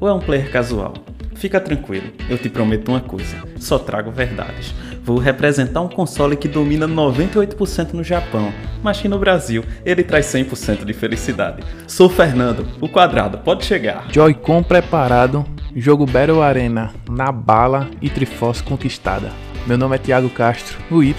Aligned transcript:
ou 0.00 0.08
é 0.08 0.12
um 0.12 0.20
player 0.20 0.50
casual? 0.50 0.94
Fica 1.34 1.60
tranquilo, 1.60 2.06
eu 2.28 2.38
te 2.38 2.48
prometo 2.48 2.90
uma 2.90 3.00
coisa: 3.00 3.36
só 3.58 3.78
trago 3.78 4.10
verdades. 4.10 4.74
Vou 5.02 5.18
representar 5.18 5.82
um 5.82 5.88
console 5.88 6.36
que 6.36 6.48
domina 6.48 6.88
98% 6.88 7.92
no 7.92 8.02
Japão, 8.02 8.50
mas 8.82 9.00
que 9.00 9.08
no 9.08 9.18
Brasil 9.18 9.62
ele 9.84 10.02
traz 10.02 10.26
100% 10.26 10.84
de 10.84 10.92
felicidade. 10.94 11.62
Sou 11.86 12.08
Fernando, 12.08 12.66
o 12.80 12.88
quadrado, 12.88 13.38
pode 13.38 13.66
chegar. 13.66 14.06
Joy-Con 14.10 14.62
preparado, 14.62 15.44
jogo 15.76 16.06
Battle 16.06 16.42
Arena 16.42 16.94
na 17.08 17.30
bala 17.30 17.90
e 18.00 18.08
Triforce 18.08 18.62
conquistada. 18.62 19.30
Meu 19.66 19.76
nome 19.76 19.96
é 19.96 19.98
Thiago 19.98 20.30
Castro, 20.30 20.78
o 20.90 21.02
Y. 21.02 21.14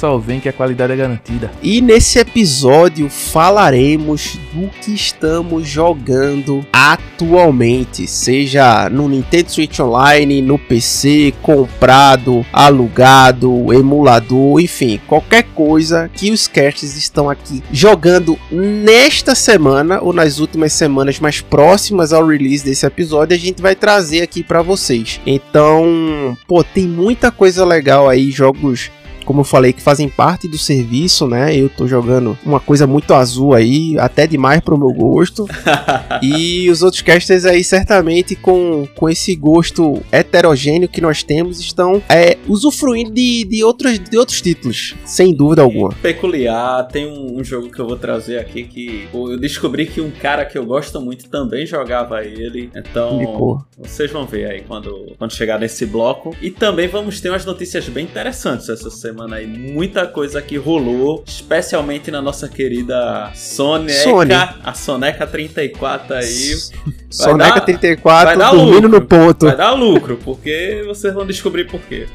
Só 0.00 0.16
vem 0.16 0.40
que 0.40 0.48
a 0.48 0.52
qualidade 0.52 0.94
é 0.94 0.96
garantida. 0.96 1.50
E 1.62 1.82
nesse 1.82 2.18
episódio 2.18 3.10
falaremos 3.10 4.38
do 4.54 4.68
que 4.80 4.94
estamos 4.94 5.68
jogando 5.68 6.64
atualmente, 6.72 8.06
seja 8.06 8.88
no 8.88 9.10
Nintendo 9.10 9.50
Switch 9.50 9.78
Online, 9.78 10.40
no 10.40 10.58
PC, 10.58 11.34
comprado, 11.42 12.46
alugado, 12.50 13.74
emulador, 13.74 14.58
enfim, 14.58 14.98
qualquer 15.06 15.42
coisa 15.54 16.10
que 16.14 16.30
os 16.30 16.48
casts 16.48 16.96
estão 16.96 17.28
aqui 17.28 17.62
jogando 17.70 18.38
nesta 18.50 19.34
semana 19.34 20.00
ou 20.00 20.14
nas 20.14 20.38
últimas 20.38 20.72
semanas 20.72 21.20
mais 21.20 21.42
próximas 21.42 22.14
ao 22.14 22.26
release 22.26 22.64
desse 22.64 22.86
episódio, 22.86 23.36
a 23.36 23.38
gente 23.38 23.60
vai 23.60 23.74
trazer 23.74 24.22
aqui 24.22 24.42
para 24.42 24.62
vocês. 24.62 25.20
Então, 25.26 26.38
pô, 26.48 26.64
tem 26.64 26.88
muita 26.88 27.30
coisa 27.30 27.66
legal 27.66 28.08
aí, 28.08 28.30
jogos 28.30 28.90
como 29.24 29.40
eu 29.40 29.44
falei, 29.44 29.72
que 29.72 29.82
fazem 29.82 30.08
parte 30.08 30.48
do 30.48 30.58
serviço, 30.58 31.26
né? 31.26 31.54
Eu 31.54 31.68
tô 31.68 31.86
jogando 31.86 32.38
uma 32.44 32.60
coisa 32.60 32.86
muito 32.86 33.14
azul 33.14 33.54
aí, 33.54 33.96
até 33.98 34.26
demais 34.26 34.60
pro 34.60 34.78
meu 34.78 34.92
gosto. 34.92 35.46
e 36.22 36.68
os 36.70 36.82
outros 36.82 37.02
casters 37.02 37.44
aí, 37.44 37.62
certamente, 37.62 38.34
com, 38.34 38.86
com 38.94 39.08
esse 39.08 39.34
gosto 39.34 40.02
heterogêneo 40.10 40.88
que 40.88 41.00
nós 41.00 41.22
temos, 41.22 41.60
estão 41.60 42.02
é, 42.08 42.36
usufruindo 42.48 43.10
de, 43.10 43.44
de, 43.44 43.62
outros, 43.62 43.98
de 43.98 44.18
outros 44.18 44.40
títulos, 44.40 44.94
sem 45.04 45.34
dúvida 45.34 45.62
alguma. 45.62 45.90
Peculiar, 46.02 46.86
tem 46.88 47.06
um, 47.06 47.38
um, 47.38 47.44
jogo 47.44 47.70
que 47.70 47.78
eu 47.78 47.86
vou 47.86 47.96
trazer 47.96 48.38
aqui 48.38 48.64
que 48.64 49.08
eu 49.12 49.38
descobri 49.38 49.86
que 49.86 50.00
um 50.00 50.10
cara 50.10 50.44
que 50.44 50.56
eu 50.56 50.64
gosto 50.64 51.00
muito 51.00 51.28
também 51.28 51.66
jogava 51.66 52.24
ele. 52.24 52.70
Então, 52.74 53.64
vocês 53.78 54.10
vão 54.10 54.26
ver 54.26 54.50
aí 54.50 54.62
quando, 54.66 55.12
quando 55.18 55.32
chegar 55.32 55.58
nesse 55.58 55.86
bloco. 55.86 56.34
E 56.40 56.50
também 56.50 56.88
vamos 56.88 57.20
ter 57.20 57.28
umas 57.28 57.44
notícias 57.44 57.88
bem 57.88 58.04
interessantes 58.04 58.68
essa 58.68 58.90
semana 58.90 59.09
semana 59.10 59.36
aí. 59.36 59.46
Muita 59.46 60.06
coisa 60.06 60.40
que 60.40 60.56
rolou, 60.56 61.24
especialmente 61.26 62.10
na 62.10 62.22
nossa 62.22 62.48
querida 62.48 63.30
Soneca, 63.34 63.92
Sony. 63.92 64.32
a 64.32 64.74
Soneca 64.74 65.26
34 65.26 66.14
aí. 66.14 66.54
Soneca 67.10 67.56
dar, 67.56 67.60
34 67.62 68.38
dormindo 68.38 68.74
lucro, 68.74 68.88
no 68.88 69.00
ponto. 69.02 69.46
Vai 69.46 69.56
dar 69.56 69.72
lucro, 69.72 70.18
porque 70.24 70.82
vocês 70.86 71.12
vão 71.12 71.26
descobrir 71.26 71.64
por 71.64 71.80
quê. 71.80 72.06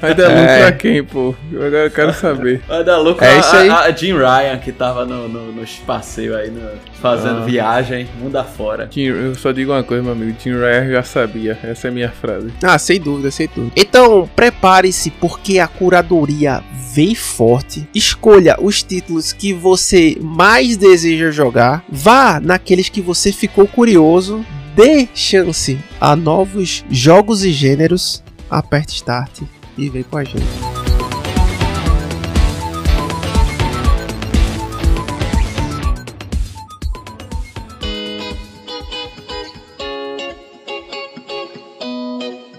Vai 0.00 0.14
dar 0.14 0.28
lucro 0.28 0.40
é. 0.40 0.66
a 0.66 0.72
quem, 0.72 1.04
pô? 1.04 1.34
Agora 1.52 1.84
eu 1.84 1.90
quero 1.90 2.14
saber. 2.14 2.62
Vai 2.66 2.84
dar 2.84 2.98
lucro 2.98 3.24
é 3.24 3.36
a, 3.36 3.38
isso 3.38 3.56
aí. 3.56 3.68
A, 3.68 3.80
a 3.80 3.90
Jim 3.90 4.12
Ryan, 4.14 4.58
que 4.58 4.72
tava 4.72 5.04
no, 5.04 5.28
no, 5.28 5.52
nos 5.52 5.76
passeios 5.76 6.34
aí, 6.34 6.50
no, 6.50 6.60
fazendo 7.00 7.42
ah. 7.42 7.44
viagem, 7.44 8.08
mundo 8.18 8.36
afora. 8.36 8.88
Jim, 8.90 9.02
eu 9.02 9.34
só 9.34 9.52
digo 9.52 9.72
uma 9.72 9.82
coisa, 9.82 10.02
meu 10.02 10.12
amigo. 10.12 10.36
Jim 10.42 10.52
Ryan 10.52 10.90
já 10.90 11.02
sabia. 11.02 11.58
Essa 11.62 11.88
é 11.88 11.90
a 11.90 11.94
minha 11.94 12.10
frase. 12.10 12.50
Ah, 12.62 12.78
sem 12.78 13.00
dúvida, 13.00 13.30
sem 13.30 13.48
dúvida. 13.54 13.72
Então, 13.76 14.28
prepare-se, 14.34 15.10
porque 15.10 15.58
a 15.58 15.68
curadoria 15.68 16.62
vem 16.92 17.14
forte. 17.14 17.86
Escolha 17.94 18.56
os 18.60 18.82
títulos 18.82 19.32
que 19.32 19.52
você 19.52 20.16
mais 20.20 20.76
deseja 20.76 21.30
jogar. 21.30 21.84
Vá 21.90 22.40
naqueles 22.40 22.88
que 22.88 23.00
você 23.00 23.32
ficou 23.32 23.66
curioso. 23.66 24.44
Dê 24.74 25.08
chance 25.14 25.78
a 26.00 26.16
novos 26.16 26.84
jogos 26.90 27.44
e 27.44 27.52
gêneros. 27.52 28.22
Aperte 28.50 28.94
Start 28.94 29.42
e 29.76 29.88
vem 29.88 30.02
com 30.02 30.16
a 30.16 30.24
gente. 30.24 30.44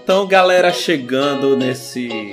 Então, 0.06 0.24
galera, 0.28 0.72
chegando 0.72 1.56
nesse 1.56 2.32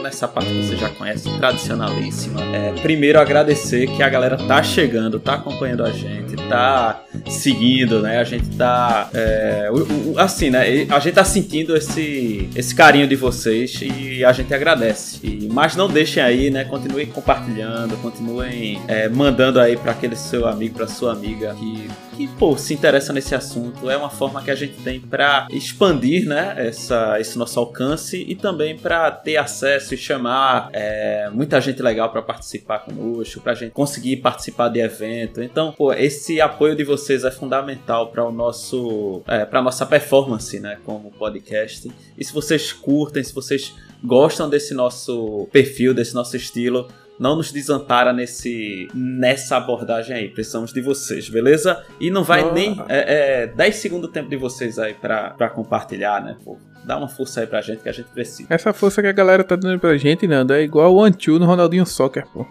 nessa 0.00 0.28
parte 0.28 0.48
que 0.48 0.66
você 0.66 0.76
já 0.76 0.88
conhece, 0.88 1.28
tradicionalíssima. 1.38 2.40
É, 2.54 2.72
primeiro 2.80 3.18
agradecer 3.18 3.86
que 3.88 4.02
a 4.02 4.08
galera 4.08 4.36
tá 4.36 4.62
chegando, 4.62 5.18
tá 5.18 5.34
acompanhando 5.34 5.84
a 5.84 5.90
gente, 5.90 6.36
tá 6.48 7.02
seguindo, 7.28 8.00
né? 8.00 8.18
A 8.18 8.24
gente 8.24 8.48
tá 8.56 9.10
é, 9.12 9.68
assim, 10.16 10.50
né? 10.50 10.86
A 10.88 10.98
gente 10.98 11.14
tá 11.14 11.24
sentindo 11.24 11.76
esse, 11.76 12.48
esse 12.54 12.74
carinho 12.74 13.06
de 13.06 13.16
vocês 13.16 13.80
e 13.82 14.24
a 14.24 14.32
gente 14.32 14.52
agradece. 14.54 15.18
E, 15.22 15.48
mas 15.50 15.76
não 15.76 15.88
deixem 15.88 16.22
aí, 16.22 16.50
né? 16.50 16.64
Continuem 16.64 17.06
compartilhando, 17.06 17.96
continuem 18.00 18.80
é, 18.88 19.08
mandando 19.08 19.60
aí 19.60 19.76
para 19.76 19.92
aquele 19.92 20.16
seu 20.16 20.46
amigo, 20.46 20.76
para 20.76 20.86
sua 20.86 21.12
amiga 21.12 21.54
que 21.54 21.88
que 22.16 22.28
pô, 22.28 22.56
se 22.56 22.74
interessa 22.74 23.12
nesse 23.12 23.34
assunto. 23.34 23.90
É 23.90 23.96
uma 23.96 24.10
forma 24.10 24.42
que 24.42 24.50
a 24.50 24.54
gente 24.54 24.74
tem 24.82 25.00
para 25.00 25.46
expandir, 25.50 26.26
né? 26.26 26.54
Essa, 26.56 27.20
esse 27.20 27.38
nosso 27.38 27.58
alcance 27.58 28.24
e 28.26 28.34
também 28.34 28.76
para 28.76 29.10
ter 29.10 29.36
acesso 29.36 29.94
e 29.94 29.96
chamar 29.96 30.70
é, 30.72 31.28
muita 31.32 31.60
gente 31.60 31.82
legal 31.82 32.10
para 32.10 32.22
participar 32.22 32.80
conosco, 32.80 33.40
para 33.40 33.52
a 33.52 33.54
gente 33.54 33.72
conseguir 33.72 34.18
participar 34.18 34.68
de 34.68 34.80
evento. 34.80 35.42
Então, 35.42 35.72
pô, 35.72 35.92
esse 35.92 36.40
apoio 36.40 36.76
de 36.76 36.84
vocês 36.84 37.24
é 37.24 37.30
fundamental 37.30 38.10
para 38.10 38.24
o 38.24 38.32
nosso, 38.32 39.22
é, 39.26 39.44
para 39.44 39.62
nossa 39.62 39.86
performance, 39.86 40.58
né? 40.60 40.78
Como 40.84 41.10
podcast. 41.10 41.90
E 42.16 42.24
se 42.24 42.32
vocês 42.32 42.72
curtem, 42.72 43.22
se 43.22 43.34
vocês 43.34 43.74
gostam 44.04 44.50
desse 44.50 44.74
nosso 44.74 45.48
perfil, 45.52 45.94
desse 45.94 46.14
nosso 46.14 46.36
estilo, 46.36 46.88
não 47.18 47.36
nos 47.36 47.52
desampara 47.52 48.12
nesse, 48.12 48.88
nessa 48.94 49.56
abordagem 49.56 50.16
aí. 50.16 50.28
Precisamos 50.28 50.72
de 50.72 50.80
vocês, 50.80 51.28
beleza? 51.28 51.84
E 52.00 52.10
não 52.10 52.24
vai 52.24 52.42
oh. 52.44 52.52
nem 52.52 52.80
é, 52.88 53.42
é, 53.42 53.46
10 53.46 53.76
segundos 53.76 54.10
tempo 54.10 54.28
de 54.28 54.36
vocês 54.36 54.78
aí 54.78 54.94
pra, 54.94 55.30
pra 55.30 55.48
compartilhar, 55.48 56.22
né? 56.22 56.36
Pô, 56.44 56.58
dá 56.84 56.96
uma 56.96 57.08
força 57.08 57.40
aí 57.40 57.46
pra 57.46 57.60
gente 57.60 57.82
que 57.82 57.88
a 57.88 57.92
gente 57.92 58.08
precisa. 58.08 58.52
Essa 58.52 58.72
força 58.72 59.00
que 59.00 59.08
a 59.08 59.12
galera 59.12 59.44
tá 59.44 59.56
dando 59.56 59.78
pra 59.78 59.96
gente, 59.96 60.26
Nando, 60.26 60.52
é 60.52 60.62
igual 60.62 60.92
o 60.94 60.98
One-Two 60.98 61.38
no 61.38 61.46
Ronaldinho 61.46 61.86
Soccer, 61.86 62.26
pô. 62.26 62.46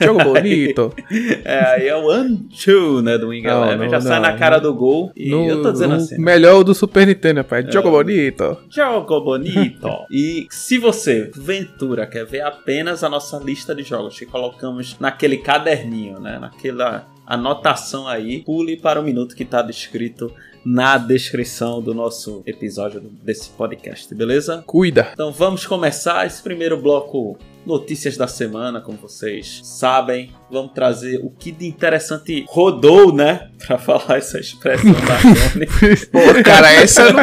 Jogo 0.00 0.24
bonito. 0.24 0.92
é, 1.44 1.58
aí 1.66 1.88
é 1.88 1.96
o 1.96 2.06
one 2.06 2.48
two, 2.64 3.02
né, 3.02 3.18
do 3.18 3.28
Wing 3.28 3.46
Eleven. 3.46 3.88
Já 3.88 3.98
não, 3.98 4.06
sai 4.06 4.20
na 4.20 4.36
cara 4.36 4.58
do 4.58 4.74
gol 4.74 5.12
e 5.16 5.30
no, 5.30 5.46
eu 5.46 5.62
tô 5.62 5.72
dizendo 5.72 5.94
assim. 5.94 6.18
Melhor 6.18 6.60
o 6.60 6.64
do 6.64 6.74
Super 6.74 7.06
Nintendo, 7.06 7.44
pai. 7.44 7.64
Jogo 7.70 7.88
é, 7.88 7.90
bonito. 7.90 8.58
Jogo 8.68 9.20
bonito. 9.20 9.88
e 10.10 10.46
se 10.50 10.78
você, 10.78 11.30
Ventura, 11.34 12.06
quer 12.06 12.24
ver 12.24 12.42
apenas 12.42 13.04
a 13.04 13.08
nossa 13.08 13.38
lista 13.38 13.74
de 13.74 13.82
jogos 13.82 14.18
que 14.18 14.26
colocamos 14.26 14.96
naquele 14.98 15.38
caderninho, 15.38 16.18
né, 16.20 16.38
naquela 16.38 17.06
anotação 17.26 18.06
aí, 18.06 18.42
pule 18.42 18.76
para 18.76 19.00
o 19.00 19.02
minuto 19.02 19.34
que 19.34 19.42
está 19.42 19.62
descrito 19.62 20.32
na 20.64 20.96
descrição 20.96 21.80
do 21.82 21.92
nosso 21.92 22.42
episódio 22.46 23.00
desse 23.00 23.50
podcast, 23.50 24.14
beleza? 24.14 24.62
Cuida! 24.66 25.10
Então 25.12 25.30
vamos 25.30 25.66
começar 25.66 26.26
esse 26.26 26.42
primeiro 26.42 26.80
bloco 26.80 27.38
notícias 27.66 28.16
da 28.16 28.26
semana, 28.26 28.80
como 28.80 28.98
vocês 28.98 29.60
sabem. 29.64 30.30
Vamos 30.50 30.72
trazer 30.72 31.18
o 31.22 31.30
que 31.30 31.50
de 31.50 31.66
interessante 31.66 32.44
rodou, 32.48 33.12
né? 33.14 33.48
Pra 33.66 33.78
falar 33.78 34.18
essa 34.18 34.38
expressão 34.38 34.92
da 34.92 35.18
Sony. 35.18 35.66
Pô, 36.12 36.42
cara, 36.44 36.72
essa 36.72 37.12
não, 37.12 37.22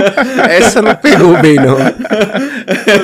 essa 0.49 0.81
não 0.81 0.95
pegou 0.95 1.39
bem, 1.41 1.55
não. 1.55 1.77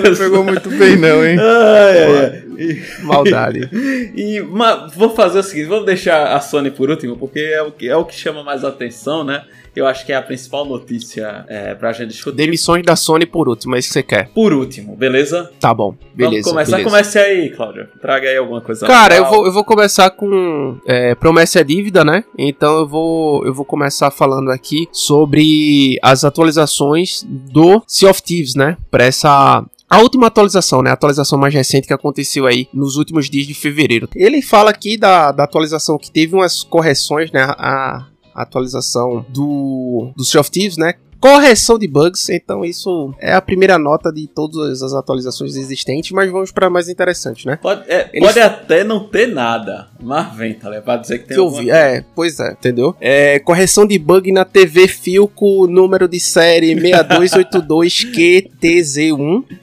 Não 0.04 0.16
pegou 0.16 0.44
muito 0.44 0.70
bem, 0.70 0.98
não, 0.98 1.26
hein? 1.26 1.38
Ai, 1.40 2.16
ai. 2.16 2.48
E, 2.58 3.04
Maldade. 3.04 3.70
E, 4.18 4.42
mas 4.42 4.94
vou 4.96 5.16
fazer 5.16 5.40
o 5.40 5.44
seguinte: 5.44 5.68
vamos 5.68 5.86
deixar 5.86 6.36
a 6.36 6.40
Sony 6.40 6.72
por 6.72 6.90
último, 6.90 7.16
porque 7.16 7.40
é 7.40 7.62
o 7.62 7.72
que, 7.72 7.88
é 7.88 7.96
o 7.96 8.04
que 8.04 8.16
chama 8.16 8.44
mais 8.44 8.64
atenção, 8.64 9.24
né? 9.24 9.44
Eu 9.78 9.86
acho 9.86 10.06
que 10.06 10.12
é 10.12 10.16
a 10.16 10.22
principal 10.22 10.66
notícia 10.66 11.46
é, 11.48 11.76
pra 11.76 11.94
gente 11.94 12.10
discutir. 12.10 12.36
Demissões 12.36 12.84
da 12.84 12.96
Sony 12.96 13.28
por 13.28 13.48
último, 13.48 13.76
é 13.76 13.80
isso 13.80 13.90
que 13.90 13.94
você 13.94 14.04
quer. 14.04 14.30
Por 14.30 14.52
último, 14.52 14.96
beleza? 14.96 15.52
Tá 15.60 15.72
bom, 15.72 15.96
beleza. 16.16 16.50
Vamos 16.50 16.52
começar. 16.52 16.78
Beleza. 16.78 16.90
Comece 16.90 17.20
aí, 17.20 17.50
Cláudio. 17.52 17.88
Traga 18.02 18.28
aí 18.28 18.38
alguma 18.38 18.60
coisa. 18.60 18.88
Cara, 18.88 19.16
eu 19.16 19.26
vou, 19.26 19.46
eu 19.46 19.52
vou 19.52 19.64
começar 19.64 20.10
com 20.10 20.80
é, 20.88 21.14
promessa 21.14 21.60
é 21.60 21.64
dívida, 21.64 22.04
né? 22.04 22.24
Então 22.38 22.80
eu 22.80 22.88
vou, 22.88 23.46
eu 23.46 23.54
vou 23.54 23.66
começar 23.66 24.10
falando 24.10 24.50
aqui 24.50 24.88
sobre 24.92 26.00
as 26.02 26.26
atualizações 26.26 27.24
do 27.28 27.84
Sea 27.86 28.10
of 28.10 28.24
Thieves, 28.24 28.56
né? 28.56 28.78
Pra 28.90 29.06
essa 29.06 29.64
a 29.90 30.00
última 30.00 30.28
atualização, 30.28 30.82
né? 30.82 30.90
A 30.90 30.94
atualização 30.94 31.40
mais 31.40 31.54
recente 31.54 31.88
que 31.88 31.94
aconteceu 31.94 32.46
aí 32.46 32.68
nos 32.74 32.98
últimos 32.98 33.30
dias 33.30 33.48
de 33.48 33.54
fevereiro. 33.54 34.10
Ele 34.16 34.42
fala 34.42 34.70
aqui 34.70 34.98
da, 34.98 35.32
da 35.32 35.46
atualização 35.46 35.98
que 35.98 36.12
teve 36.12 36.36
umas 36.36 36.62
correções, 36.62 37.32
né? 37.32 37.44
A, 37.58 38.06
a 38.38 38.44
atualização 38.44 39.26
do, 39.30 40.14
do 40.16 40.24
Sea 40.24 40.40
of 40.40 40.52
Thieves, 40.52 40.78
né? 40.78 40.94
correção 41.20 41.80
de 41.80 41.88
bugs, 41.88 42.30
então 42.30 42.64
isso 42.64 43.12
é 43.20 43.34
a 43.34 43.42
primeira 43.42 43.80
nota 43.80 44.12
de 44.12 44.28
todas 44.28 44.84
as 44.84 44.94
atualizações 44.94 45.56
existentes, 45.56 46.12
mas 46.12 46.32
vamos 46.32 46.52
para 46.52 46.70
mais 46.70 46.90
interessante, 46.90 47.48
né? 47.48 47.58
Pode, 47.62 47.92
é, 47.92 48.10
Eles... 48.14 48.28
pode 48.28 48.40
até 48.40 48.84
não 48.84 49.08
ter 49.08 49.28
nada, 49.28 49.88
mas 50.00 50.36
vem, 50.36 50.54
tá 50.54 50.70
ligado? 50.70 50.84
Pra 50.84 50.98
dizer 50.98 51.18
que 51.20 51.30
tem 51.30 51.36
que 51.36 51.42
alguma... 51.42 51.76
É, 51.76 52.04
pois 52.16 52.40
é, 52.40 52.52
entendeu? 52.52 52.96
É, 53.02 53.40
correção 53.40 53.84
de 53.86 53.98
bug 53.98 54.32
na 54.32 54.46
TV 54.46 54.88
Filco, 54.88 55.66
número 55.68 56.08
de 56.08 56.20
série 56.20 56.76
6282QTZ1. 56.76 59.44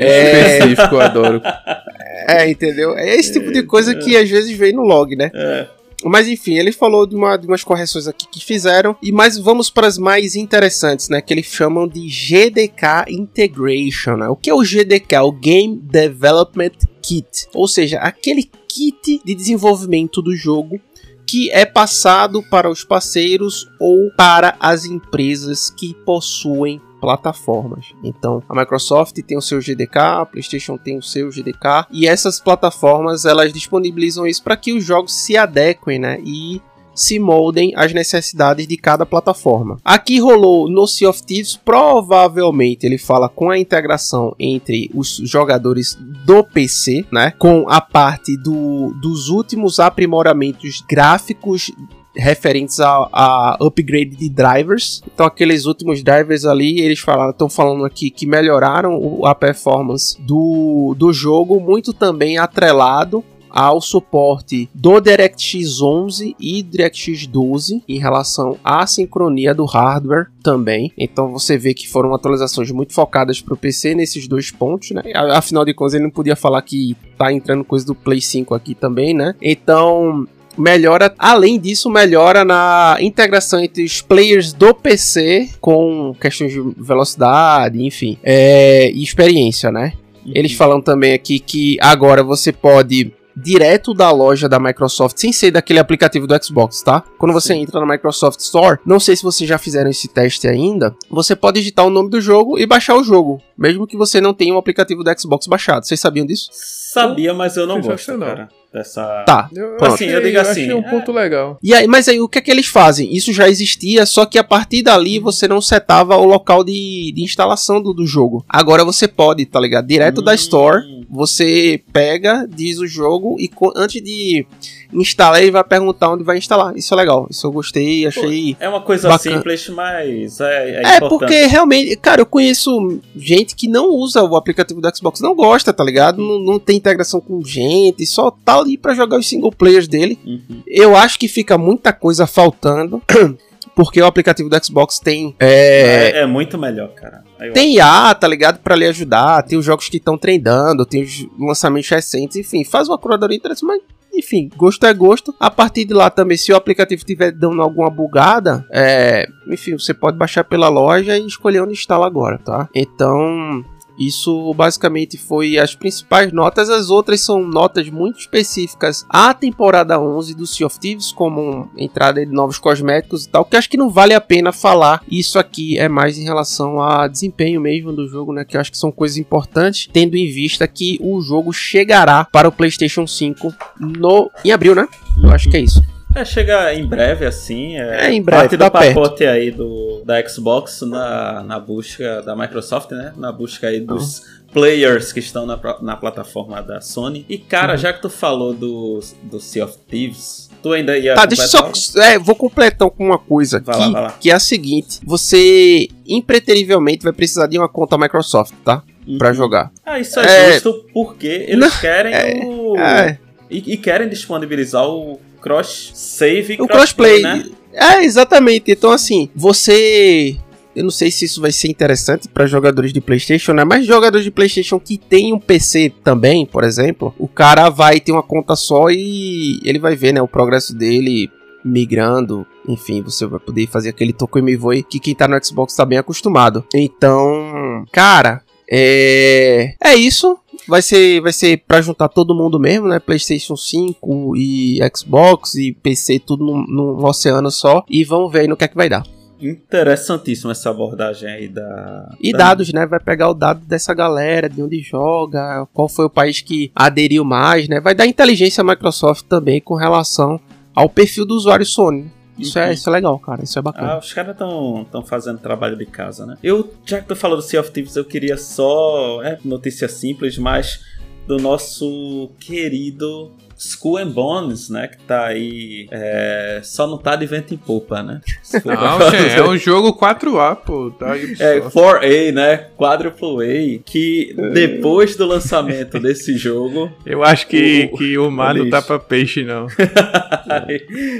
É 0.00 0.58
específico, 0.58 0.94
eu 0.94 1.00
adoro. 1.00 1.42
É, 2.28 2.48
entendeu? 2.50 2.94
É 2.94 3.16
esse 3.16 3.32
tipo 3.32 3.50
de 3.50 3.62
coisa 3.62 3.94
que 3.94 4.14
às 4.14 4.28
vezes 4.28 4.54
vem 4.54 4.70
no 4.70 4.82
log, 4.82 5.16
né? 5.16 5.30
É. 5.34 5.66
Mas 6.04 6.28
enfim, 6.28 6.54
ele 6.54 6.70
falou 6.70 7.06
de, 7.06 7.16
uma, 7.16 7.36
de 7.36 7.46
umas 7.46 7.64
correções 7.64 8.06
aqui 8.06 8.26
que 8.30 8.44
fizeram. 8.44 8.96
E 9.02 9.10
mais 9.10 9.36
vamos 9.36 9.68
para 9.68 9.86
as 9.86 9.98
mais 9.98 10.36
interessantes, 10.36 11.08
né? 11.08 11.20
Que 11.20 11.34
eles 11.34 11.46
chamam 11.46 11.88
de 11.88 12.06
GDK 12.08 13.06
Integration. 13.08 14.16
Né? 14.16 14.28
O 14.28 14.36
que 14.36 14.50
é 14.50 14.54
o 14.54 14.62
GDK? 14.62 15.18
O 15.22 15.32
Game 15.32 15.76
Development 15.76 16.72
Kit. 17.02 17.48
Ou 17.52 17.66
seja, 17.66 17.98
aquele 17.98 18.48
kit 18.68 19.20
de 19.24 19.34
desenvolvimento 19.34 20.22
do 20.22 20.34
jogo 20.36 20.80
que 21.26 21.50
é 21.50 21.66
passado 21.66 22.42
para 22.48 22.70
os 22.70 22.84
parceiros 22.84 23.68
ou 23.78 24.10
para 24.16 24.56
as 24.58 24.86
empresas 24.86 25.68
que 25.68 25.94
possuem 26.06 26.80
plataformas. 27.00 27.94
Então, 28.02 28.42
a 28.48 28.54
Microsoft 28.54 29.14
tem 29.22 29.36
o 29.36 29.42
seu 29.42 29.60
GDK, 29.60 29.98
a 29.98 30.26
PlayStation 30.26 30.76
tem 30.76 30.98
o 30.98 31.02
seu 31.02 31.30
GDK, 31.30 31.86
e 31.90 32.06
essas 32.06 32.40
plataformas 32.40 33.24
elas 33.24 33.52
disponibilizam 33.52 34.26
isso 34.26 34.42
para 34.42 34.56
que 34.56 34.72
os 34.72 34.84
jogos 34.84 35.14
se 35.14 35.36
adequem, 35.36 35.98
né? 35.98 36.20
E 36.24 36.60
se 36.98 37.18
moldem 37.18 37.72
às 37.76 37.92
necessidades 37.92 38.66
de 38.66 38.76
cada 38.76 39.06
plataforma. 39.06 39.78
Aqui 39.84 40.18
rolou 40.18 40.68
no 40.68 40.84
Sea 40.86 41.08
of 41.08 41.22
Thieves, 41.22 41.56
provavelmente 41.56 42.84
ele 42.84 42.98
fala 42.98 43.28
com 43.28 43.50
a 43.50 43.58
integração 43.58 44.34
entre 44.38 44.90
os 44.92 45.16
jogadores 45.24 45.96
do 46.26 46.42
PC, 46.42 47.06
né, 47.12 47.32
com 47.38 47.66
a 47.68 47.80
parte 47.80 48.36
do, 48.36 48.92
dos 49.00 49.28
últimos 49.28 49.78
aprimoramentos 49.78 50.82
gráficos 50.88 51.70
referentes 52.18 52.80
a, 52.80 53.08
a, 53.12 53.56
upgrade 53.60 54.16
de 54.16 54.28
drivers. 54.28 55.02
Então 55.14 55.24
aqueles 55.24 55.64
últimos 55.64 56.02
drivers 56.02 56.44
ali, 56.44 56.80
eles 56.80 56.98
falaram, 56.98 57.30
estão 57.30 57.48
falando 57.48 57.84
aqui 57.84 58.10
que 58.10 58.26
melhoraram 58.26 59.24
a 59.24 59.34
performance 59.34 60.20
do, 60.20 60.94
do 60.98 61.12
jogo, 61.12 61.60
muito 61.60 61.92
também 61.92 62.38
atrelado 62.38 63.24
ao 63.50 63.80
suporte 63.80 64.68
do 64.74 65.00
DirectX 65.00 65.80
11 65.80 66.36
e 66.38 66.62
DirectX 66.62 67.26
12 67.26 67.82
em 67.88 67.98
relação 67.98 68.58
à 68.62 68.86
sincronia 68.86 69.54
do 69.54 69.64
hardware 69.64 70.26
também. 70.42 70.92
Então 70.96 71.32
você 71.32 71.56
vê 71.56 71.74
que 71.74 71.88
foram 71.88 72.14
atualizações 72.14 72.70
muito 72.70 72.92
focadas 72.92 73.40
para 73.40 73.54
o 73.54 73.56
PC 73.56 73.94
nesses 73.94 74.28
dois 74.28 74.50
pontos, 74.50 74.90
né? 74.90 75.02
Afinal 75.34 75.64
de 75.64 75.74
contas, 75.74 75.94
ele 75.94 76.04
não 76.04 76.10
podia 76.10 76.36
falar 76.36 76.62
que 76.62 76.96
tá 77.16 77.32
entrando 77.32 77.64
coisa 77.64 77.86
do 77.86 77.94
Play 77.94 78.20
5 78.20 78.54
aqui 78.54 78.74
também, 78.74 79.14
né? 79.14 79.34
Então 79.40 80.26
melhora, 80.58 81.14
além 81.18 81.58
disso, 81.58 81.88
melhora 81.88 82.44
na 82.44 82.96
integração 83.00 83.60
entre 83.60 83.84
os 83.84 84.02
players 84.02 84.52
do 84.52 84.74
PC 84.74 85.50
com 85.60 86.14
questões 86.20 86.52
de 86.52 86.60
velocidade, 86.76 87.82
enfim, 87.82 88.18
é, 88.22 88.90
e 88.90 89.02
experiência, 89.02 89.70
né? 89.70 89.92
Eles 90.26 90.52
uhum. 90.52 90.58
falam 90.58 90.80
também 90.82 91.14
aqui 91.14 91.38
que 91.38 91.78
agora 91.80 92.22
você 92.22 92.52
pode 92.52 93.12
direto 93.40 93.94
da 93.94 94.10
loja 94.10 94.48
da 94.48 94.58
Microsoft, 94.58 95.16
sem 95.16 95.32
ser 95.32 95.52
daquele 95.52 95.78
aplicativo 95.78 96.26
do 96.26 96.44
Xbox, 96.44 96.82
tá? 96.82 97.04
Quando 97.16 97.32
você 97.32 97.54
Sim. 97.54 97.60
entra 97.60 97.80
na 97.80 97.86
Microsoft 97.86 98.40
Store, 98.40 98.80
não 98.84 98.98
sei 98.98 99.14
se 99.14 99.22
vocês 99.22 99.48
já 99.48 99.56
fizeram 99.58 99.88
esse 99.88 100.08
teste 100.08 100.48
ainda, 100.48 100.94
você 101.08 101.36
pode 101.36 101.60
digitar 101.60 101.86
o 101.86 101.90
nome 101.90 102.10
do 102.10 102.20
jogo 102.20 102.58
e 102.58 102.66
baixar 102.66 102.96
o 102.96 103.04
jogo, 103.04 103.40
mesmo 103.56 103.86
que 103.86 103.96
você 103.96 104.20
não 104.20 104.34
tenha 104.34 104.52
um 104.52 104.58
aplicativo 104.58 105.04
do 105.04 105.20
Xbox 105.20 105.46
baixado. 105.46 105.86
Vocês 105.86 106.00
sabiam 106.00 106.26
disso? 106.26 106.48
Sabia, 106.52 107.32
mas 107.32 107.56
eu 107.56 107.66
não 107.66 107.80
gosto, 107.80 108.18
cara 108.18 108.48
dessa. 108.72 109.24
Tá. 109.26 109.48
Eu, 109.54 109.76
assim, 109.76 110.04
achei, 110.04 110.14
eu 110.14 110.22
digo 110.22 110.38
assim. 110.38 110.60
Eu 110.62 110.66
achei 110.66 110.74
um 110.74 110.82
ponto 110.82 111.10
é... 111.12 111.14
legal. 111.14 111.58
E 111.62 111.74
aí, 111.74 111.86
mas 111.86 112.08
aí 112.08 112.20
o 112.20 112.28
que 112.28 112.38
é 112.38 112.40
que 112.40 112.50
eles 112.50 112.66
fazem? 112.66 113.14
Isso 113.14 113.32
já 113.32 113.48
existia, 113.48 114.04
só 114.06 114.26
que 114.26 114.38
a 114.38 114.44
partir 114.44 114.82
dali 114.82 115.18
você 115.18 115.48
não 115.48 115.60
setava 115.60 116.16
o 116.16 116.24
local 116.24 116.62
de, 116.62 117.12
de 117.14 117.22
instalação 117.22 117.82
do, 117.82 117.92
do 117.92 118.06
jogo. 118.06 118.44
Agora 118.48 118.84
você 118.84 119.08
pode, 119.08 119.44
tá 119.46 119.60
ligado? 119.60 119.86
Direto 119.86 120.20
hum. 120.20 120.24
da 120.24 120.34
Store, 120.34 120.82
você 121.10 121.82
pega, 121.92 122.46
diz 122.48 122.78
o 122.78 122.86
jogo 122.86 123.36
e 123.38 123.50
antes 123.76 124.02
de 124.02 124.46
instalar 124.92 125.42
ele 125.42 125.50
vai 125.50 125.64
perguntar 125.64 126.10
onde 126.10 126.24
vai 126.24 126.38
instalar. 126.38 126.76
Isso 126.76 126.92
é 126.94 126.96
legal. 126.96 127.26
Isso 127.30 127.46
eu 127.46 127.52
gostei, 127.52 128.06
achei. 128.06 128.54
Pô, 128.54 128.64
é 128.64 128.68
uma 128.68 128.80
coisa 128.80 129.08
bacana. 129.08 129.36
simples, 129.36 129.68
mas 129.70 130.40
é, 130.40 130.82
é, 130.82 130.96
é 130.96 131.00
porque 131.00 131.46
realmente, 131.46 131.96
cara, 131.96 132.22
eu 132.22 132.26
conheço 132.26 133.00
gente 133.16 133.54
que 133.54 133.68
não 133.68 133.90
usa 133.90 134.22
o 134.22 134.36
aplicativo 134.36 134.80
do 134.80 134.96
Xbox, 134.96 135.20
não 135.20 135.34
gosta, 135.34 135.72
tá 135.72 135.84
ligado? 135.84 136.18
Não, 136.18 136.38
não 136.38 136.58
tem 136.58 136.76
integração 136.76 137.20
com 137.20 137.42
gente, 137.42 138.06
só 138.06 138.30
tá 138.30 138.57
ali 138.58 138.76
para 138.76 138.94
jogar 138.94 139.18
os 139.18 139.28
single 139.28 139.52
players 139.52 139.88
dele. 139.88 140.18
Uhum. 140.24 140.62
Eu 140.66 140.96
acho 140.96 141.18
que 141.18 141.28
fica 141.28 141.56
muita 141.56 141.92
coisa 141.92 142.26
faltando. 142.26 143.02
porque 143.78 144.02
o 144.02 144.06
aplicativo 144.06 144.48
do 144.48 144.64
Xbox 144.64 144.98
tem. 144.98 145.36
É, 145.38 146.10
é, 146.10 146.20
é 146.22 146.26
muito 146.26 146.58
melhor, 146.58 146.88
cara. 146.94 147.22
tem 147.54 147.76
IA, 147.76 148.12
tá 148.12 148.26
ligado? 148.26 148.58
para 148.58 148.74
lhe 148.74 148.84
ajudar, 148.84 149.44
tem 149.44 149.56
os 149.56 149.64
jogos 149.64 149.88
que 149.88 149.98
estão 149.98 150.18
treinando, 150.18 150.84
tem 150.84 151.04
os 151.04 151.28
lançamentos 151.38 151.88
recentes, 151.88 152.36
enfim, 152.36 152.64
faz 152.64 152.88
uma 152.88 152.98
curadoria 152.98 153.36
interessante, 153.36 153.64
mas 153.64 153.80
enfim, 154.12 154.50
gosto 154.56 154.84
é 154.84 154.92
gosto. 154.92 155.32
A 155.38 155.48
partir 155.48 155.84
de 155.84 155.94
lá 155.94 156.10
também, 156.10 156.36
se 156.36 156.52
o 156.52 156.56
aplicativo 156.56 156.98
estiver 156.98 157.30
dando 157.30 157.62
alguma 157.62 157.88
bugada, 157.88 158.66
é, 158.72 159.28
enfim, 159.46 159.78
você 159.78 159.94
pode 159.94 160.16
baixar 160.16 160.42
pela 160.42 160.68
loja 160.68 161.16
e 161.16 161.24
escolher 161.24 161.62
onde 161.62 161.74
instala 161.74 162.04
agora, 162.04 162.36
tá? 162.38 162.68
Então, 162.74 163.64
isso 163.98 164.52
basicamente 164.54 165.18
foi 165.18 165.58
as 165.58 165.74
principais 165.74 166.32
notas, 166.32 166.70
as 166.70 166.88
outras 166.90 167.20
são 167.20 167.46
notas 167.46 167.88
muito 167.90 168.20
específicas 168.20 169.04
à 169.08 169.34
temporada 169.34 170.00
11 170.00 170.34
do 170.34 170.46
Sea 170.46 170.66
of 170.66 170.78
Thieves, 170.78 171.10
como 171.10 171.68
entrada 171.76 172.24
de 172.24 172.32
novos 172.32 172.58
cosméticos 172.58 173.24
e 173.24 173.28
tal, 173.28 173.44
que 173.44 173.56
acho 173.56 173.68
que 173.68 173.76
não 173.76 173.90
vale 173.90 174.14
a 174.14 174.20
pena 174.20 174.52
falar. 174.52 175.02
Isso 175.10 175.38
aqui 175.38 175.78
é 175.78 175.88
mais 175.88 176.18
em 176.18 176.24
relação 176.24 176.80
a 176.80 177.08
desempenho 177.08 177.60
mesmo 177.60 177.92
do 177.92 178.08
jogo, 178.08 178.32
né, 178.32 178.44
que 178.44 178.56
eu 178.56 178.60
acho 178.60 178.70
que 178.70 178.78
são 178.78 178.92
coisas 178.92 179.18
importantes, 179.18 179.88
tendo 179.92 180.16
em 180.16 180.30
vista 180.30 180.66
que 180.68 180.98
o 181.00 181.20
jogo 181.20 181.52
chegará 181.52 182.24
para 182.24 182.48
o 182.48 182.52
PlayStation 182.52 183.06
5 183.06 183.52
no 183.80 184.30
em 184.44 184.52
abril, 184.52 184.74
né? 184.74 184.86
Eu 185.22 185.30
acho 185.30 185.50
que 185.50 185.56
é 185.56 185.60
isso. 185.60 185.97
É, 186.18 186.24
chega 186.24 186.74
em 186.74 186.84
breve, 186.84 187.24
assim. 187.24 187.76
É, 187.78 188.06
é 188.06 188.12
em 188.12 188.20
breve, 188.20 188.42
parte 188.42 188.56
do 188.56 188.70
pacote 188.70 189.18
perto. 189.18 189.32
aí 189.32 189.50
do, 189.52 190.02
da 190.04 190.26
Xbox 190.28 190.82
na, 190.82 191.44
na 191.44 191.60
busca 191.60 192.22
da 192.22 192.34
Microsoft, 192.34 192.90
né? 192.90 193.12
Na 193.16 193.30
busca 193.30 193.68
aí 193.68 193.80
dos 193.80 194.18
uhum. 194.18 194.24
players 194.52 195.12
que 195.12 195.20
estão 195.20 195.46
na, 195.46 195.58
na 195.80 195.96
plataforma 195.96 196.60
da 196.60 196.80
Sony. 196.80 197.24
E, 197.28 197.38
cara, 197.38 197.74
uhum. 197.74 197.78
já 197.78 197.92
que 197.92 198.02
tu 198.02 198.10
falou 198.10 198.52
do, 198.52 199.00
do 199.22 199.38
Sea 199.38 199.64
of 199.64 199.76
Thieves, 199.88 200.50
tu 200.60 200.72
ainda 200.72 200.98
ia. 200.98 201.14
Tá, 201.14 201.24
deixa 201.24 201.44
eu 201.44 201.48
só. 201.48 202.00
É, 202.00 202.18
vou 202.18 202.34
completar 202.34 202.90
com 202.90 203.04
uma 203.04 203.18
coisa 203.18 203.60
vai 203.60 203.76
que, 203.76 203.92
lá, 203.92 204.10
que 204.20 204.30
é 204.30 204.34
a 204.34 204.40
seguinte: 204.40 204.98
você 205.04 205.86
impreterivelmente 206.04 207.04
vai 207.04 207.12
precisar 207.12 207.46
de 207.46 207.56
uma 207.56 207.68
conta 207.68 207.96
Microsoft, 207.96 208.54
tá? 208.64 208.82
Uhum. 209.06 209.18
Pra 209.18 209.32
jogar. 209.32 209.70
Ah, 209.86 210.00
isso 210.00 210.18
é, 210.18 210.48
é... 210.48 210.52
justo 210.54 210.84
porque 210.92 211.46
eles 211.48 211.58
Não, 211.58 211.80
querem 211.80 212.12
é, 212.12 212.44
o. 212.44 212.76
É. 212.76 213.18
E, 213.50 213.72
e, 213.72 213.76
querem 213.78 214.08
disponibilizar 214.10 214.86
o 214.86 215.18
cross 215.40 215.92
save 215.94 216.56
o 216.60 216.66
crossplay, 216.66 217.22
né? 217.22 217.46
É, 217.72 218.04
exatamente. 218.04 218.70
Então 218.70 218.90
assim, 218.90 219.30
você 219.34 220.36
eu 220.78 220.84
não 220.84 220.90
sei 220.92 221.10
se 221.10 221.24
isso 221.24 221.40
vai 221.40 221.50
ser 221.50 221.68
interessante 221.68 222.28
para 222.28 222.46
jogadores 222.46 222.92
de 222.92 223.00
PlayStation, 223.00 223.52
né? 223.52 223.64
Mas 223.64 223.84
jogadores 223.84 224.24
de 224.24 224.30
PlayStation 224.30 224.78
que 224.78 224.96
tem 224.96 225.32
um 225.32 225.40
PC 225.40 225.92
também, 226.04 226.46
por 226.46 226.62
exemplo, 226.62 227.12
o 227.18 227.26
cara 227.26 227.68
vai 227.68 227.98
ter 227.98 228.12
uma 228.12 228.22
conta 228.22 228.54
só 228.54 228.88
e 228.88 229.58
ele 229.64 229.80
vai 229.80 229.96
ver, 229.96 230.12
né, 230.12 230.22
o 230.22 230.28
progresso 230.28 230.72
dele 230.76 231.28
migrando, 231.64 232.46
enfim, 232.68 233.02
você 233.02 233.26
vai 233.26 233.40
poder 233.40 233.66
fazer 233.66 233.88
aquele 233.88 234.12
toco 234.12 234.38
e 234.38 234.56
voe 234.56 234.84
que 234.84 235.00
quem 235.00 235.16
tá 235.16 235.26
no 235.26 235.44
Xbox 235.44 235.74
tá 235.74 235.84
bem 235.84 235.98
acostumado. 235.98 236.64
Então, 236.72 237.84
cara, 237.90 238.42
é 238.70 239.74
é 239.82 239.96
isso 239.96 240.38
vai 240.66 240.82
ser 240.82 241.20
vai 241.20 241.32
ser 241.32 241.62
para 241.66 241.80
juntar 241.80 242.08
todo 242.08 242.34
mundo 242.34 242.58
mesmo, 242.58 242.88
né? 242.88 242.98
PlayStation 242.98 243.56
5 243.56 244.36
e 244.36 244.78
Xbox 244.96 245.54
e 245.54 245.72
PC 245.72 246.18
tudo 246.18 246.44
num, 246.44 246.64
num 246.66 247.04
oceano 247.04 247.50
só 247.50 247.84
e 247.88 248.04
vamos 248.04 248.32
ver 248.32 248.40
aí 248.40 248.48
no 248.48 248.56
que 248.56 248.64
é 248.64 248.68
que 248.68 248.76
vai 248.76 248.88
dar. 248.88 249.04
Interessantíssima 249.40 250.50
essa 250.50 250.70
abordagem 250.70 251.28
aí 251.28 251.48
da. 251.48 252.08
E 252.20 252.32
da... 252.32 252.38
dados, 252.38 252.72
né? 252.72 252.86
Vai 252.86 252.98
pegar 252.98 253.30
o 253.30 253.34
dado 253.34 253.64
dessa 253.64 253.94
galera, 253.94 254.48
de 254.48 254.60
onde 254.60 254.80
joga, 254.80 255.66
qual 255.72 255.88
foi 255.88 256.06
o 256.06 256.10
país 256.10 256.40
que 256.40 256.72
aderiu 256.74 257.24
mais, 257.24 257.68
né? 257.68 257.80
Vai 257.80 257.94
dar 257.94 258.06
inteligência 258.06 258.62
à 258.62 258.64
Microsoft 258.64 259.26
também 259.28 259.60
com 259.60 259.74
relação 259.74 260.40
ao 260.74 260.88
perfil 260.88 261.24
do 261.24 261.34
usuário 261.34 261.64
Sony. 261.64 262.10
Isso, 262.38 262.58
é, 262.58 262.72
isso 262.72 262.88
é 262.88 262.92
legal, 262.92 263.18
cara. 263.18 263.42
Isso 263.42 263.58
é 263.58 263.62
bacana. 263.62 263.92
Ah, 263.92 263.98
os 263.98 264.12
caras 264.12 264.32
estão 264.32 264.86
tão 264.90 265.04
fazendo 265.04 265.38
trabalho 265.38 265.76
de 265.76 265.86
casa, 265.86 266.24
né? 266.26 266.36
Eu, 266.42 266.72
já 266.84 267.00
que 267.00 267.08
tu 267.08 267.16
falou 267.16 267.36
do 267.36 267.42
Sea 267.42 267.60
of 267.60 267.70
Thieves, 267.70 267.96
eu 267.96 268.04
queria 268.04 268.36
só. 268.36 269.22
É, 269.22 269.38
notícia 269.44 269.88
simples, 269.88 270.38
mas 270.38 270.84
do 271.26 271.36
nosso 271.36 272.30
querido 272.40 273.32
School 273.58 273.98
and 273.98 274.10
Bones, 274.10 274.70
né? 274.70 274.86
Que 274.86 274.98
tá 274.98 275.26
aí. 275.26 275.88
É, 275.90 276.60
só 276.62 276.86
não 276.86 276.96
tá 276.96 277.16
de 277.16 277.26
vento 277.26 277.52
em 277.52 277.56
popa, 277.56 278.02
né? 278.02 278.20
Não, 278.64 279.00
é 279.02 279.48
um 279.48 279.56
jogo 279.56 279.98
4A, 279.98 280.56
pô. 280.56 280.90
Tá 280.92 281.12
aí 281.12 281.34
é 281.40 281.60
4A, 281.60 282.32
né? 282.32 282.66
Quadruple 282.76 283.42
A. 283.42 283.80
Que 283.84 284.34
depois 284.52 285.16
do 285.16 285.26
lançamento 285.26 285.98
desse 286.00 286.36
jogo. 286.36 286.92
Eu 287.04 287.24
acho 287.24 287.48
que 287.48 287.90
o, 287.92 287.96
que 287.96 288.18
o 288.18 288.30
mar 288.30 288.54
não 288.54 288.70
tá 288.70 288.80
pra 288.80 288.98
peixe, 288.98 289.42
não. 289.42 289.66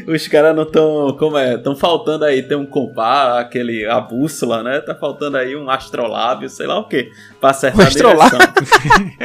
Os 0.07 0.29
caras 0.29 0.55
não 0.55 0.65
tão. 0.65 1.17
Como 1.19 1.37
é? 1.37 1.55
Estão 1.55 1.75
faltando 1.75 2.25
aí. 2.25 2.43
Tem 2.43 2.57
um 2.57 2.67
compá, 2.67 3.41
aquele. 3.41 3.85
A 3.87 4.01
bússola, 4.01 4.63
né? 4.63 4.81
Tá 4.81 4.95
faltando 4.95 5.37
aí 5.37 5.57
um 5.57 5.69
astrolábio, 5.69 6.49
sei 6.49 6.67
lá 6.67 6.79
o 6.79 6.85
que. 6.87 7.11
Pra 7.41 7.51
acertar 7.51 7.81
um 7.81 7.89
a 7.89 7.91
direção. 7.91 8.39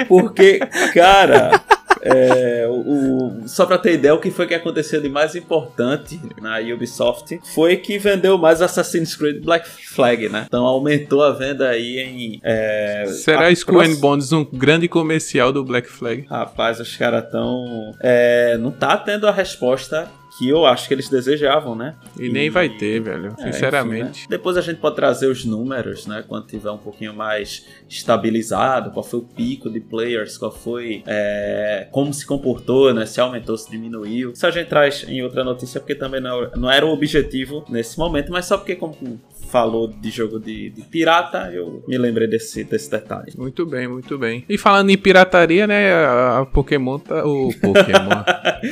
Porque, 0.07 0.59
cara. 0.93 1.61
É, 2.03 2.67
o, 2.69 3.47
só 3.47 3.65
pra 3.65 3.77
ter 3.77 3.93
ideia, 3.93 4.13
o 4.13 4.19
que 4.19 4.29
foi 4.29 4.45
que 4.45 4.53
aconteceu 4.53 5.01
de 5.01 5.09
mais 5.09 5.35
importante 5.35 6.19
na 6.41 6.59
Ubisoft 6.59 7.39
foi 7.53 7.77
que 7.77 7.97
vendeu 7.97 8.37
mais 8.37 8.61
Assassin's 8.61 9.15
Creed 9.15 9.43
Black 9.43 9.67
Flag, 9.67 10.27
né? 10.29 10.45
Então 10.47 10.65
aumentou 10.65 11.23
a 11.23 11.31
venda 11.31 11.69
aí 11.69 11.99
em. 11.99 12.39
É, 12.43 13.05
Será 13.07 13.47
a 13.47 13.51
Skull 13.51 13.81
and 13.81 13.95
Bones 13.95 14.31
um 14.31 14.43
grande 14.43 14.87
comercial 14.87 15.53
do 15.53 15.63
Black 15.63 15.89
Flag? 15.89 16.25
Rapaz, 16.29 16.79
os 16.79 16.95
caras 16.95 17.29
tão. 17.31 17.93
É, 18.01 18.57
não 18.57 18.71
tá 18.71 18.97
tendo 18.97 19.27
a 19.27 19.31
resposta 19.31 20.09
que 20.37 20.49
eu 20.49 20.65
acho 20.65 20.87
que 20.87 20.93
eles 20.93 21.09
desejavam, 21.09 21.75
né? 21.75 21.95
E, 22.19 22.25
e... 22.25 22.29
nem 22.29 22.49
vai 22.49 22.69
ter, 22.69 22.99
velho, 22.99 23.35
é, 23.39 23.51
sinceramente. 23.51 24.09
Enfim, 24.09 24.21
né? 24.21 24.27
Depois 24.29 24.57
a 24.57 24.61
gente 24.61 24.79
pode 24.79 24.95
trazer 24.95 25.27
os 25.27 25.45
números, 25.45 26.07
né? 26.07 26.23
Quando 26.27 26.47
tiver 26.47 26.71
um 26.71 26.77
pouquinho 26.77 27.13
mais 27.13 27.65
estabilizado, 27.87 28.91
qual 28.91 29.03
foi 29.03 29.19
o 29.19 29.23
pico 29.23 29.69
de 29.69 29.79
players, 29.79 30.37
qual 30.37 30.51
foi 30.51 31.03
é, 31.05 31.87
como 31.91 32.13
se 32.13 32.25
comportou, 32.25 32.93
né? 32.93 33.05
Se 33.05 33.21
aumentou, 33.21 33.57
se 33.57 33.69
diminuiu. 33.69 34.31
Isso 34.31 34.47
a 34.47 34.51
gente 34.51 34.67
traz 34.67 35.05
em 35.07 35.21
outra 35.21 35.43
notícia, 35.43 35.79
porque 35.79 35.95
também 35.95 36.21
não, 36.21 36.49
não 36.55 36.71
era 36.71 36.85
o 36.85 36.89
objetivo 36.89 37.63
nesse 37.69 37.97
momento, 37.99 38.31
mas 38.31 38.45
só 38.45 38.57
porque 38.57 38.75
como 38.75 39.19
falou 39.49 39.87
de 39.87 40.09
jogo 40.09 40.39
de, 40.39 40.69
de, 40.69 40.81
pirata, 40.83 41.51
eu 41.53 41.83
me 41.87 41.97
lembrei 41.97 42.27
desse, 42.27 42.63
desse 42.63 42.89
detalhe. 42.89 43.33
Muito 43.37 43.65
bem, 43.65 43.87
muito 43.87 44.17
bem. 44.17 44.43
E 44.49 44.57
falando 44.57 44.89
em 44.89 44.97
pirataria, 44.97 45.67
né? 45.67 45.93
A, 45.93 46.39
a 46.39 46.45
Pokémon 46.45 46.99
tá. 46.99 47.25
O 47.25 47.53
Pokémon. 47.61 48.23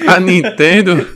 a 0.07 0.19
Nintendo. 0.19 1.07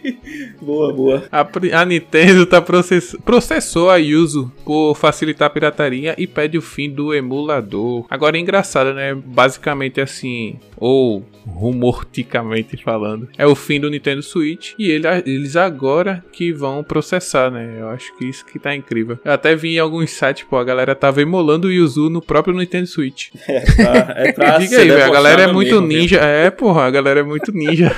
boa, 0.60 0.92
boa. 0.92 1.24
A, 1.30 1.46
a 1.80 1.84
Nintendo 1.84 2.46
tá 2.46 2.60
process, 2.60 3.16
processou 3.24 3.90
a 3.90 3.96
Yuzu 3.96 4.50
por 4.64 4.94
facilitar 4.94 5.46
a 5.46 5.50
pirataria 5.50 6.14
e 6.16 6.26
pede 6.26 6.56
o 6.56 6.62
fim 6.62 6.90
do 6.90 7.14
emulador. 7.14 8.06
Agora 8.08 8.36
é 8.36 8.40
engraçado, 8.40 8.94
né? 8.94 9.14
Basicamente 9.14 10.00
assim, 10.00 10.58
ou 10.76 11.24
rumorticamente 11.54 12.76
falando, 12.82 13.28
é 13.36 13.46
o 13.46 13.54
fim 13.54 13.80
do 13.80 13.90
Nintendo 13.90 14.22
Switch 14.22 14.72
e 14.78 14.90
ele, 14.90 15.06
eles 15.26 15.56
agora 15.56 16.24
que 16.32 16.52
vão 16.52 16.82
processar, 16.82 17.50
né? 17.50 17.76
Eu 17.78 17.88
acho 17.88 18.16
que 18.16 18.24
isso 18.24 18.44
que 18.44 18.58
tá 18.58 18.74
incrível. 18.74 19.18
Eu 19.24 19.32
até 19.32 19.54
vi 19.54 19.76
em 19.76 19.78
alguns 19.78 20.10
sites, 20.10 20.44
pô, 20.44 20.56
a 20.56 20.64
galera 20.64 20.94
tava 20.94 21.22
emulando 21.22 21.68
o 21.68 21.72
Yuzu 21.72 22.08
no 22.08 22.22
próprio 22.22 22.54
Nintendo 22.54 22.86
Switch. 22.86 23.28
É 23.50 23.60
pra, 23.74 24.14
é 24.16 24.32
pra 24.32 24.58
Diga 24.58 24.78
aí, 24.78 24.88
velho, 24.88 25.04
a 25.04 25.10
galera 25.10 25.42
é 25.42 25.52
muito 25.52 25.74
mesmo, 25.82 25.86
ninja. 25.86 26.16
Mesmo. 26.20 26.30
É, 26.30 26.50
porra, 26.50 26.82
a 26.84 26.90
galera 26.90 27.20
é 27.20 27.22
muito 27.22 27.52
ninja. 27.52 27.90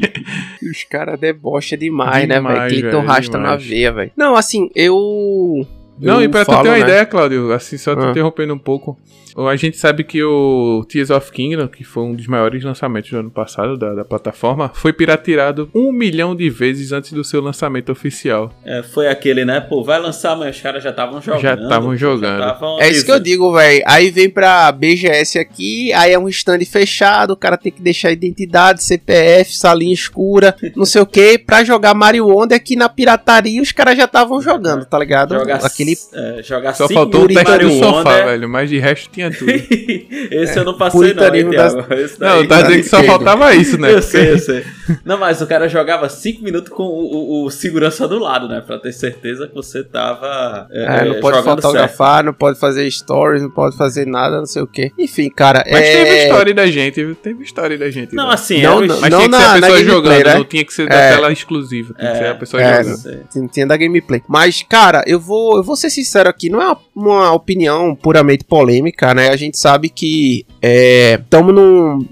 Os 0.62 0.84
caras 0.84 1.18
debocham 1.18 1.78
demais, 1.78 2.26
demais, 2.28 2.28
né, 2.28 2.68
velho? 2.68 2.68
Clinton 2.68 3.00
rasta 3.00 3.38
na 3.38 3.56
veia, 3.56 3.90
velho. 3.90 4.12
Não, 4.16 4.36
assim, 4.36 4.70
eu 4.74 5.66
não, 6.02 6.22
e 6.22 6.28
pra 6.28 6.44
falo, 6.44 6.58
tu 6.58 6.62
ter 6.62 6.68
uma 6.68 6.78
né? 6.78 6.82
ideia, 6.82 7.06
Claudio, 7.06 7.52
assim, 7.52 7.78
só 7.78 7.94
te 7.94 8.04
ah. 8.04 8.10
interrompendo 8.10 8.54
um 8.54 8.58
pouco. 8.58 8.98
A 9.34 9.56
gente 9.56 9.78
sabe 9.78 10.04
que 10.04 10.22
o 10.22 10.84
Tears 10.86 11.08
of 11.08 11.32
Kingdom, 11.32 11.66
que 11.66 11.84
foi 11.84 12.02
um 12.02 12.14
dos 12.14 12.26
maiores 12.26 12.62
lançamentos 12.62 13.10
do 13.10 13.18
ano 13.18 13.30
passado 13.30 13.78
da, 13.78 13.94
da 13.94 14.04
plataforma, 14.04 14.70
foi 14.74 14.92
pirateado 14.92 15.70
um 15.74 15.90
milhão 15.90 16.36
de 16.36 16.50
vezes 16.50 16.92
antes 16.92 17.12
do 17.14 17.24
seu 17.24 17.40
lançamento 17.40 17.90
oficial. 17.90 18.52
É, 18.62 18.82
foi 18.82 19.08
aquele, 19.08 19.44
né? 19.44 19.58
Pô, 19.60 19.82
vai 19.82 19.98
lançar, 19.98 20.36
mas 20.36 20.56
os 20.56 20.62
caras 20.62 20.82
já 20.82 20.90
estavam 20.90 21.20
jogando. 21.22 21.40
Já 21.40 21.54
estavam 21.54 21.96
jogando. 21.96 22.38
Já 22.40 22.52
tavam... 22.52 22.80
É 22.80 22.90
isso 22.90 23.06
que 23.06 23.10
eu 23.10 23.18
digo, 23.18 23.50
velho. 23.54 23.82
Aí 23.86 24.10
vem 24.10 24.28
pra 24.28 24.70
BGS 24.70 25.38
aqui, 25.38 25.92
aí 25.94 26.12
é 26.12 26.18
um 26.18 26.28
stand 26.28 26.64
fechado, 26.66 27.30
o 27.30 27.36
cara 27.36 27.56
tem 27.56 27.72
que 27.72 27.80
deixar 27.80 28.12
identidade, 28.12 28.82
CPF, 28.82 29.56
salinha 29.56 29.94
escura, 29.94 30.54
não 30.76 30.84
sei 30.84 31.00
o 31.00 31.06
que, 31.06 31.38
pra 31.38 31.64
jogar 31.64 31.94
Mario 31.94 32.26
Wonder 32.26 32.56
aqui 32.56 32.76
na 32.76 32.88
pirataria 32.88 33.62
os 33.62 33.72
caras 33.72 33.96
já 33.96 34.04
estavam 34.04 34.40
jogando, 34.40 34.84
tá 34.84 34.98
ligado? 34.98 35.34
Jogar, 35.34 35.64
Aquele... 35.64 35.91
É, 36.12 36.42
jogar 36.42 36.74
Só 36.74 36.88
faltou 36.88 37.24
o 37.24 37.28
teste 37.28 37.58
do 37.58 37.70
sofá, 37.72 38.24
velho, 38.24 38.48
mas 38.48 38.68
de 38.68 38.78
resto 38.78 39.10
tinha 39.10 39.30
tudo. 39.30 39.50
Esse 40.30 40.58
eu 40.58 40.64
não 40.64 40.76
passei, 40.76 41.14
não, 41.14 41.34
hein, 41.34 41.50
das... 41.50 41.74
Não, 42.18 42.46
tá 42.46 42.62
dizendo 42.62 42.82
que 42.82 42.88
só 42.88 43.02
faltava 43.02 43.54
isso, 43.54 43.78
né? 43.78 43.92
eu 43.94 44.02
sei, 44.02 44.32
eu 44.32 44.38
sei. 44.38 44.64
Não, 45.04 45.18
mas 45.18 45.40
o 45.40 45.46
cara 45.46 45.68
jogava 45.68 46.08
5 46.08 46.42
minutos 46.42 46.72
com 46.72 46.82
o, 46.82 47.42
o, 47.42 47.44
o, 47.44 47.50
segurança 47.50 48.06
do 48.08 48.18
lado, 48.18 48.48
né? 48.48 48.60
Pra 48.60 48.78
ter 48.78 48.92
certeza 48.92 49.46
que 49.46 49.54
você 49.54 49.82
tava. 49.82 50.66
É, 50.70 50.84
é 50.84 51.04
não 51.04 51.20
pode 51.20 51.42
fotografar, 51.42 52.16
certo. 52.16 52.26
não 52.26 52.34
pode 52.34 52.58
fazer 52.58 52.90
stories, 52.90 53.42
não 53.42 53.50
pode 53.50 53.76
fazer 53.76 54.06
nada, 54.06 54.38
não 54.38 54.46
sei 54.46 54.62
o 54.62 54.66
que. 54.66 54.92
Enfim, 54.98 55.30
cara. 55.30 55.64
Mas 55.70 55.80
é... 55.80 56.04
teve 56.04 56.22
história 56.22 56.54
da 56.54 56.66
gente, 56.66 57.14
teve 57.14 57.42
história 57.42 57.78
da 57.78 57.90
gente. 57.90 58.14
Não, 58.14 58.30
assim, 58.30 58.62
não, 58.62 58.80
não, 58.80 59.00
mas 59.00 59.10
não 59.10 59.18
tinha 59.18 59.30
que 59.30 59.36
ser 59.36 59.44
a 59.44 59.60
pessoa 59.60 59.84
jogando, 59.84 60.24
né? 60.24 60.34
não 60.34 60.44
tinha 60.44 60.64
que 60.64 60.74
ser 60.74 60.88
da 60.88 60.94
é. 60.94 61.12
tela 61.14 61.32
exclusiva, 61.32 61.94
tinha 61.94 62.12
que 62.12 62.18
ser 62.18 62.26
a 62.26 62.34
pessoa 62.34 62.62
é, 62.62 62.84
jogando. 62.84 63.48
Tinha 63.50 63.66
da 63.66 63.76
gameplay. 63.76 64.22
Mas, 64.28 64.62
cara, 64.62 65.04
eu 65.06 65.20
vou, 65.20 65.56
eu 65.56 65.62
vou 65.62 65.71
ser 65.76 65.90
sincero 65.90 66.28
aqui, 66.28 66.48
não 66.48 66.60
é 66.60 66.66
uma, 66.66 66.78
uma 66.94 67.32
opinião 67.32 67.94
puramente 67.94 68.44
polêmica, 68.44 69.14
né? 69.14 69.28
A 69.28 69.36
gente 69.36 69.58
sabe 69.58 69.88
que 69.88 70.46
estamos 70.60 71.50
é, 71.50 71.54
num 71.54 72.06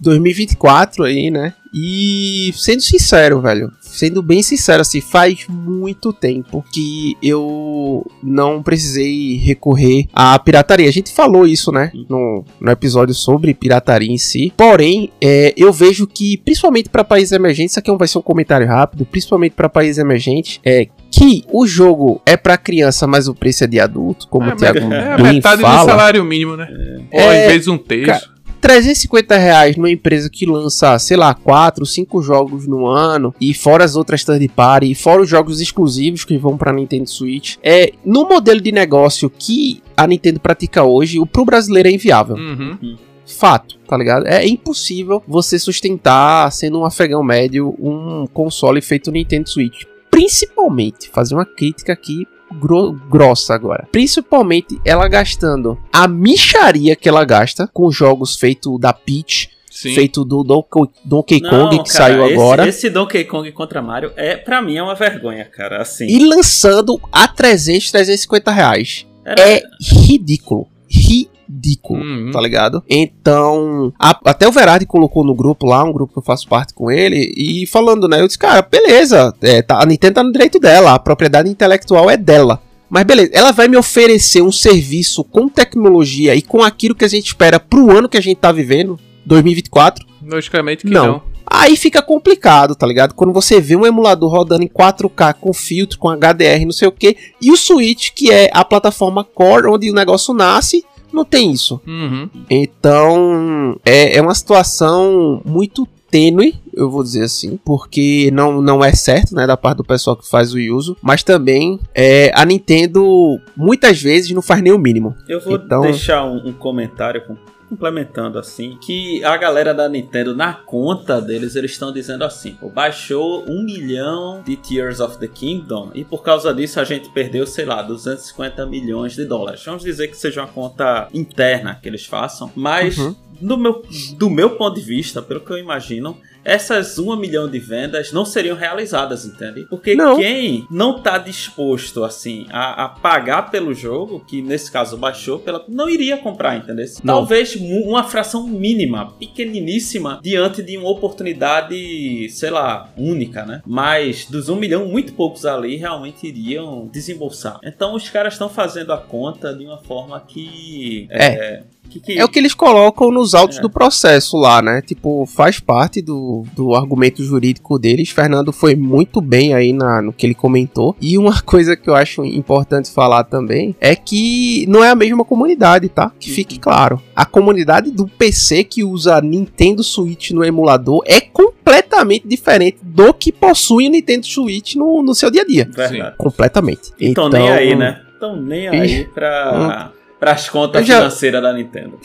2024 0.00 1.04
aí, 1.04 1.30
né? 1.30 1.54
E 1.72 2.50
sendo 2.54 2.80
sincero, 2.80 3.40
velho, 3.40 3.70
sendo 3.80 4.22
bem 4.22 4.42
sincero, 4.42 4.80
assim, 4.80 5.00
faz 5.00 5.46
muito 5.48 6.12
tempo 6.12 6.64
que 6.72 7.16
eu 7.22 8.06
não 8.22 8.62
precisei 8.62 9.36
recorrer 9.36 10.06
à 10.12 10.38
pirataria. 10.38 10.88
A 10.88 10.92
gente 10.92 11.12
falou 11.12 11.46
isso, 11.46 11.70
né, 11.70 11.90
no, 12.08 12.44
no 12.60 12.70
episódio 12.70 13.14
sobre 13.14 13.54
pirataria 13.54 14.10
em 14.10 14.18
si. 14.18 14.52
Porém, 14.56 15.10
é, 15.20 15.52
eu 15.56 15.72
vejo 15.72 16.06
que, 16.06 16.38
principalmente 16.38 16.88
para 16.88 17.04
países 17.04 17.32
emergentes, 17.32 17.72
isso 17.72 17.80
aqui 17.80 17.94
vai 17.94 18.08
ser 18.08 18.18
um 18.18 18.22
comentário 18.22 18.66
rápido, 18.66 19.04
principalmente 19.04 19.52
para 19.52 19.68
países 19.68 19.98
emergentes, 19.98 20.60
é 20.64 20.88
que 21.10 21.44
o 21.52 21.66
jogo 21.66 22.20
é 22.24 22.36
para 22.36 22.56
criança, 22.56 23.06
mas 23.06 23.28
o 23.28 23.34
preço 23.34 23.64
é 23.64 23.66
de 23.66 23.80
adulto, 23.80 24.28
como 24.28 24.50
é, 24.50 24.54
o 24.54 24.56
Thiago 24.56 24.92
é, 24.92 25.14
é 25.14 25.22
metade 25.22 25.62
fala. 25.62 25.84
do 25.84 25.90
salário 25.90 26.24
mínimo, 26.24 26.56
né? 26.56 26.68
É, 27.10 27.22
Ou 27.22 27.30
às 27.30 27.52
vezes 27.52 27.68
um 27.68 27.78
terço. 27.78 28.37
350 28.60 29.36
reais 29.36 29.76
numa 29.76 29.90
empresa 29.90 30.28
que 30.30 30.46
lança, 30.46 30.98
sei 30.98 31.16
lá, 31.16 31.34
4, 31.34 31.84
5 31.84 32.22
jogos 32.22 32.66
no 32.66 32.86
ano, 32.86 33.34
e 33.40 33.54
fora 33.54 33.84
as 33.84 33.96
outras 33.96 34.24
third 34.24 34.46
party, 34.48 34.90
e 34.90 34.94
fora 34.94 35.22
os 35.22 35.28
jogos 35.28 35.60
exclusivos 35.60 36.24
que 36.24 36.36
vão 36.38 36.56
pra 36.56 36.72
Nintendo 36.72 37.08
Switch, 37.08 37.56
é 37.62 37.92
no 38.04 38.28
modelo 38.28 38.60
de 38.60 38.72
negócio 38.72 39.30
que 39.30 39.82
a 39.96 40.06
Nintendo 40.06 40.40
pratica 40.40 40.82
hoje, 40.84 41.18
o 41.18 41.26
pro 41.26 41.44
brasileiro 41.44 41.88
é 41.88 41.92
inviável. 41.92 42.36
Uhum. 42.36 42.96
Fato, 43.26 43.78
tá 43.86 43.96
ligado? 43.96 44.26
É 44.26 44.46
impossível 44.46 45.22
você 45.28 45.58
sustentar, 45.58 46.50
sendo 46.50 46.80
um 46.80 46.84
afegão 46.84 47.22
médio, 47.22 47.74
um 47.78 48.26
console 48.26 48.80
feito 48.80 49.12
Nintendo 49.12 49.48
Switch. 49.48 49.84
Principalmente, 50.10 51.10
fazer 51.10 51.34
uma 51.34 51.44
crítica 51.44 51.92
aqui 51.92 52.26
gro 52.52 52.92
grossa 53.08 53.54
agora. 53.54 53.88
Principalmente 53.90 54.80
ela 54.84 55.08
gastando 55.08 55.78
a 55.92 56.06
micharia 56.08 56.96
que 56.96 57.08
ela 57.08 57.24
gasta 57.24 57.68
com 57.72 57.90
jogos 57.90 58.36
feitos 58.36 58.78
da 58.80 58.92
Peach. 58.92 59.50
Sim. 59.70 59.94
Feito 59.94 60.24
do 60.24 60.42
Donkey, 60.42 61.40
Kong 61.40 61.76
Não, 61.76 61.84
que 61.84 61.92
cara, 61.92 62.04
saiu 62.04 62.24
esse, 62.24 62.34
agora. 62.34 62.68
Esse 62.68 62.90
Donkey 62.90 63.24
Kong 63.24 63.52
contra 63.52 63.80
Mario 63.80 64.10
é, 64.16 64.36
para 64.36 64.60
mim, 64.60 64.76
é 64.76 64.82
uma 64.82 64.96
vergonha, 64.96 65.44
cara. 65.44 65.80
Assim. 65.80 66.06
E 66.08 66.18
lançando 66.26 67.00
a 67.12 67.28
300, 67.28 67.92
350 67.92 68.50
reais. 68.50 69.06
Era... 69.24 69.40
É 69.40 69.62
ridículo. 69.80 70.66
Ridículo 70.90 71.37
ridículo, 71.48 72.00
uhum. 72.00 72.30
tá 72.30 72.40
ligado? 72.40 72.82
Então, 72.88 73.92
a, 73.98 74.18
até 74.24 74.46
o 74.46 74.52
Verardi 74.52 74.86
colocou 74.86 75.24
no 75.24 75.34
grupo 75.34 75.66
lá, 75.66 75.82
um 75.82 75.92
grupo 75.92 76.12
que 76.12 76.18
eu 76.18 76.24
faço 76.24 76.48
parte 76.48 76.74
com 76.74 76.90
ele, 76.90 77.32
e 77.36 77.66
falando, 77.66 78.06
né? 78.08 78.20
Eu 78.20 78.26
disse, 78.26 78.38
cara, 78.38 78.62
beleza, 78.62 79.34
é, 79.40 79.62
tá, 79.62 79.82
a 79.82 79.86
Nintendo 79.86 80.14
tá 80.14 80.22
no 80.22 80.32
direito 80.32 80.58
dela, 80.58 80.94
a 80.94 80.98
propriedade 80.98 81.48
intelectual 81.48 82.10
é 82.10 82.16
dela. 82.16 82.60
Mas 82.90 83.04
beleza, 83.04 83.30
ela 83.34 83.52
vai 83.52 83.68
me 83.68 83.76
oferecer 83.76 84.42
um 84.42 84.52
serviço 84.52 85.22
com 85.22 85.48
tecnologia 85.48 86.34
e 86.34 86.40
com 86.40 86.62
aquilo 86.62 86.94
que 86.94 87.04
a 87.04 87.08
gente 87.08 87.26
espera 87.26 87.60
pro 87.60 87.90
ano 87.90 88.08
que 88.08 88.16
a 88.16 88.22
gente 88.22 88.38
tá 88.38 88.50
vivendo, 88.50 88.98
2024? 89.26 90.06
Logicamente 90.22 90.86
que 90.86 90.92
não. 90.92 91.06
não. 91.06 91.22
Aí 91.50 91.76
fica 91.76 92.02
complicado, 92.02 92.74
tá 92.74 92.86
ligado? 92.86 93.14
Quando 93.14 93.32
você 93.32 93.58
vê 93.58 93.74
um 93.74 93.86
emulador 93.86 94.30
rodando 94.30 94.62
em 94.62 94.68
4K 94.68 95.34
com 95.34 95.52
filtro, 95.52 95.98
com 95.98 96.10
HDR, 96.10 96.64
não 96.64 96.72
sei 96.72 96.88
o 96.88 96.92
que, 96.92 97.16
e 97.40 97.50
o 97.50 97.56
Switch, 97.56 98.10
que 98.14 98.30
é 98.30 98.50
a 98.52 98.64
plataforma 98.64 99.24
core 99.24 99.66
onde 99.66 99.90
o 99.90 99.94
negócio 99.94 100.34
nasce, 100.34 100.84
não 101.12 101.24
tem 101.24 101.52
isso. 101.52 101.80
Uhum. 101.86 102.28
Então, 102.50 103.78
é, 103.84 104.16
é 104.16 104.22
uma 104.22 104.34
situação 104.34 105.42
muito 105.44 105.86
tênue, 106.10 106.54
eu 106.72 106.90
vou 106.90 107.02
dizer 107.02 107.24
assim, 107.24 107.58
porque 107.64 108.30
não, 108.32 108.62
não 108.62 108.82
é 108.82 108.92
certo, 108.92 109.34
né, 109.34 109.46
da 109.46 109.56
parte 109.56 109.78
do 109.78 109.84
pessoal 109.84 110.16
que 110.16 110.28
faz 110.28 110.54
o 110.54 110.58
uso, 110.74 110.96
mas 111.02 111.22
também 111.22 111.78
é, 111.94 112.30
a 112.34 112.44
Nintendo 112.44 113.38
muitas 113.56 114.00
vezes 114.00 114.30
não 114.30 114.42
faz 114.42 114.62
nem 114.62 114.72
o 114.72 114.78
mínimo. 114.78 115.14
Eu 115.28 115.40
vou 115.40 115.56
então... 115.56 115.82
deixar 115.82 116.24
um, 116.24 116.48
um 116.48 116.52
comentário 116.52 117.24
com 117.26 117.36
complementando 117.68 118.38
assim, 118.38 118.78
que 118.80 119.22
a 119.22 119.36
galera 119.36 119.74
da 119.74 119.88
Nintendo, 119.88 120.34
na 120.34 120.52
conta 120.52 121.20
deles, 121.20 121.54
eles 121.54 121.72
estão 121.72 121.92
dizendo 121.92 122.24
assim: 122.24 122.56
baixou 122.74 123.44
um 123.48 123.62
milhão 123.62 124.42
de 124.44 124.56
Tears 124.56 125.00
of 125.00 125.18
the 125.18 125.28
Kingdom 125.28 125.90
e 125.94 126.04
por 126.04 126.22
causa 126.22 126.54
disso 126.54 126.80
a 126.80 126.84
gente 126.84 127.10
perdeu, 127.10 127.46
sei 127.46 127.64
lá, 127.64 127.82
250 127.82 128.64
milhões 128.66 129.14
de 129.14 129.24
dólares. 129.24 129.64
Vamos 129.64 129.82
dizer 129.82 130.08
que 130.08 130.16
seja 130.16 130.42
uma 130.42 130.48
conta 130.48 131.08
interna 131.12 131.78
que 131.80 131.88
eles 131.88 132.06
façam, 132.06 132.50
mas. 132.54 132.98
Uhum. 132.98 133.14
No 133.40 133.56
meu, 133.56 133.84
do 134.16 134.28
meu 134.28 134.56
ponto 134.56 134.74
de 134.74 134.84
vista, 134.84 135.22
pelo 135.22 135.38
que 135.38 135.52
eu 135.52 135.58
imagino, 135.58 136.18
essas 136.48 136.98
1 136.98 137.16
milhão 137.16 137.48
de 137.48 137.58
vendas 137.58 138.10
não 138.10 138.24
seriam 138.24 138.56
realizadas, 138.56 139.26
entende? 139.26 139.66
Porque 139.68 139.94
não. 139.94 140.16
quem 140.16 140.66
não 140.70 141.00
tá 141.00 141.18
disposto, 141.18 142.02
assim, 142.02 142.46
a, 142.50 142.84
a, 142.84 142.88
pagar 142.88 143.50
pelo 143.50 143.74
jogo, 143.74 144.24
que 144.26 144.40
nesse 144.40 144.72
caso 144.72 144.96
baixou, 144.96 145.38
pela, 145.38 145.62
não 145.68 145.90
iria 145.90 146.16
comprar, 146.16 146.56
entendeu? 146.56 146.86
Não. 147.04 147.16
Talvez 147.16 147.54
uma 147.56 148.02
fração 148.04 148.46
mínima, 148.46 149.12
pequeniníssima, 149.18 150.20
diante 150.22 150.62
de 150.62 150.78
uma 150.78 150.88
oportunidade, 150.88 152.28
sei 152.30 152.50
lá, 152.50 152.90
única, 152.96 153.44
né? 153.44 153.60
Mas 153.66 154.24
dos 154.24 154.48
1 154.48 154.56
milhão, 154.56 154.86
muito 154.86 155.12
poucos 155.12 155.44
ali 155.44 155.76
realmente 155.76 156.26
iriam 156.26 156.88
desembolsar. 156.90 157.60
Então 157.62 157.94
os 157.94 158.08
caras 158.08 158.32
estão 158.32 158.48
fazendo 158.48 158.92
a 158.92 158.98
conta 158.98 159.52
de 159.52 159.66
uma 159.66 159.78
forma 159.78 160.18
que. 160.26 161.06
É. 161.10 161.26
é 161.26 161.62
que 161.88 162.00
que... 162.00 162.18
É 162.18 162.24
o 162.24 162.28
que 162.28 162.38
eles 162.38 162.54
colocam 162.54 163.10
nos 163.10 163.34
autos 163.34 163.58
é. 163.58 163.60
do 163.60 163.70
processo 163.70 164.36
lá, 164.36 164.62
né? 164.62 164.82
Tipo, 164.82 165.26
faz 165.26 165.58
parte 165.58 166.00
do, 166.00 166.44
do 166.54 166.74
argumento 166.74 167.22
jurídico 167.22 167.78
deles. 167.78 168.10
Fernando 168.10 168.52
foi 168.52 168.74
muito 168.74 169.20
bem 169.20 169.54
aí 169.54 169.72
na, 169.72 170.02
no 170.02 170.12
que 170.12 170.26
ele 170.26 170.34
comentou. 170.34 170.96
E 171.00 171.18
uma 171.18 171.40
coisa 171.42 171.76
que 171.76 171.88
eu 171.88 171.94
acho 171.94 172.24
importante 172.24 172.90
falar 172.90 173.24
também 173.24 173.74
é 173.80 173.96
que 173.96 174.66
não 174.68 174.84
é 174.84 174.90
a 174.90 174.94
mesma 174.94 175.24
comunidade, 175.24 175.88
tá? 175.88 176.12
Que 176.18 176.30
fique 176.30 176.56
uhum. 176.56 176.60
claro. 176.60 177.02
A 177.14 177.24
comunidade 177.24 177.90
do 177.90 178.06
PC 178.06 178.64
que 178.64 178.84
usa 178.84 179.20
Nintendo 179.20 179.82
Switch 179.82 180.30
no 180.30 180.44
emulador 180.44 181.02
é 181.06 181.20
completamente 181.20 182.26
diferente 182.28 182.78
do 182.82 183.12
que 183.12 183.32
possui 183.32 183.88
o 183.88 183.90
Nintendo 183.90 184.26
Switch 184.26 184.74
no, 184.74 185.02
no 185.02 185.14
seu 185.14 185.30
dia 185.30 185.42
a 185.42 185.46
dia. 185.46 185.68
Verdade. 185.70 186.16
Completamente. 186.16 186.92
Então, 187.00 187.28
nem 187.28 187.48
aí, 187.48 187.74
né? 187.74 188.02
Então 188.16 188.34
nem 188.34 188.68
aí 188.68 189.04
pra. 189.14 189.92
Hum 189.94 189.97
para 190.18 190.32
as 190.32 190.48
contas 190.48 190.86
já... 190.86 190.96
financeiras 190.96 191.42
da 191.42 191.52
Nintendo. 191.52 191.98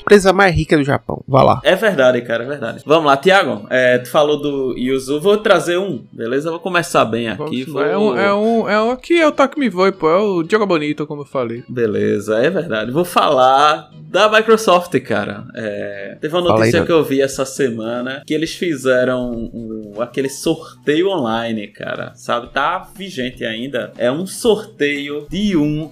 Empresa 0.00 0.32
mais 0.32 0.54
rica 0.54 0.76
do 0.76 0.84
Japão. 0.84 1.22
Vá 1.26 1.42
lá. 1.42 1.60
É 1.62 1.76
verdade, 1.76 2.20
cara, 2.22 2.44
é 2.44 2.46
verdade. 2.46 2.82
Vamos 2.86 3.06
lá, 3.06 3.16
Tiago. 3.16 3.66
É, 3.68 3.98
tu 3.98 4.10
falou 4.10 4.40
do 4.40 4.76
Yuzu. 4.76 5.20
Vou 5.20 5.36
trazer 5.36 5.78
um, 5.78 6.04
beleza? 6.10 6.50
Vou 6.50 6.60
começar 6.60 7.04
bem 7.04 7.28
aqui. 7.28 7.64
Vou... 7.64 7.82
É 7.82 7.98
um, 7.98 8.16
é 8.16 8.34
um, 8.34 8.68
é 8.68 8.82
um 8.82 8.90
aqui 8.90 9.20
é 9.20 9.26
o 9.26 9.32
Toque 9.32 9.58
Me 9.58 9.68
Voe, 9.68 9.92
pô. 9.92 10.08
É 10.08 10.18
o 10.18 10.44
Joga 10.48 10.66
Bonito, 10.66 11.06
como 11.06 11.22
eu 11.22 11.26
falei. 11.26 11.62
Beleza, 11.68 12.38
é 12.38 12.48
verdade. 12.48 12.90
Vou 12.90 13.04
falar 13.04 13.90
da 14.08 14.30
Microsoft, 14.30 14.98
cara. 15.00 15.44
É, 15.54 16.16
teve 16.20 16.34
uma 16.34 16.48
notícia 16.48 16.80
aí, 16.80 16.86
que 16.86 16.92
eu 16.92 17.04
vi 17.04 17.20
essa 17.20 17.44
semana 17.44 18.22
que 18.26 18.32
eles 18.32 18.54
fizeram 18.54 19.30
um, 19.52 19.92
aquele 20.00 20.30
sorteio 20.30 21.10
online, 21.10 21.68
cara. 21.68 22.12
Sabe? 22.14 22.48
Tá 22.48 22.88
vigente 22.94 23.44
ainda. 23.44 23.92
É 23.98 24.10
um 24.10 24.26
sorteio 24.26 25.26
de 25.28 25.56
um 25.56 25.90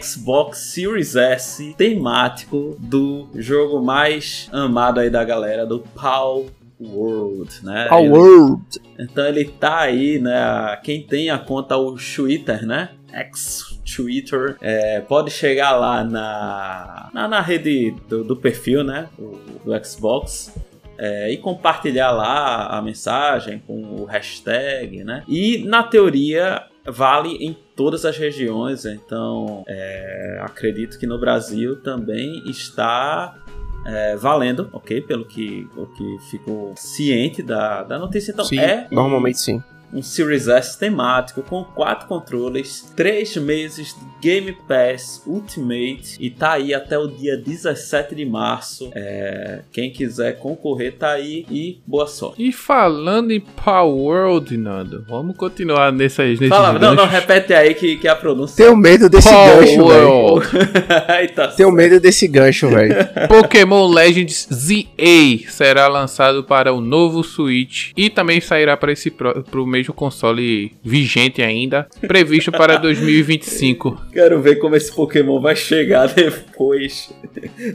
Xbox 0.00 0.58
Series 0.58 1.14
S 1.14 1.74
temático 1.76 2.76
do 2.78 3.28
jogo 3.34 3.80
mais 3.80 4.48
amado 4.52 4.98
aí 4.98 5.08
da 5.08 5.22
galera, 5.22 5.64
do 5.64 5.78
Paul 5.94 6.46
World, 6.80 7.64
né? 7.64 7.88
Ele, 7.92 8.08
World. 8.08 8.80
Então 8.98 9.26
ele 9.26 9.44
tá 9.44 9.80
aí, 9.80 10.18
né? 10.18 10.76
Quem 10.82 11.02
tem 11.02 11.30
a 11.30 11.38
conta 11.38 11.76
o 11.76 11.94
Twitter, 11.94 12.66
né? 12.66 12.90
X 13.12 13.80
Twitter, 13.84 14.56
é, 14.60 15.00
pode 15.00 15.30
chegar 15.30 15.72
lá 15.72 16.04
na, 16.04 17.10
na, 17.12 17.28
na 17.28 17.40
rede 17.40 17.94
do, 18.08 18.24
do, 18.24 18.36
perfil, 18.36 18.84
né? 18.84 19.08
Do, 19.18 19.38
do 19.64 19.84
Xbox. 19.84 20.54
É, 20.96 21.32
e 21.32 21.38
compartilhar 21.38 22.10
lá 22.10 22.66
a 22.66 22.82
mensagem 22.82 23.62
com 23.66 23.82
o 23.82 24.04
hashtag, 24.04 25.02
né? 25.02 25.24
E 25.26 25.64
na 25.64 25.82
teoria 25.82 26.62
vale 26.86 27.36
em 27.36 27.56
todas 27.76 28.04
as 28.04 28.16
regiões, 28.16 28.84
então 28.84 29.64
é, 29.66 30.38
acredito 30.42 30.98
que 30.98 31.06
no 31.06 31.18
Brasil 31.18 31.80
também 31.82 32.42
está 32.48 33.38
é, 33.86 34.16
valendo, 34.16 34.68
ok? 34.72 35.00
Pelo 35.02 35.24
que, 35.24 35.68
o 35.76 35.86
que 35.86 36.18
ficou 36.30 36.74
ciente 36.76 37.42
da, 37.42 37.82
da 37.82 37.98
notícia. 37.98 38.32
Então, 38.32 38.44
sim, 38.44 38.58
é. 38.58 38.86
Normalmente 38.90 39.38
sim 39.38 39.62
um 39.92 40.02
Series 40.02 40.48
S 40.48 40.78
temático 40.78 41.42
com 41.42 41.64
quatro 41.64 42.06
controles, 42.06 42.92
três 42.96 43.36
meses 43.36 43.94
de 43.94 44.10
Game 44.20 44.56
Pass 44.68 45.22
Ultimate 45.26 46.16
e 46.20 46.30
tá 46.30 46.52
aí 46.52 46.74
até 46.74 46.98
o 46.98 47.06
dia 47.06 47.36
17 47.36 48.14
de 48.14 48.24
março. 48.24 48.90
É, 48.94 49.60
quem 49.72 49.90
quiser 49.90 50.38
concorrer 50.38 50.96
tá 50.96 51.12
aí 51.12 51.46
e 51.50 51.80
boa 51.86 52.06
sorte. 52.06 52.42
E 52.42 52.52
falando 52.52 53.30
em 53.30 53.40
Power 53.40 54.00
World, 54.00 54.56
Nando, 54.56 55.04
vamos 55.08 55.36
continuar 55.36 55.92
nessas 55.92 56.38
nesses 56.38 56.48
Fala, 56.48 56.78
não, 56.78 56.94
não, 56.94 57.06
repete 57.06 57.52
aí 57.52 57.74
que, 57.74 57.96
que 57.96 58.08
a 58.08 58.14
pronúncia. 58.14 58.56
Tenho 58.56 58.76
medo 58.76 59.08
desse 59.08 59.28
Power 59.28 59.58
gancho, 59.58 59.86
velho. 59.86 61.28
tá 61.34 61.48
Tenho 61.48 61.70
medo 61.72 62.00
desse 62.00 62.26
gancho, 62.26 62.68
velho. 62.68 62.94
Pokémon 63.28 63.86
Legends 63.88 64.48
ZA 64.52 65.48
será 65.48 65.88
lançado 65.88 66.44
para 66.44 66.72
o 66.72 66.80
novo 66.80 67.22
Switch 67.22 67.92
e 67.96 68.10
também 68.10 68.40
sairá 68.40 68.76
para 68.76 68.92
esse 68.92 69.10
pro, 69.10 69.42
pro 69.44 69.66
mesmo 69.80 69.94
console 69.94 70.72
vigente 70.84 71.42
ainda, 71.42 71.88
previsto 72.06 72.52
para 72.52 72.76
2025. 72.76 74.00
Quero 74.12 74.40
ver 74.40 74.56
como 74.56 74.76
esse 74.76 74.94
Pokémon 74.94 75.40
vai 75.40 75.56
chegar 75.56 76.06
depois 76.14 77.12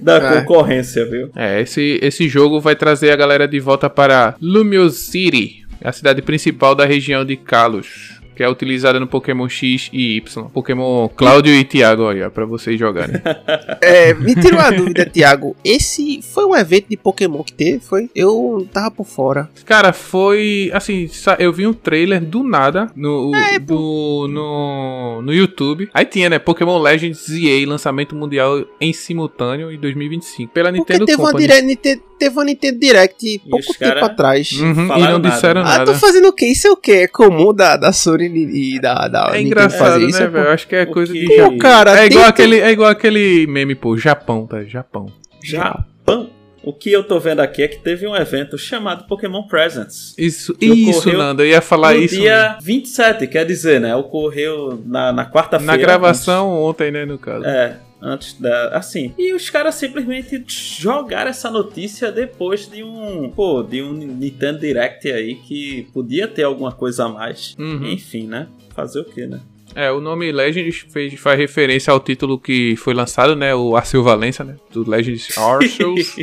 da 0.02 0.18
é. 0.18 0.42
concorrência, 0.42 1.06
viu? 1.06 1.30
É, 1.36 1.62
esse, 1.62 2.00
esse 2.02 2.28
jogo 2.30 2.60
vai 2.60 2.76
trazer 2.76 3.12
a 3.12 3.16
galera 3.16 3.48
de 3.48 3.60
volta 3.60 3.90
para 3.90 4.36
Lumiose 4.42 4.98
City, 4.98 5.66
a 5.84 5.92
cidade 5.92 6.22
principal 6.22 6.76
da 6.76 6.86
região 6.86 7.26
de 7.26 7.36
Kalos 7.36 8.15
que 8.36 8.44
é 8.44 8.50
utilizada 8.50 9.00
no 9.00 9.08
Pokémon 9.08 9.48
X 9.48 9.90
e 9.94 10.18
Y. 10.18 10.50
Pokémon 10.50 11.08
Cláudio 11.10 11.54
e 11.54 11.64
Thiago 11.64 12.08
aí, 12.08 12.22
ó, 12.22 12.30
pra 12.30 12.46
vocês 12.46 12.80
jogarem. 12.80 13.16
é, 13.82 14.14
me 14.14 14.36
tira 14.36 14.56
uma 14.56 14.72
dúvida, 14.72 15.06
Thiago. 15.06 15.56
Esse 15.64 16.22
foi 16.22 16.46
um 16.46 16.56
evento 16.56 16.88
de 16.90 16.98
Pokémon 16.98 17.44
que 17.44 17.54
teve? 17.54 17.80
Foi? 17.80 18.10
Eu 18.16 18.68
tava 18.72 18.92
por 18.92 19.06
fora. 19.06 19.50
Cara, 19.66 19.94
foi. 19.94 20.70
Assim, 20.74 21.10
eu 21.40 21.54
vi 21.54 21.66
um 21.66 21.74
trailer 21.74 22.22
do 22.22 22.44
nada 22.44 22.92
no, 22.96 23.32
é, 23.36 23.60
do, 23.60 24.28
no, 24.30 25.22
no 25.22 25.34
YouTube. 25.34 25.90
Aí 25.94 26.06
tinha, 26.06 26.30
né? 26.30 26.40
Pokémon 26.40 26.80
Legends 26.80 27.26
ZA, 27.26 27.68
lançamento 27.68 28.16
mundial 28.16 28.66
em 28.80 28.94
simultâneo 28.94 29.72
em 29.72 29.80
2025. 29.80 30.52
Pela 30.52 30.70
Porque 30.70 30.80
Nintendo 30.80 31.06
teve 31.06 31.18
Company. 31.18 31.46
Uma 31.46 31.62
dire... 31.62 32.02
Teve 32.18 32.36
uma 32.36 32.46
Nintendo 32.46 32.80
Direct 32.80 33.42
pouco 33.50 33.74
tempo 33.78 34.06
atrás. 34.06 34.52
Uhum, 34.54 34.98
e 34.98 35.02
não 35.02 35.20
disseram 35.20 35.64
nada. 35.64 35.84
Ah, 35.84 35.86
tô 35.86 35.94
fazendo 35.96 36.30
o 36.30 36.34
quê? 36.34 36.46
Isso 36.46 36.68
é 36.68 36.72
o 36.72 36.78
quê? 36.78 36.92
É 36.92 37.08
comum 37.08 37.54
da, 37.54 37.76
da 37.76 37.92
Sony 37.92 38.25
e 38.26 38.80
da, 38.80 39.08
da 39.08 39.32
É 39.36 39.42
engraçado, 39.42 40.00
né, 40.00 40.28
velho? 40.28 40.46
Eu 40.46 40.52
acho 40.52 40.68
que 40.68 40.76
é 40.76 40.86
coisa 40.86 41.14
de 41.14 41.26
Japão. 41.26 41.58
cara, 41.58 42.00
é 42.02 42.06
igual, 42.06 42.26
aquele, 42.26 42.60
é 42.60 42.72
igual 42.72 42.90
aquele 42.90 43.48
meme, 43.48 43.76
pô, 43.76 43.98
Japão, 43.98 44.46
tá? 44.46 44.64
Japão. 44.64 45.08
Japão? 45.44 46.30
O 46.66 46.74
que 46.74 46.92
eu 46.92 47.04
tô 47.04 47.20
vendo 47.20 47.42
aqui 47.42 47.62
é 47.62 47.68
que 47.68 47.78
teve 47.78 48.08
um 48.08 48.16
evento 48.16 48.58
chamado 48.58 49.06
Pokémon 49.06 49.44
Presents. 49.44 50.16
Isso, 50.18 50.58
isso, 50.60 51.14
Nando, 51.14 51.44
eu 51.44 51.50
ia 51.50 51.62
falar 51.62 51.94
no 51.94 52.02
isso. 52.02 52.16
No 52.16 52.22
dia 52.22 52.44
mesmo. 52.54 52.62
27, 52.64 53.28
quer 53.28 53.46
dizer, 53.46 53.80
né? 53.80 53.96
Ocorreu 53.96 54.82
na, 54.84 55.14
na 55.14 55.30
quarta-feira. 55.30 55.72
Na 55.72 55.78
gravação 55.78 56.52
ontem, 56.64 56.90
né, 56.90 57.06
no 57.06 57.20
caso. 57.20 57.46
É, 57.46 57.78
antes 58.06 58.40
da. 58.40 58.70
Assim. 58.70 59.14
E 59.18 59.34
os 59.34 59.50
caras 59.50 59.76
simplesmente 59.76 60.44
jogaram 60.48 61.30
essa 61.30 61.50
notícia 61.50 62.12
depois 62.12 62.70
de 62.70 62.84
um. 62.84 63.30
Pô, 63.30 63.64
de 63.64 63.82
um 63.82 63.94
Nintendo 63.94 64.60
Direct 64.60 65.12
aí 65.12 65.36
que 65.36 65.88
podia 65.94 66.28
ter 66.28 66.44
alguma 66.44 66.72
coisa 66.72 67.06
a 67.06 67.10
mais. 67.10 67.56
Uhum. 67.58 67.88
Enfim, 67.88 68.28
né? 68.28 68.48
Fazer 68.70 69.00
o 69.00 69.06
que, 69.06 69.26
né? 69.26 69.42
É, 69.76 69.92
o 69.92 70.00
nome 70.00 70.32
Legends 70.32 70.86
fez, 70.90 71.14
faz 71.20 71.38
referência 71.38 71.92
ao 71.92 72.00
título 72.00 72.40
que 72.40 72.76
foi 72.78 72.94
lançado, 72.94 73.36
né? 73.36 73.54
O 73.54 73.76
Arceu 73.76 74.02
Valência, 74.02 74.46
né? 74.46 74.56
Do 74.72 74.90
Legends 74.90 75.38
Arceus. 75.38 76.16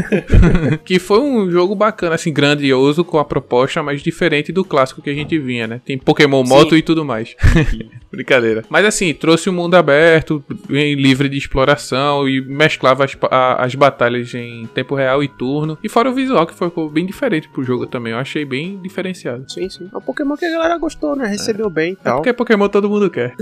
que 0.84 0.98
foi 0.98 1.20
um 1.20 1.50
jogo 1.50 1.74
bacana, 1.74 2.14
assim, 2.14 2.32
grandioso, 2.32 3.04
com 3.04 3.18
a 3.18 3.24
proposta 3.24 3.82
mais 3.82 4.02
diferente 4.02 4.52
do 4.52 4.64
clássico 4.64 5.00
que 5.00 5.10
a 5.10 5.14
gente 5.14 5.38
vinha, 5.38 5.66
né? 5.66 5.80
Tem 5.84 5.96
Pokémon 5.96 6.44
Moto 6.44 6.70
Sim. 6.70 6.76
e 6.76 6.82
tudo 6.82 7.04
mais. 7.04 7.34
Brincadeira. 8.12 8.64
Mas 8.68 8.84
assim, 8.84 9.12
trouxe 9.14 9.48
o 9.48 9.52
um 9.52 9.56
mundo 9.56 9.74
aberto, 9.74 10.42
livre 10.68 11.28
de 11.28 11.36
exploração 11.36 12.28
e 12.28 12.40
mesclava 12.40 13.04
as, 13.04 13.16
a, 13.30 13.64
as 13.64 13.74
batalhas 13.74 14.34
em 14.34 14.66
tempo 14.74 14.94
real 14.94 15.22
e 15.22 15.28
turno. 15.28 15.78
E 15.82 15.88
fora 15.88 16.10
o 16.10 16.14
visual, 16.14 16.46
que 16.46 16.54
foi 16.54 16.70
bem 16.90 17.06
diferente 17.06 17.48
pro 17.48 17.62
jogo 17.62 17.86
também. 17.86 18.12
Eu 18.12 18.18
achei 18.18 18.44
bem 18.44 18.78
diferenciado. 18.78 19.50
Sim, 19.50 19.68
sim. 19.68 19.88
É 19.92 19.96
um 19.96 20.00
Pokémon 20.00 20.36
que 20.36 20.44
a 20.44 20.50
galera 20.50 20.76
gostou, 20.78 21.14
né? 21.14 21.26
Recebeu 21.26 21.66
é. 21.66 21.70
bem 21.70 21.90
e 21.90 21.92
é 21.92 21.96
tal. 21.96 22.12
É 22.14 22.16
porque 22.16 22.32
Pokémon 22.32 22.57
todo 22.66 22.88
mundo 22.88 23.10
quer. 23.10 23.34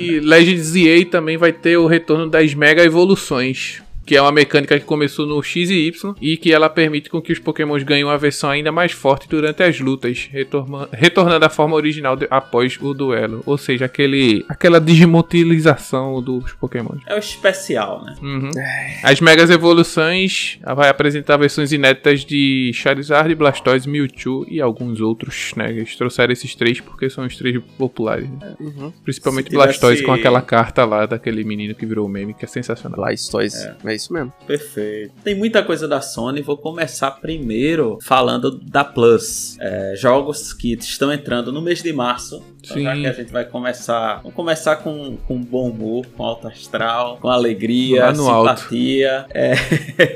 E 0.00 0.20
Legends 0.20 0.74
EA 0.74 1.04
também 1.04 1.36
vai 1.36 1.52
ter 1.52 1.76
o 1.76 1.86
retorno 1.86 2.26
das 2.26 2.54
Mega 2.54 2.82
Evoluções 2.82 3.83
que 4.06 4.16
é 4.16 4.20
uma 4.22 4.32
mecânica 4.32 4.78
que 4.78 4.84
começou 4.84 5.26
no 5.26 5.42
X 5.42 5.70
e 5.70 5.86
Y 5.86 6.14
e 6.20 6.36
que 6.36 6.52
ela 6.52 6.68
permite 6.68 7.08
com 7.08 7.20
que 7.22 7.32
os 7.32 7.38
Pokémons 7.38 7.82
ganhem 7.82 8.04
uma 8.04 8.18
versão 8.18 8.50
ainda 8.50 8.70
mais 8.70 8.92
forte 8.92 9.28
durante 9.28 9.62
as 9.62 9.80
lutas, 9.80 10.28
retorna 10.30 10.88
retornando 10.92 11.44
à 11.44 11.48
forma 11.48 11.74
original 11.76 12.16
de, 12.16 12.26
após 12.30 12.78
o 12.80 12.92
duelo. 12.94 13.42
Ou 13.46 13.56
seja, 13.56 13.84
aquele, 13.86 14.44
aquela 14.48 14.80
digimotilização 14.80 16.22
dos 16.22 16.52
Pokémons. 16.52 17.00
É 17.06 17.14
o 17.14 17.18
especial, 17.18 18.04
né? 18.04 18.14
Uhum. 18.22 18.50
As 19.02 19.20
megas 19.20 19.50
evoluções 19.50 20.58
vai 20.74 20.88
apresentar 20.88 21.36
versões 21.36 21.72
inéditas 21.72 22.24
de 22.24 22.70
Charizard, 22.74 23.34
Blastoise, 23.34 23.88
Mewtwo 23.88 24.46
e 24.48 24.60
alguns 24.60 25.00
outros, 25.00 25.52
né? 25.56 25.70
Eles 25.70 25.96
trouxeram 25.96 26.32
esses 26.32 26.54
três 26.54 26.80
porque 26.80 27.08
são 27.10 27.24
os 27.24 27.36
três 27.36 27.60
populares. 27.78 28.28
Né? 28.28 28.54
Uhum. 28.60 28.92
Principalmente 29.02 29.44
Se 29.46 29.50
tivesse- 29.50 29.66
Blastoise 29.68 30.02
com 30.02 30.12
aquela 30.12 30.42
carta 30.42 30.84
lá 30.84 31.06
daquele 31.06 31.44
menino 31.44 31.74
que 31.74 31.86
virou 31.86 32.08
meme, 32.08 32.34
que 32.34 32.44
é 32.44 32.48
sensacional. 32.48 32.96
Blastoise. 32.96 33.66
É. 33.66 33.93
isso 33.94 34.12
mesmo. 34.12 34.32
Perfeito. 34.46 35.12
Tem 35.22 35.34
muita 35.34 35.62
coisa 35.62 35.86
da 35.88 36.00
Sony. 36.00 36.42
Vou 36.42 36.56
começar 36.56 37.10
primeiro 37.12 37.98
falando 38.02 38.50
da 38.58 38.84
Plus. 38.84 39.56
É, 39.60 39.94
jogos 39.96 40.52
que 40.52 40.74
estão 40.74 41.12
entrando 41.12 41.52
no 41.52 41.60
mês 41.60 41.82
de 41.82 41.92
março. 41.92 42.42
Então, 42.64 42.82
já 42.82 42.94
Sim. 42.94 43.00
que 43.02 43.06
a 43.06 43.12
gente 43.12 43.32
vai 43.32 43.44
começar. 43.44 44.16
Vamos 44.22 44.34
começar 44.34 44.76
com, 44.76 45.16
com 45.28 45.38
bom 45.40 45.68
humor, 45.70 46.06
com 46.16 46.24
alto 46.24 46.48
astral, 46.48 47.18
com 47.20 47.28
alegria, 47.28 48.14
simpatia. 48.14 49.26
É, 49.30 49.54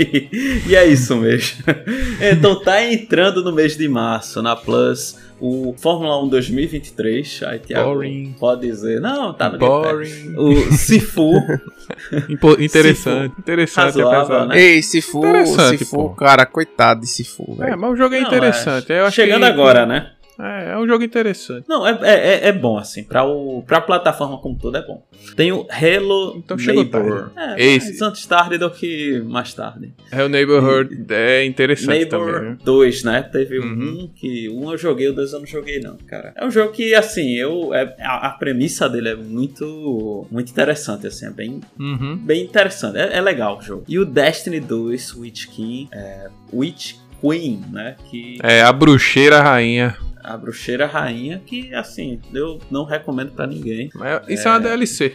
e 0.69 0.75
é 0.75 0.87
isso 0.87 1.17
mesmo. 1.17 1.65
Então 2.21 2.61
tá 2.63 2.83
entrando 2.85 3.43
no 3.45 3.53
mês 3.53 3.77
de 3.77 3.89
março 3.89 4.43
na 4.43 4.57
Plus. 4.57 5.17
O 5.41 5.73
Fórmula 5.79 6.21
1 6.25 6.29
2023. 6.31 7.43
Aí, 7.47 7.59
Thiago, 7.61 7.91
Boring. 7.95 8.35
pode 8.41 8.67
dizer. 8.67 9.01
Não, 9.01 9.33
tá 9.33 9.49
no. 9.49 9.57
Boring. 9.59 10.35
O 10.37 10.73
Sifu. 10.73 11.33
Impo- 12.29 12.61
interessante, 12.61 13.35
interessante, 13.39 13.85
Razoável, 14.01 14.21
apesar. 14.37 14.47
né? 14.47 14.61
Ei, 14.61 14.83
Sifu, 14.83 15.19
Interessante, 15.21 15.79
Sifu, 15.79 15.97
pô. 15.97 16.09
cara, 16.11 16.45
coitado 16.45 17.01
de 17.01 17.07
Sifu, 17.07 17.57
É, 17.61 17.67
velho. 17.67 17.79
mas 17.79 17.91
o 17.93 17.97
jogo 17.97 18.15
é 18.15 18.21
Não, 18.21 18.27
interessante. 18.27 18.87
Chegando 19.13 19.41
que- 19.43 19.47
agora, 19.47 19.87
né? 19.87 20.11
É, 20.41 20.73
é 20.73 20.79
um 20.79 20.87
jogo 20.87 21.03
interessante. 21.03 21.65
Não, 21.69 21.87
é, 21.87 21.99
é, 22.03 22.15
é- 22.45 22.49
é 22.49 22.53
bom, 22.53 22.79
assim. 22.79 23.03
Pra, 23.03 23.25
o, 23.25 23.63
pra 23.67 23.81
plataforma 23.81 24.39
como 24.39 24.57
todo 24.57 24.77
é 24.77 24.87
bom. 24.87 25.05
Tem 25.35 25.51
o 25.51 25.67
Halo 25.71 26.37
Então 26.37 26.57
chegou 26.57 26.83
Neighbor. 26.85 27.33
É, 27.37 27.61
Esse. 27.61 27.89
mais 27.89 28.03
antes 28.03 28.27
tarde 28.27 28.57
do 28.59 28.71
que 28.71 29.21
mais 29.27 29.53
tarde. 29.53 29.93
É 30.13 30.23
o 30.23 30.29
Neighborhood 30.29 31.07
é 31.11 31.45
interessante 31.45 31.89
Neighbor 31.89 32.27
também. 32.35 32.55
viu? 32.55 32.65
2, 32.65 33.03
né? 33.05 33.23
Teve 33.23 33.59
Uhum. 33.59 34.03
um 34.05 34.11
que... 34.15 34.49
Um 34.49 34.71
eu 34.71 34.79
joguei, 34.79 35.09
o 35.09 35.13
dois 35.13 35.33
eu 35.33 35.41
não 35.41 35.47
joguei 35.47 35.81
não, 35.81 35.97
cara. 36.07 36.33
É 36.37 36.47
um 36.47 36.51
jogo 36.51 36.71
que, 36.73 36.95
assim, 36.95 37.35
eu... 37.35 37.75
É, 37.75 37.97
a, 38.01 38.29
a 38.29 38.31
premissa 38.31 38.89
dele 38.89 39.09
é 39.09 39.17
muito... 39.17 40.27
Muito 40.31 40.51
interessante, 40.53 41.07
assim. 41.07 41.27
É 41.27 41.31
bem, 41.31 41.61
Uhum. 41.79 42.17
bem 42.17 42.45
interessante. 42.45 42.97
É, 42.97 43.17
é 43.17 43.21
legal 43.21 43.59
o 43.59 43.63
jogo. 43.63 43.85
E 43.89 43.99
o 43.99 44.05
Destiny 44.05 44.61
2, 44.61 45.15
Witch 45.17 45.47
King... 45.47 45.89
É, 45.93 46.29
Witch 46.53 46.95
Queen, 47.21 47.61
né? 47.73 47.97
Que... 48.09 48.39
É 48.43 48.63
a 48.63 48.73
bruxeira 48.73 49.41
rainha. 49.41 49.97
A 50.29 50.37
bruxeira 50.37 50.87
rainha, 50.87 51.43
que 51.45 51.75
assim, 51.75 52.21
eu 52.35 52.59
não 52.71 52.85
recomendo 52.85 53.33
pra 53.33 53.47
ninguém. 53.47 53.89
Mas 53.95 54.29
Isso 54.29 54.47
é 54.47 54.51
uma 54.51 54.61
DLC. 54.61 55.15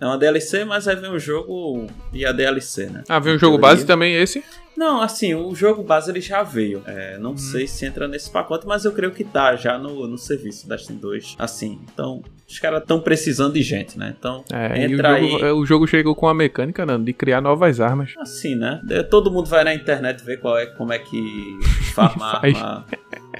É 0.00 0.06
uma 0.06 0.18
DLC, 0.18 0.64
mas 0.64 0.86
aí 0.88 0.96
vem 0.96 1.10
o 1.10 1.18
jogo 1.18 1.86
e 2.12 2.26
a 2.26 2.32
DLC, 2.32 2.86
né? 2.86 3.02
Ah, 3.08 3.18
vem 3.18 3.32
um 3.32 3.36
Em 3.36 3.38
jogo 3.38 3.58
base 3.58 3.86
também 3.86 4.14
esse? 4.16 4.42
Não, 4.76 5.00
assim, 5.00 5.34
o 5.34 5.54
jogo 5.54 5.82
base 5.84 6.10
ele 6.10 6.20
já 6.20 6.42
veio. 6.42 6.82
É, 6.84 7.16
não 7.18 7.30
Uhum. 7.30 7.36
sei 7.36 7.66
se 7.66 7.86
entra 7.86 8.08
nesse 8.08 8.28
pacote, 8.30 8.66
mas 8.66 8.84
eu 8.84 8.90
creio 8.92 9.12
que 9.12 9.22
tá 9.22 9.54
já 9.54 9.78
no, 9.78 10.06
no 10.08 10.18
serviço 10.18 10.68
Destiny 10.68 10.98
2. 10.98 11.36
Assim, 11.38 11.80
então, 11.92 12.22
os 12.48 12.58
caras 12.58 12.82
estão 12.82 13.00
precisando 13.00 13.54
de 13.54 13.62
gente, 13.62 13.98
né? 13.98 14.14
Então, 14.18 14.44
É, 14.52 14.78
e 14.82 14.86
o 14.86 14.92
entra 14.92 15.18
jogo, 15.20 15.36
aí. 15.36 15.42
é, 15.42 15.52
o 15.52 15.64
jogo 15.66 15.86
chegou 15.86 16.14
com 16.14 16.28
a 16.28 16.34
mecânica, 16.34 16.84
Nando, 16.86 17.04
de 17.04 17.12
criar 17.12 17.40
novas 17.40 17.80
armas. 17.80 18.12
Assim, 18.18 18.54
né? 18.54 18.80
É, 18.90 19.02
Todo 19.02 19.30
mundo 19.30 19.46
vai 19.48 19.64
na 19.64 19.74
internet 19.74 20.22
ver 20.24 20.38
qual 20.38 20.58
é, 20.58 20.66
como 20.66 20.92
é 20.92 20.98
que 20.98 21.58
farma 21.94 22.40
arma 22.42 22.84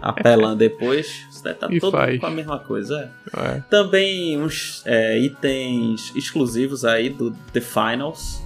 apelando 0.01 0.57
depois. 0.57 1.25
Tá 1.59 1.69
E 1.71 1.79
todo 1.79 1.93
faz. 1.93 2.13
mundo 2.13 2.21
com 2.21 2.27
a 2.27 2.31
mesma 2.31 2.59
coisa, 2.59 3.11
é. 3.37 3.39
É. 3.57 3.63
Também 3.69 4.41
uns 4.41 4.83
é, 4.87 5.19
itens 5.19 6.11
exclusivos 6.17 6.85
aí 6.85 7.11
do 7.11 7.31
The 7.53 7.61
Finals. 7.61 8.43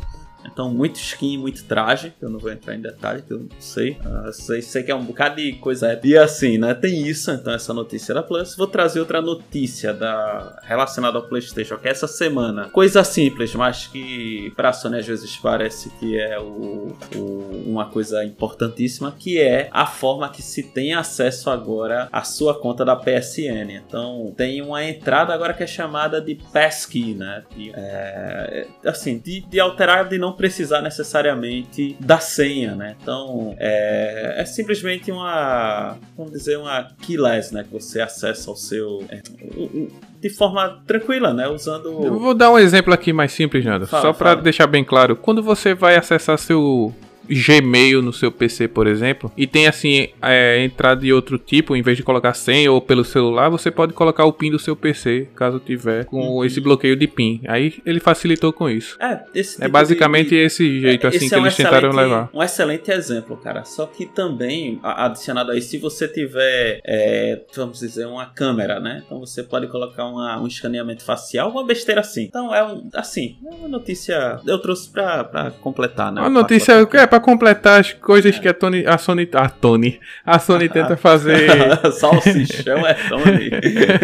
Então, 0.58 0.74
muito 0.74 0.96
skin, 0.96 1.38
muito 1.38 1.62
traje, 1.66 2.12
eu 2.20 2.28
não 2.28 2.40
vou 2.40 2.50
entrar 2.50 2.74
em 2.74 2.80
detalhe, 2.80 3.22
que 3.22 3.32
eu 3.32 3.38
não 3.38 3.48
sei. 3.60 3.96
Ah, 4.04 4.32
sei, 4.32 4.60
sei 4.60 4.82
que 4.82 4.90
é 4.90 4.94
um 4.94 5.04
bocado 5.04 5.36
de 5.36 5.52
coisa. 5.52 6.00
E 6.02 6.18
assim, 6.18 6.58
né? 6.58 6.74
Tem 6.74 7.06
isso, 7.06 7.30
então, 7.30 7.52
essa 7.54 7.72
notícia 7.72 8.12
da 8.12 8.24
Plus. 8.24 8.56
Vou 8.56 8.66
trazer 8.66 8.98
outra 8.98 9.22
notícia 9.22 9.94
da, 9.94 10.58
relacionada 10.64 11.16
ao 11.16 11.28
PlayStation, 11.28 11.76
que 11.78 11.86
é 11.86 11.92
essa 11.92 12.08
semana. 12.08 12.68
Coisa 12.70 13.04
simples, 13.04 13.54
mas 13.54 13.86
que 13.86 14.52
pra 14.56 14.72
Sony 14.72 14.98
às 14.98 15.06
vezes 15.06 15.36
parece 15.36 15.90
que 15.90 16.18
é 16.18 16.40
o, 16.40 16.92
o- 17.14 17.62
uma 17.64 17.86
coisa 17.86 18.24
importantíssima, 18.24 19.14
que 19.16 19.38
é 19.40 19.68
a 19.70 19.86
forma 19.86 20.28
que 20.28 20.42
se 20.42 20.64
tem 20.64 20.92
acesso 20.92 21.50
agora 21.50 22.08
à 22.10 22.24
sua 22.24 22.58
conta 22.58 22.84
da 22.84 22.96
PSN. 22.96 23.70
Então, 23.86 24.34
tem 24.36 24.60
uma 24.60 24.82
entrada 24.84 25.32
agora 25.32 25.54
que 25.54 25.62
é 25.62 25.68
chamada 25.68 26.20
de 26.20 26.34
Passkey, 26.52 27.14
né? 27.14 27.44
De, 27.54 27.70
é, 27.76 28.66
assim, 28.84 29.18
de, 29.18 29.42
de 29.42 29.60
alterar, 29.60 30.08
de 30.08 30.18
não 30.18 30.32
precisar 30.32 30.47
necessariamente 30.82 31.96
da 32.00 32.18
senha, 32.18 32.74
né? 32.74 32.96
Então, 33.00 33.54
é, 33.58 34.34
é 34.38 34.44
simplesmente 34.44 35.10
uma, 35.10 35.96
vamos 36.16 36.32
dizer, 36.32 36.56
uma 36.58 36.88
keyless, 37.02 37.52
né? 37.54 37.64
Que 37.64 37.72
você 37.72 38.00
acessa 38.00 38.50
ao 38.50 38.56
seu... 38.56 39.04
é, 39.10 39.20
o- 39.56 39.64
o- 39.64 39.88
de 40.20 40.30
forma 40.30 40.82
tranquila, 40.86 41.32
né? 41.32 41.46
Usando... 41.48 42.04
Eu 42.04 42.18
vou 42.18 42.34
dar 42.34 42.50
um 42.50 42.58
exemplo 42.58 42.92
aqui 42.92 43.12
mais 43.12 43.30
simples, 43.32 43.64
Nando. 43.64 43.86
Só 43.86 44.12
fala. 44.12 44.36
deixar 44.36 44.66
bem 44.66 44.82
claro. 44.84 45.14
Quando 45.14 45.42
você 45.42 45.74
vai 45.74 45.96
acessar 45.96 46.36
seu 46.38 46.92
Gmail 47.28 48.02
no 48.02 48.12
seu 48.12 48.30
PC, 48.32 48.68
por 48.68 48.86
exemplo, 48.86 49.30
e 49.36 49.46
tem 49.46 49.66
assim, 49.66 50.08
é, 50.22 50.62
entrada 50.64 51.00
de 51.00 51.12
outro 51.12 51.38
tipo, 51.38 51.76
em 51.76 51.82
vez 51.82 51.96
de 51.96 52.02
colocar 52.02 52.34
senha 52.34 52.70
ou 52.72 52.80
pelo 52.80 53.04
celular, 53.04 53.48
você 53.48 53.70
pode 53.70 53.92
colocar 53.92 54.24
o 54.24 54.32
PIN 54.32 54.50
do 54.50 54.58
seu 54.58 54.74
PC, 54.74 55.28
caso 55.34 55.58
tiver 55.60 56.04
com 56.04 56.18
Uhum. 56.20 56.44
esse 56.44 56.60
bloqueio 56.60 56.96
de 56.96 57.06
PIN. 57.06 57.40
Aí 57.46 57.74
ele 57.84 58.00
facilitou 58.00 58.52
com 58.52 58.68
isso. 58.68 58.96
É, 59.00 59.20
esse 59.34 59.52
tipo 59.52 59.64
É 59.64 59.66
de- 59.66 59.72
basicamente 59.72 60.28
de- 60.30 60.36
esse 60.36 60.80
jeito 60.80 61.06
assim 61.06 61.16
Esse 61.18 61.28
que 61.28 61.34
é 61.34 61.38
um 61.38 61.42
eles 61.42 61.56
tentaram 61.56 61.90
levar. 61.92 62.30
Um 62.32 62.42
excelente 62.42 62.90
exemplo, 62.90 63.36
cara. 63.36 63.64
Só 63.64 63.86
que 63.86 64.06
também, 64.06 64.78
adicionado 64.82 65.50
aí, 65.52 65.60
se 65.62 65.78
você 65.78 66.08
tiver, 66.08 66.80
é, 66.84 67.40
vamos 67.54 67.80
dizer, 67.80 68.06
uma 68.06 68.26
câmera, 68.26 68.80
né? 68.80 69.02
Então 69.04 69.20
você 69.20 69.42
pode 69.42 69.66
colocar 69.68 70.06
uma- 70.06 70.40
um 70.40 70.46
escaneamento 70.46 71.04
facial, 71.04 71.50
uma 71.50 71.64
besteira 71.64 72.00
assim. 72.00 72.24
Então 72.24 72.54
é 72.54 72.64
um, 72.64 72.88
assim, 72.94 73.36
é 73.46 73.54
uma 73.54 73.68
notícia. 73.68 74.40
Eu 74.46 74.58
trouxe 74.58 74.90
pra, 74.90 75.24
pra 75.24 75.50
completar, 75.50 76.12
né? 76.12 76.20
A 76.20 76.26
o 76.26 76.30
notícia 76.30 76.72
é 76.92 77.06
pra 77.06 77.17
completar 77.20 77.80
as 77.80 77.92
coisas 77.92 78.38
que 78.38 78.48
a 78.48 78.54
Tony, 78.54 78.84
a 78.86 78.98
Sony, 78.98 79.28
a 79.32 79.48
Tony, 79.48 80.00
a 80.24 80.38
Sony 80.38 80.68
tenta 80.68 80.96
fazer. 80.96 81.48
Salsichão 81.92 82.86
é 82.86 82.94
Tony. 82.94 83.50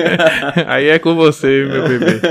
Aí 0.66 0.88
é 0.88 0.98
com 0.98 1.14
você, 1.14 1.64
meu 1.64 1.88
bebê. 1.88 2.20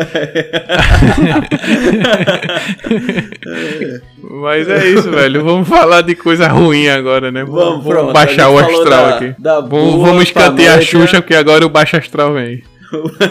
Mas 4.21 4.67
é 4.69 4.87
isso, 4.89 5.09
velho. 5.11 5.43
Vamos 5.43 5.67
falar 5.67 6.01
de 6.01 6.15
coisa 6.15 6.47
ruim 6.47 6.87
agora, 6.87 7.31
né? 7.31 7.43
Vamos, 7.43 7.85
a 7.89 8.03
baixar 8.11 8.49
o 8.49 8.57
astral 8.57 8.85
da- 8.87 9.15
aqui. 9.15 9.35
da 9.39 9.59
Vamos, 9.59 10.01
vamos 10.01 10.23
escantear 10.23 10.79
a. 10.79 10.81
Xuxa, 10.81 11.21
porque 11.21 11.35
agora 11.35 11.65
o 11.65 11.69
baixo 11.69 11.97
astral 11.97 12.33
vem. 12.33 12.63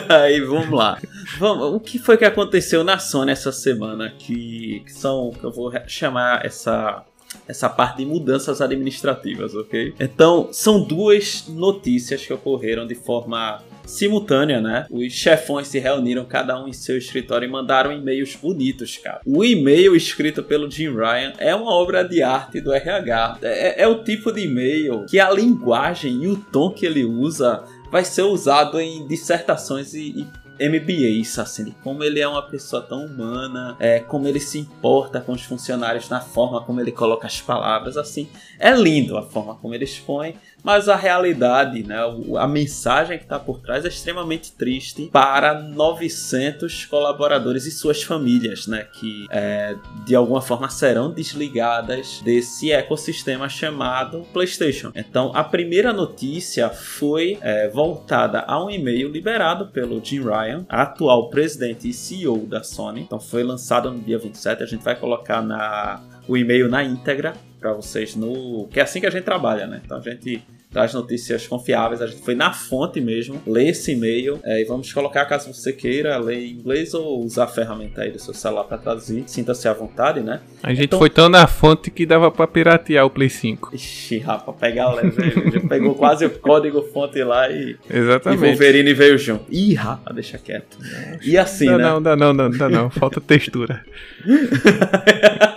Aí 0.09 0.41
vamos 0.41 0.71
lá. 0.71 0.99
Vamos, 1.39 1.75
o 1.75 1.81
que 1.81 1.99
foi 1.99 2.17
que 2.17 2.25
aconteceu 2.25 2.83
na 2.83 2.99
Sony 2.99 3.33
essa 3.33 3.53
semana? 3.53 4.13
Que, 4.19 4.83
que 4.85 4.93
são. 4.93 5.31
que 5.39 5.45
eu 5.45 5.53
vou 5.53 5.73
chamar 5.87 6.45
essa. 6.45 7.03
Essa 7.47 7.69
parte 7.69 7.99
de 7.99 8.07
mudanças 8.07 8.61
administrativas, 8.61 9.55
ok? 9.55 9.95
Então, 9.99 10.49
são 10.53 10.83
duas 10.83 11.47
notícias 11.49 12.25
que 12.25 12.33
ocorreram 12.33 12.87
de 12.87 12.95
forma 12.95 13.63
simultânea, 13.85 14.61
né? 14.61 14.87
Os 14.91 15.13
chefões 15.13 15.69
se 15.69 15.79
reuniram, 15.79 16.25
cada 16.25 16.63
um 16.63 16.69
em 16.69 16.73
seu 16.73 16.97
escritório, 16.97 17.47
e 17.47 17.51
mandaram 17.51 17.93
e-mails 17.93 18.37
bonitos, 18.37 18.97
cara. 18.97 19.21
O 19.27 19.45
e-mail 19.45 19.95
escrito 19.95 20.43
pelo 20.43 20.71
Jim 20.71 20.95
Ryan 20.95 21.33
é 21.39 21.55
uma 21.55 21.73
obra 21.73 22.03
de 22.03 22.23
arte 22.23 22.61
do 22.61 22.73
RH. 22.73 23.39
É, 23.43 23.83
é 23.83 23.89
o 23.89 24.03
tipo 24.03 24.33
de 24.33 24.43
e-mail 24.43 25.07
que 25.07 25.19
a 25.19 25.31
linguagem 25.31 26.25
e 26.25 26.29
o 26.29 26.37
tom 26.37 26.71
que 26.71 26.87
ele 26.87 27.05
usa 27.05 27.65
vai 27.91 28.05
ser 28.05 28.23
usado 28.23 28.81
em 28.81 29.07
dissertações 29.07 29.93
e, 29.93 30.21
e 30.21 30.42
MBAs, 30.61 31.39
assim, 31.39 31.75
como 31.83 32.05
ele 32.05 32.21
é 32.21 32.29
uma 32.29 32.43
pessoa 32.43 32.83
tão 32.83 33.05
humana, 33.05 33.77
é, 33.79 34.01
como 34.01 34.29
ele 34.29 34.41
se 34.41 34.59
importa 34.59 35.21
com 35.21 35.33
os 35.33 35.43
funcionários 35.43 36.09
na 36.09 36.21
forma 36.21 36.63
como 36.63 36.81
ele 36.81 36.93
coloca 36.93 37.27
as 37.27 37.41
palavras, 37.41 37.97
assim. 37.97 38.29
É 38.59 38.71
lindo 38.73 39.17
a 39.17 39.23
forma 39.23 39.55
como 39.57 39.75
ele 39.75 39.85
expõe, 39.85 40.37
mas 40.63 40.89
a 40.89 40.97
realidade, 40.97 41.83
né, 41.83 41.99
a 42.39 42.47
mensagem 42.47 43.19
que 43.19 43.25
está 43.25 43.39
por 43.39 43.61
trás 43.61 43.85
é 43.85 43.89
extremamente 43.89 44.53
triste 44.53 45.09
para 45.13 45.61
900 45.61 46.87
colaboradores 46.87 47.67
e 47.67 47.71
suas 47.71 48.03
famílias, 48.03 48.67
né, 48.67 48.87
que 48.93 49.27
é, 49.31 49.75
de 50.05 50.15
alguma 50.15 50.41
forma 50.41 50.69
serão 50.69 51.11
desligadas 51.11 52.21
desse 52.25 52.71
ecossistema 52.71 53.49
chamado 53.49 54.27
PlayStation. 54.33 54.93
Então, 54.95 55.33
a 55.35 55.43
primeira 55.43 55.93
notícia 55.93 56.69
foi 56.69 57.39
é, 57.41 57.69
voltada 57.69 58.41
a 58.47 58.63
um 58.63 58.71
e-mail 58.71 59.09
liberado 59.11 59.69
pelo 59.69 60.03
Jim 60.05 60.23
Ryan, 60.23 60.65
atual 60.69 61.29
presidente 61.29 61.89
e 61.89 61.93
CEO 61.93 62.47
da 62.47 62.63
Sony. 62.63 63.01
Então, 63.01 63.19
foi 63.19 63.43
lançado 63.43 63.91
no 63.91 63.99
dia 63.99 64.19
27. 64.19 64.63
A 64.63 64.67
gente 64.67 64.83
vai 64.83 64.95
colocar 64.95 65.43
na, 65.43 66.01
o 66.29 66.37
e-mail 66.37 66.69
na 66.69 66.83
íntegra 66.83 67.35
para 67.63 67.73
vocês 67.73 68.17
no. 68.17 68.67
Que 68.71 68.81
é 68.81 68.83
assim 68.83 69.01
que 69.01 69.07
a 69.07 69.11
gente 69.11 69.23
trabalha, 69.23 69.67
né? 69.67 69.81
Então 69.85 69.97
a 69.97 70.01
gente 70.01 70.43
traz 70.73 70.93
notícias 70.95 71.47
confiáveis. 71.47 72.03
A 72.03 72.07
gente 72.07 72.23
foi 72.23 72.35
na 72.35 72.53
fonte 72.53 73.01
mesmo, 73.01 73.41
lê 73.47 73.69
esse 73.69 73.93
e-mail 73.93 74.41
é, 74.43 74.61
e 74.61 74.65
vamos 74.65 74.93
colocar, 74.93 75.25
caso 75.27 75.53
você 75.53 75.73
queira, 75.73 76.17
ler 76.19 76.39
em 76.39 76.51
inglês 76.53 76.95
ou 76.95 77.23
usar 77.23 77.45
a 77.45 77.47
ferramenta 77.47 78.03
aí 78.03 78.11
do 78.11 78.19
seu 78.19 78.35
celular 78.35 78.65
para 78.65 78.79
traduzir. 78.79 79.25
Sinta-se 79.27 79.69
à 79.69 79.73
vontade, 79.73 80.21
né? 80.21 80.41
A 80.63 80.71
gente 80.71 80.87
então... 80.87 80.99
foi 80.99 81.11
tão 81.11 81.29
na 81.29 81.47
fonte 81.47 81.91
que 81.91 82.07
dava 82.07 82.31
para 82.31 82.47
piratear 82.47 83.05
o 83.05 83.11
Play 83.11 83.29
5. 83.29 83.75
Ixi, 83.75 84.19
rapaz, 84.19 84.59
pegar 84.59 84.93
leve. 84.95 85.61
pegou 85.69 85.95
quase 85.95 86.25
o 86.25 86.31
código 86.31 86.83
fonte 86.93 87.23
lá 87.23 87.49
e. 87.51 87.77
Exatamente. 87.89 88.43
E 88.43 88.47
Wolverine 88.47 88.95
veio 88.95 89.19
junto. 89.19 89.45
Ih, 89.51 89.75
rapaz, 89.75 90.15
deixa 90.15 90.39
quieto. 90.39 90.79
E 91.23 91.37
assim, 91.37 91.67
não, 91.67 91.79
né? 91.79 91.85
Não, 91.85 92.01
não, 92.01 92.17
não, 92.17 92.33
não, 92.33 92.49
não, 92.49 92.71
não. 92.71 92.91
Falta 92.91 93.21
textura. 93.21 93.85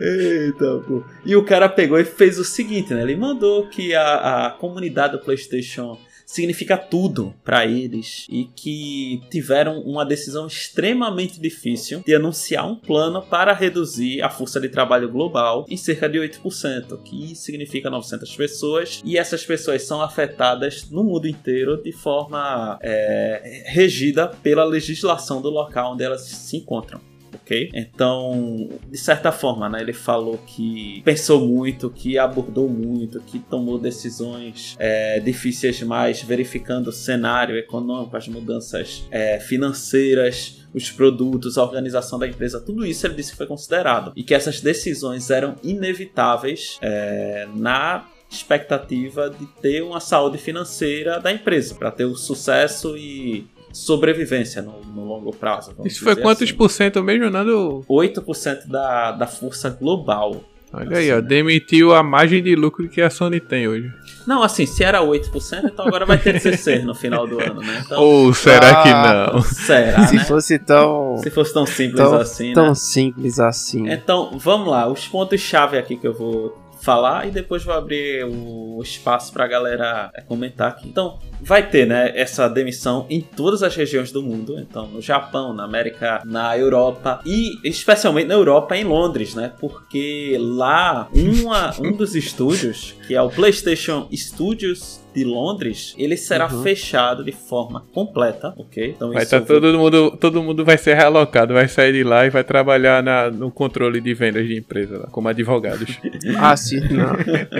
Eita, 0.00 0.82
pô. 0.86 1.02
E 1.24 1.34
o 1.34 1.44
cara 1.44 1.68
pegou 1.68 1.98
e 1.98 2.04
fez 2.04 2.38
o 2.38 2.44
seguinte, 2.44 2.92
né? 2.92 3.02
Ele 3.02 3.16
mandou 3.16 3.66
que 3.68 3.94
a, 3.94 4.46
a 4.46 4.50
comunidade 4.50 5.12
do 5.12 5.18
PlayStation 5.22 5.98
significa 6.32 6.78
tudo 6.78 7.34
para 7.44 7.66
eles 7.66 8.26
e 8.30 8.44
que 8.56 9.20
tiveram 9.30 9.80
uma 9.80 10.04
decisão 10.04 10.46
extremamente 10.46 11.38
difícil 11.38 12.02
de 12.06 12.14
anunciar 12.14 12.66
um 12.66 12.74
plano 12.74 13.20
para 13.20 13.52
reduzir 13.52 14.22
a 14.22 14.30
força 14.30 14.58
de 14.58 14.70
trabalho 14.70 15.10
global 15.10 15.66
em 15.68 15.76
cerca 15.76 16.08
de 16.08 16.18
8%, 16.18 17.02
que 17.02 17.34
significa 17.34 17.90
900 17.90 18.34
pessoas, 18.34 19.02
e 19.04 19.18
essas 19.18 19.44
pessoas 19.44 19.82
são 19.82 20.00
afetadas 20.00 20.88
no 20.90 21.04
mundo 21.04 21.28
inteiro 21.28 21.82
de 21.82 21.92
forma 21.92 22.78
é, 22.80 23.64
regida 23.66 24.28
pela 24.28 24.64
legislação 24.64 25.42
do 25.42 25.50
local 25.50 25.92
onde 25.92 26.04
elas 26.04 26.22
se 26.22 26.56
encontram 26.56 27.11
ok? 27.34 27.70
Então, 27.74 28.68
de 28.88 28.98
certa 28.98 29.32
forma, 29.32 29.68
né, 29.68 29.80
ele 29.80 29.92
falou 29.92 30.38
que 30.46 31.02
pensou 31.04 31.46
muito, 31.46 31.90
que 31.90 32.18
abordou 32.18 32.68
muito, 32.68 33.20
que 33.20 33.38
tomou 33.38 33.78
decisões 33.78 34.76
é, 34.78 35.20
difíceis 35.20 35.76
demais, 35.76 36.22
verificando 36.22 36.88
o 36.88 36.92
cenário 36.92 37.56
econômico, 37.56 38.16
as 38.16 38.28
mudanças 38.28 39.06
é, 39.10 39.38
financeiras, 39.40 40.62
os 40.74 40.90
produtos, 40.90 41.58
a 41.58 41.62
organização 41.62 42.18
da 42.18 42.26
empresa, 42.26 42.60
tudo 42.60 42.86
isso 42.86 43.06
ele 43.06 43.14
disse 43.14 43.32
que 43.32 43.36
foi 43.36 43.46
considerado 43.46 44.12
e 44.16 44.22
que 44.22 44.34
essas 44.34 44.60
decisões 44.60 45.30
eram 45.30 45.56
inevitáveis 45.62 46.78
é, 46.80 47.46
na 47.54 48.06
expectativa 48.30 49.28
de 49.28 49.46
ter 49.60 49.82
uma 49.82 50.00
saúde 50.00 50.38
financeira 50.38 51.20
da 51.20 51.30
empresa, 51.30 51.74
para 51.74 51.90
ter 51.90 52.04
o 52.04 52.16
sucesso 52.16 52.96
e 52.96 53.46
sobrevivência 53.72 54.62
no, 54.62 54.80
no 54.84 55.04
longo 55.04 55.34
prazo. 55.34 55.74
Isso 55.84 56.04
foi 56.04 56.16
quantos 56.16 56.48
assim. 56.48 56.54
por 56.56 56.70
cento 56.70 57.02
mesmo, 57.02 57.30
Nando? 57.30 57.84
8% 57.88 58.66
da, 58.66 59.12
da 59.12 59.26
força 59.26 59.70
global. 59.70 60.44
Olha 60.74 60.84
assim, 60.84 60.96
aí, 60.96 61.12
ó, 61.12 61.16
né? 61.16 61.22
demitiu 61.22 61.94
a 61.94 62.02
margem 62.02 62.42
de 62.42 62.56
lucro 62.56 62.88
que 62.88 63.02
a 63.02 63.10
Sony 63.10 63.40
tem 63.40 63.68
hoje. 63.68 63.92
Não, 64.26 64.42
assim, 64.42 64.64
se 64.64 64.82
era 64.82 65.02
8%, 65.02 65.64
então 65.64 65.86
agora 65.86 66.06
vai 66.06 66.16
ter 66.16 66.38
de 66.38 66.56
ser 66.56 66.82
no 66.82 66.94
final 66.94 67.26
do 67.26 67.38
ano, 67.38 67.60
né? 67.60 67.82
Então, 67.84 68.00
Ou 68.02 68.32
será 68.32 68.70
ah, 68.70 68.82
que 68.82 68.88
não? 68.90 69.42
Será, 69.42 70.06
Se 70.06 70.16
né? 70.16 70.24
fosse 70.24 70.58
tão... 70.58 71.18
Se 71.18 71.30
fosse 71.30 71.52
tão 71.52 71.66
simples 71.66 71.96
tão, 71.96 72.14
assim, 72.14 72.52
Tão 72.54 72.68
né? 72.68 72.74
simples 72.74 73.38
assim. 73.38 73.90
Então, 73.90 74.38
vamos 74.38 74.68
lá, 74.68 74.88
os 74.88 75.06
pontos-chave 75.06 75.76
aqui 75.76 75.96
que 75.96 76.06
eu 76.06 76.14
vou 76.14 76.61
falar 76.82 77.28
e 77.28 77.30
depois 77.30 77.62
vou 77.62 77.74
abrir 77.74 78.24
o 78.24 78.80
espaço 78.82 79.32
para 79.32 79.44
a 79.44 79.48
galera 79.48 80.10
é, 80.14 80.20
comentar 80.20 80.70
aqui. 80.70 80.88
Então, 80.88 81.18
vai 81.40 81.68
ter, 81.68 81.86
né, 81.86 82.12
essa 82.14 82.48
demissão 82.48 83.06
em 83.08 83.20
todas 83.20 83.62
as 83.62 83.74
regiões 83.74 84.10
do 84.10 84.22
mundo, 84.22 84.58
então 84.58 84.88
no 84.88 85.00
Japão, 85.00 85.54
na 85.54 85.64
América, 85.64 86.20
na 86.24 86.56
Europa 86.58 87.20
e 87.24 87.52
especialmente 87.64 88.26
na 88.26 88.34
Europa 88.34 88.76
em 88.76 88.84
Londres, 88.84 89.34
né? 89.34 89.52
Porque 89.60 90.36
lá 90.40 91.08
uma, 91.14 91.72
um 91.80 91.92
dos 91.92 92.14
estúdios, 92.16 92.94
que 93.06 93.14
é 93.14 93.22
o 93.22 93.30
PlayStation 93.30 94.08
Studios 94.12 95.01
de 95.14 95.24
Londres, 95.24 95.94
ele 95.98 96.16
será 96.16 96.52
uhum. 96.52 96.62
fechado 96.62 97.24
de 97.24 97.32
forma 97.32 97.84
completa, 97.92 98.54
ok? 98.56 98.90
Então 98.90 99.12
vai 99.12 99.22
estar 99.22 99.40
tá 99.40 99.46
todo 99.46 99.78
mundo, 99.78 100.16
todo 100.18 100.42
mundo 100.42 100.64
vai 100.64 100.78
ser 100.78 100.94
realocado, 100.94 101.54
vai 101.54 101.68
sair 101.68 101.92
de 101.92 102.04
lá 102.04 102.26
e 102.26 102.30
vai 102.30 102.44
trabalhar 102.44 103.02
na, 103.02 103.30
no 103.30 103.50
controle 103.50 104.00
de 104.00 104.14
vendas 104.14 104.46
de 104.46 104.56
empresa 104.56 104.98
lá, 104.98 105.06
como 105.06 105.28
advogados. 105.28 105.98
ah, 106.38 106.56
sim, 106.56 106.80
não. 106.80 107.12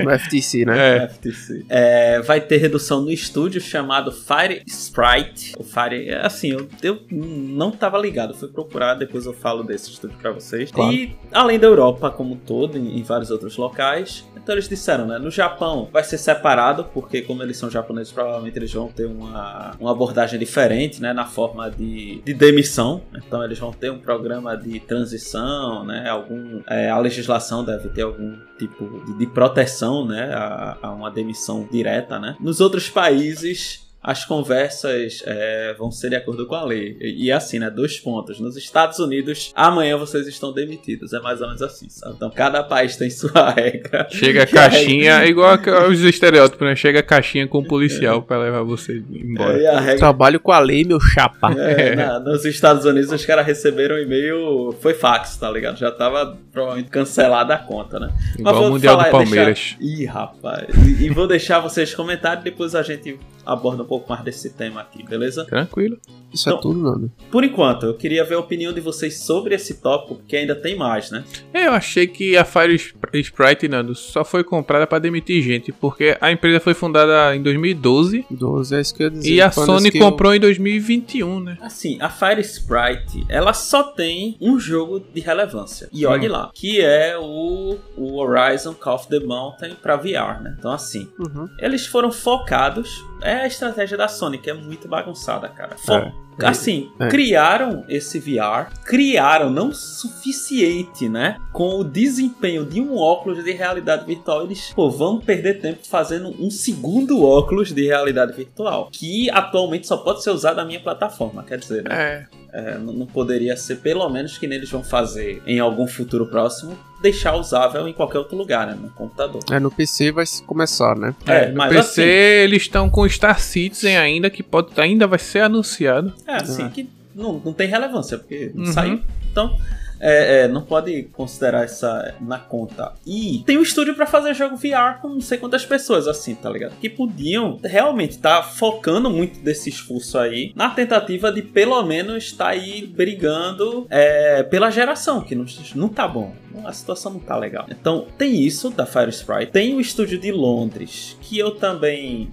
no 0.05 0.19
FTC, 0.19 0.65
né? 0.65 0.97
É. 0.97 1.09
FTC. 1.09 1.65
É, 1.69 2.21
vai 2.21 2.41
ter 2.41 2.59
redução 2.59 3.03
no 3.03 3.11
estúdio 3.11 3.61
chamado 3.61 4.13
Fire 4.13 4.63
Sprite. 4.67 5.55
O 5.59 5.65
Fire, 5.65 6.11
assim, 6.15 6.53
eu, 6.53 6.69
eu 6.83 6.99
não 7.11 7.71
tava 7.71 7.99
ligado, 7.99 8.35
fui 8.35 8.49
procurar, 8.49 8.95
depois 8.95 9.27
eu 9.27 9.33
falo 9.33 9.63
desse 9.63 9.91
estúdio 9.91 10.17
para 10.21 10.33
vocês. 10.33 10.71
Claro. 10.71 10.93
E 10.93 11.17
além 11.31 11.59
da 11.59 11.67
Europa 11.67 12.11
como 12.11 12.35
um 12.35 12.37
todo, 12.37 12.79
em, 12.79 12.99
em 12.99 13.03
vários 13.03 13.31
outros 13.31 13.57
locais, 13.57 14.25
então 14.43 14.55
eles 14.55 14.69
disseram, 14.69 15.07
né? 15.07 15.19
No 15.19 15.31
Japão 15.31 15.89
vai 15.93 16.03
ser 16.03 16.19
separado, 16.19 16.85
porque 16.93 17.23
como 17.23 17.42
eles 17.43 17.57
são 17.57 17.71
japoneses, 17.71 18.13
provavelmente 18.13 18.59
eles 18.59 18.73
vão 18.73 18.89
ter 18.89 19.07
uma, 19.07 19.75
uma 19.79 19.91
abordagem 19.91 20.39
diferente, 20.39 21.01
né? 21.01 21.13
Na 21.13 21.27
forma 21.27 21.71
de, 21.71 22.21
de 22.25 22.35
demissão. 22.35 23.03
Então 23.15 23.43
eles 23.45 23.59
vão 23.59 23.73
ter 23.73 23.91
um 23.91 23.99
programa 23.99 24.57
de 24.57 24.81
transição, 24.81 25.85
né? 25.85 26.09
Algum, 26.09 26.63
é, 26.69 26.91
a 26.91 26.99
legislação 26.99 27.65
deve 27.65 27.89
ter 27.91 28.03
algum 28.03 28.37
tipo 28.59 29.03
de, 29.07 29.19
de 29.19 29.27
proteção, 29.27 30.07
né? 30.07 30.33
A, 30.35 30.79
a 30.83 30.91
uma 30.91 31.11
demissão 31.11 31.69
direta, 31.71 32.19
né? 32.19 32.37
Nos 32.41 32.61
outros 32.61 32.89
países 32.89 33.92
as 34.03 34.25
conversas 34.25 35.23
é, 35.25 35.75
vão 35.79 35.91
ser 35.93 36.11
de 36.11 36.17
acordo 36.17 36.45
com 36.47 36.57
a 36.57 36.65
lei. 36.65 36.97
E, 37.01 37.27
e, 37.27 37.33
assim, 37.33 37.61
né? 37.61 37.71
Dois 37.71 38.01
pontos. 38.01 38.41
Nos 38.41 38.57
Estados 38.57 38.99
Unidos, 38.99 39.53
amanhã 39.55 39.97
vocês 39.97 40.27
estão 40.27 40.53
demitidos. 40.53 41.13
É 41.13 41.21
mais 41.21 41.41
ou 41.41 41.47
menos 41.47 41.63
assim, 41.63 41.89
sabe? 41.89 42.17
Então, 42.17 42.31
cada 42.31 42.65
país 42.65 42.97
tem 42.97 43.09
sua 43.11 43.51
regra. 43.51 44.09
Chega 44.11 44.43
a 44.45 44.47
caixinha, 44.47 45.19
regra... 45.19 45.31
igual 45.31 45.85
aos 45.85 46.01
estereótipos, 46.01 46.67
né? 46.67 46.75
Chega 46.75 46.99
a 46.99 47.03
caixinha 47.03 47.47
com 47.47 47.59
o 47.59 47.65
policial 47.65 48.19
é. 48.19 48.23
pra 48.23 48.39
levar 48.39 48.63
você 48.63 49.03
embora. 49.09 49.63
É, 49.63 49.79
regra... 49.79 49.99
Trabalho 49.99 50.41
com 50.41 50.51
a 50.51 50.59
lei, 50.59 50.85
meu 50.85 50.99
chapa. 50.99 51.53
É, 51.53 51.95
na, 51.95 52.19
nos 52.19 52.45
Estados 52.45 52.85
Unidos, 52.85 53.13
os 53.13 53.25
caras 53.25 53.47
receberam 53.47 53.95
um 53.95 53.99
e-mail, 53.99 54.75
foi 54.81 54.95
fax, 54.95 55.37
tá 55.37 55.49
ligado? 55.49 55.79
Já 55.79 55.93
tava 55.93 56.37
provavelmente 56.51 56.91
cancelada 56.91 57.55
a 57.55 57.59
conta, 57.59 58.01
né? 58.01 58.13
Igual 58.37 58.65
o 58.65 58.71
Mundial 58.71 58.97
falar, 58.97 59.09
do 59.09 59.13
Palmeiras. 59.13 59.77
Deixar... 59.79 60.01
Ih, 60.01 60.05
rapaz. 60.07 60.67
E, 60.87 61.05
e 61.05 61.11
vou 61.11 61.29
deixar 61.29 61.61
vocês 61.61 61.95
comentarem, 61.95 62.43
depois 62.43 62.75
a 62.75 62.83
gente 62.83 63.19
aborda 63.45 63.83
um 63.83 63.87
pouco 63.93 64.11
mais 64.11 64.25
desse 64.25 64.49
tema 64.49 64.81
aqui, 64.81 65.03
beleza? 65.03 65.45
Tranquilo. 65.45 65.99
Isso 66.33 66.49
é 66.49 66.53
então, 66.53 66.59
é 66.59 66.63
tudo, 66.63 66.83
Nando. 66.83 67.13
Por 67.31 67.45
enquanto, 67.45 67.85
eu 67.85 67.95
queria 67.95 68.25
ver 68.25 68.37
a 68.37 68.39
opinião 68.39 68.73
de 68.73 68.81
vocês 68.81 69.19
sobre 69.19 69.55
esse 69.55 69.83
tópico, 69.83 70.15
porque 70.15 70.35
ainda 70.35 70.55
tem 70.55 70.75
mais, 70.75 71.11
né? 71.11 71.23
Eu 71.53 71.73
achei 71.73 72.07
que 72.07 72.35
a 72.35 72.43
Fire 72.43 72.75
Sprite, 72.75 73.69
Nando, 73.69 73.95
só 73.95 74.25
foi 74.25 74.43
comprada 74.43 74.87
para 74.87 74.99
demitir 74.99 75.43
gente, 75.43 75.73
porque 75.73 76.17
a 76.23 76.33
empresa 76.33 76.59
foi 76.59 76.73
fundada 76.73 77.37
em 77.37 77.43
2012. 77.43 78.25
12, 78.31 78.75
é 78.75 78.81
isso 78.81 78.95
que 78.95 79.03
eu 79.03 79.09
ia 79.09 79.11
dizer. 79.11 79.31
E 79.31 79.43
a 79.43 79.51
Sony 79.51 79.91
comprou 79.91 80.33
eu... 80.33 80.39
em 80.39 80.41
2021, 80.41 81.41
né? 81.41 81.59
Assim, 81.61 81.99
a 82.01 82.09
Fire 82.09 82.41
Sprite, 82.41 83.27
ela 83.29 83.53
só 83.53 83.83
tem 83.83 84.39
um 84.41 84.59
jogo 84.59 85.01
de 85.01 85.21
relevância. 85.21 85.91
E 85.93 86.07
olhe 86.07 86.29
hum. 86.31 86.33
lá, 86.33 86.51
que 86.55 86.81
é 86.81 87.19
o, 87.19 87.77
o 87.95 88.19
Horizon 88.19 88.73
Call 88.73 88.95
of 88.95 89.09
the 89.09 89.21
Mountain 89.21 89.75
para 89.83 89.97
VR, 89.97 90.43
né? 90.43 90.57
Então, 90.59 90.73
assim, 90.73 91.11
uhum. 91.19 91.47
eles 91.59 91.85
foram 91.85 92.11
focados 92.11 93.05
é 93.23 93.43
a 93.43 93.47
estratégia 93.47 93.97
da 93.97 94.09
que 94.39 94.51
é 94.51 94.55
muito 94.55 94.89
bagunçada, 94.89 95.49
cara. 95.49 95.77
É. 96.09 96.13
Assim, 96.41 96.91
é. 96.99 97.09
criaram 97.09 97.85
esse 97.89 98.19
VR, 98.19 98.73
criaram 98.85 99.51
não 99.51 99.73
suficiente, 99.73 101.09
né? 101.09 101.37
Com 101.53 101.81
o 101.81 101.85
desempenho 101.85 102.65
de 102.65 102.81
um 102.81 102.97
óculos 102.97 103.43
de 103.43 103.53
realidade 103.53 104.07
virtual, 104.07 104.45
eles, 104.45 104.73
pô, 104.75 104.91
vão 104.91 105.19
perder 105.21 105.61
tempo 105.61 105.81
fazendo 105.87 106.35
um 106.43 106.51
segundo 106.51 107.23
óculos 107.23 107.73
de 107.73 107.87
realidade 107.87 108.33
virtual, 108.33 108.89
que 108.91 109.31
atualmente 109.31 109.87
só 109.87 109.97
pode 109.97 110.23
ser 110.23 110.31
usado 110.31 110.57
na 110.57 110.65
minha 110.65 110.81
plataforma, 110.81 111.43
quer 111.43 111.59
dizer, 111.59 111.85
né? 111.85 112.29
É. 112.39 112.43
É, 112.53 112.77
não 112.77 113.07
poderia 113.07 113.57
ser, 113.57 113.77
pelo 113.77 114.07
menos, 114.11 114.37
que 114.37 114.45
eles 114.45 114.71
vão 114.71 114.85
fazer 114.85 115.43
em 115.47 115.59
algum 115.59 115.87
futuro 115.87 116.27
próximo, 116.27 116.79
deixar 117.01 117.35
usável 117.35 117.89
em 117.89 117.95
qualquer 117.95 118.19
outro 118.19 118.37
lugar, 118.37 118.67
né? 118.67 118.79
No 118.79 118.91
computador. 118.91 119.43
É, 119.51 119.59
no 119.59 119.71
PC 119.71 120.13
vai 120.13 120.27
começar, 120.47 120.95
né? 120.95 121.15
É, 121.27 121.49
no 121.49 121.67
PC 121.69 121.79
assim, 121.79 122.03
eles 122.03 122.63
estão 122.63 122.91
com 122.91 123.09
Star 123.09 123.41
Citizen 123.41 123.97
ainda, 123.97 124.29
que 124.29 124.43
pode, 124.43 124.69
ainda 124.79 125.07
vai 125.07 125.19
ser 125.19 125.41
anunciado. 125.41 126.13
É, 126.27 126.37
assim, 126.37 126.65
é. 126.65 126.69
que 126.69 126.89
não, 127.15 127.41
não 127.45 127.53
tem 127.53 127.69
relevância, 127.69 128.19
porque 128.19 128.51
não 128.55 128.67
uhum. 128.67 128.73
saiu. 128.73 129.01
Então, 129.31 129.57
É, 130.05 130.41
é, 130.41 130.49
não 130.49 130.63
pode 130.63 131.05
considerar 131.13 131.63
essa 131.63 132.17
na 132.21 132.37
conta. 132.37 132.93
E 133.07 133.45
tem 133.47 133.57
um 133.57 133.63
estúdio 133.63 133.95
para 133.95 134.05
fazer 134.05 134.35
jogo 134.35 134.57
VR 134.57 135.01
com 135.01 135.09
não 135.09 135.21
sei 135.21 135.39
quantas 135.39 135.65
pessoas, 135.65 136.09
assim, 136.09 136.35
tá 136.35 136.51
ligado? 136.51 136.75
Que 136.81 136.89
podiam 136.89 137.61
realmente 137.63 138.17
estar 138.17 138.39
tá 138.39 138.43
focando 138.43 139.09
muito 139.09 139.39
desse 139.39 139.69
esforço 139.69 140.19
aí 140.19 140.53
na 140.57 140.71
tentativa 140.71 141.31
de 141.31 141.41
pelo 141.41 141.81
menos 141.85 142.25
estar 142.25 142.47
tá 142.47 142.51
aí 142.51 142.85
brigando 142.85 143.87
é, 143.89 144.43
pela 144.43 144.73
geração, 144.73 145.21
que 145.21 145.37
não, 145.37 145.47
não 145.77 145.89
tá 145.89 146.09
bom. 146.09 146.35
A 146.65 146.73
situação 146.73 147.13
não 147.13 147.21
tá 147.21 147.37
legal. 147.37 147.67
Então, 147.71 148.09
tem 148.19 148.45
isso 148.45 148.71
da 148.71 148.85
Fire 148.85 149.09
Sprite. 149.11 149.53
Tem 149.53 149.73
o 149.77 149.81
estúdio 149.81 150.19
de 150.19 150.33
Londres, 150.33 151.17
que 151.21 151.39
eu 151.39 151.53
também 151.53 152.29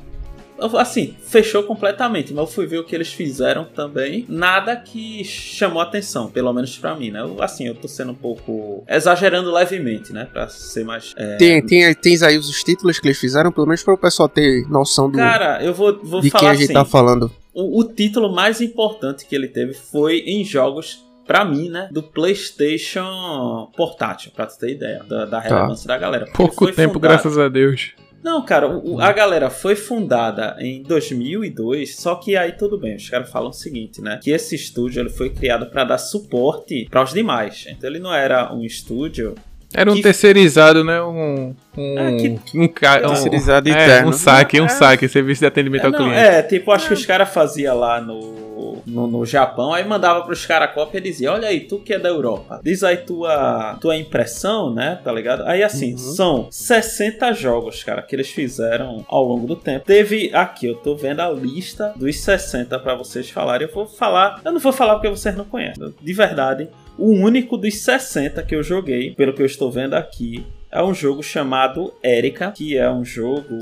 assim, 0.78 1.16
fechou 1.22 1.64
completamente, 1.64 2.34
mas 2.34 2.42
eu 2.42 2.48
fui 2.48 2.66
ver 2.66 2.80
o 2.80 2.84
que 2.84 2.96
eles 2.96 3.12
fizeram 3.12 3.66
também. 3.66 4.26
Nada 4.28 4.76
que 4.76 5.24
chamou 5.24 5.82
atenção, 5.82 6.30
pelo 6.30 6.52
menos 6.54 6.78
para 6.78 6.96
mim, 6.96 7.12
né? 7.12 7.22
Eu, 7.22 7.42
assim, 7.42 7.68
eu 7.68 7.76
tô 7.76 7.88
sendo 7.88 8.12
um 8.12 8.16
pouco 8.16 8.84
exagerando 8.88 9.52
levemente, 9.52 10.14
né? 10.14 10.28
Pra 10.32 10.48
ser 10.48 10.84
mais. 10.84 11.14
É... 11.16 11.38
Tem, 11.38 11.66
tem, 11.66 11.94
tens 11.94 12.22
aí 12.24 12.38
os 12.38 12.64
títulos 12.64 13.00
que 13.00 13.08
eles 13.08 13.18
fizeram, 13.18 13.52
pelo 13.52 13.68
menos 13.68 13.84
para 13.84 13.94
o 13.94 13.98
pessoal 13.98 14.28
ter 14.30 14.68
noção 14.70 15.10
do. 15.10 15.18
Cara, 15.18 15.64
eu 15.64 15.74
vou, 15.74 16.00
vou 16.04 16.22
de 16.22 16.30
falar. 16.30 16.42
quem 16.42 16.50
a 16.50 16.54
gente 16.54 16.66
assim, 16.66 16.74
tá 16.74 16.86
falando. 16.86 17.32
O, 17.54 17.80
o 17.80 17.84
título 17.84 18.34
mais 18.34 18.62
importante 18.62 19.26
que 19.26 19.36
ele 19.36 19.48
teve 19.48 19.74
foi 19.74 20.20
em 20.20 20.44
jogos 20.44 21.06
para 21.30 21.46
mim, 21.46 21.70
né, 21.70 21.88
do 21.92 22.02
PlayStation 22.02 23.70
portátil, 23.78 24.32
pra 24.36 24.48
tu 24.48 24.58
ter 24.58 24.72
ideia 24.72 25.04
da, 25.08 25.26
da 25.26 25.40
tá. 25.40 25.48
relevância 25.48 25.88
tá. 25.88 25.94
da 25.94 26.00
galera. 26.00 26.26
Pouco 26.34 26.66
tempo, 26.72 26.96
fundado... 26.96 27.00
graças 27.00 27.38
a 27.38 27.48
Deus. 27.48 27.92
Não, 28.24 28.44
cara, 28.44 28.68
o, 28.68 29.00
a 29.00 29.12
galera 29.12 29.50
foi 29.50 29.76
fundada 29.76 30.56
em 30.60 30.84
2002, 30.84 31.96
só 31.96 32.16
que 32.16 32.36
aí 32.36 32.52
tudo 32.52 32.78
bem, 32.78 32.96
os 32.96 33.10
caras 33.10 33.30
falam 33.30 33.50
o 33.50 33.54
seguinte, 33.54 34.02
né? 34.02 34.20
Que 34.22 34.32
esse 34.32 34.56
estúdio 34.56 35.02
ele 35.02 35.10
foi 35.10 35.30
criado 35.30 35.68
para 35.68 35.84
dar 35.84 35.98
suporte 35.98 36.88
para 36.90 37.04
os 37.04 37.14
demais. 37.14 37.66
Então 37.70 37.90
ele 37.90 38.00
não 38.00 38.14
era 38.14 38.54
um 38.54 38.64
estúdio 38.64 39.36
era 39.74 39.92
um 39.92 39.96
que... 39.96 40.02
terceirizado, 40.02 40.84
né? 40.84 41.02
Um. 41.02 41.56
Um, 41.78 42.00
é, 42.00 42.18
que... 42.18 42.58
um, 42.58 42.64
um, 42.64 42.68
terceirizado 42.68 43.70
um, 43.70 43.72
interno. 43.72 44.08
É, 44.08 44.10
um 44.10 44.12
saque, 44.12 44.60
um 44.60 44.66
é. 44.66 44.70
saque, 44.70 45.08
serviço 45.08 45.42
de 45.42 45.46
atendimento 45.46 45.84
é, 45.84 45.86
ao 45.86 45.92
não, 45.92 46.00
cliente. 46.00 46.20
É, 46.20 46.42
tipo, 46.42 46.72
acho 46.72 46.88
que 46.88 46.94
os 46.94 47.06
caras 47.06 47.30
faziam 47.30 47.78
lá 47.78 48.02
no, 48.02 48.82
no, 48.86 49.08
no, 49.08 49.26
Japão, 49.26 49.72
aí 49.72 49.88
mandava 49.88 50.24
pros 50.24 50.46
caras 50.46 50.70
a 50.70 50.74
cópia 50.74 50.98
e 50.98 51.02
dizia: 51.02 51.32
Olha 51.32 51.48
aí, 51.48 51.62
tu 51.62 51.80
que 51.80 51.94
é 51.94 52.00
da 52.00 52.10
Europa, 52.10 52.60
diz 52.64 52.84
aí 52.84 52.98
tua, 52.98 53.78
tua 53.80 53.96
impressão, 53.96 54.74
né? 54.74 55.00
Tá 55.04 55.12
ligado? 55.12 55.44
Aí 55.44 55.62
assim, 55.62 55.92
uhum. 55.92 55.98
são 55.98 56.48
60 56.50 57.32
jogos, 57.34 57.84
cara, 57.84 58.02
que 58.02 58.16
eles 58.16 58.30
fizeram 58.30 59.06
ao 59.08 59.24
longo 59.24 59.46
do 59.46 59.56
tempo. 59.56 59.86
Teve 59.86 60.32
aqui, 60.34 60.66
eu 60.66 60.76
tô 60.76 60.96
vendo 60.96 61.20
a 61.20 61.30
lista 61.30 61.94
dos 61.96 62.20
60 62.20 62.78
para 62.80 62.96
vocês 62.96 63.30
falarem. 63.30 63.68
Eu 63.68 63.74
vou 63.74 63.86
falar, 63.86 64.42
eu 64.44 64.52
não 64.52 64.60
vou 64.60 64.74
falar 64.74 64.96
porque 64.96 65.10
vocês 65.10 65.36
não 65.36 65.46
conhecem. 65.46 65.94
De 66.02 66.14
verdade, 66.14 66.68
o 67.00 67.14
único 67.14 67.58
dos 67.58 67.76
60 67.82 68.44
que 68.44 68.56
eu 68.56 68.62
joguei, 68.62 69.16
pelo 69.16 69.34
que 69.34 69.42
eu 69.42 69.46
estou 69.46 69.72
vendo 69.72 69.94
aqui, 69.94 70.46
é 70.72 70.84
um 70.84 70.94
jogo 70.94 71.24
chamado 71.24 71.94
Erika, 72.04 72.52
que 72.52 72.78
é 72.78 72.90
um 72.92 73.04
jogo 73.04 73.58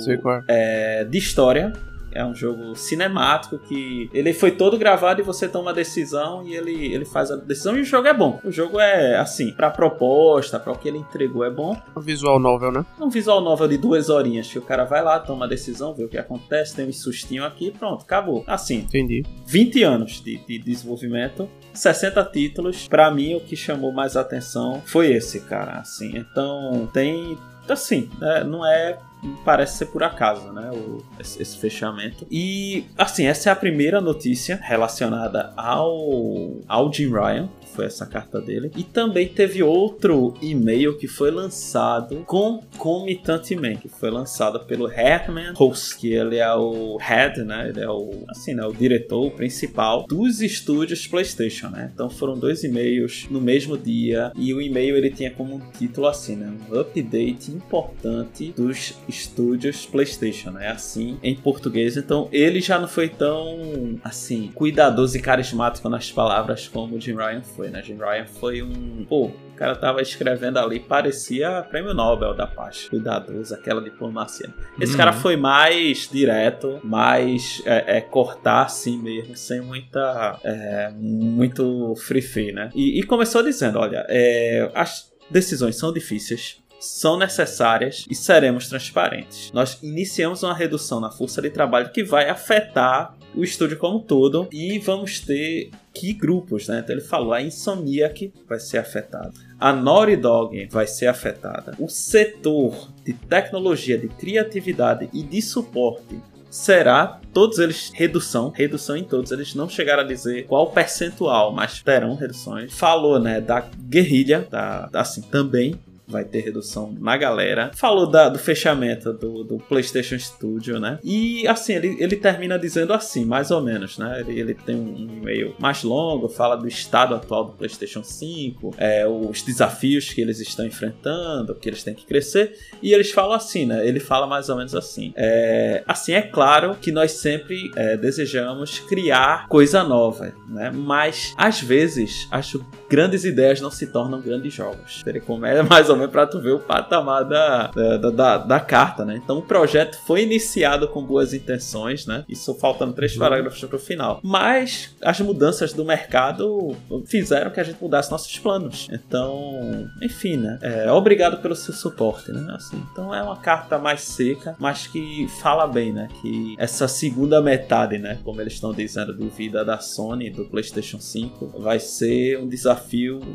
é, 0.48 1.06
de 1.06 1.18
história 1.18 1.72
é 2.18 2.26
um 2.26 2.34
jogo 2.34 2.76
cinemático 2.76 3.60
que 3.60 4.10
ele 4.12 4.34
foi 4.34 4.50
todo 4.50 4.78
gravado 4.78 5.22
e 5.22 5.24
você 5.24 5.48
toma 5.48 5.70
a 5.70 5.74
decisão 5.74 6.44
e 6.44 6.56
ele, 6.56 6.92
ele 6.92 7.06
faz 7.06 7.30
a 7.30 7.36
decisão 7.36 7.78
e 7.78 7.82
o 7.82 7.86
jogo 7.86 8.08
é 8.08 8.14
bom. 8.14 8.40
O 8.44 8.52
jogo 8.52 8.80
é 8.80 9.16
assim, 9.18 9.52
pra 9.52 9.70
proposta, 9.70 10.60
para 10.60 10.74
o 10.74 10.78
que 10.78 10.88
ele 10.88 10.98
entregou 10.98 11.44
é 11.44 11.52
bom. 11.52 11.80
Um 11.96 12.02
visual 12.02 12.40
novel, 12.40 12.72
né? 12.72 12.84
Um 13.00 13.10
visual 13.10 13.40
novel 13.40 13.68
de 13.68 13.78
duas 13.78 14.10
horinhas 14.10 14.48
que 14.48 14.58
o 14.58 14.64
cara 14.64 14.84
vai 14.84 15.04
lá, 15.04 15.20
toma 15.20 15.46
a 15.46 15.48
decisão, 15.48 15.94
vê 15.94 16.06
o 16.06 16.10
que 16.10 16.18
acontece, 16.18 16.76
tem 16.76 16.90
um 16.90 16.94
sustinho 16.94 17.46
aqui, 17.46 17.70
pronto, 17.70 18.02
acabou. 18.02 18.44
Assim. 18.48 18.80
Entendi. 18.80 19.24
20 19.46 19.84
anos 19.84 20.22
de, 20.24 20.38
de 20.38 20.58
desenvolvimento, 20.58 21.48
60 21.72 22.24
títulos. 22.26 22.88
Para 22.88 23.12
mim, 23.12 23.36
o 23.36 23.40
que 23.40 23.56
chamou 23.56 23.92
mais 23.92 24.18
atenção 24.18 24.82
foi 24.86 25.12
esse, 25.12 25.42
cara. 25.42 25.80
Assim, 25.80 26.18
então 26.18 26.90
tem 26.92 27.38
assim, 27.74 28.10
né, 28.20 28.44
não 28.44 28.66
é 28.66 28.98
parece 29.44 29.78
ser 29.78 29.88
por 29.88 30.04
acaso, 30.04 30.52
né? 30.52 30.70
O, 30.72 31.04
esse, 31.20 31.42
esse, 31.42 31.58
fechamento. 31.58 32.26
E, 32.30 32.86
assim, 32.98 33.26
essa 33.26 33.50
é 33.50 33.52
a 33.52 33.56
primeira 33.56 34.00
notícia 34.00 34.60
relacionada 34.62 35.54
ao, 35.56 36.60
ao 36.68 36.92
Jim 36.92 37.10
Ryan, 37.10 37.50
foi 37.78 37.86
essa 37.86 38.08
carta 38.08 38.42
dele. 38.42 38.72
E 38.76 38.84
também 38.84 39.28
teve 39.28 39.62
outro 39.62 40.34
e-mail 40.42 40.98
que 40.98 41.08
foi 41.08 41.30
lançado 41.30 42.24
concomitantemente, 42.26 43.88
que 43.88 44.00
foi 44.00 44.10
lançado 44.10 44.60
pelo 44.62 44.92
Herman 44.92 45.54
Host, 45.54 45.96
que 45.96 46.12
ele 46.12 46.38
é 46.38 46.56
o 46.56 46.98
head, 46.98 47.44
né? 47.44 47.70
Ele 47.70 47.82
é 47.82 47.90
o, 47.90 48.24
assim, 48.30 48.56
né? 48.56 48.66
O 48.66 48.74
diretor 48.74 49.28
o 49.28 49.32
principal 49.32 50.08
dos 50.08 50.42
estúdios 50.42 51.06
PlayStation, 51.06 51.70
né? 51.70 51.92
Então 51.94 52.10
foram 52.10 52.36
dois 52.38 52.64
e-mails 52.64 53.28
no 53.30 53.40
mesmo 53.40 53.78
dia 53.78 54.32
e 54.36 54.52
o 54.56 54.60
e-mail 54.60 54.96
ele 54.96 55.12
tinha 55.12 55.30
como 55.30 55.62
título 55.78 56.08
assim, 56.08 56.36
né? 56.36 56.52
Um 56.72 56.80
update 56.80 57.52
importante 57.52 58.54
dos 58.58 58.96
estúdios 59.08 59.86
PlayStation, 59.86 60.50
né? 60.50 60.70
Assim 60.70 61.20
em 61.22 61.36
português. 61.36 61.96
Então 61.96 62.28
ele 62.32 62.60
já 62.60 62.80
não 62.80 62.88
foi 62.88 63.08
tão 63.08 64.00
assim 64.04 64.50
cuidadoso 64.56 65.16
e 65.16 65.22
carismático 65.22 65.88
nas 65.90 66.12
palavras 66.12 66.68
como 66.68 66.96
o 66.96 67.00
Jim 67.00 67.16
Ryan 67.16 67.44
foi, 67.44 67.67
né? 67.70 67.82
Jim 67.84 67.98
Ryan 67.98 68.26
foi 68.26 68.62
um 68.62 69.06
pô, 69.08 69.26
o 69.26 69.56
cara 69.56 69.76
tava 69.76 70.02
escrevendo 70.02 70.58
ali, 70.60 70.80
parecia 70.80 71.64
prêmio 71.70 71.94
Nobel 71.94 72.34
da 72.34 72.46
paz. 72.46 72.88
Cuidadoso, 72.90 73.54
aquela 73.54 73.82
diplomacia. 73.82 74.54
Esse 74.80 74.92
uhum. 74.92 74.98
cara 74.98 75.14
foi 75.14 75.36
mais 75.36 76.10
direto, 76.12 76.80
mais 76.84 77.62
é, 77.66 77.98
é, 77.98 78.02
cortar 78.02 78.64
assim 78.64 78.98
mesmo, 78.98 79.36
sem 79.36 79.62
muita. 79.62 80.40
É, 80.44 80.92
muito 80.96 81.96
free 81.96 82.22
free, 82.22 82.52
né? 82.52 82.70
E, 82.76 83.00
e 83.00 83.04
começou 83.04 83.44
dizendo: 83.44 83.80
olha, 83.80 84.06
é, 84.10 84.70
as 84.74 85.12
decisões 85.30 85.76
são 85.76 85.92
difíceis, 85.92 86.62
são 86.80 87.18
necessárias 87.18 88.06
e 88.10 88.16
seremos 88.16 88.68
transparentes. 88.70 89.52
Nós 89.52 89.82
iniciamos 89.82 90.44
uma 90.44 90.54
redução 90.54 91.00
na 91.00 91.10
força 91.10 91.42
de 91.42 91.50
trabalho 91.50 91.90
que 91.92 92.04
vai 92.04 92.30
afetar 92.30 93.16
o 93.36 93.44
estúdio 93.44 93.78
como 93.78 93.98
um 93.98 94.02
todo 94.02 94.48
e 94.52 94.80
vamos 94.80 95.20
ter 95.20 95.72
que 96.00 96.14
grupos, 96.14 96.68
né? 96.68 96.82
Então 96.84 96.96
ele 96.96 97.04
falou 97.04 97.34
a 97.34 97.42
Insomniac 97.42 98.34
vai 98.48 98.60
ser 98.60 98.78
afetada, 98.78 99.34
a 99.60 99.74
Naughty 99.74 100.16
Dog 100.16 100.68
vai 100.72 100.88
ser 100.88 101.08
afetada, 101.08 101.74
o 101.80 101.88
setor 101.88 102.92
de 103.04 103.14
tecnologia, 103.14 103.98
de 103.98 104.08
criatividade 104.08 105.10
e 105.14 105.24
de 105.24 105.42
suporte 105.42 106.20
será 106.50 107.20
todos 107.34 107.60
eles 107.60 107.92
redução, 107.94 108.50
redução 108.50 108.98
em 108.98 109.04
todos. 109.04 109.32
Eles 109.32 109.54
não 109.54 109.70
chegaram 109.70 110.04
a 110.04 110.06
dizer 110.06 110.46
qual 110.48 110.72
percentual, 110.72 111.54
mas 111.54 111.82
terão 111.82 112.16
reduções. 112.16 112.74
Falou, 112.74 113.20
né, 113.20 113.42
da 113.42 113.62
guerrilha, 113.62 114.48
da, 114.50 114.90
assim, 114.94 115.22
também 115.22 115.76
vai 116.08 116.24
ter 116.24 116.40
redução 116.40 116.96
na 117.00 117.18
galera. 117.18 117.72
Falou 117.76 118.10
da, 118.10 118.30
do 118.30 118.40
fechamento 118.40 119.12
do, 119.12 119.44
do, 119.44 119.58
PlayStation 119.58 120.18
Studio, 120.18 120.80
né? 120.80 121.00
E 121.04 121.46
assim, 121.48 121.74
ele, 121.74 121.98
ele 122.00 122.16
termina 122.16 122.58
dizendo 122.58 122.94
assim, 122.94 123.26
mais 123.26 123.52
ou 123.52 123.62
menos, 123.62 123.98
né? 123.98 124.22
Ele, 124.22 124.40
ele 124.40 124.54
tem 124.54 124.76
um, 124.76 125.18
e-mail 125.18 125.54
mais 125.60 125.84
longo, 125.84 126.30
fala 126.30 126.56
do 126.56 126.68
estado 126.68 127.14
atual 127.14 127.46
do 127.46 127.52
PlayStation 127.54 128.04
5, 128.04 128.76
é, 128.78 129.06
os 129.08 129.42
desafios 129.42 130.14
que 130.14 130.22
eles 130.22 130.40
estão 130.40 130.66
enfrentando, 130.66 131.54
que 131.56 131.68
eles 131.68 131.84
têm 131.84 131.94
que 131.94 132.06
crescer. 132.06 132.58
E 132.82 132.94
eles 132.94 133.12
falam 133.12 133.34
assim, 133.34 133.66
né? 133.66 133.86
Ele 133.86 134.00
fala 134.00 134.26
mais 134.26 134.48
ou 134.50 134.56
menos 134.56 134.74
assim. 134.74 135.14
É, 135.16 135.84
assim, 135.86 136.14
é 136.14 136.22
claro 136.22 136.76
que 136.76 136.92
nós 136.92 137.12
sempre 137.12 137.70
é, 137.76 137.98
desejamos 137.98 138.80
criar 138.80 139.48
coisa 139.48 139.84
nova, 139.84 140.34
né? 140.48 140.72
Mas 140.74 141.34
às 141.38 141.60
vezes 141.62 142.28
as 142.32 142.54
grandes 142.90 143.26
ideias 143.26 143.62
não 143.62 143.72
se 143.72 143.88
tornam 143.88 144.22
grandes 144.22 144.54
jogos. 144.54 145.04
Como 145.26 145.46
é 145.46 145.62
mais 145.64 145.90
ou 145.90 145.96
menos 145.96 146.12
para 146.12 146.28
tu 146.28 146.40
ver 146.40 146.52
o 146.52 146.60
patamar 146.60 147.24
da, 147.24 147.68
da, 147.68 148.12
da, 148.12 148.38
da, 148.38 148.60
carta, 148.60 149.06
né? 149.06 149.20
Então 149.22 149.38
o 149.38 149.42
projeto 149.42 149.98
foi 150.06 150.24
iniciado 150.24 150.88
com 150.88 151.04
boas 151.04 151.34
intenções, 151.34 152.06
né? 152.06 152.24
Isso 152.28 152.54
faltando 152.56 152.94
três 152.94 153.14
uhum. 153.14 153.20
parágrafos 153.20 153.64
para 153.64 153.76
o 153.76 153.80
final. 153.80 154.20
Mas 154.24 154.96
as 155.02 155.20
mudanças 155.20 155.74
do 155.74 155.86
mercado 155.86 156.76
fizeram 157.06 157.52
que 157.52 157.60
a 157.60 157.64
gente 157.64 157.82
mudasse 157.82 158.12
nossos 158.12 158.38
planos. 158.40 158.88
Então, 158.92 159.90
enfim, 160.02 160.38
né? 160.38 160.60
É, 160.62 160.92
obrigado 160.92 161.42
pelo 161.42 161.56
seu 161.56 161.74
suporte, 161.74 162.32
né? 162.32 162.54
Assim, 162.56 162.82
então 162.92 163.14
é 163.14 163.22
uma 163.22 163.38
carta 163.38 163.78
mais 163.78 164.02
seca, 164.02 164.56
mas 164.60 164.88
que 164.88 165.28
fala 165.42 165.68
bem, 165.68 165.94
né? 165.94 166.08
Que 166.22 166.56
essa 166.58 166.88
segunda 166.88 167.42
metade, 167.42 167.98
né? 167.98 168.20
Como 168.24 168.42
eles 168.42 168.54
estão 168.54 168.74
dizendo, 168.74 169.14
do 169.14 169.30
vida 169.30 169.64
da 169.64 169.80
Sony, 169.80 170.30
do 170.30 170.46
PlayStation 170.46 171.00
5, 171.00 171.60
vai 171.60 171.80
ser 171.80 172.40
um 172.40 172.48
desafio 172.48 172.77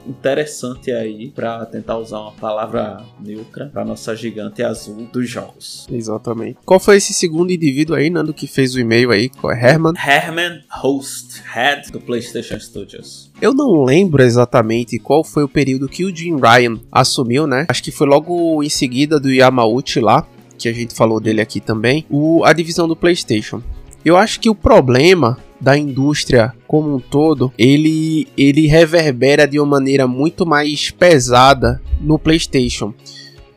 interessante 0.06 0.90
aí 0.90 1.30
para 1.30 1.64
tentar 1.66 1.98
usar 1.98 2.20
uma 2.20 2.32
palavra 2.32 2.62
palavra 2.62 3.04
neutra 3.20 3.70
para 3.72 3.84
nossa 3.84 4.14
gigante 4.14 4.62
azul 4.62 5.08
dos 5.12 5.28
jogos. 5.28 5.86
Exatamente. 5.90 6.58
Qual 6.64 6.78
foi 6.80 6.96
esse 6.96 7.12
segundo 7.12 7.52
indivíduo 7.52 7.96
aí, 7.96 8.08
Nando, 8.08 8.32
que 8.32 8.46
fez 8.46 8.74
o 8.74 8.80
e-mail 8.80 9.10
aí? 9.10 9.28
Qual 9.28 9.52
é 9.52 9.70
Herman? 9.70 9.92
Herman 9.96 10.60
Host, 10.70 11.42
head 11.52 11.90
do 11.90 12.00
PlayStation 12.00 12.58
Studios. 12.58 13.30
Eu 13.40 13.52
não 13.52 13.84
lembro 13.84 14.22
exatamente 14.22 14.98
qual 14.98 15.24
foi 15.24 15.44
o 15.44 15.48
período 15.48 15.88
que 15.88 16.04
o 16.04 16.14
Jim 16.14 16.36
Ryan 16.36 16.78
assumiu, 16.90 17.46
né? 17.46 17.66
Acho 17.68 17.82
que 17.82 17.90
foi 17.90 18.06
logo 18.06 18.62
em 18.62 18.68
seguida 18.68 19.18
do 19.18 19.30
Yamauchi 19.30 20.00
lá, 20.00 20.26
que 20.58 20.68
a 20.68 20.72
gente 20.72 20.94
falou 20.94 21.20
dele 21.20 21.40
aqui 21.40 21.60
também, 21.60 22.06
o, 22.08 22.44
a 22.44 22.52
divisão 22.52 22.86
do 22.86 22.96
PlayStation. 22.96 23.62
Eu 24.04 24.16
acho 24.16 24.40
que 24.40 24.50
o 24.50 24.54
problema 24.54 25.38
da 25.62 25.78
indústria 25.78 26.52
como 26.66 26.96
um 26.96 26.98
todo, 26.98 27.52
ele, 27.56 28.26
ele 28.36 28.66
reverbera 28.66 29.46
de 29.46 29.60
uma 29.60 29.66
maneira 29.66 30.08
muito 30.08 30.44
mais 30.44 30.90
pesada 30.90 31.80
no 32.00 32.18
PlayStation. 32.18 32.92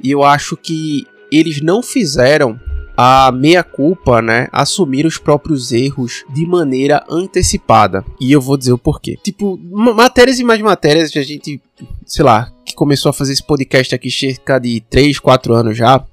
E 0.02 0.12
eu 0.12 0.24
acho 0.24 0.56
que 0.56 1.08
eles 1.32 1.62
não 1.62 1.82
fizeram 1.82 2.60
a 2.96 3.32
meia-culpa, 3.32 4.22
né, 4.22 4.48
assumir 4.52 5.06
os 5.06 5.18
próprios 5.18 5.72
erros 5.72 6.24
de 6.30 6.46
maneira 6.46 7.04
antecipada. 7.10 8.06
E 8.22 8.32
eu 8.32 8.40
vou 8.40 8.56
dizer 8.56 8.72
o 8.72 8.78
porquê. 8.78 9.18
Tipo, 9.22 9.58
matérias 9.58 10.40
e 10.40 10.44
mais 10.44 10.62
matérias 10.62 11.12
a 11.16 11.22
gente, 11.22 11.60
sei 12.06 12.24
lá, 12.24 12.52
que 12.64 12.74
começou 12.74 13.10
a 13.10 13.14
fazer 13.14 13.34
esse 13.34 13.44
podcast 13.44 13.94
aqui 13.96 14.10
cerca 14.12 14.60
de 14.60 14.80
3, 14.90 15.20
4 15.20 15.54
anos 15.54 15.76
já. 15.78 16.06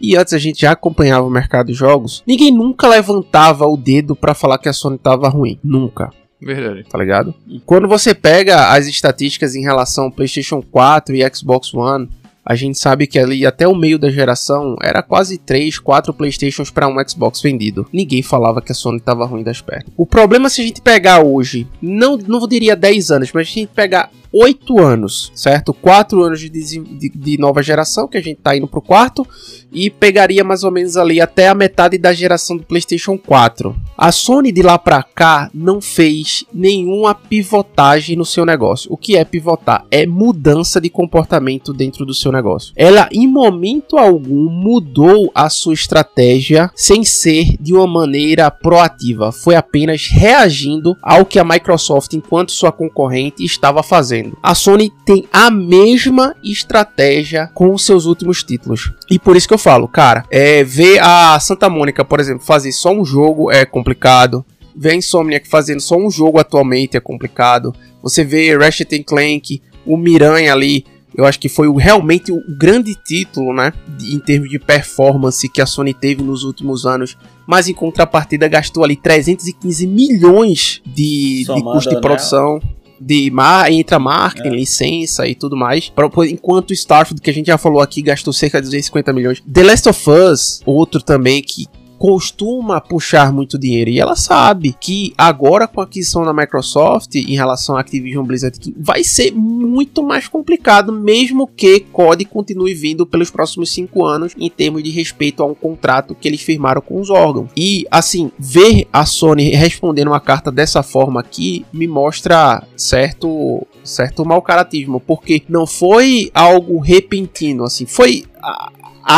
E 0.00 0.16
antes 0.16 0.32
a 0.32 0.38
gente 0.38 0.62
já 0.62 0.72
acompanhava 0.72 1.26
o 1.26 1.30
mercado 1.30 1.68
de 1.68 1.74
jogos. 1.74 2.22
Ninguém 2.26 2.50
nunca 2.50 2.88
levantava 2.88 3.66
o 3.66 3.76
dedo 3.76 4.16
para 4.16 4.34
falar 4.34 4.58
que 4.58 4.68
a 4.68 4.72
Sony 4.72 4.98
tava 4.98 5.28
ruim. 5.28 5.58
Nunca. 5.62 6.10
Verdade. 6.40 6.84
Tá 6.84 6.98
ligado? 6.98 7.34
Quando 7.66 7.86
você 7.86 8.14
pega 8.14 8.70
as 8.72 8.86
estatísticas 8.86 9.54
em 9.54 9.62
relação 9.62 10.04
ao 10.04 10.10
PlayStation 10.10 10.62
4 10.62 11.14
e 11.14 11.34
Xbox 11.34 11.74
One, 11.74 12.08
a 12.44 12.54
gente 12.54 12.78
sabe 12.78 13.06
que 13.06 13.18
ali 13.18 13.46
até 13.46 13.68
o 13.68 13.76
meio 13.76 13.98
da 13.98 14.10
geração 14.10 14.74
era 14.82 15.02
quase 15.02 15.38
3, 15.38 15.78
4 15.78 16.14
Playstations 16.14 16.70
para 16.70 16.88
um 16.88 16.96
Xbox 17.06 17.40
vendido. 17.40 17.86
Ninguém 17.92 18.22
falava 18.22 18.62
que 18.62 18.72
a 18.72 18.74
Sony 18.74 18.96
estava 18.96 19.26
ruim 19.26 19.42
das 19.42 19.60
pernas. 19.60 19.92
O 19.96 20.06
problema 20.06 20.48
se 20.48 20.62
a 20.62 20.64
gente 20.64 20.80
pegar 20.80 21.22
hoje, 21.22 21.68
não, 21.80 22.16
não 22.16 22.48
diria 22.48 22.74
10 22.74 23.10
anos, 23.10 23.30
mas 23.32 23.46
se 23.46 23.58
a 23.58 23.62
gente 23.62 23.72
pegar 23.74 24.10
8 24.32 24.78
anos, 24.78 25.32
certo? 25.34 25.74
4 25.74 26.22
anos 26.22 26.40
de, 26.40 26.48
de, 26.48 27.08
de, 27.08 27.38
nova 27.38 27.62
geração, 27.62 28.06
que 28.06 28.16
a 28.16 28.22
gente 28.22 28.40
tá 28.40 28.56
indo 28.56 28.68
pro 28.68 28.80
quarto, 28.80 29.26
e 29.72 29.90
pegaria 29.90 30.44
mais 30.44 30.62
ou 30.62 30.70
menos 30.70 30.96
ali 30.96 31.20
até 31.20 31.48
a 31.48 31.54
metade 31.54 31.98
da 31.98 32.12
geração 32.12 32.56
do 32.56 32.62
PlayStation 32.62 33.18
4. 33.18 33.74
A 33.96 34.12
Sony 34.12 34.52
de 34.52 34.62
lá 34.62 34.78
pra 34.78 35.02
cá 35.02 35.50
não 35.52 35.80
fez 35.80 36.44
nenhuma 36.52 37.14
pivotagem 37.14 38.16
no 38.16 38.24
seu 38.24 38.44
negócio. 38.44 38.92
O 38.92 38.96
que 38.96 39.16
é 39.16 39.24
pivotar? 39.24 39.84
É 39.90 40.06
mudança 40.06 40.80
de 40.80 40.88
comportamento 40.88 41.72
dentro 41.72 42.06
do 42.06 42.14
seu 42.14 42.30
negócio. 42.32 42.72
Ela, 42.76 43.08
em 43.12 43.26
momento 43.26 43.98
algum, 43.98 44.48
mudou 44.48 45.30
a 45.34 45.50
sua 45.50 45.74
estratégia 45.74 46.70
sem 46.74 47.04
ser 47.04 47.56
de 47.60 47.74
uma 47.74 47.86
maneira 47.86 48.50
proativa. 48.50 49.32
Foi 49.32 49.54
apenas 49.54 50.06
reagindo 50.08 50.96
ao 51.02 51.24
que 51.24 51.38
a 51.38 51.44
Microsoft, 51.44 52.12
enquanto 52.12 52.52
sua 52.52 52.72
concorrente, 52.72 53.44
estava 53.44 53.82
fazendo 53.82 54.19
A 54.42 54.54
Sony 54.54 54.92
tem 55.04 55.26
a 55.32 55.50
mesma 55.50 56.34
estratégia 56.42 57.50
com 57.54 57.72
os 57.74 57.84
seus 57.84 58.06
últimos 58.06 58.42
títulos. 58.42 58.92
E 59.10 59.18
por 59.18 59.36
isso 59.36 59.48
que 59.48 59.54
eu 59.54 59.58
falo, 59.58 59.88
cara, 59.88 60.24
é, 60.30 60.62
ver 60.64 61.00
a 61.00 61.38
Santa 61.40 61.68
Mônica, 61.68 62.04
por 62.04 62.20
exemplo, 62.20 62.44
fazer 62.44 62.72
só 62.72 62.92
um 62.92 63.04
jogo 63.04 63.50
é 63.50 63.64
complicado. 63.64 64.44
Ver 64.74 64.90
a 64.90 64.94
Insomniac 64.94 65.48
fazendo 65.48 65.80
só 65.80 65.96
um 65.96 66.10
jogo 66.10 66.38
atualmente 66.38 66.96
é 66.96 67.00
complicado. 67.00 67.74
Você 68.02 68.24
vê 68.24 68.56
Ratchet 68.56 69.02
Clank, 69.04 69.60
o 69.84 69.96
Miranha 69.96 70.52
ali, 70.52 70.84
eu 71.14 71.24
acho 71.24 71.38
que 71.38 71.48
foi 71.48 71.68
o, 71.68 71.74
realmente 71.74 72.32
o 72.32 72.40
grande 72.56 72.94
título, 72.94 73.52
né, 73.52 73.72
em 74.00 74.18
termos 74.18 74.48
de 74.48 74.58
performance 74.58 75.48
que 75.48 75.60
a 75.60 75.66
Sony 75.66 75.92
teve 75.92 76.22
nos 76.22 76.44
últimos 76.44 76.86
anos. 76.86 77.16
Mas 77.46 77.68
em 77.68 77.74
contrapartida 77.74 78.46
gastou 78.48 78.84
ali 78.84 78.96
315 78.96 79.86
milhões 79.86 80.80
de, 80.86 81.44
de 81.44 81.62
custo 81.62 81.90
de 81.90 81.96
né? 81.96 82.00
produção. 82.00 82.54
Né? 82.54 82.79
De 83.00 83.30
mar, 83.30 83.72
entra 83.72 83.98
marketing, 83.98 84.48
é. 84.48 84.56
licença 84.56 85.26
e 85.26 85.34
tudo 85.34 85.56
mais. 85.56 85.88
Pra, 85.88 86.08
enquanto 86.28 86.70
o 86.70 86.74
Starfield, 86.74 87.22
que 87.22 87.30
a 87.30 87.32
gente 87.32 87.46
já 87.46 87.56
falou 87.56 87.80
aqui, 87.80 88.02
gastou 88.02 88.32
cerca 88.32 88.60
de 88.60 88.66
250 88.66 89.12
milhões. 89.12 89.42
The 89.50 89.62
Last 89.62 89.88
of 89.88 90.10
Us, 90.10 90.60
outro 90.66 91.02
também 91.02 91.42
que 91.42 91.66
costuma 92.00 92.80
puxar 92.80 93.30
muito 93.30 93.58
dinheiro. 93.58 93.90
E 93.90 94.00
ela 94.00 94.16
sabe 94.16 94.74
que 94.80 95.12
agora 95.18 95.68
com 95.68 95.82
a 95.82 95.84
aquisição 95.84 96.24
da 96.24 96.32
Microsoft 96.32 97.14
em 97.14 97.34
relação 97.34 97.76
à 97.76 97.80
Activision 97.80 98.24
Blizzard 98.24 98.58
vai 98.74 99.04
ser 99.04 99.32
muito 99.32 100.02
mais 100.02 100.26
complicado, 100.26 100.94
mesmo 100.94 101.46
que 101.46 101.80
COD 101.80 102.24
continue 102.24 102.72
vindo 102.72 103.04
pelos 103.04 103.30
próximos 103.30 103.70
cinco 103.70 104.02
anos 104.02 104.32
em 104.38 104.48
termos 104.48 104.82
de 104.82 104.88
respeito 104.88 105.42
a 105.42 105.46
um 105.46 105.54
contrato 105.54 106.14
que 106.18 106.26
eles 106.26 106.40
firmaram 106.40 106.80
com 106.80 106.98
os 106.98 107.10
órgãos. 107.10 107.50
E 107.54 107.86
assim, 107.90 108.32
ver 108.38 108.88
a 108.90 109.04
Sony 109.04 109.50
respondendo 109.50 110.08
uma 110.08 110.20
carta 110.20 110.50
dessa 110.50 110.82
forma 110.82 111.20
aqui 111.20 111.66
me 111.70 111.86
mostra 111.86 112.66
certo 112.78 113.66
certo 113.84 114.24
mau 114.24 114.40
caratismo, 114.40 115.00
porque 115.00 115.42
não 115.48 115.66
foi 115.66 116.30
algo 116.32 116.78
repentino, 116.78 117.64
assim, 117.64 117.84
foi 117.84 118.24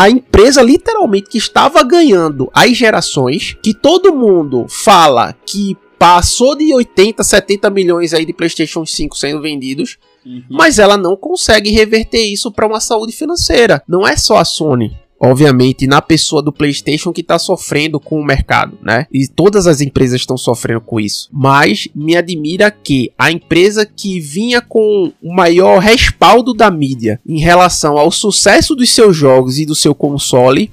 empresa 0.09 0.63
literalmente 0.63 1.31
que 1.31 1.39
estava 1.39 1.83
ganhando 1.83 2.51
as 2.55 2.77
gerações, 2.77 3.57
que 3.63 3.75
todo 3.75 4.15
mundo 4.15 4.67
fala 4.69 5.35
que 5.47 5.77
passou 5.99 6.57
de 6.57 6.73
80, 6.75 7.23
70 7.23 7.71
milhões 7.71 8.13
aí 8.13 8.25
de 8.25 8.33
PlayStation 8.33 8.85
5 8.85 9.17
sendo 9.17 9.41
vendidos, 9.41 9.99
uhum. 10.27 10.43
mas 10.51 10.79
ela 10.79 10.97
não 10.97 11.17
consegue 11.17 11.71
reverter 11.71 12.25
isso 12.25 12.51
para 12.51 12.67
uma 12.67 12.81
saúde 12.81 13.13
financeira. 13.13 13.83
Não 13.87 14.07
é 14.07 14.17
só 14.17 14.39
a 14.39 14.45
Sony 14.45 15.02
obviamente, 15.23 15.87
na 15.87 16.03
pessoa 16.03 16.43
do 16.43 16.53
PlayStation 16.53 17.13
que 17.13 17.21
está 17.21 17.39
sofrendo 17.39 18.01
com 18.01 18.21
o 18.21 18.25
mercado, 18.25 18.77
né? 18.83 19.07
E 19.13 19.29
todas 19.29 19.69
as 19.69 19.81
empresas 19.81 20.21
estão 20.21 20.37
sofrendo 20.37 20.81
com 20.81 20.99
isso. 20.99 21.29
Mas 21.33 21.87
me 21.95 22.17
admira 22.17 22.73
que 22.73 23.13
a 23.17 23.31
empresa 23.31 23.87
que 23.87 24.19
vinha 24.19 24.61
com 24.61 25.13
o 25.23 25.33
maior 25.33 25.79
respaldo 25.79 26.53
da 26.53 26.69
mídia 26.71 27.21
em 27.25 27.39
relação 27.39 27.97
ao 27.97 28.11
sucesso 28.11 28.75
dos 28.75 28.91
seus 28.91 29.17
jogos 29.17 29.61
e 29.61 29.65
do 29.65 29.77
seu 29.77 29.95
console 29.95 30.73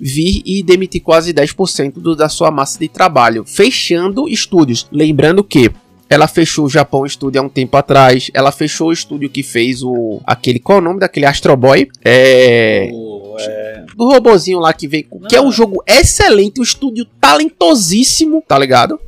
vir 0.00 0.42
e 0.44 0.62
demitir 0.62 1.02
quase 1.02 1.32
10% 1.32 1.92
do, 1.94 2.16
da 2.16 2.28
sua 2.28 2.50
massa 2.50 2.78
de 2.78 2.88
trabalho, 2.88 3.44
fechando 3.46 4.28
estúdios. 4.28 4.88
Lembrando 4.90 5.44
que 5.44 5.70
ela 6.12 6.28
fechou 6.28 6.66
o 6.66 6.68
Japão 6.68 7.08
Studio 7.08 7.40
há 7.40 7.44
um 7.44 7.48
tempo 7.48 7.74
atrás. 7.74 8.30
Ela 8.34 8.52
fechou 8.52 8.88
o 8.88 8.92
estúdio 8.92 9.30
que 9.30 9.42
fez 9.42 9.82
o. 9.82 10.20
aquele. 10.26 10.58
Qual 10.58 10.76
é 10.76 10.80
o 10.82 10.84
nome 10.84 11.00
daquele 11.00 11.24
Astro 11.24 11.56
Boy? 11.56 11.88
É. 12.04 12.90
O, 12.92 13.34
é... 13.38 13.84
Do 13.96 14.10
robozinho 14.10 14.58
lá 14.58 14.74
que 14.74 14.86
veio. 14.86 15.06
Não. 15.10 15.26
Que 15.26 15.36
é 15.36 15.40
um 15.40 15.50
jogo 15.50 15.82
excelente, 15.86 16.60
um 16.60 16.62
estúdio 16.62 17.06
talentosíssimo, 17.18 18.44
tá 18.46 18.58
ligado? 18.58 19.00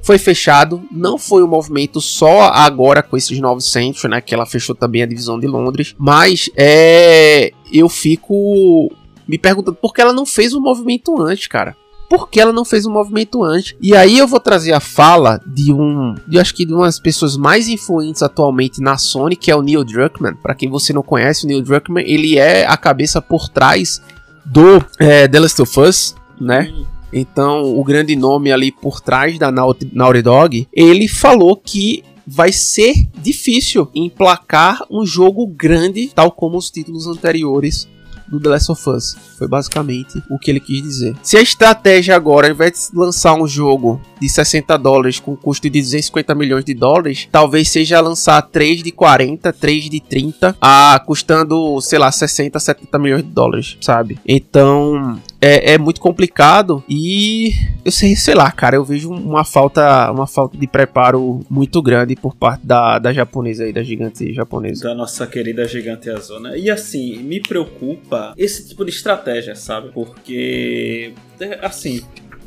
Foi 0.00 0.16
fechado, 0.16 0.82
não 0.92 1.18
foi 1.18 1.42
um 1.42 1.48
movimento 1.48 2.00
só 2.00 2.42
agora 2.42 3.02
com 3.02 3.16
esses 3.16 3.40
novos 3.40 3.72
centros, 3.72 4.04
né? 4.04 4.20
Que 4.20 4.32
ela 4.32 4.46
fechou 4.46 4.76
também 4.76 5.02
a 5.02 5.06
divisão 5.06 5.40
de 5.40 5.48
Londres. 5.48 5.92
Mas 5.98 6.48
é. 6.56 7.50
Eu 7.72 7.88
fico 7.88 8.92
me 9.26 9.38
perguntando 9.38 9.76
por 9.76 9.92
que 9.92 10.00
ela 10.00 10.12
não 10.12 10.24
fez 10.24 10.52
o 10.52 10.58
um 10.58 10.62
movimento 10.62 11.20
antes, 11.20 11.48
cara 11.48 11.76
por 12.08 12.28
que 12.28 12.40
ela 12.40 12.52
não 12.52 12.64
fez 12.64 12.86
um 12.86 12.92
movimento 12.92 13.42
antes. 13.42 13.74
E 13.80 13.94
aí 13.94 14.18
eu 14.18 14.26
vou 14.26 14.40
trazer 14.40 14.72
a 14.72 14.80
fala 14.80 15.40
de 15.46 15.72
um, 15.72 16.14
de 16.26 16.38
acho 16.38 16.54
que 16.54 16.64
de 16.64 16.72
umas 16.72 16.98
pessoas 16.98 17.36
mais 17.36 17.68
influentes 17.68 18.22
atualmente 18.22 18.80
na 18.80 18.96
Sony, 18.96 19.36
que 19.36 19.50
é 19.50 19.56
o 19.56 19.62
Neil 19.62 19.84
Druckmann. 19.84 20.34
Para 20.34 20.54
quem 20.54 20.68
você 20.68 20.92
não 20.92 21.02
conhece, 21.02 21.44
o 21.44 21.48
Neil 21.48 21.62
Druckmann, 21.62 22.04
ele 22.06 22.38
é 22.38 22.66
a 22.66 22.76
cabeça 22.76 23.20
por 23.20 23.48
trás 23.48 24.02
do 24.44 24.84
é, 24.98 25.26
The 25.26 25.40
Last 25.40 25.62
of 25.62 25.80
Us, 25.80 26.14
né? 26.40 26.72
Então, 27.12 27.78
o 27.78 27.84
grande 27.84 28.16
nome 28.16 28.50
ali 28.50 28.72
por 28.72 29.00
trás 29.00 29.38
da 29.38 29.50
Naughty, 29.50 29.88
Naughty 29.92 30.22
Dog, 30.22 30.68
ele 30.72 31.06
falou 31.06 31.56
que 31.56 32.02
vai 32.26 32.50
ser 32.52 32.94
difícil 33.20 33.88
emplacar 33.94 34.82
um 34.90 35.06
jogo 35.06 35.46
grande, 35.46 36.10
tal 36.14 36.32
como 36.32 36.56
os 36.56 36.70
títulos 36.70 37.06
anteriores 37.06 37.88
do 38.34 38.40
The 38.40 38.50
Last 38.50 38.72
of 38.72 38.90
Us. 38.90 39.16
Foi 39.38 39.48
basicamente 39.48 40.22
o 40.30 40.38
que 40.38 40.50
ele 40.50 40.60
quis 40.60 40.82
dizer. 40.82 41.16
Se 41.22 41.36
a 41.36 41.42
estratégia 41.42 42.14
agora, 42.16 42.46
ao 42.46 42.52
invés 42.52 42.90
de 42.92 42.98
lançar 42.98 43.34
um 43.34 43.46
jogo 43.46 44.00
de 44.20 44.28
60 44.28 44.76
dólares 44.78 45.18
com 45.18 45.36
custo 45.36 45.68
de 45.68 45.80
250 45.80 46.34
milhões 46.34 46.64
de 46.64 46.74
dólares, 46.74 47.28
talvez 47.30 47.68
seja 47.68 48.00
lançar 48.00 48.40
3 48.42 48.82
de 48.82 48.92
40, 48.92 49.52
3 49.52 49.90
de 49.90 50.00
30, 50.00 50.56
a 50.60 51.00
custando, 51.04 51.80
sei 51.80 51.98
lá, 51.98 52.10
60, 52.10 52.58
70 52.58 52.98
milhões 52.98 53.22
de 53.22 53.30
dólares, 53.30 53.76
sabe? 53.80 54.18
Então, 54.26 55.20
é, 55.44 55.74
é, 55.74 55.78
muito 55.78 56.00
complicado 56.00 56.82
e 56.88 57.50
eu 57.84 57.92
sei, 57.92 58.16
sei 58.16 58.34
lá, 58.34 58.50
cara, 58.50 58.76
eu 58.76 58.84
vejo 58.84 59.10
uma 59.10 59.44
falta, 59.44 60.10
uma 60.10 60.26
falta 60.26 60.56
de 60.56 60.66
preparo 60.66 61.40
muito 61.50 61.82
grande 61.82 62.16
por 62.16 62.34
parte 62.34 62.66
da, 62.66 62.98
da 62.98 63.12
japonesa 63.12 63.64
aí, 63.64 63.72
da 63.72 63.82
gigante 63.82 64.32
japonesa. 64.32 64.88
Da 64.88 64.94
nossa 64.94 65.26
querida 65.26 65.68
gigante 65.68 66.08
azul, 66.08 66.40
né? 66.40 66.58
E 66.58 66.70
assim, 66.70 67.18
me 67.18 67.40
preocupa 67.40 68.32
esse 68.38 68.66
tipo 68.66 68.86
de 68.86 68.90
estratégia, 68.90 69.54
sabe? 69.54 69.90
Porque, 69.92 71.12
assim, 71.60 72.02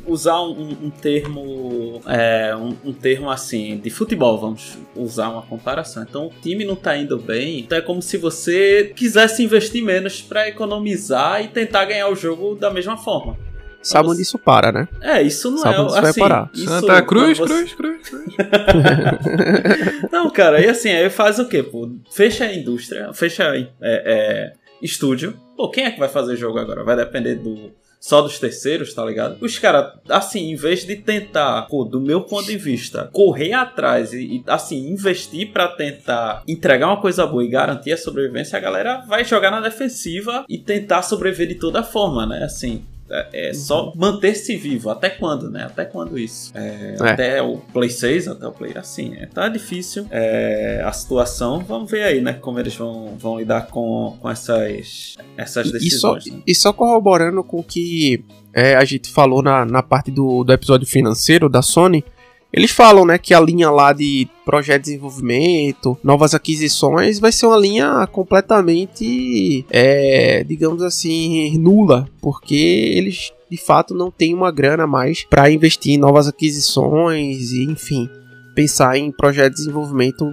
usar 0.08 0.40
um, 0.40 0.70
um 0.84 0.90
termo 0.90 2.00
é, 2.06 2.54
um, 2.56 2.90
um, 2.90 2.92
termo 2.92 3.30
assim 3.30 3.78
de 3.78 3.90
futebol 3.90 4.38
vamos 4.38 4.78
usar 4.96 5.28
uma 5.28 5.42
comparação 5.42 6.02
então 6.02 6.26
o 6.26 6.32
time 6.40 6.64
não 6.64 6.74
tá 6.74 6.96
indo 6.96 7.18
bem 7.18 7.60
então 7.60 7.78
é 7.78 7.80
como 7.80 8.00
se 8.00 8.16
você 8.16 8.92
quisesse 8.96 9.42
investir 9.42 9.84
menos 9.84 10.22
para 10.22 10.48
economizar 10.48 11.44
e 11.44 11.48
tentar 11.48 11.84
ganhar 11.84 12.08
o 12.08 12.14
jogo 12.14 12.54
da 12.54 12.70
mesma 12.70 12.96
forma 12.96 13.36
Sabe 13.80 14.08
onde 14.08 14.22
isso 14.22 14.38
para, 14.38 14.72
né? 14.72 14.88
É, 15.00 15.22
isso 15.22 15.50
não 15.50 15.58
Sabe 15.58 15.76
é 15.76 15.80
onde 15.80 15.92
isso 15.92 15.98
assim, 15.98 16.20
vai 16.20 16.28
parar. 16.28 16.50
Isso, 16.52 16.66
Santa 16.66 17.02
Cruz, 17.02 17.38
você... 17.38 17.54
Cruz, 17.54 17.74
Cruz, 17.74 18.08
Cruz. 18.08 18.36
não, 20.10 20.28
cara, 20.30 20.60
e 20.60 20.68
assim, 20.68 20.90
aí 20.90 21.08
faz 21.08 21.38
o 21.38 21.48
quê, 21.48 21.62
pô? 21.62 21.88
Fecha 22.10 22.44
a 22.44 22.52
indústria, 22.52 23.12
fecha 23.12 23.44
é, 23.54 23.68
é, 23.80 24.52
estúdio. 24.82 25.38
Pô, 25.56 25.70
quem 25.70 25.84
é 25.84 25.90
que 25.92 25.98
vai 25.98 26.08
fazer 26.08 26.36
jogo 26.36 26.58
agora? 26.58 26.84
Vai 26.84 26.96
depender 26.96 27.36
do, 27.36 27.70
só 28.00 28.22
dos 28.22 28.38
terceiros, 28.38 28.94
tá 28.94 29.04
ligado? 29.04 29.36
Os 29.40 29.58
caras, 29.58 29.94
assim, 30.08 30.50
em 30.50 30.56
vez 30.56 30.84
de 30.84 30.96
tentar, 30.96 31.62
pô, 31.62 31.84
do 31.84 32.00
meu 32.00 32.22
ponto 32.22 32.46
de 32.46 32.56
vista, 32.56 33.08
correr 33.12 33.52
atrás 33.52 34.12
e, 34.12 34.42
assim, 34.46 34.88
investir 34.88 35.52
para 35.52 35.68
tentar 35.68 36.42
entregar 36.46 36.86
uma 36.88 37.00
coisa 37.00 37.26
boa 37.26 37.44
e 37.44 37.48
garantir 37.48 37.92
a 37.92 37.96
sobrevivência, 37.96 38.56
a 38.56 38.60
galera 38.60 39.04
vai 39.06 39.24
jogar 39.24 39.50
na 39.50 39.60
defensiva 39.60 40.44
e 40.48 40.58
tentar 40.58 41.02
sobreviver 41.02 41.48
de 41.48 41.54
toda 41.56 41.82
forma, 41.82 42.26
né? 42.26 42.44
Assim, 42.44 42.84
é, 43.10 43.50
é 43.50 43.54
só 43.54 43.92
manter-se 43.94 44.56
vivo. 44.56 44.90
Até 44.90 45.10
quando, 45.10 45.50
né? 45.50 45.64
Até 45.64 45.84
quando 45.84 46.18
isso? 46.18 46.52
É, 46.54 46.96
é. 47.00 47.10
Até 47.10 47.42
o 47.42 47.58
Play 47.58 47.90
6, 47.90 48.28
até 48.28 48.46
o 48.46 48.52
Play 48.52 48.72
assim. 48.76 49.14
É, 49.16 49.26
tá 49.26 49.48
difícil 49.48 50.06
é, 50.10 50.82
a 50.84 50.92
situação. 50.92 51.60
Vamos 51.60 51.90
ver 51.90 52.04
aí, 52.04 52.20
né? 52.20 52.34
Como 52.34 52.58
eles 52.58 52.74
vão, 52.74 53.16
vão 53.18 53.38
lidar 53.38 53.68
com, 53.68 54.16
com 54.20 54.30
essas, 54.30 55.16
essas 55.36 55.70
decisões. 55.70 56.26
E 56.26 56.28
só, 56.28 56.34
né? 56.34 56.42
e 56.46 56.54
só 56.54 56.72
corroborando 56.72 57.42
com 57.42 57.58
o 57.58 57.64
que 57.64 58.24
é, 58.52 58.74
a 58.74 58.84
gente 58.84 59.10
falou 59.10 59.42
na, 59.42 59.64
na 59.64 59.82
parte 59.82 60.10
do, 60.10 60.44
do 60.44 60.52
episódio 60.52 60.86
financeiro 60.86 61.48
da 61.48 61.62
Sony. 61.62 62.04
Eles 62.52 62.70
falam, 62.70 63.04
né, 63.04 63.18
que 63.18 63.34
a 63.34 63.40
linha 63.40 63.70
lá 63.70 63.92
de 63.92 64.26
projeto 64.44 64.84
de 64.84 64.90
desenvolvimento, 64.90 65.98
novas 66.02 66.34
aquisições, 66.34 67.18
vai 67.18 67.30
ser 67.30 67.46
uma 67.46 67.58
linha 67.58 68.06
completamente, 68.10 69.66
é, 69.70 70.42
digamos 70.44 70.82
assim, 70.82 71.58
nula, 71.58 72.08
porque 72.22 72.54
eles 72.54 73.32
de 73.50 73.56
fato 73.56 73.94
não 73.94 74.10
têm 74.10 74.34
uma 74.34 74.50
grana 74.50 74.86
mais 74.86 75.24
para 75.24 75.50
investir 75.50 75.94
em 75.94 75.98
novas 75.98 76.28
aquisições 76.28 77.52
e, 77.52 77.64
enfim, 77.64 78.08
pensar 78.54 78.96
em 78.98 79.10
projetos 79.10 79.60
de 79.60 79.66
desenvolvimento 79.66 80.32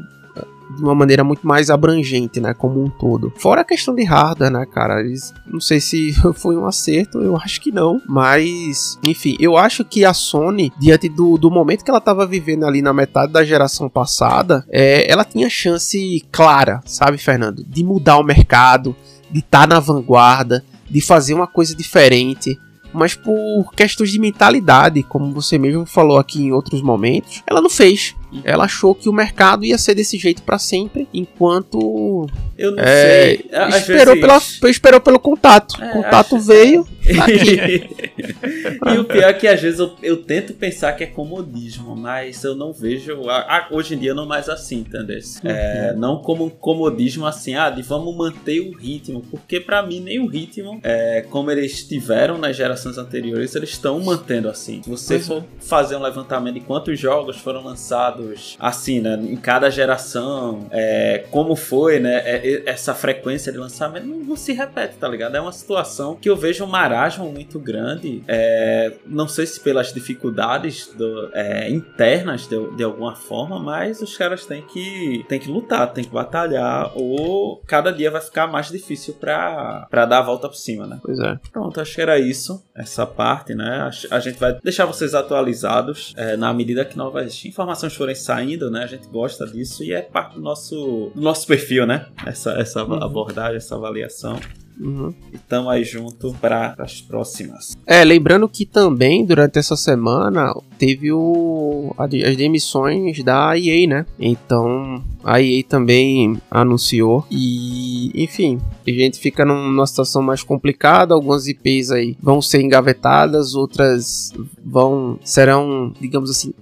de 0.69 0.81
uma 0.81 0.95
maneira 0.95 1.23
muito 1.23 1.45
mais 1.45 1.69
abrangente, 1.69 2.39
né, 2.39 2.53
como 2.53 2.83
um 2.83 2.89
todo. 2.89 3.33
Fora 3.37 3.61
a 3.61 3.65
questão 3.65 3.93
de 3.93 4.03
hardware, 4.03 4.51
né, 4.51 4.65
cara, 4.65 4.99
eles, 4.99 5.33
não 5.45 5.59
sei 5.59 5.79
se 5.79 6.13
foi 6.35 6.55
um 6.55 6.65
acerto, 6.65 7.21
eu 7.21 7.35
acho 7.37 7.61
que 7.61 7.71
não, 7.71 8.01
mas, 8.07 8.99
enfim, 9.03 9.35
eu 9.39 9.57
acho 9.57 9.83
que 9.83 10.05
a 10.05 10.13
Sony, 10.13 10.71
diante 10.79 11.09
do, 11.09 11.37
do 11.37 11.51
momento 11.51 11.83
que 11.83 11.89
ela 11.89 11.99
estava 11.99 12.25
vivendo 12.25 12.65
ali 12.65 12.81
na 12.81 12.93
metade 12.93 13.31
da 13.31 13.43
geração 13.43 13.89
passada, 13.89 14.65
é, 14.69 15.09
ela 15.11 15.23
tinha 15.23 15.49
chance 15.49 16.23
clara, 16.31 16.81
sabe, 16.85 17.17
Fernando, 17.17 17.63
de 17.63 17.83
mudar 17.83 18.17
o 18.17 18.23
mercado, 18.23 18.95
de 19.31 19.39
estar 19.39 19.61
tá 19.61 19.67
na 19.67 19.79
vanguarda, 19.79 20.63
de 20.89 21.01
fazer 21.01 21.33
uma 21.33 21.47
coisa 21.47 21.75
diferente, 21.75 22.59
mas 22.95 23.13
por 23.13 23.71
questões 23.75 24.11
de 24.11 24.19
mentalidade, 24.19 25.03
como 25.03 25.33
você 25.33 25.57
mesmo 25.57 25.85
falou 25.85 26.17
aqui 26.17 26.43
em 26.43 26.51
outros 26.53 26.81
momentos, 26.81 27.43
ela 27.45 27.61
não 27.61 27.69
fez. 27.69 28.15
Ela 28.43 28.65
achou 28.65 28.93
que 28.93 29.09
o 29.09 29.13
mercado 29.13 29.65
ia 29.65 29.77
ser 29.77 29.95
desse 29.95 30.17
jeito 30.17 30.43
para 30.43 30.57
sempre, 30.57 31.07
enquanto. 31.13 32.27
Eu 32.57 32.71
não 32.71 32.83
é, 32.83 33.37
sei. 33.37 33.49
Esperou, 33.77 34.15
vezes... 34.15 34.59
pela, 34.59 34.71
esperou 34.71 35.01
pelo 35.01 35.19
contato. 35.19 35.81
É, 35.81 35.89
o 35.89 35.93
contato 35.93 36.35
acho... 36.35 36.45
veio. 36.45 36.87
e 37.05 38.97
o 38.97 39.03
pior 39.03 39.29
é 39.29 39.33
que 39.33 39.47
às 39.47 39.61
vezes 39.61 39.79
eu, 39.79 39.93
eu, 40.01 40.17
tento 40.17 40.53
pensar 40.53 40.93
que 40.93 41.03
é 41.03 41.07
comodismo, 41.07 41.95
mas 41.95 42.43
eu 42.43 42.55
não 42.55 42.73
vejo. 42.73 43.21
Hoje 43.69 43.93
em 43.93 43.99
dia 43.99 44.13
não 44.13 44.25
mais 44.25 44.49
assim, 44.49 44.77
entendeu? 44.77 45.19
Uhum. 45.43 45.49
É, 45.49 45.93
não 45.95 46.17
como 46.17 46.45
um 46.45 46.49
comodismo 46.49 47.25
assim, 47.25 47.53
ah, 47.55 47.69
de 47.69 47.81
vamos 47.81 48.15
manter 48.15 48.59
o 48.59 48.75
ritmo. 48.75 49.21
Porque 49.29 49.59
para 49.59 49.83
mim, 49.83 49.99
nem 49.99 50.19
o 50.19 50.27
ritmo, 50.27 50.79
é, 50.83 51.21
como 51.29 51.51
eles 51.51 51.87
tiveram 51.87 52.37
nas 52.37 52.55
gerações 52.55 52.97
anteriores, 52.97 53.55
eles 53.55 53.69
estão 53.69 53.99
mantendo 53.99 54.49
assim. 54.49 54.81
Se 54.81 54.89
você 54.89 55.15
uhum. 55.15 55.21
for 55.21 55.43
fazer 55.59 55.95
um 55.95 56.01
levantamento 56.01 56.55
de 56.55 56.61
quantos 56.61 56.99
jogos 56.99 57.37
foram 57.37 57.63
lançados 57.63 58.24
assim, 58.59 58.99
né? 58.99 59.15
Em 59.15 59.35
cada 59.35 59.69
geração, 59.69 60.67
é, 60.71 61.25
como 61.31 61.55
foi, 61.55 61.99
né? 61.99 62.21
É, 62.25 62.63
essa 62.65 62.93
frequência 62.93 63.51
de 63.51 63.57
lançamento 63.57 64.05
não, 64.05 64.17
não, 64.17 64.35
se 64.35 64.53
repete, 64.53 64.95
tá 64.95 65.07
ligado? 65.07 65.35
É 65.35 65.41
uma 65.41 65.51
situação 65.51 66.15
que 66.15 66.29
eu 66.29 66.35
vejo 66.35 66.63
um 66.63 66.67
marasmo 66.67 67.31
muito 67.31 67.59
grande. 67.59 68.23
É, 68.27 68.93
não 69.05 69.27
sei 69.27 69.45
se 69.45 69.59
pelas 69.59 69.93
dificuldades 69.93 70.87
do, 70.95 71.29
é, 71.33 71.69
internas 71.69 72.47
de, 72.47 72.75
de 72.75 72.83
alguma 72.83 73.15
forma, 73.15 73.59
mas 73.59 74.01
os 74.01 74.15
caras 74.17 74.45
têm 74.45 74.61
que, 74.61 75.25
têm 75.27 75.39
que 75.39 75.49
lutar, 75.49 75.91
têm 75.93 76.03
que 76.03 76.11
batalhar, 76.11 76.91
ou 76.95 77.61
cada 77.67 77.91
dia 77.91 78.11
vai 78.11 78.21
ficar 78.21 78.47
mais 78.47 78.69
difícil 78.69 79.13
pra, 79.13 79.87
pra 79.89 80.05
dar 80.05 80.19
a 80.19 80.21
volta 80.21 80.47
por 80.47 80.55
cima, 80.55 80.85
né? 80.87 80.99
Pois 81.01 81.19
é. 81.19 81.37
Pronto, 81.51 81.79
acho 81.79 81.95
que 81.95 82.01
era 82.01 82.19
isso, 82.19 82.63
essa 82.75 83.05
parte, 83.05 83.53
né? 83.53 83.89
A, 84.11 84.15
a 84.15 84.19
gente 84.19 84.39
vai 84.39 84.57
deixar 84.63 84.85
vocês 84.85 85.13
atualizados 85.13 86.13
é, 86.17 86.35
na 86.37 86.53
medida 86.53 86.85
que 86.85 86.97
novas 86.97 87.43
informações 87.45 87.95
forem 87.95 88.14
saindo, 88.15 88.69
né? 88.69 88.83
A 88.83 88.87
gente 88.87 89.07
gosta 89.07 89.45
disso 89.45 89.83
e 89.83 89.93
é 89.93 90.01
parte 90.01 90.35
do 90.35 90.41
nosso, 90.41 91.11
do 91.13 91.21
nosso 91.21 91.45
perfil, 91.45 91.85
né? 91.85 92.07
Essa, 92.25 92.51
essa 92.53 92.83
uhum. 92.83 93.03
abordagem, 93.03 93.57
essa 93.57 93.75
avaliação. 93.75 94.39
Uhum. 94.79 95.13
E 95.33 95.37
tamo 95.37 95.69
aí 95.69 95.83
junto 95.83 96.33
para 96.33 96.75
as 96.77 97.01
próximas. 97.01 97.75
É, 97.85 98.03
lembrando 98.03 98.47
que 98.49 98.65
também 98.65 99.25
durante 99.25 99.57
essa 99.57 99.75
semana 99.75 100.53
teve 100.77 101.11
o, 101.11 101.93
as 101.97 102.35
demissões 102.35 103.23
da 103.23 103.57
EA, 103.57 103.87
né? 103.87 104.05
Então 104.19 105.03
a 105.23 105.41
EA 105.41 105.63
também 105.63 106.39
anunciou 106.51 107.25
e, 107.31 108.11
enfim, 108.21 108.59
a 108.85 108.91
gente 108.91 109.17
fica 109.17 109.45
numa 109.45 109.87
situação 109.87 110.21
mais 110.21 110.43
complicada. 110.43 111.13
Algumas 111.13 111.47
IPs 111.47 111.91
aí 111.91 112.17
vão 112.21 112.41
ser 112.41 112.61
engavetadas, 112.61 113.55
outras 113.55 114.33
vão 114.63 115.17
serão, 115.23 115.93
digamos 115.99 116.29
assim, 116.29 116.53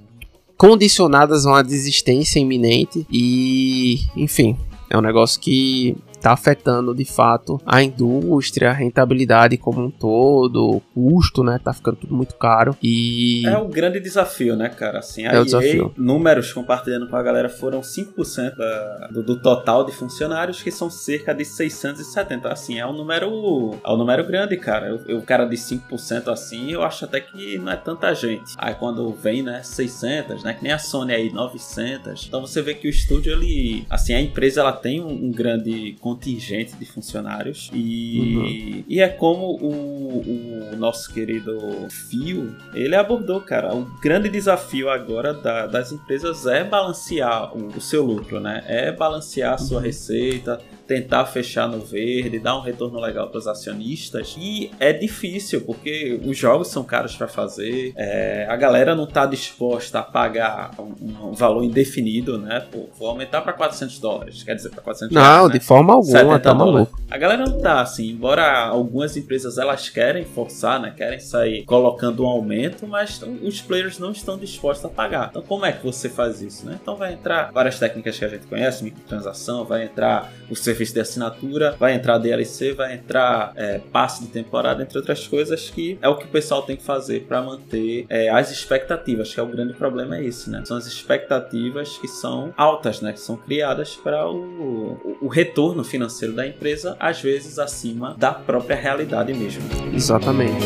condicionadas 0.63 1.45
a 1.45 1.49
uma 1.49 1.61
desistência 1.61 2.39
iminente 2.39 3.05
e, 3.11 3.99
enfim, 4.15 4.57
é 4.89 4.97
um 4.97 5.01
negócio 5.01 5.37
que 5.41 5.93
está 6.23 6.31
afetando 6.31 6.95
de 6.95 7.03
fato 7.03 7.59
a 7.65 7.83
indústria, 7.83 8.69
a 8.69 8.73
rentabilidade 8.73 9.57
como 9.57 9.81
um 9.81 9.91
todo, 9.91 10.77
o 10.77 10.81
custo, 10.93 11.43
né? 11.43 11.59
Tá 11.61 11.73
ficando 11.73 11.97
tudo 11.97 12.15
muito 12.15 12.35
caro 12.35 12.75
e 12.81 13.45
é 13.45 13.57
o 13.57 13.67
grande 13.67 13.99
desafio, 13.99 14.55
né, 14.55 14.69
cara? 14.69 14.99
Assim, 14.99 15.25
a 15.25 15.31
é 15.31 15.35
o 15.35 15.39
EA, 15.39 15.43
desafio. 15.43 15.93
números 15.97 16.53
compartilhando 16.53 17.09
com 17.09 17.15
a 17.15 17.21
galera 17.21 17.49
foram 17.49 17.81
5% 17.81 18.55
da, 18.55 19.07
do, 19.11 19.23
do, 19.23 19.41
total 19.41 19.85
de 19.85 19.91
funcionários, 19.91 20.63
que 20.63 20.71
são 20.71 20.89
cerca 20.89 21.33
de 21.33 21.43
670. 21.43 22.47
Assim, 22.47 22.79
é 22.79 22.85
um 22.85 22.93
número 22.93 23.71
é 23.83 23.89
um 23.91 23.97
número 23.97 24.25
grande, 24.25 24.55
cara. 24.57 24.87
Eu, 24.87 25.01
eu 25.07 25.21
cara 25.21 25.45
de 25.45 25.55
5% 25.55 26.31
assim, 26.31 26.71
eu 26.71 26.83
acho 26.83 27.03
até 27.03 27.19
que 27.19 27.57
não 27.57 27.71
é 27.71 27.75
tanta 27.75 28.13
gente. 28.13 28.53
Aí 28.57 28.75
quando 28.75 29.11
vem, 29.11 29.43
né, 29.43 29.61
600, 29.63 30.43
né, 30.43 30.53
que 30.53 30.63
nem 30.63 30.71
a 30.71 30.79
Sony 30.79 31.13
aí 31.13 31.33
900. 31.33 32.25
Então 32.27 32.41
você 32.41 32.61
vê 32.61 32.73
que 32.73 32.87
o 32.87 32.89
estúdio 32.89 33.33
ele, 33.33 33.85
assim, 33.89 34.13
a 34.13 34.21
empresa 34.21 34.61
ela 34.61 34.71
tem 34.71 35.01
um, 35.01 35.25
um 35.25 35.31
grande 35.31 35.97
contingente 36.13 36.75
de 36.75 36.85
funcionários 36.85 37.71
e, 37.73 38.19
uhum. 38.19 38.83
e 38.87 39.01
é 39.01 39.09
como 39.09 39.55
o, 39.55 40.71
o, 40.71 40.75
nosso 40.77 41.11
querido 41.11 41.59
Fio, 41.89 42.55
ele 42.73 42.95
abordou, 42.95 43.41
cara, 43.41 43.73
o 43.73 43.85
grande 43.99 44.29
desafio 44.29 44.89
agora 44.89 45.33
da, 45.33 45.65
das 45.65 45.91
empresas 45.91 46.45
é 46.45 46.63
balancear 46.63 47.55
o, 47.57 47.67
o, 47.67 47.81
seu 47.81 48.03
lucro, 48.03 48.39
né? 48.39 48.63
É 48.67 48.91
balancear 48.91 49.53
a 49.53 49.57
sua 49.57 49.77
uhum. 49.77 49.83
receita, 49.83 50.61
tentar 50.87 51.25
fechar 51.25 51.67
no 51.67 51.79
verde, 51.79 52.39
dar 52.39 52.57
um 52.57 52.61
retorno 52.61 52.99
legal 52.99 53.29
para 53.29 53.37
os 53.37 53.47
acionistas. 53.47 54.35
E 54.37 54.71
é 54.79 54.91
difícil, 54.91 55.61
porque 55.61 56.19
os 56.25 56.37
jogos 56.37 56.67
são 56.67 56.83
caros 56.83 57.15
para 57.15 57.27
fazer, 57.27 57.93
é, 57.95 58.45
a 58.49 58.55
galera 58.55 58.95
não 58.95 59.05
está 59.05 59.25
disposta 59.25 59.99
a 59.99 60.03
pagar 60.03 60.71
um, 60.79 61.29
um, 61.29 61.33
valor 61.33 61.63
indefinido, 61.63 62.37
né? 62.37 62.65
Pô, 62.71 62.89
vou 62.97 63.09
aumentar 63.09 63.41
para 63.41 63.53
400 63.53 63.99
dólares, 63.99 64.43
quer 64.43 64.55
dizer, 64.55 64.69
para 64.69 64.81
400 64.81 65.15
Não, 65.15 65.21
reais, 65.21 65.47
de 65.47 65.53
né? 65.53 65.59
forma 65.59 65.93
alguma, 65.93 66.39
tá 66.39 66.53
maluco. 66.53 66.99
A 67.09 67.17
galera 67.17 67.45
não 67.45 67.59
tá 67.61 67.81
assim, 67.81 68.09
embora 68.09 68.67
algumas 68.67 69.15
empresas 69.15 69.57
elas 69.57 69.89
querem 69.89 70.25
forçar, 70.25 70.79
né? 70.79 70.93
Querem 70.95 71.19
sair 71.19 71.63
colocando 71.65 72.23
um 72.23 72.27
aumento, 72.27 72.87
mas 72.87 73.21
os 73.41 73.61
players 73.61 73.99
não 73.99 74.11
estão 74.11 74.37
dispostos 74.37 74.85
a 74.85 74.89
pagar. 74.89 75.27
Então, 75.29 75.41
como 75.41 75.65
é 75.65 75.71
que 75.71 75.83
você 75.83 76.09
faz 76.09 76.41
isso, 76.41 76.65
né? 76.65 76.79
Então, 76.81 76.95
vai 76.95 77.13
entrar 77.13 77.51
várias 77.51 77.79
técnicas 77.79 78.17
que 78.17 78.25
a 78.25 78.27
gente 78.27 78.47
conhece, 78.47 78.83
microtransação, 78.83 79.63
vai 79.63 79.85
entrar 79.85 80.31
o 80.49 80.55
serviço 80.73 80.93
de 80.93 80.99
assinatura, 80.99 81.75
vai 81.79 81.93
entrar 81.93 82.17
DLC, 82.17 82.73
vai 82.73 82.95
entrar 82.95 83.53
é, 83.55 83.79
passe 83.91 84.23
de 84.23 84.29
temporada, 84.29 84.81
entre 84.81 84.97
outras 84.97 85.27
coisas, 85.27 85.69
que 85.69 85.97
é 86.01 86.09
o 86.09 86.17
que 86.17 86.25
o 86.25 86.29
pessoal 86.29 86.63
tem 86.63 86.75
que 86.75 86.83
fazer 86.83 87.21
para 87.27 87.41
manter 87.41 88.05
é, 88.09 88.29
as 88.29 88.51
expectativas, 88.51 89.33
que 89.33 89.39
é 89.39 89.43
o 89.43 89.47
grande 89.47 89.73
problema 89.73 90.17
é 90.17 90.23
né? 90.47 90.63
São 90.65 90.77
as 90.77 90.87
expectativas 90.87 91.97
que 91.97 92.07
são 92.07 92.53
altas, 92.57 93.01
né? 93.01 93.13
Que 93.13 93.19
são 93.19 93.37
criadas 93.37 93.95
para 93.95 94.27
o, 94.27 95.17
o 95.21 95.27
retorno 95.27 95.83
financeiro 95.83 96.33
da 96.33 96.47
empresa, 96.47 96.95
às 96.99 97.21
vezes 97.21 97.59
acima 97.59 98.15
da 98.17 98.33
própria 98.33 98.75
realidade 98.75 99.33
mesmo. 99.33 99.61
Exatamente. 99.93 100.63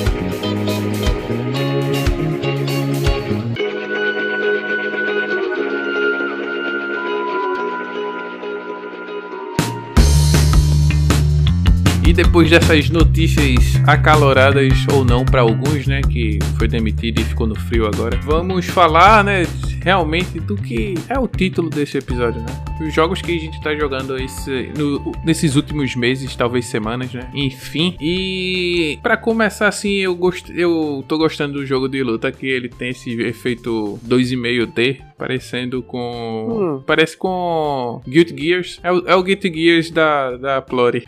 Depois 12.18 12.50
dessas 12.50 12.90
notícias 12.90 13.80
acaloradas 13.86 14.74
ou 14.92 15.06
não 15.06 15.24
para 15.24 15.42
alguns, 15.42 15.86
né, 15.86 16.02
que 16.02 16.40
foi 16.58 16.68
demitido 16.68 17.22
e 17.22 17.24
ficou 17.24 17.46
no 17.46 17.54
frio 17.54 17.86
agora, 17.86 18.20
vamos 18.24 18.66
falar, 18.66 19.24
né, 19.24 19.46
realmente 19.84 20.40
do 20.40 20.56
que 20.56 20.96
é 21.08 21.20
o 21.20 21.28
título 21.28 21.70
desse 21.70 22.00
episódio, 22.00 22.42
né? 22.42 22.48
Os 22.82 22.94
jogos 22.94 23.22
que 23.22 23.38
a 23.38 23.40
gente 23.40 23.62
tá 23.62 23.76
jogando 23.76 24.18
esse, 24.18 24.72
no, 24.78 25.12
nesses 25.24 25.56
últimos 25.56 25.96
meses, 25.96 26.36
talvez 26.36 26.66
semanas, 26.66 27.14
né? 27.14 27.30
Enfim. 27.34 27.96
E 28.02 29.00
para 29.02 29.16
começar 29.16 29.68
assim, 29.68 29.94
eu 29.94 30.16
gost, 30.16 30.52
eu 30.54 31.06
tô 31.08 31.18
gostando 31.18 31.54
do 31.54 31.66
jogo 31.66 31.88
de 31.88 32.04
luta 32.04 32.32
que 32.32 32.48
ele 32.48 32.68
tem 32.68 32.90
esse 32.90 33.12
efeito 33.22 34.00
2,5D, 34.08 35.02
parecendo 35.18 35.82
com. 35.82 36.78
Hum. 36.78 36.84
Parece 36.86 37.18
com 37.18 38.02
Guilty 38.08 38.36
Gears. 38.38 38.80
É 38.84 38.92
o, 38.92 39.08
é 39.08 39.16
o 39.16 39.24
Guilty 39.24 39.54
Gears 39.54 39.92
da, 39.92 40.38
da 40.38 40.62
Plori. 40.62 41.06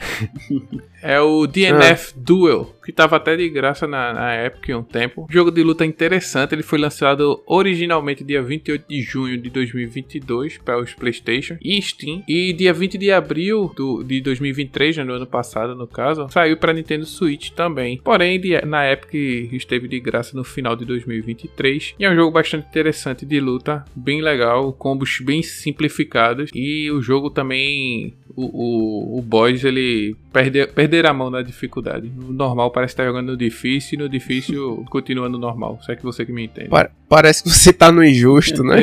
é 1.02 1.20
o 1.22 1.46
DNF 1.46 2.14
ah. 2.16 2.20
Duel 2.20 2.76
que 2.90 2.92
estava 2.92 3.18
até 3.18 3.38
de 3.38 3.48
graça 3.50 3.88
na, 3.88 4.14
na 4.14 4.46
Epic 4.46 4.76
um 4.76 4.84
tempo. 4.84 5.28
Jogo 5.30 5.52
de 5.52 5.62
luta 5.62 5.86
interessante, 5.86 6.56
ele 6.56 6.64
foi 6.64 6.80
lançado 6.80 7.42
originalmente 7.46 8.24
dia 8.24 8.42
28 8.42 8.86
de 8.90 9.02
junho 9.02 9.38
de 9.38 9.50
2022 9.50 10.58
para 10.58 10.80
os 10.80 10.94
PlayStation 10.94 11.58
e 11.64 11.80
Steam. 11.82 12.24
E 12.28 12.52
dia 12.52 12.74
20 12.74 12.98
de 12.98 13.12
abril 13.12 13.72
do, 13.76 14.04
de 14.04 14.20
2023, 14.22 14.98
né, 14.98 15.04
no 15.04 15.14
ano 15.14 15.28
passado 15.28 15.76
no 15.76 15.88
caso, 15.88 16.28
saiu 16.32 16.58
para 16.58 16.74
Nintendo 16.74 17.06
Switch 17.06 17.52
também. 17.52 18.02
Porém, 18.04 18.40
de, 18.40 18.60
na 18.66 18.92
Epic 18.92 19.54
esteve 19.54 19.88
de 19.88 20.00
graça 20.00 20.36
no 20.36 20.44
final 20.44 20.76
de 20.76 20.84
2023. 20.86 21.96
E 22.00 22.06
é 22.06 22.10
um 22.10 22.16
jogo 22.16 22.32
bastante 22.32 22.68
interessante 22.68 23.24
de 23.26 23.40
luta, 23.40 23.86
bem 23.96 24.22
legal, 24.22 24.74
combos 24.74 25.20
bem 25.22 25.44
simplificados. 25.44 26.50
E 26.56 26.90
o 26.90 27.02
jogo 27.02 27.30
também 27.30 28.16
o, 28.36 29.16
o, 29.16 29.20
o 29.20 29.22
boss 29.22 29.64
ele 29.64 30.16
perde, 30.32 30.66
perder 30.68 31.06
a 31.06 31.14
mão 31.14 31.30
na 31.30 31.42
dificuldade. 31.42 32.10
No 32.10 32.32
normal 32.32 32.72
parece 32.80 32.94
estar 32.94 33.06
jogando 33.06 33.32
no 33.32 33.38
difícil 33.38 34.00
e 34.00 34.02
no 34.04 34.10
difícil 34.10 34.86
continua 34.90 35.28
no 35.28 35.38
normal. 35.38 35.80
Só 35.82 35.92
é 35.92 35.96
que 35.96 36.04
você 36.04 36.26
que 36.26 36.32
me 36.32 36.46
entende. 36.46 36.70
Pa 36.70 36.90
parece 37.10 37.44
que 37.44 37.50
você 37.50 37.74
tá 37.74 37.92
no 37.92 38.04
injusto, 38.04 38.64
né? 38.64 38.78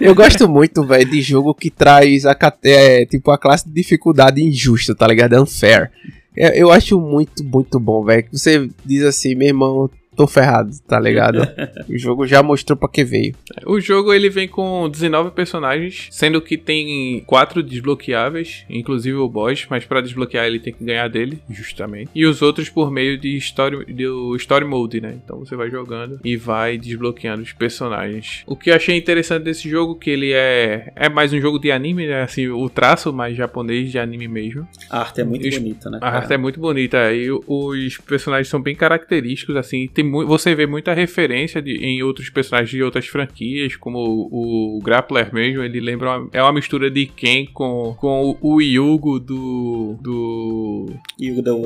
eu 0.00 0.14
gosto 0.14 0.48
muito, 0.48 0.84
velho, 0.84 1.08
de 1.08 1.20
jogo 1.20 1.54
que 1.54 1.70
traz 1.70 2.24
a, 2.26 2.36
é, 2.64 3.04
tipo, 3.04 3.30
a 3.30 3.38
classe 3.38 3.68
de 3.68 3.74
dificuldade 3.74 4.42
injusta, 4.42 4.94
tá 4.94 5.06
ligado? 5.06 5.40
Unfair. 5.40 5.92
Eu, 6.34 6.48
eu 6.50 6.72
acho 6.72 6.98
muito, 6.98 7.44
muito 7.44 7.78
bom, 7.78 8.02
velho. 8.04 8.26
Você 8.32 8.68
diz 8.84 9.02
assim, 9.02 9.34
meu 9.34 9.48
irmão, 9.48 9.90
tô 10.16 10.26
ferrado, 10.26 10.70
tá 10.86 10.98
ligado? 10.98 11.38
o 11.88 11.98
jogo 11.98 12.26
já 12.26 12.42
mostrou 12.42 12.76
pra 12.76 12.88
que 12.88 13.04
veio. 13.04 13.34
O 13.66 13.80
jogo 13.80 14.12
ele 14.12 14.30
vem 14.30 14.48
com 14.48 14.88
19 14.88 15.30
personagens, 15.32 16.08
sendo 16.10 16.40
que 16.40 16.56
tem 16.56 17.22
4 17.26 17.62
desbloqueáveis, 17.62 18.64
inclusive 18.68 19.16
o 19.16 19.28
boss, 19.28 19.66
mas 19.68 19.84
para 19.84 20.00
desbloquear 20.00 20.46
ele 20.46 20.58
tem 20.58 20.72
que 20.72 20.84
ganhar 20.84 21.08
dele, 21.08 21.38
justamente. 21.50 22.10
E 22.14 22.24
os 22.24 22.42
outros 22.42 22.68
por 22.68 22.90
meio 22.90 23.18
de 23.18 23.36
story, 23.36 23.84
do 23.92 24.34
story 24.36 24.64
mode, 24.64 25.00
né? 25.00 25.18
Então 25.22 25.38
você 25.38 25.54
vai 25.54 25.70
jogando 25.70 26.18
e 26.24 26.36
vai 26.36 26.78
desbloqueando 26.78 27.42
os 27.42 27.52
personagens. 27.52 28.42
O 28.46 28.56
que 28.56 28.70
eu 28.70 28.74
achei 28.74 28.96
interessante 28.96 29.44
desse 29.44 29.68
jogo 29.68 29.94
que 29.96 30.10
ele 30.10 30.32
é 30.32 30.92
é 30.96 31.08
mais 31.08 31.32
um 31.32 31.40
jogo 31.40 31.58
de 31.58 31.70
anime, 31.70 32.06
né? 32.06 32.22
Assim, 32.22 32.48
o 32.48 32.68
traço 32.68 33.12
mais 33.12 33.36
japonês 33.36 33.90
de 33.90 33.98
anime 33.98 34.28
mesmo. 34.28 34.66
A 34.90 35.00
arte 35.00 35.20
é 35.20 35.24
muito 35.24 35.48
bonita, 35.50 35.90
né? 35.90 35.98
A 36.00 36.08
arte 36.08 36.32
é 36.32 36.36
muito 36.36 36.60
bonita 36.60 37.12
e 37.12 37.30
os 37.30 37.98
personagens 37.98 38.48
são 38.48 38.60
bem 38.60 38.74
característicos, 38.74 39.56
assim, 39.56 39.88
tem 39.88 40.04
você 40.10 40.54
vê 40.54 40.66
muita 40.66 40.92
referência 40.92 41.60
de, 41.60 41.76
em 41.76 42.02
outros 42.02 42.30
personagens 42.30 42.70
de 42.70 42.82
outras 42.82 43.06
franquias, 43.06 43.76
como 43.76 43.98
o, 43.98 44.78
o 44.78 44.82
Grappler 44.82 45.32
mesmo, 45.32 45.62
ele 45.62 45.80
lembra 45.80 46.18
uma, 46.18 46.28
é 46.32 46.42
uma 46.42 46.52
mistura 46.52 46.90
de 46.90 47.06
Ken 47.06 47.46
com, 47.52 47.94
com 47.98 48.36
o, 48.40 48.54
o 48.54 48.60
Yugo 48.60 49.18
do 49.18 49.96
do 50.00 50.86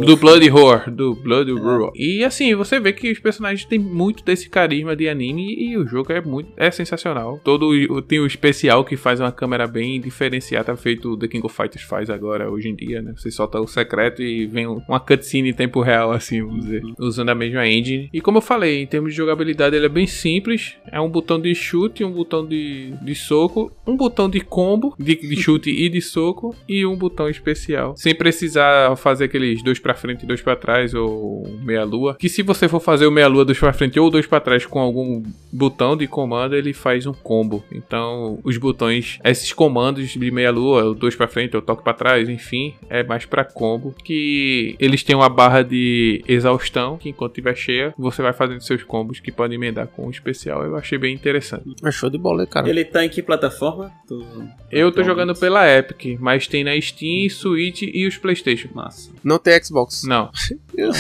do 0.05 0.16
Blood 0.16 0.51
Horror, 0.51 0.91
do 0.91 1.14
Blood 1.14 1.53
Horror. 1.53 1.93
E 1.95 2.24
assim, 2.24 2.55
você 2.55 2.78
vê 2.78 2.93
que 2.93 3.11
os 3.11 3.18
personagens 3.18 3.64
têm 3.64 3.78
muito 3.78 4.24
desse 4.24 4.49
carisma 4.49 4.95
de 4.95 5.09
anime 5.09 5.55
e 5.55 5.76
o 5.76 5.86
jogo 5.86 6.12
é 6.12 6.20
muito 6.20 6.53
é 6.57 6.70
sensacional. 6.70 7.41
Todo 7.43 8.03
tem 8.03 8.20
o 8.20 8.26
especial 8.26 8.84
que 8.84 8.97
faz 8.97 9.20
uma 9.20 9.32
câmera 9.32 9.66
bem 9.66 10.01
diferenciada, 10.01 10.76
feito 10.76 11.12
o 11.12 11.16
The 11.16 11.28
King 11.28 11.47
of 11.47 11.55
Fighters 11.55 11.84
faz 11.84 12.11
agora 12.11 12.51
hoje 12.51 12.68
em 12.68 12.74
dia, 12.74 13.03
né? 13.03 13.12
Você 13.16 13.30
solta 13.30 13.61
o 13.61 13.66
secreto 13.66 14.22
e 14.22 14.47
vem 14.47 14.66
uma 14.66 15.01
cutscene 15.01 15.51
em 15.51 15.55
tempo 15.55 15.80
real 15.80 16.12
assim, 16.12 16.43
vamos 16.43 16.64
dizer, 16.64 16.82
usando 16.99 17.30
a 17.30 17.34
mesma 17.34 17.66
engine. 17.66 18.09
E 18.12 18.20
como 18.31 18.39
eu 18.39 18.43
falei, 18.43 18.81
em 18.81 18.87
termos 18.87 19.11
de 19.11 19.16
jogabilidade, 19.16 19.74
ele 19.74 19.87
é 19.87 19.89
bem 19.89 20.07
simples. 20.07 20.76
É 20.93 21.01
um 21.01 21.09
botão 21.09 21.41
de 21.41 21.53
chute, 21.53 22.05
um 22.05 22.12
botão 22.12 22.47
de, 22.47 22.95
de 23.03 23.12
soco, 23.12 23.72
um 23.85 23.97
botão 23.97 24.31
de 24.31 24.41
combo, 24.41 24.95
de, 24.97 25.16
de 25.16 25.35
chute 25.35 25.68
e 25.68 25.89
de 25.89 26.01
soco, 26.01 26.55
e 26.68 26.87
um 26.87 26.95
botão 26.95 27.28
especial. 27.28 27.97
Sem 27.97 28.14
precisar 28.14 28.95
fazer 28.95 29.24
aqueles 29.24 29.64
dois 29.64 29.81
para 29.81 29.95
frente 29.95 30.22
e 30.22 30.26
dois 30.28 30.41
para 30.41 30.55
trás, 30.55 30.95
ou 30.95 31.43
meia-lua. 31.61 32.14
Que 32.20 32.28
se 32.28 32.41
você 32.41 32.68
for 32.68 32.78
fazer 32.78 33.05
o 33.09 33.11
meia-lua, 33.11 33.45
dois 33.45 33.59
para 33.59 33.72
frente 33.72 33.99
ou 33.99 34.09
dois 34.09 34.28
para 34.28 34.39
trás 34.39 34.64
com 34.64 34.78
algum 34.78 35.24
botão 35.53 35.97
de 35.97 36.07
comando, 36.07 36.55
ele 36.55 36.72
faz 36.72 37.07
um 37.07 37.12
combo. 37.12 37.64
Então, 37.72 38.39
os 38.45 38.57
botões, 38.59 39.18
esses 39.24 39.53
comandos 39.53 40.11
de 40.11 40.31
meia-lua, 40.31 40.95
dois 40.95 41.16
para 41.16 41.26
frente 41.26 41.57
ou 41.57 41.62
toque 41.62 41.83
para 41.83 41.95
trás, 41.95 42.28
enfim, 42.28 42.74
é 42.89 43.03
mais 43.03 43.26
para 43.26 43.45
combo. 43.45 43.93
Que 44.05 44.76
eles 44.78 45.03
têm 45.03 45.16
uma 45.16 45.28
barra 45.28 45.62
de 45.62 46.22
exaustão, 46.28 46.97
que 46.97 47.09
enquanto 47.09 47.33
estiver 47.33 47.57
cheia, 47.57 47.93
você 47.99 48.20
vai 48.23 48.33
fazendo 48.33 48.61
seus 48.61 48.83
combos 48.83 49.21
que 49.21 49.33
podem 49.33 49.57
emendar 49.57 49.87
com 49.87 50.07
o 50.07 50.11
especial. 50.11 50.64
Eu 50.64 50.77
achei 50.77 50.99
bem 50.99 51.14
interessante. 51.14 51.75
É 51.85 51.91
show 51.91 52.11
de 52.11 52.18
bola, 52.18 52.47
cara. 52.47 52.68
Ele 52.68 52.85
tá 52.85 53.05
em 53.05 53.09
que 53.09 53.23
plataforma? 53.23 53.93
Tô... 54.07 54.25
Eu 54.71 54.93
tô 54.93 55.03
jogando 55.03 55.35
pela 55.35 55.68
Epic, 55.68 56.18
mas 56.21 56.47
tem 56.47 56.64
na 56.64 56.81
Steam, 56.81 57.29
Switch 57.29 57.83
e 57.83 58.07
os 58.07 58.16
Playstation. 58.16 58.68
Massa. 58.75 59.11
Não 59.23 59.39
tem 59.39 59.62
Xbox? 59.62 60.05
Não. 60.05 60.31
Eu, 60.77 60.91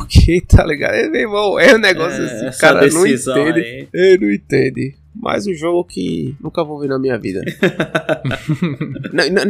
ok, 0.00 0.40
tá 0.42 0.64
ligado? 0.64 1.10
Meu 1.10 1.22
irmão, 1.22 1.58
é 1.58 1.74
um 1.74 1.78
negócio 1.78 2.22
é, 2.22 2.48
assim, 2.48 2.60
cara, 2.60 2.86
não 2.88 3.06
entende. 3.06 3.60
Aí. 3.60 3.88
Ele 3.92 4.26
não 4.26 4.32
entende 4.32 4.94
mais 5.18 5.46
um 5.46 5.54
jogo 5.54 5.82
que 5.84 6.36
nunca 6.40 6.62
vou 6.62 6.78
ver 6.78 6.88
na 6.88 6.98
minha 6.98 7.18
vida. 7.18 7.40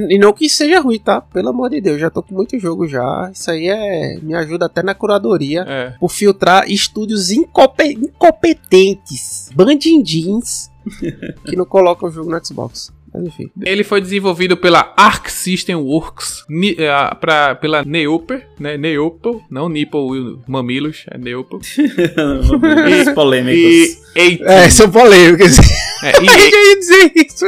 E 0.08 0.18
não 0.18 0.32
que 0.32 0.48
seja 0.48 0.80
ruim, 0.80 0.98
tá? 0.98 1.20
Pelo 1.20 1.50
amor 1.50 1.70
de 1.70 1.80
Deus, 1.80 2.00
já 2.00 2.10
tô 2.10 2.22
com 2.22 2.34
muito 2.34 2.58
jogo 2.58 2.86
já. 2.86 3.30
Isso 3.32 3.50
aí 3.50 3.68
é 3.68 4.18
me 4.20 4.34
ajuda 4.34 4.66
até 4.66 4.82
na 4.82 4.94
curadoria 4.94 5.64
é. 5.66 5.94
por 5.98 6.10
filtrar 6.10 6.70
estúdios 6.70 7.30
incompetentes, 7.30 9.50
bandindins 9.54 10.70
que 11.44 11.56
não 11.56 11.64
colocam 11.64 12.08
o 12.08 12.12
jogo 12.12 12.30
no 12.30 12.44
Xbox. 12.44 12.92
Mas 13.16 13.26
enfim. 13.26 13.50
Ele 13.64 13.82
foi 13.82 14.00
desenvolvido 14.00 14.56
pela 14.56 14.92
Arc 14.96 15.28
System 15.28 15.76
Works, 15.76 16.44
ni, 16.48 16.72
uh, 16.72 17.16
pra, 17.18 17.54
pela 17.54 17.82
Neoper, 17.84 18.46
né? 18.58 18.76
Neopo, 18.76 19.42
não 19.50 19.68
Nipple 19.68 20.38
Mamilos, 20.46 21.04
é 21.10 21.18
Neopo. 21.18 21.60
e, 21.78 23.14
polêmicos. 23.14 23.98
E, 24.14 24.40
é, 24.44 24.68
são 24.70 24.90
polêmicos. 24.90 25.58
É, 26.02 26.12
e, 26.22 26.26
eu 26.26 26.68
ia 26.68 26.78
dizer 26.78 27.12
isso. 27.16 27.46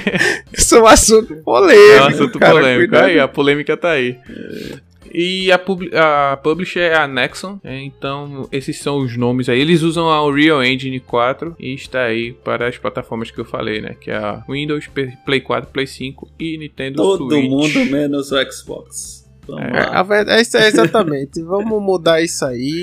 isso 0.52 0.76
é 0.76 0.82
um 0.82 0.86
assunto 0.86 1.36
polêmico. 1.36 1.92
É 1.92 2.02
um 2.02 2.06
assunto 2.06 2.38
cara, 2.38 2.52
polêmico. 2.54 2.96
Aí, 2.96 3.20
a 3.20 3.28
polêmica 3.28 3.76
tá 3.76 3.90
aí. 3.90 4.16
É. 4.28 4.89
E 5.12 5.50
a, 5.50 5.58
pub 5.58 5.82
a 5.94 6.36
publisher 6.36 6.80
é 6.80 6.96
a 6.96 7.06
Nexon, 7.06 7.58
é, 7.64 7.80
então 7.82 8.48
esses 8.52 8.78
são 8.78 8.98
os 8.98 9.16
nomes 9.16 9.48
aí. 9.48 9.60
Eles 9.60 9.82
usam 9.82 10.08
a 10.08 10.24
Unreal 10.24 10.62
Engine 10.62 11.00
4 11.00 11.56
e 11.58 11.74
está 11.74 12.04
aí 12.04 12.32
para 12.32 12.68
as 12.68 12.78
plataformas 12.78 13.30
que 13.30 13.38
eu 13.38 13.44
falei, 13.44 13.80
né? 13.80 13.96
Que 14.00 14.10
é 14.10 14.16
a 14.16 14.44
Windows, 14.48 14.88
Play 15.24 15.40
4, 15.40 15.70
Play 15.70 15.86
5 15.86 16.28
e 16.38 16.58
Nintendo 16.58 16.96
Todo 16.96 17.28
Switch. 17.28 17.48
Todo 17.48 17.50
mundo 17.50 17.90
menos 17.90 18.32
o 18.32 18.52
Xbox. 18.52 19.20
É, 19.58 19.96
a 19.96 20.02
verdade, 20.02 20.48
é, 20.56 20.66
exatamente. 20.68 21.42
Vamos 21.44 21.82
mudar 21.82 22.22
isso 22.22 22.44
aí. 22.44 22.82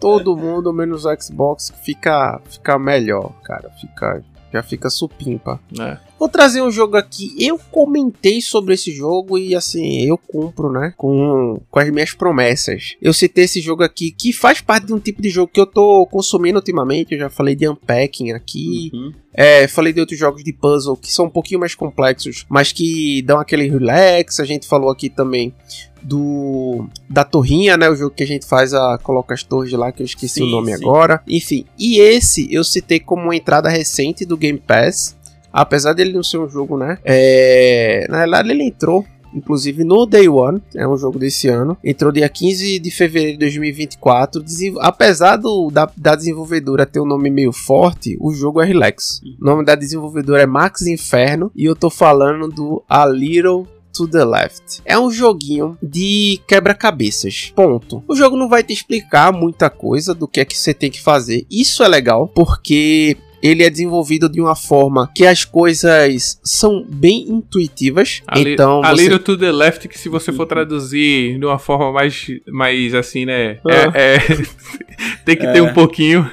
Todo 0.00 0.36
mundo 0.36 0.72
menos 0.72 1.04
o 1.04 1.16
Xbox 1.20 1.72
fica, 1.84 2.40
fica 2.48 2.78
melhor, 2.78 3.32
cara. 3.44 3.70
Fica 3.80 4.24
já 4.52 4.62
fica 4.62 4.90
supimpa. 4.90 5.60
É. 5.78 5.98
Vou 6.18 6.28
trazer 6.28 6.60
um 6.60 6.70
jogo 6.70 6.96
aqui. 6.96 7.34
Eu 7.38 7.58
comentei 7.70 8.42
sobre 8.42 8.74
esse 8.74 8.92
jogo 8.92 9.38
e 9.38 9.54
assim, 9.54 10.02
eu 10.02 10.18
cumpro, 10.18 10.70
né? 10.70 10.92
Com, 10.96 11.60
com 11.70 11.78
as 11.78 11.88
minhas 11.90 12.12
promessas. 12.12 12.96
Eu 13.00 13.12
citei 13.14 13.44
esse 13.44 13.60
jogo 13.60 13.82
aqui 13.82 14.10
que 14.10 14.32
faz 14.32 14.60
parte 14.60 14.86
de 14.86 14.92
um 14.92 14.98
tipo 14.98 15.22
de 15.22 15.30
jogo 15.30 15.50
que 15.52 15.60
eu 15.60 15.66
tô 15.66 16.06
consumindo 16.06 16.58
ultimamente. 16.58 17.12
Eu 17.14 17.20
já 17.20 17.30
falei 17.30 17.56
de 17.56 17.68
Unpacking 17.68 18.32
aqui. 18.32 18.90
Uhum. 18.92 19.14
É, 19.32 19.66
falei 19.68 19.92
de 19.92 20.00
outros 20.00 20.18
jogos 20.18 20.44
de 20.44 20.52
puzzle 20.52 20.96
que 20.96 21.10
são 21.10 21.26
um 21.26 21.30
pouquinho 21.30 21.60
mais 21.60 21.74
complexos, 21.74 22.44
mas 22.48 22.72
que 22.72 23.22
dão 23.22 23.38
aquele 23.38 23.68
relax. 23.68 24.40
A 24.40 24.44
gente 24.44 24.66
falou 24.66 24.90
aqui 24.90 25.08
também 25.08 25.54
do 26.02 26.86
da 27.08 27.24
torrinha, 27.24 27.76
né? 27.76 27.88
O 27.88 27.94
jogo 27.94 28.14
que 28.14 28.22
a 28.22 28.26
gente 28.26 28.46
faz 28.46 28.72
a 28.74 28.98
coloca 28.98 29.34
as 29.34 29.42
torres 29.42 29.72
lá, 29.72 29.92
que 29.92 30.02
eu 30.02 30.06
esqueci 30.06 30.34
sim, 30.34 30.42
o 30.42 30.46
nome 30.46 30.76
sim. 30.76 30.82
agora. 30.82 31.22
Enfim, 31.26 31.64
e 31.78 31.98
esse 31.98 32.52
eu 32.52 32.64
citei 32.64 33.00
como 33.00 33.24
uma 33.24 33.36
entrada 33.36 33.68
recente 33.68 34.24
do 34.24 34.36
Game 34.36 34.58
Pass. 34.58 35.16
Apesar 35.52 35.94
dele 35.94 36.12
não 36.12 36.22
ser 36.22 36.38
um 36.38 36.48
jogo, 36.48 36.76
né? 36.76 36.98
É... 37.04 38.06
Na 38.08 38.18
verdade, 38.18 38.50
ele 38.50 38.62
entrou 38.62 39.04
inclusive 39.34 39.84
no 39.84 40.06
Day 40.06 40.28
One, 40.28 40.62
é 40.74 40.86
um 40.86 40.96
jogo 40.96 41.18
desse 41.18 41.48
ano. 41.48 41.76
Entrou 41.84 42.12
dia 42.12 42.28
15 42.28 42.78
de 42.78 42.90
fevereiro 42.90 43.34
de 43.34 43.38
2024. 43.38 44.44
Apesar 44.80 45.36
do, 45.36 45.70
da, 45.70 45.90
da 45.96 46.14
desenvolvedora 46.14 46.86
ter 46.86 47.00
um 47.00 47.06
nome 47.06 47.30
meio 47.30 47.52
forte, 47.52 48.16
o 48.20 48.32
jogo 48.32 48.60
é 48.60 48.66
relax. 48.66 49.20
O 49.40 49.44
nome 49.44 49.64
da 49.64 49.74
desenvolvedora 49.74 50.42
é 50.42 50.46
Max 50.46 50.82
Inferno 50.82 51.50
e 51.54 51.64
eu 51.64 51.76
tô 51.76 51.90
falando 51.90 52.48
do 52.48 52.82
A 52.88 53.06
Little 53.06 53.66
to 53.92 54.08
the 54.08 54.24
Left. 54.24 54.80
É 54.84 54.98
um 54.98 55.10
joguinho 55.10 55.76
de 55.82 56.40
quebra-cabeças. 56.46 57.52
Ponto. 57.54 58.02
O 58.06 58.14
jogo 58.14 58.36
não 58.36 58.48
vai 58.48 58.62
te 58.62 58.72
explicar 58.72 59.32
muita 59.32 59.70
coisa 59.70 60.14
do 60.14 60.28
que 60.28 60.40
é 60.40 60.44
que 60.44 60.56
você 60.56 60.72
tem 60.74 60.90
que 60.90 61.00
fazer. 61.00 61.46
Isso 61.50 61.82
é 61.82 61.88
legal 61.88 62.28
porque 62.28 63.16
ele 63.42 63.62
é 63.62 63.70
desenvolvido 63.70 64.28
de 64.28 64.40
uma 64.40 64.54
forma 64.54 65.10
que 65.14 65.26
as 65.26 65.44
coisas 65.44 66.38
são 66.42 66.84
bem 66.86 67.28
intuitivas. 67.28 68.22
A 68.26 68.38
então, 68.38 68.82
a 68.84 68.90
você... 68.90 69.02
little 69.02 69.18
to 69.18 69.36
the 69.36 69.50
left, 69.50 69.88
que 69.88 69.98
se 69.98 70.08
você 70.08 70.32
for 70.32 70.46
traduzir 70.46 71.38
de 71.38 71.44
uma 71.44 71.58
forma 71.58 71.92
mais, 71.92 72.26
mais 72.48 72.94
assim, 72.94 73.24
né? 73.24 73.58
Ah. 73.64 73.92
É, 73.94 74.16
é- 74.16 74.20
tem 75.24 75.36
que 75.36 75.46
ter 75.46 75.60
um 75.60 75.72
pouquinho. 75.72 76.30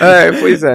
Ah, 0.00 0.06
é, 0.06 0.32
pois 0.32 0.62
é. 0.62 0.74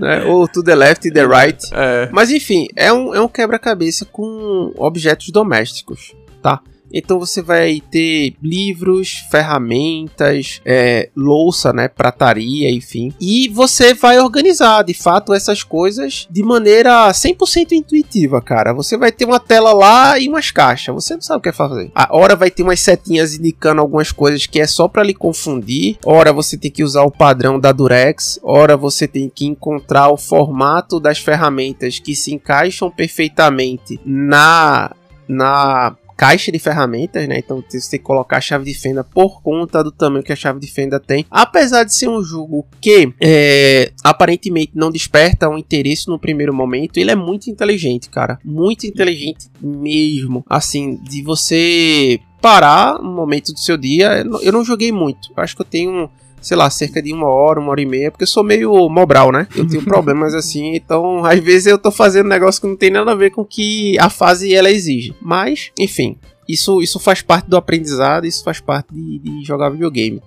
Né, 0.00 0.24
Ou 0.26 0.48
to 0.48 0.62
the 0.62 0.74
left 0.74 1.06
e 1.06 1.10
the 1.10 1.26
right. 1.26 1.58
É, 1.72 2.08
Mas 2.12 2.30
enfim, 2.30 2.66
é 2.74 2.92
um, 2.92 3.14
é 3.14 3.20
um 3.20 3.28
quebra-cabeça 3.28 4.04
com 4.04 4.72
objetos 4.76 5.30
domésticos, 5.30 6.14
tá? 6.42 6.60
Então 6.94 7.18
você 7.18 7.42
vai 7.42 7.82
ter 7.90 8.36
livros, 8.40 9.24
ferramentas, 9.28 10.60
é, 10.64 11.10
louça, 11.16 11.72
né, 11.72 11.88
prataria, 11.88 12.70
enfim. 12.70 13.12
E 13.20 13.48
você 13.48 13.92
vai 13.92 14.20
organizar, 14.20 14.84
de 14.84 14.94
fato, 14.94 15.34
essas 15.34 15.64
coisas 15.64 16.28
de 16.30 16.42
maneira 16.42 17.10
100% 17.10 17.72
intuitiva, 17.72 18.40
cara. 18.40 18.72
Você 18.72 18.96
vai 18.96 19.10
ter 19.10 19.24
uma 19.24 19.40
tela 19.40 19.72
lá 19.72 20.18
e 20.18 20.28
umas 20.28 20.52
caixas. 20.52 20.94
Você 20.94 21.14
não 21.14 21.20
sabe 21.20 21.38
o 21.38 21.42
que 21.42 21.48
é 21.48 21.52
fazer. 21.52 21.90
A 21.94 22.16
hora 22.16 22.36
vai 22.36 22.50
ter 22.50 22.62
umas 22.62 22.78
setinhas 22.78 23.34
indicando 23.34 23.80
algumas 23.80 24.12
coisas 24.12 24.46
que 24.46 24.60
é 24.60 24.66
só 24.66 24.86
para 24.86 25.02
lhe 25.02 25.14
confundir. 25.14 25.98
Hora 26.04 26.32
você 26.32 26.56
tem 26.56 26.70
que 26.70 26.84
usar 26.84 27.02
o 27.02 27.10
padrão 27.10 27.58
da 27.58 27.72
Durex. 27.72 28.38
Hora 28.42 28.76
você 28.76 29.08
tem 29.08 29.28
que 29.28 29.46
encontrar 29.46 30.10
o 30.10 30.16
formato 30.16 31.00
das 31.00 31.18
ferramentas 31.18 31.98
que 31.98 32.14
se 32.14 32.32
encaixam 32.32 32.90
perfeitamente 32.90 33.98
na 34.04 34.94
na 35.26 35.96
caixa 36.16 36.50
de 36.52 36.58
ferramentas, 36.58 37.26
né? 37.28 37.38
Então 37.38 37.62
você 37.68 37.90
tem 37.90 37.98
que 37.98 38.04
colocar 38.04 38.38
a 38.38 38.40
chave 38.40 38.64
de 38.64 38.74
fenda 38.78 39.02
por 39.04 39.42
conta 39.42 39.82
do 39.82 39.90
tamanho 39.90 40.24
que 40.24 40.32
a 40.32 40.36
chave 40.36 40.60
de 40.60 40.66
fenda 40.66 40.98
tem. 41.00 41.26
Apesar 41.30 41.84
de 41.84 41.94
ser 41.94 42.08
um 42.08 42.22
jogo 42.22 42.66
que 42.80 43.12
é, 43.20 43.90
aparentemente 44.02 44.72
não 44.74 44.90
desperta 44.90 45.48
um 45.48 45.58
interesse 45.58 46.08
no 46.08 46.18
primeiro 46.18 46.54
momento, 46.54 46.96
ele 46.98 47.10
é 47.10 47.14
muito 47.16 47.50
inteligente, 47.50 48.08
cara. 48.10 48.38
Muito 48.44 48.86
inteligente 48.86 49.48
mesmo. 49.60 50.44
Assim, 50.48 50.96
de 51.02 51.22
você 51.22 52.20
parar 52.40 53.00
um 53.00 53.14
momento 53.14 53.52
do 53.52 53.58
seu 53.58 53.76
dia. 53.76 54.24
Eu 54.42 54.52
não- 54.52 54.64
joguei 54.64 54.92
muito. 54.92 55.32
Eu 55.36 55.42
acho 55.42 55.56
que 55.56 55.62
eu 55.62 55.66
tenho 55.66 56.10
sei 56.44 56.56
lá, 56.56 56.68
cerca 56.70 57.02
de 57.02 57.12
uma 57.12 57.28
hora, 57.28 57.58
uma 57.58 57.70
hora 57.70 57.80
e 57.80 57.86
meia, 57.86 58.10
porque 58.10 58.24
eu 58.24 58.28
sou 58.28 58.44
meio 58.44 58.88
mobral, 58.88 59.32
né? 59.32 59.48
Eu 59.56 59.66
tenho 59.66 59.82
problemas 59.82 60.34
assim, 60.34 60.74
então 60.74 61.24
às 61.24 61.40
vezes 61.40 61.66
eu 61.66 61.78
tô 61.78 61.90
fazendo 61.90 62.26
um 62.26 62.30
negócio 62.30 62.60
que 62.60 62.66
não 62.66 62.76
tem 62.76 62.90
nada 62.90 63.12
a 63.12 63.16
ver 63.16 63.30
com 63.30 63.42
o 63.42 63.46
que 63.46 63.98
a 63.98 64.10
fase 64.10 64.54
ela 64.54 64.70
exige. 64.70 65.14
Mas, 65.20 65.70
enfim, 65.78 66.16
isso, 66.48 66.82
isso 66.82 66.98
faz 66.98 67.22
parte 67.22 67.48
do 67.48 67.56
aprendizado, 67.56 68.26
isso 68.26 68.44
faz 68.44 68.60
parte 68.60 68.92
de, 68.92 69.18
de 69.18 69.44
jogar 69.44 69.70
videogame. 69.70 70.22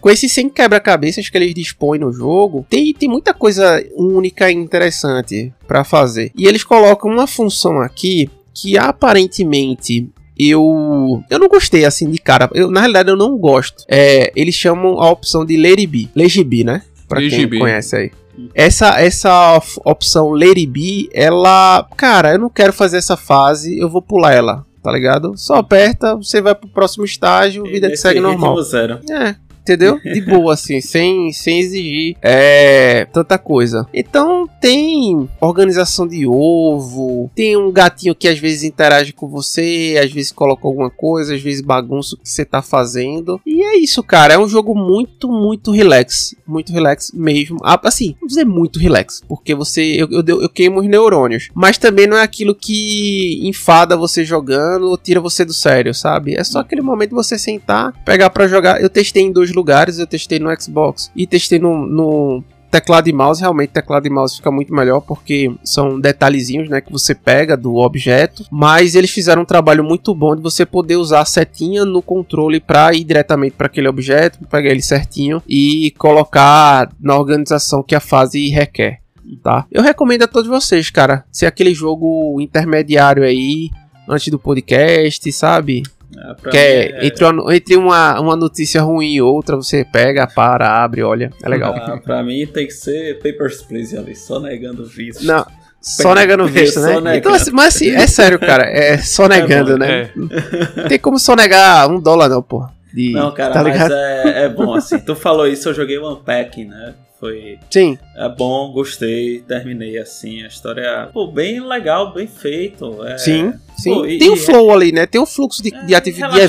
Com 0.00 0.08
esses 0.08 0.32
100 0.32 0.50
quebra-cabeças 0.50 1.28
que 1.28 1.36
eles 1.36 1.52
dispõem 1.52 1.98
no 1.98 2.12
jogo, 2.12 2.64
tem, 2.70 2.94
tem 2.94 3.08
muita 3.08 3.34
coisa 3.34 3.84
única 3.96 4.50
e 4.50 4.54
interessante 4.54 5.52
pra 5.66 5.82
fazer. 5.82 6.30
E 6.36 6.46
eles 6.46 6.62
colocam 6.62 7.10
uma 7.10 7.26
função 7.26 7.80
aqui 7.80 8.30
que 8.54 8.78
aparentemente 8.78 10.08
eu 10.38 11.22
eu 11.30 11.38
não 11.38 11.48
gostei 11.48 11.84
assim 11.84 12.10
de 12.10 12.18
cara. 12.18 12.48
Eu, 12.54 12.70
na 12.70 12.80
realidade 12.80 13.10
eu 13.10 13.16
não 13.16 13.36
gosto. 13.36 13.84
É, 13.88 14.32
eles 14.36 14.54
chamam 14.54 15.00
a 15.00 15.10
opção 15.10 15.44
de 15.44 15.56
Let 15.56 15.78
It 15.78 15.86
Be. 15.86 16.08
Legibi, 16.14 16.64
né? 16.64 16.82
Pra 17.08 17.20
quem 17.20 17.30
Legibi. 17.30 17.58
conhece 17.58 17.96
aí. 17.96 18.10
Essa, 18.54 19.00
essa 19.00 19.56
op- 19.56 19.80
opção 19.84 20.32
It 20.40 20.66
Be, 20.66 21.08
ela. 21.12 21.84
Cara, 21.96 22.32
eu 22.32 22.38
não 22.38 22.48
quero 22.48 22.72
fazer 22.72 22.98
essa 22.98 23.16
fase, 23.16 23.76
eu 23.78 23.88
vou 23.88 24.00
pular 24.00 24.32
ela, 24.32 24.64
tá 24.82 24.92
ligado? 24.92 25.32
Só 25.36 25.56
aperta, 25.56 26.14
você 26.14 26.40
vai 26.40 26.54
pro 26.54 26.68
próximo 26.68 27.04
estágio, 27.04 27.64
vida 27.64 27.88
que 27.90 27.96
segue 27.96 28.20
ritmo 28.20 28.30
normal. 28.30 28.62
Zero. 28.62 29.00
É, 29.10 29.34
entendeu? 29.68 30.00
De 30.04 30.20
boa, 30.20 30.54
assim, 30.54 30.80
sem, 30.80 31.32
sem 31.32 31.60
exigir 31.60 32.16
é, 32.22 33.06
tanta 33.06 33.38
coisa. 33.38 33.86
Então 33.92 34.48
tem 34.60 35.28
organização 35.40 36.06
de 36.06 36.26
ovo, 36.26 37.30
tem 37.34 37.56
um 37.56 37.70
gatinho 37.70 38.14
que 38.14 38.28
às 38.28 38.38
vezes 38.38 38.64
interage 38.64 39.12
com 39.12 39.28
você, 39.28 40.00
às 40.02 40.10
vezes 40.12 40.32
coloca 40.32 40.66
alguma 40.66 40.90
coisa, 40.90 41.34
às 41.34 41.42
vezes 41.42 41.60
bagunça 41.60 42.14
o 42.14 42.18
que 42.18 42.28
você 42.28 42.44
tá 42.44 42.62
fazendo. 42.62 43.40
E 43.44 43.62
é 43.62 43.76
isso, 43.78 44.02
cara. 44.02 44.34
É 44.34 44.38
um 44.38 44.48
jogo 44.48 44.74
muito, 44.74 45.30
muito 45.30 45.70
relax. 45.70 46.34
Muito 46.46 46.72
relax 46.72 47.12
mesmo. 47.12 47.58
Ah, 47.62 47.78
Assim, 47.88 48.14
vamos 48.20 48.28
dizer 48.28 48.44
muito 48.44 48.78
relax, 48.78 49.22
porque 49.26 49.54
você. 49.54 49.82
Eu, 49.82 50.08
eu, 50.10 50.42
eu 50.42 50.48
queimo 50.48 50.80
os 50.80 50.86
neurônios. 50.86 51.48
Mas 51.54 51.78
também 51.78 52.06
não 52.06 52.16
é 52.16 52.22
aquilo 52.22 52.54
que 52.54 53.40
enfada 53.48 53.96
você 53.96 54.24
jogando 54.24 54.88
ou 54.88 54.98
tira 54.98 55.20
você 55.20 55.44
do 55.44 55.54
sério, 55.54 55.94
sabe? 55.94 56.34
É 56.36 56.44
só 56.44 56.60
aquele 56.60 56.82
momento 56.82 57.10
de 57.10 57.14
você 57.14 57.38
sentar, 57.38 57.92
pegar 58.04 58.30
pra 58.30 58.46
jogar. 58.46 58.80
Eu 58.80 58.90
testei 58.90 59.22
em 59.22 59.32
dois 59.32 59.50
lugares, 59.58 59.98
eu 59.98 60.06
testei 60.06 60.38
no 60.38 60.48
Xbox 60.60 61.10
e 61.14 61.26
testei 61.26 61.58
no, 61.58 61.86
no 61.86 62.44
teclado 62.70 63.08
e 63.08 63.12
mouse. 63.12 63.40
Realmente, 63.40 63.70
teclado 63.70 64.06
e 64.06 64.10
mouse 64.10 64.36
fica 64.36 64.50
muito 64.50 64.74
melhor 64.74 65.00
porque 65.00 65.52
são 65.64 65.98
detalhezinhos, 65.98 66.68
né, 66.68 66.80
que 66.80 66.92
você 66.92 67.14
pega 67.14 67.56
do 67.56 67.76
objeto. 67.76 68.44
Mas 68.50 68.94
eles 68.94 69.10
fizeram 69.10 69.42
um 69.42 69.46
trabalho 69.46 69.82
muito 69.82 70.14
bom 70.14 70.36
de 70.36 70.42
você 70.42 70.64
poder 70.64 70.96
usar 70.96 71.20
a 71.20 71.24
setinha 71.24 71.84
no 71.84 72.00
controle 72.00 72.60
pra 72.60 72.92
ir 72.94 73.04
diretamente 73.04 73.56
para 73.56 73.66
aquele 73.66 73.88
objeto, 73.88 74.38
pegar 74.46 74.70
ele 74.70 74.82
certinho 74.82 75.42
e 75.48 75.92
colocar 75.98 76.90
na 77.00 77.16
organização 77.16 77.82
que 77.82 77.94
a 77.94 78.00
fase 78.00 78.48
requer. 78.48 79.00
Tá? 79.42 79.66
Eu 79.70 79.82
recomendo 79.82 80.22
a 80.22 80.28
todos 80.28 80.48
vocês, 80.48 80.88
cara, 80.88 81.24
ser 81.30 81.44
aquele 81.44 81.74
jogo 81.74 82.40
intermediário 82.40 83.22
aí 83.22 83.68
antes 84.08 84.28
do 84.28 84.38
podcast, 84.38 85.30
sabe? 85.32 85.82
É, 86.16 86.50
Que 86.50 86.56
mim 86.56 86.94
é, 86.94 87.06
entre, 87.06 87.24
uma, 87.24 87.54
entre 87.56 87.76
uma, 87.76 88.20
uma 88.20 88.36
notícia 88.36 88.80
ruim 88.80 89.14
e 89.14 89.22
outra, 89.22 89.56
você 89.56 89.84
pega, 89.84 90.26
para, 90.26 90.82
abre, 90.82 91.02
olha. 91.02 91.30
É 91.42 91.48
legal. 91.48 91.74
Ah, 91.76 91.98
pra 91.98 92.22
mim 92.22 92.46
tem 92.46 92.66
que 92.66 92.72
ser 92.72 93.18
Papers, 93.18 93.62
Please 93.62 93.96
ali, 93.96 94.16
só 94.16 94.40
negando 94.40 94.84
visto. 94.86 95.24
Não, 95.24 95.46
só 95.80 96.14
negando 96.14 96.46
visto, 96.48 96.80
né? 96.80 96.94
negando. 96.94 97.16
Então, 97.16 97.34
assim, 97.34 97.50
mas 97.52 97.76
assim, 97.76 97.90
é 97.90 98.06
sério, 98.06 98.38
cara. 98.38 98.64
É 98.64 98.98
só 98.98 99.28
negando, 99.28 99.72
bom, 99.72 99.78
né? 99.78 100.02
é. 100.02 100.10
Não 100.16 100.88
tem 100.88 100.98
como 100.98 101.18
só 101.18 101.36
negar 101.36 101.88
um 101.90 102.00
dólar, 102.00 102.28
não, 102.28 102.42
pô. 102.42 102.66
De, 102.92 103.12
Não, 103.12 103.32
cara, 103.32 103.52
tá 103.52 103.62
mas 103.62 103.90
é, 103.90 104.44
é 104.44 104.48
bom, 104.48 104.74
assim. 104.74 104.98
Tu 104.98 105.14
falou 105.14 105.46
isso, 105.46 105.68
eu 105.68 105.74
joguei 105.74 105.98
o 105.98 106.10
Unpacking, 106.10 106.64
né? 106.64 106.94
Foi 107.18 107.58
Sim, 107.68 107.98
é 108.16 108.28
bom, 108.28 108.70
gostei, 108.72 109.40
terminei 109.40 109.98
assim. 109.98 110.44
A 110.44 110.46
história, 110.46 111.08
pô, 111.12 111.26
bem 111.26 111.60
legal, 111.60 112.12
bem 112.14 112.28
feito. 112.28 113.04
É, 113.04 113.18
sim, 113.18 113.52
sim. 113.76 113.92
pô, 113.92 114.06
e- 114.06 114.18
tem 114.18 114.30
um 114.30 114.34
e- 114.34 114.38
flow 114.38 114.70
ali, 114.72 114.92
né? 114.92 115.04
Tem 115.04 115.20
um 115.20 115.26
fluxo 115.26 115.60
de, 115.60 115.74
É, 115.74 115.84
de, 115.84 115.94
ativi- 115.96 116.22
de 116.28 116.40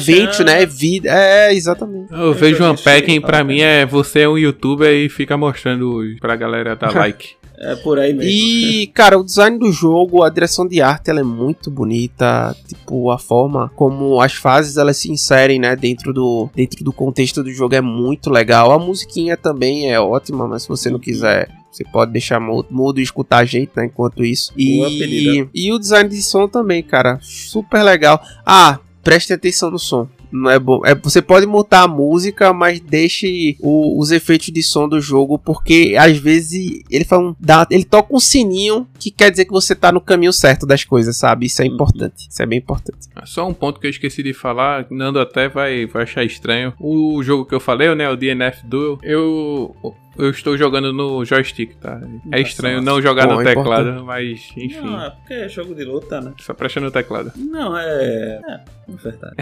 né? 0.43 0.65
Vida. 0.65 1.09
É, 1.11 1.53
exatamente. 1.53 2.13
Eu 2.13 2.33
vejo 2.33 2.57
joguei 2.57 2.71
um 2.71 2.75
packing 2.75 3.13
isso, 3.17 3.21
pra 3.25 3.39
tá, 3.39 3.43
mim 3.43 3.61
é 3.61 3.83
você 3.85 4.21
é 4.21 4.29
um 4.29 4.37
youtuber 4.37 4.93
e 4.93 5.09
fica 5.09 5.35
mostrando 5.35 6.01
pra 6.21 6.35
galera 6.35 6.75
dar 6.75 6.93
like. 6.95 7.38
É 7.61 7.75
por 7.75 7.99
aí 7.99 8.13
mesmo. 8.13 8.31
E, 8.31 8.87
cara, 8.87 9.19
o 9.19 9.23
design 9.23 9.57
do 9.57 9.69
jogo, 9.71 10.23
a 10.23 10.29
direção 10.29 10.65
de 10.65 10.81
arte, 10.81 11.09
ela 11.09 11.19
é 11.19 11.23
muito 11.23 11.69
bonita. 11.69 12.55
Tipo, 12.65 13.11
a 13.11 13.19
forma 13.19 13.69
como 13.75 14.21
as 14.21 14.33
fases 14.33 14.77
elas 14.77 14.95
se 14.95 15.11
inserem, 15.11 15.59
né, 15.59 15.75
dentro 15.75 16.13
do, 16.13 16.49
dentro 16.55 16.83
do 16.83 16.93
contexto 16.93 17.43
do 17.43 17.51
jogo 17.51 17.75
é 17.75 17.81
muito 17.81 18.29
legal. 18.29 18.71
A 18.71 18.79
musiquinha 18.79 19.35
também 19.35 19.91
é 19.91 19.99
ótima, 19.99 20.47
mas 20.47 20.63
se 20.63 20.69
você 20.69 20.89
não 20.89 20.99
quiser, 20.99 21.49
você 21.69 21.83
pode 21.83 22.13
deixar 22.13 22.39
mudo, 22.39 22.99
e 22.99 23.03
escutar 23.03 23.39
a 23.39 23.45
gente, 23.45 23.71
né, 23.75 23.85
enquanto 23.85 24.23
isso. 24.23 24.53
E, 24.55 24.79
e 25.53 25.73
o 25.73 25.79
design 25.79 26.09
de 26.09 26.23
som 26.23 26.47
também, 26.47 26.81
cara, 26.81 27.19
super 27.21 27.83
legal. 27.83 28.21
Ah, 28.45 28.79
preste 29.03 29.33
atenção 29.33 29.69
no 29.69 29.79
som. 29.79 30.07
Não 30.31 30.49
é 30.49 30.59
bom. 30.59 30.81
É, 30.85 30.93
você 30.93 31.21
pode 31.21 31.45
mutar 31.45 31.83
a 31.83 31.87
música, 31.87 32.53
mas 32.53 32.79
deixe 32.79 33.57
o- 33.59 33.99
os 33.99 34.11
efeitos 34.11 34.47
de 34.51 34.61
som 34.61 34.87
do 34.87 35.01
jogo, 35.01 35.39
porque 35.39 35.95
às 35.97 36.17
vezes 36.17 36.81
ele 36.89 37.03
fala 37.03 37.29
um- 37.29 37.35
dá- 37.39 37.67
ele 37.71 37.83
toca 37.83 38.15
um 38.15 38.19
sininho 38.19 38.87
que 38.99 39.09
quer 39.09 39.31
dizer 39.31 39.45
que 39.45 39.51
você 39.51 39.73
tá 39.73 39.91
no 39.91 39.99
caminho 40.01 40.31
certo 40.31 40.65
das 40.67 40.83
coisas, 40.83 41.17
sabe? 41.17 41.47
Isso 41.47 41.61
é 41.61 41.65
Uhum. 41.65 41.73
importante. 41.73 42.27
Isso 42.29 42.41
é 42.41 42.45
bem 42.45 42.59
importante. 42.59 43.07
Só 43.25 43.47
um 43.47 43.53
ponto 43.53 43.79
que 43.79 43.87
eu 43.87 43.91
esqueci 43.91 44.21
de 44.21 44.33
falar, 44.33 44.85
Nando 44.91 45.19
até 45.19 45.49
vai, 45.49 45.85
vai 45.85 46.03
achar 46.03 46.23
estranho. 46.23 46.73
O 46.79 47.21
jogo 47.23 47.45
que 47.45 47.53
eu 47.55 47.59
falei, 47.59 47.93
né, 47.95 48.09
o 48.09 48.15
DNF 48.15 48.65
Duel, 48.67 48.99
eu 49.03 49.75
eu 50.17 50.29
estou 50.29 50.57
jogando 50.57 50.91
no 50.91 51.23
joystick, 51.23 51.75
tá? 51.75 52.01
É 52.27 52.31
Tá 52.31 52.39
estranho 52.39 52.81
não 52.81 53.01
jogar 53.01 53.27
Bom, 53.27 53.35
no 53.35 53.41
é 53.41 53.43
teclado, 53.45 54.03
mas 54.03 54.51
enfim, 54.57 54.81
Não, 54.81 55.01
é 55.03 55.09
porque 55.09 55.33
é 55.33 55.49
jogo 55.49 55.73
de 55.75 55.83
luta, 55.83 56.19
né? 56.21 56.33
só 56.39 56.53
presta 56.53 56.79
no 56.79 56.91
teclado. 56.91 57.31
Não, 57.35 57.77
é. 57.77 58.41
É, 58.47 58.53
é 58.53 58.95
verdade. 58.95 59.35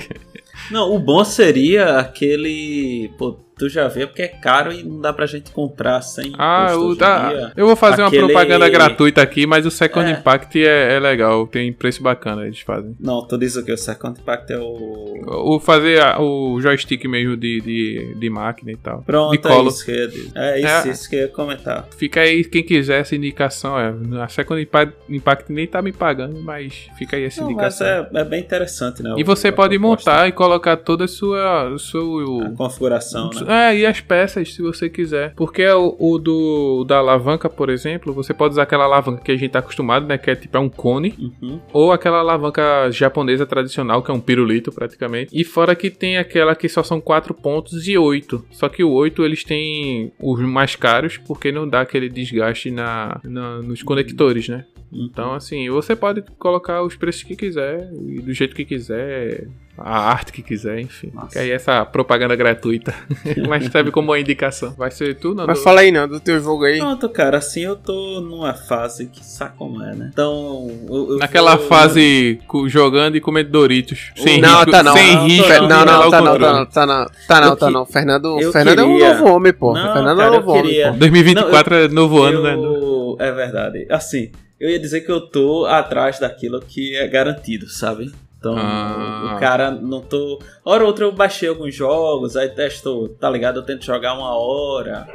não, 0.70 0.94
o 0.94 0.98
bom 0.98 1.24
seria 1.24 1.98
aquele. 1.98 3.10
Pô, 3.18 3.38
tu 3.58 3.68
já 3.68 3.88
vê 3.88 4.06
porque 4.06 4.22
é 4.22 4.28
caro 4.28 4.70
e 4.72 4.82
não 4.82 5.00
dá 5.00 5.12
pra 5.12 5.24
gente 5.26 5.50
comprar 5.50 6.00
sem. 6.02 6.32
Ah, 6.38 6.74
o 6.76 6.94
da, 6.94 7.52
eu 7.56 7.66
vou 7.66 7.74
fazer 7.76 8.02
Aquele- 8.02 8.22
uma 8.22 8.28
propaganda 8.28 8.68
gratuita 8.68 9.22
aqui, 9.22 9.46
mas 9.46 9.64
o 9.64 9.70
Second 9.70 10.10
É. 10.10 10.12
Impact 10.12 10.62
é, 10.62 10.94
é 10.94 11.00
legal, 11.00 11.46
tem 11.46 11.72
preço 11.72 12.02
bacana 12.02 12.44
eles 12.44 12.60
fazem. 12.60 12.94
Não, 13.00 13.26
tu 13.26 13.38
diz 13.38 13.56
o 13.56 13.64
que? 13.64 13.72
O 13.72 13.78
Second 13.78 14.20
Impact 14.20 14.52
é 14.52 14.58
o. 14.58 15.54
O 15.56 15.58
fazer 15.60 16.02
a- 16.02 16.20
o 16.20 16.60
joystick 16.60 17.04
mesmo 17.06 17.36
de, 17.36 17.60
de, 17.60 18.14
de 18.18 18.30
máquina 18.30 18.72
e 18.72 18.76
tal. 18.76 18.98
de 18.98 19.04
Pronto, 19.04 19.34
é 19.34 19.38
colo. 19.38 19.68
isso 19.68 19.84
que 19.84 19.90
eu 19.90 20.08
dizer. 20.08 20.30
É 20.34 20.58
isso, 20.58 20.88
É. 20.88 20.90
isso 20.90 21.10
que 21.10 21.16
eu 21.16 21.20
ia 21.20 21.28
comentar. 21.28 21.86
Fica 21.96 22.20
aí, 22.20 22.44
quem 22.44 22.62
quiser 22.62 23.00
essa 23.00 23.16
indicação. 23.16 23.78
É, 23.78 23.94
a 24.22 24.28
Second 24.28 24.60
Impact, 24.60 24.94
Impact 25.08 25.52
nem 25.52 25.66
tá 25.66 25.80
me 25.80 25.92
pagando, 25.92 26.40
mas 26.42 26.88
fica 26.98 27.16
aí 27.16 27.24
essa 27.24 27.40
Não, 27.40 27.50
mas 27.52 27.80
indicação. 27.80 27.86
é, 27.86 28.20
é 28.20 28.24
bem 28.24 28.40
interessante, 28.40 29.02
né? 29.02 29.14
E 29.16 29.24
você 29.24 29.50
pode 29.50 29.78
proposta, 29.78 30.10
montar 30.10 30.28
e 30.28 30.32
colocar 30.32 30.76
toda 30.76 31.04
a 31.04 31.08
sua. 31.08 31.74
Seu, 31.78 32.40
A 32.42 32.50
configuração, 32.56 33.30
né? 33.30 33.45
É, 33.48 33.76
e 33.76 33.86
as 33.86 34.00
peças, 34.00 34.54
se 34.54 34.62
você 34.62 34.88
quiser. 34.88 35.34
Porque 35.34 35.66
o, 35.68 35.96
o 35.98 36.18
do 36.18 36.84
da 36.84 36.98
alavanca, 36.98 37.48
por 37.48 37.70
exemplo, 37.70 38.12
você 38.12 38.32
pode 38.34 38.52
usar 38.52 38.62
aquela 38.62 38.84
alavanca 38.84 39.22
que 39.22 39.32
a 39.32 39.36
gente 39.36 39.50
tá 39.50 39.58
acostumado, 39.58 40.06
né? 40.06 40.18
Que 40.18 40.30
é 40.30 40.34
tipo 40.34 40.56
é 40.56 40.60
um 40.60 40.68
cone. 40.68 41.14
Uhum. 41.18 41.60
Ou 41.72 41.92
aquela 41.92 42.18
alavanca 42.18 42.90
japonesa 42.90 43.46
tradicional, 43.46 44.02
que 44.02 44.10
é 44.10 44.14
um 44.14 44.20
pirulito 44.20 44.72
praticamente. 44.72 45.30
E 45.32 45.44
fora 45.44 45.74
que 45.74 45.90
tem 45.90 46.16
aquela 46.16 46.54
que 46.54 46.68
só 46.68 46.82
são 46.82 47.00
4 47.00 47.34
pontos 47.34 47.86
e 47.86 47.96
8. 47.96 48.44
Só 48.50 48.68
que 48.68 48.82
o 48.82 48.90
8 48.90 49.24
eles 49.24 49.44
têm 49.44 50.12
os 50.20 50.40
mais 50.40 50.76
caros, 50.76 51.18
porque 51.18 51.52
não 51.52 51.68
dá 51.68 51.80
aquele 51.80 52.08
desgaste 52.08 52.70
na, 52.70 53.20
na 53.24 53.62
nos 53.62 53.82
conectores, 53.82 54.48
né? 54.48 54.64
Então, 54.98 55.34
assim, 55.34 55.68
você 55.70 55.94
pode 55.94 56.22
colocar 56.38 56.82
os 56.82 56.96
preços 56.96 57.22
que 57.22 57.36
quiser 57.36 57.90
e 58.08 58.20
do 58.20 58.32
jeito 58.32 58.54
que 58.54 58.64
quiser, 58.64 59.46
a 59.78 60.08
arte 60.10 60.32
que 60.32 60.42
quiser, 60.42 60.80
enfim. 60.80 61.12
Que 61.30 61.38
aí 61.38 61.50
essa 61.50 61.84
propaganda 61.84 62.34
gratuita. 62.34 62.94
Mas 63.46 63.66
serve 63.66 63.90
como 63.90 64.10
uma 64.10 64.18
indicação. 64.18 64.72
Vai 64.74 64.90
ser 64.90 65.14
tu, 65.16 65.34
não? 65.34 65.46
Mas 65.46 65.62
fala 65.62 65.80
aí, 65.80 65.92
não, 65.92 66.08
do 66.08 66.18
teu 66.18 66.40
jogo 66.42 66.64
aí. 66.64 66.78
Pronto, 66.78 67.08
cara, 67.10 67.36
assim 67.38 67.60
eu 67.64 67.76
tô 67.76 68.20
numa 68.22 68.54
fase 68.54 69.06
que 69.06 69.22
sabe 69.24 69.54
como 69.58 69.82
é, 69.82 69.94
né? 69.94 70.08
Então. 70.12 70.66
Eu, 70.88 71.10
eu 71.12 71.18
Naquela 71.18 71.56
vou- 71.56 71.66
fase 71.66 72.40
jogando 72.68 73.16
e 73.16 73.20
comendo 73.20 73.50
Doritos. 73.50 74.12
Sem 74.16 74.40
não, 74.40 74.56
risco, 74.60 74.70
tá 74.70 74.82
não. 74.82 74.92
Sem 74.96 75.14
Não, 75.14 75.26
risco. 75.26 75.48
Não, 75.48 75.68
não, 75.68 75.84
dar 75.84 76.06
o 76.06 76.10
tá 76.10 76.20
não, 76.20 76.38
tá 76.38 76.38
não, 76.52 76.66
tá 76.66 76.86
não, 76.86 77.06
tá 77.28 77.40
não, 77.40 77.48
Eu 77.50 77.56
tá 77.56 77.70
não, 77.70 77.84
Fernando, 77.86 78.40
eu 78.40 78.52
Fernando 78.52 78.78
é 78.78 78.84
um 78.84 78.92
queria- 78.96 79.14
novo 79.18 79.32
homem, 79.34 79.52
pô. 79.52 79.74
Não, 79.74 79.92
Fernando 79.92 80.16
cara, 80.16 80.28
é 80.28 80.30
um 80.30 80.34
novo 80.40 80.50
eu 80.50 80.54
homem, 80.54 80.62
queria- 80.72 80.92
pô. 80.92 80.98
2024 80.98 81.74
é 81.74 81.88
novo 81.88 82.22
ano, 82.22 82.42
né? 82.42 82.54
Eu- 82.54 83.16
É 83.20 83.30
verdade. 83.32 83.86
Assim, 83.90 84.30
eu 84.60 84.70
ia 84.70 84.78
dizer 84.78 85.02
que 85.02 85.10
eu 85.12 85.20
tô 85.20 85.66
atrás 85.66 86.18
daquilo 86.18 86.60
que 86.60 86.96
é 86.96 87.06
garantido, 87.06 87.68
sabe? 87.68 88.12
Então, 88.38 88.54
Ah. 88.56 89.34
o 89.36 89.40
cara 89.40 89.70
não 89.70 90.00
tô. 90.00 90.38
Hora 90.64 90.82
ou 90.82 90.88
outra 90.88 91.04
eu 91.04 91.12
baixei 91.12 91.48
alguns 91.48 91.74
jogos, 91.74 92.36
aí 92.36 92.48
testo, 92.48 93.08
tá 93.20 93.28
ligado? 93.30 93.56
Eu 93.58 93.62
tento 93.62 93.84
jogar 93.84 94.14
uma 94.14 94.34
hora. 94.36 95.06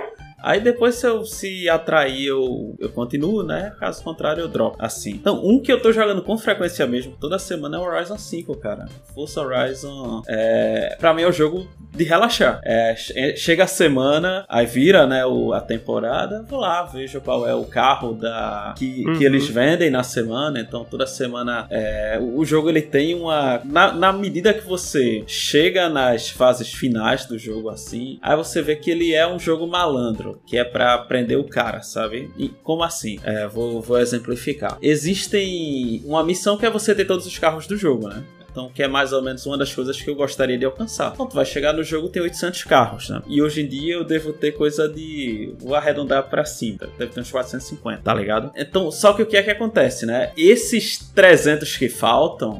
Aí 0.43 0.59
depois, 0.59 0.95
se 0.95 1.07
eu 1.07 1.25
se 1.25 1.69
atrair, 1.69 2.25
eu, 2.27 2.75
eu 2.79 2.89
continuo, 2.89 3.43
né? 3.43 3.73
Caso 3.79 4.03
contrário, 4.03 4.41
eu 4.41 4.47
dropo. 4.47 4.77
Assim. 4.79 5.11
Então, 5.11 5.41
um 5.45 5.59
que 5.59 5.71
eu 5.71 5.81
tô 5.81 5.91
jogando 5.91 6.21
com 6.21 6.37
frequência 6.37 6.85
mesmo, 6.87 7.15
toda 7.19 7.37
semana, 7.39 7.77
é 7.77 7.79
o 7.79 7.83
Horizon 7.83 8.17
5, 8.17 8.55
cara. 8.57 8.85
Força 9.13 9.41
Horizon. 9.41 10.21
É, 10.27 10.95
pra 10.99 11.13
mim 11.13 11.21
é 11.23 11.27
o 11.27 11.31
jogo 11.31 11.67
de 11.93 12.03
relaxar. 12.03 12.59
É, 12.63 12.95
che- 12.95 13.35
chega 13.35 13.63
a 13.65 13.67
semana, 13.67 14.45
aí 14.49 14.65
vira, 14.65 15.05
né, 15.05 15.25
o, 15.25 15.53
a 15.53 15.59
temporada, 15.61 16.43
vou 16.47 16.59
lá, 16.59 16.83
vejo 16.83 17.19
qual 17.21 17.47
é 17.47 17.53
o 17.53 17.65
carro 17.65 18.13
da 18.13 18.73
que, 18.77 19.05
Uhum. 19.05 19.17
que 19.17 19.23
eles 19.25 19.47
vendem 19.47 19.89
na 19.89 20.03
semana. 20.03 20.59
Então, 20.59 20.85
toda 20.85 21.05
semana 21.05 21.67
é, 21.69 22.17
o, 22.21 22.39
o 22.39 22.45
jogo 22.45 22.69
ele 22.69 22.81
tem 22.81 23.13
uma. 23.15 23.61
Na, 23.65 23.91
na 23.91 24.13
medida 24.13 24.53
que 24.53 24.65
você 24.65 25.23
chega 25.27 25.89
nas 25.89 26.29
fases 26.29 26.71
finais 26.73 27.25
do 27.25 27.37
jogo 27.37 27.69
assim, 27.69 28.17
aí 28.21 28.35
você 28.35 28.61
vê 28.61 28.75
que 28.75 28.89
ele 28.91 29.13
é 29.13 29.27
um 29.27 29.37
jogo 29.39 29.67
malandro, 29.67 30.30
que 30.45 30.57
é 30.57 30.63
pra 30.63 30.97
prender 30.97 31.37
o 31.37 31.43
cara, 31.43 31.81
sabe? 31.81 32.29
E 32.37 32.49
como 32.49 32.83
assim? 32.83 33.19
É, 33.23 33.47
vou, 33.47 33.81
vou 33.81 33.99
exemplificar. 33.99 34.77
Existem 34.81 36.01
uma 36.05 36.23
missão 36.23 36.57
que 36.57 36.65
é 36.65 36.69
você 36.69 36.93
ter 36.93 37.05
todos 37.05 37.25
os 37.25 37.37
carros 37.37 37.67
do 37.67 37.77
jogo, 37.77 38.07
né? 38.07 38.23
Então, 38.51 38.69
que 38.69 38.83
é 38.83 38.87
mais 38.87 39.13
ou 39.13 39.21
menos 39.21 39.45
uma 39.45 39.57
das 39.57 39.73
coisas 39.73 39.99
que 40.01 40.09
eu 40.09 40.15
gostaria 40.15 40.57
de 40.57 40.65
alcançar. 40.65 41.11
Então, 41.13 41.25
tu 41.25 41.35
vai 41.35 41.45
chegar 41.45 41.73
no 41.73 41.83
jogo 41.83 42.09
tem 42.09 42.21
800 42.21 42.65
carros, 42.65 43.09
né? 43.09 43.21
E 43.27 43.41
hoje 43.41 43.61
em 43.61 43.67
dia 43.67 43.93
eu 43.93 44.03
devo 44.03 44.33
ter 44.33 44.51
coisa 44.51 44.89
de. 44.89 45.55
Vou 45.59 45.73
arredondar 45.73 46.29
pra 46.29 46.43
cima. 46.43 46.79
Deve 46.97 47.13
ter 47.13 47.21
uns 47.21 47.31
450, 47.31 48.01
tá 48.01 48.13
ligado? 48.13 48.51
Então, 48.55 48.91
só 48.91 49.13
que 49.13 49.21
o 49.21 49.25
que 49.25 49.37
é 49.37 49.43
que 49.43 49.51
acontece, 49.51 50.05
né? 50.05 50.31
Esses 50.35 50.97
300 51.15 51.77
que 51.77 51.87
faltam. 51.87 52.59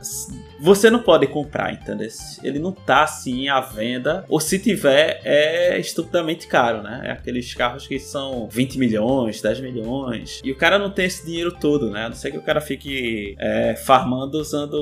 Você 0.62 0.92
não 0.92 1.00
pode 1.00 1.26
comprar, 1.26 1.74
entendeu? 1.74 2.08
Ele 2.44 2.60
não 2.60 2.72
tá 2.72 3.04
assim 3.04 3.50
à 3.50 3.60
venda. 3.60 4.24
Ou 4.30 4.40
se 4.40 4.60
tiver, 4.60 5.20
é 5.24 5.80
estupidamente 5.80 6.46
caro, 6.46 6.84
né? 6.84 7.02
É 7.06 7.12
aqueles 7.12 7.54
carros 7.54 7.88
que 7.88 8.00
são 8.00 8.48
20 8.48 8.78
milhões, 8.78 9.42
10 9.42 9.60
milhões. 9.60 10.40
E 10.44 10.52
o 10.52 10.56
cara 10.56 10.78
não 10.78 10.92
tem 10.92 11.06
esse 11.06 11.26
dinheiro 11.26 11.52
todo, 11.52 11.90
né? 11.90 12.06
A 12.06 12.10
não 12.10 12.16
ser 12.16 12.32
que 12.32 12.38
o 12.38 12.44
cara 12.44 12.62
fique 12.62 13.36
é, 13.40 13.76
farmando 13.76 14.38
usando 14.38 14.76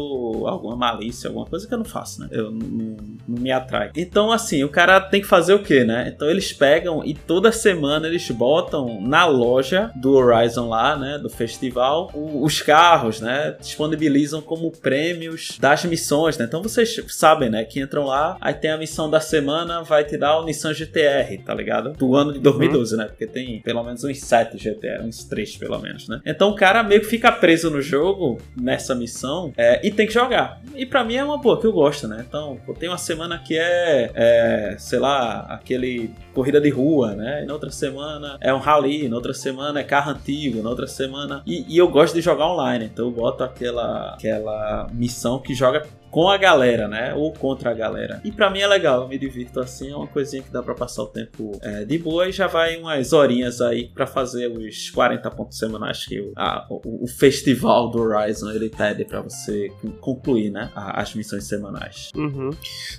alguma 0.46 0.76
malícia, 0.76 1.30
alguma 1.30 1.46
coisa 1.46 1.66
que 1.66 1.74
eu 1.74 1.78
não 1.78 1.86
faço, 1.86 2.22
né? 2.22 2.28
Eu 2.32 2.52
não, 2.52 2.98
me 3.28 3.52
atrai. 3.52 3.92
Então, 3.96 4.32
assim, 4.32 4.64
o 4.64 4.70
cara 4.70 5.00
tem 5.00 5.22
que 5.22 5.28
fazer 5.28 5.54
o 5.54 5.64
quê, 5.64 5.86
né? 5.86 6.12
Então 6.14 6.30
eles 6.30 6.52
pegam 6.52 7.06
e 7.06 7.14
toda 7.14 7.52
semana 7.52 8.08
eles 8.08 8.30
botam 8.32 9.00
na 9.02 9.26
loja 9.26 9.92
do 9.96 10.14
Horizon 10.14 10.68
lá, 10.68 10.98
né? 10.98 11.18
Do 11.18 11.30
festival, 11.30 12.12
os 12.14 12.62
carros, 12.62 13.22
né? 13.22 13.56
Disponibilizam 13.60 14.42
como 14.42 14.72
prêmios 14.72 15.58
das 15.70 15.86
missões, 15.86 16.38
né? 16.38 16.46
Então 16.46 16.62
vocês 16.62 17.00
sabem, 17.08 17.50
né? 17.50 17.64
Que 17.64 17.80
entram 17.80 18.06
lá, 18.06 18.38
aí 18.42 18.54
tem 18.54 18.72
a 18.72 18.78
missão 18.78 19.10
da 19.10 19.20
semana, 19.20 19.84
vai 19.84 20.04
te 20.04 20.18
dar 20.18 20.40
o 20.40 20.46
Nissan 20.46 20.74
GTR, 20.74 21.38
tá 21.46 21.54
ligado? 21.54 21.94
Do 21.94 22.16
ano 22.16 22.34
de 22.34 22.40
2012, 22.40 22.98
né? 22.98 23.06
Porque 23.06 23.28
tem 23.28 23.62
pelo 23.62 23.84
menos 23.84 24.04
uns 24.04 24.20
7 24.20 24.58
GTR, 24.58 25.04
uns 25.04 25.24
3 25.24 25.58
pelo 25.58 25.80
menos, 25.80 26.08
né? 26.08 26.22
Então 26.26 26.50
o 26.50 26.56
cara 26.56 26.82
meio 26.82 27.02
que 27.02 27.08
fica 27.08 27.32
preso 27.32 27.70
no 27.70 27.82
jogo, 27.82 28.40
nessa 28.60 28.96
missão, 28.96 29.54
é, 29.56 29.86
e 29.86 29.92
tem 29.92 30.08
que 30.08 30.14
jogar. 30.14 30.62
E 30.76 30.86
pra 30.86 31.04
mim 31.04 31.16
é 31.16 31.24
uma 31.24 31.38
boa, 31.38 31.60
que 31.60 31.68
eu 31.68 31.72
gosto, 31.72 32.08
né? 32.08 32.26
Então, 32.28 32.60
pô, 32.66 32.74
tem 32.74 32.90
uma 32.90 32.98
semana 32.98 33.38
que 33.38 33.58
é, 33.58 34.12
é, 34.16 34.76
sei 34.80 35.00
lá, 35.00 35.42
aquele 35.50 36.12
corrida 36.34 36.60
de 36.60 36.70
rua, 36.70 37.14
né? 37.16 37.44
E 37.44 37.46
na 37.46 37.54
outra 37.54 37.70
semana 37.70 38.38
é 38.42 38.54
um 38.54 38.60
rally, 38.60 39.08
na 39.10 39.16
outra 39.16 39.34
semana 39.34 39.80
é 39.80 39.84
carro 39.84 40.12
antigo, 40.12 40.64
na 40.64 40.70
outra 40.70 40.88
semana. 40.88 41.44
E, 41.46 41.66
e 41.68 41.78
eu 41.78 41.88
gosto 41.90 42.14
de 42.16 42.22
jogar 42.22 42.48
online, 42.48 42.86
então 42.86 43.06
eu 43.06 43.12
boto 43.12 43.44
aquela, 43.44 44.14
aquela 44.14 44.88
missão 44.94 45.40
que 45.40 45.54
joga 45.60 45.84
com 46.10 46.28
a 46.28 46.38
galera, 46.38 46.88
né? 46.88 47.14
Ou 47.16 47.32
contra 47.32 47.70
a 47.70 47.74
galera. 47.74 48.20
E 48.26 48.32
pra 48.32 48.50
mim 48.50 48.60
é 48.62 48.68
legal, 48.68 49.04
eu 49.04 49.08
me 49.08 49.16
divirto 49.20 49.60
assim, 49.60 49.92
é 49.92 49.96
uma 49.96 50.08
coisinha 50.08 50.42
que 50.42 50.52
dá 50.52 50.64
pra 50.64 50.74
passar 50.74 51.04
o 51.04 51.08
tempo 51.08 51.52
é, 51.62 51.86
de 51.86 52.00
boa 52.00 52.28
e 52.28 52.32
já 52.32 52.48
vai 52.48 52.78
umas 52.78 53.14
horinhas 53.14 53.62
aí 53.62 53.90
pra 53.94 54.08
fazer 54.08 54.48
os 54.48 54.90
40 54.90 55.30
pontos 55.30 55.60
semanais 55.60 56.06
que 56.08 56.20
o, 56.20 56.32
a- 56.36 56.66
o, 56.68 57.04
o 57.04 57.08
festival 57.08 57.92
do 57.92 58.02
Horizon 58.02 58.50
ele 58.50 58.70
pede 58.70 59.06
pra 59.06 59.22
você 59.22 59.72
concluir, 60.02 60.50
né? 60.50 60.72
a- 60.76 61.00
As 61.00 61.14
missões 61.14 61.44
semanais. 61.48 62.10
Uhum. 62.16 62.50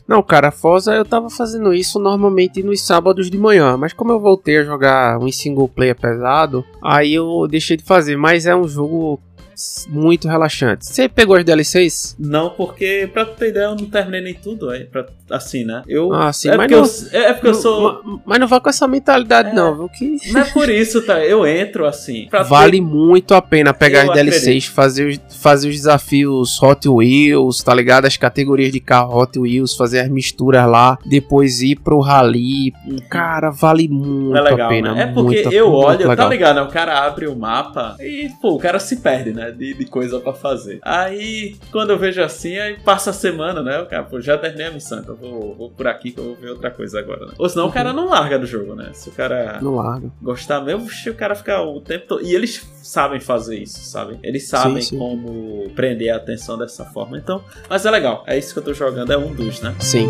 Não, 0.06 0.22
cara, 0.22 0.52
Forza 0.52 0.94
eu 0.94 1.04
tava 1.04 1.28
fazendo 1.28 1.74
isso 1.74 1.98
normalmente 1.98 2.62
nos 2.62 2.80
sábados 2.86 3.28
de 3.28 3.36
manhã, 3.36 3.76
mas 3.76 3.92
como 3.92 4.12
eu 4.12 4.20
voltei 4.20 4.58
a 4.58 4.62
jogar 4.64 5.18
um 5.18 5.32
single 5.32 5.68
player 5.68 5.96
pesado, 5.98 6.64
aí 6.80 7.12
eu 7.14 7.46
deixei 7.50 7.76
de 7.76 7.82
fazer, 7.82 8.16
mas 8.16 8.46
é 8.46 8.54
um 8.54 8.68
jogo 8.68 9.20
muito 9.88 10.28
relaxante. 10.28 10.86
Você 10.86 11.08
pegou 11.08 11.36
as 11.36 11.44
DLCs? 11.44 12.16
Não, 12.18 12.50
porque, 12.50 13.08
pra 13.12 13.24
tu 13.24 13.36
ter 13.36 13.48
ideia, 13.50 13.64
eu 13.64 13.76
não 13.76 13.86
terminei 13.86 14.20
nem 14.20 14.34
tudo, 14.34 14.70
aí, 14.70 14.84
pra, 14.84 15.06
assim, 15.30 15.64
né? 15.64 15.82
Eu, 15.88 16.12
Ah, 16.12 16.32
sim, 16.32 16.48
é, 16.48 16.56
mas 16.56 16.70
porque 16.72 17.08
não- 17.10 17.20
eu, 17.20 17.26
é 17.28 17.32
porque 17.32 17.48
eu 17.48 17.54
sou. 17.54 18.02
Ma- 18.04 18.20
Mas 18.26 18.38
não 18.40 18.46
vá 18.48 18.60
com 18.60 18.68
essa 18.68 18.86
mentalidade 18.86 19.50
É. 19.50 19.52
não, 19.52 19.74
viu? 19.76 19.88
Que 19.88 20.16
Não 20.32 20.40
é 20.40 20.44
por 20.44 20.68
isso, 20.68 21.02
tá? 21.02 21.20
Eu 21.24 21.46
entro 21.46 21.86
assim. 21.86 22.28
vale 22.48 22.78
ter- 22.78 22.80
muito 22.82 23.34
a 23.34 23.42
pena 23.42 23.72
pegar 23.74 24.04
Eu 24.04 24.12
as 24.12 24.16
DLCs, 24.16 24.66
fazer 24.66 25.06
os, 25.06 25.36
fazer 25.38 25.68
os 25.68 25.76
desafios 25.76 26.62
Hot 26.62 26.88
Wheels, 26.88 27.62
tá 27.62 27.74
ligado? 27.74 28.06
As 28.06 28.16
categorias 28.16 28.72
de 28.72 28.80
carro 28.80 29.18
Hot 29.20 29.38
Wheels, 29.38 29.74
fazer 29.76 30.00
as 30.00 30.08
misturas 30.08 30.68
lá, 30.68 30.98
depois 31.06 31.60
ir 31.62 31.76
pro 31.76 32.00
rally. 32.00 32.72
Cara, 33.08 33.50
vale 33.50 33.88
muito 33.88 34.36
É 34.36 34.40
legal, 34.40 34.66
a 34.66 34.68
pena. 34.68 34.94
né? 34.94 35.02
É 35.02 35.06
porque 35.06 35.48
eu 35.52 35.72
olho, 35.72 36.14
tá 36.16 36.28
ligado? 36.28 36.60
O 36.62 36.68
cara 36.68 37.04
abre 37.06 37.26
o 37.26 37.36
mapa 37.36 37.96
e, 38.00 38.28
pô, 38.40 38.54
o 38.54 38.58
cara 38.58 38.78
se 38.78 38.96
perde, 38.96 39.32
né? 39.32 39.49
De, 39.50 39.74
de 39.74 39.84
coisa 39.86 40.20
pra 40.20 40.32
fazer. 40.32 40.78
Aí, 40.82 41.56
quando 41.70 41.90
eu 41.90 41.98
vejo 41.98 42.22
assim, 42.22 42.58
aí 42.58 42.78
passa 42.80 43.10
a 43.10 43.12
semana, 43.12 43.62
né? 43.62 43.80
O 43.80 43.86
cara, 43.86 44.02
pô, 44.04 44.20
já 44.20 44.36
terminei 44.38 44.66
a 44.66 44.70
missão, 44.70 44.98
então 45.00 45.14
vou, 45.14 45.54
vou 45.54 45.70
por 45.70 45.86
aqui 45.86 46.10
que 46.12 46.18
eu 46.20 46.24
vou 46.24 46.34
ver 46.34 46.50
outra 46.50 46.70
coisa 46.70 46.98
agora, 46.98 47.26
né? 47.26 47.32
Ou 47.38 47.48
senão 47.48 47.66
o 47.66 47.72
cara 47.72 47.92
não 47.92 48.08
larga 48.08 48.38
do 48.38 48.46
jogo, 48.46 48.74
né? 48.74 48.90
Se 48.92 49.08
o 49.08 49.12
cara 49.12 49.58
Não 49.60 49.74
larga. 49.76 50.10
gostar 50.20 50.60
mesmo, 50.60 50.86
o 51.08 51.14
cara 51.14 51.34
fica 51.34 51.60
o 51.60 51.80
tempo 51.80 52.06
todo. 52.06 52.22
E 52.24 52.34
eles 52.34 52.66
sabem 52.82 53.20
fazer 53.20 53.58
isso, 53.58 53.80
sabe? 53.84 54.18
Eles 54.22 54.48
sabem 54.48 54.82
sim. 54.82 54.98
como 54.98 55.70
prender 55.74 56.12
a 56.12 56.16
atenção 56.16 56.58
dessa 56.58 56.84
forma. 56.84 57.16
Então, 57.16 57.42
mas 57.68 57.84
é 57.86 57.90
legal. 57.90 58.24
É 58.26 58.36
isso 58.36 58.52
que 58.52 58.58
eu 58.58 58.64
tô 58.64 58.74
jogando, 58.74 59.12
é 59.12 59.16
um 59.18 59.32
dos, 59.32 59.60
né? 59.60 59.74
Sim. 59.80 60.08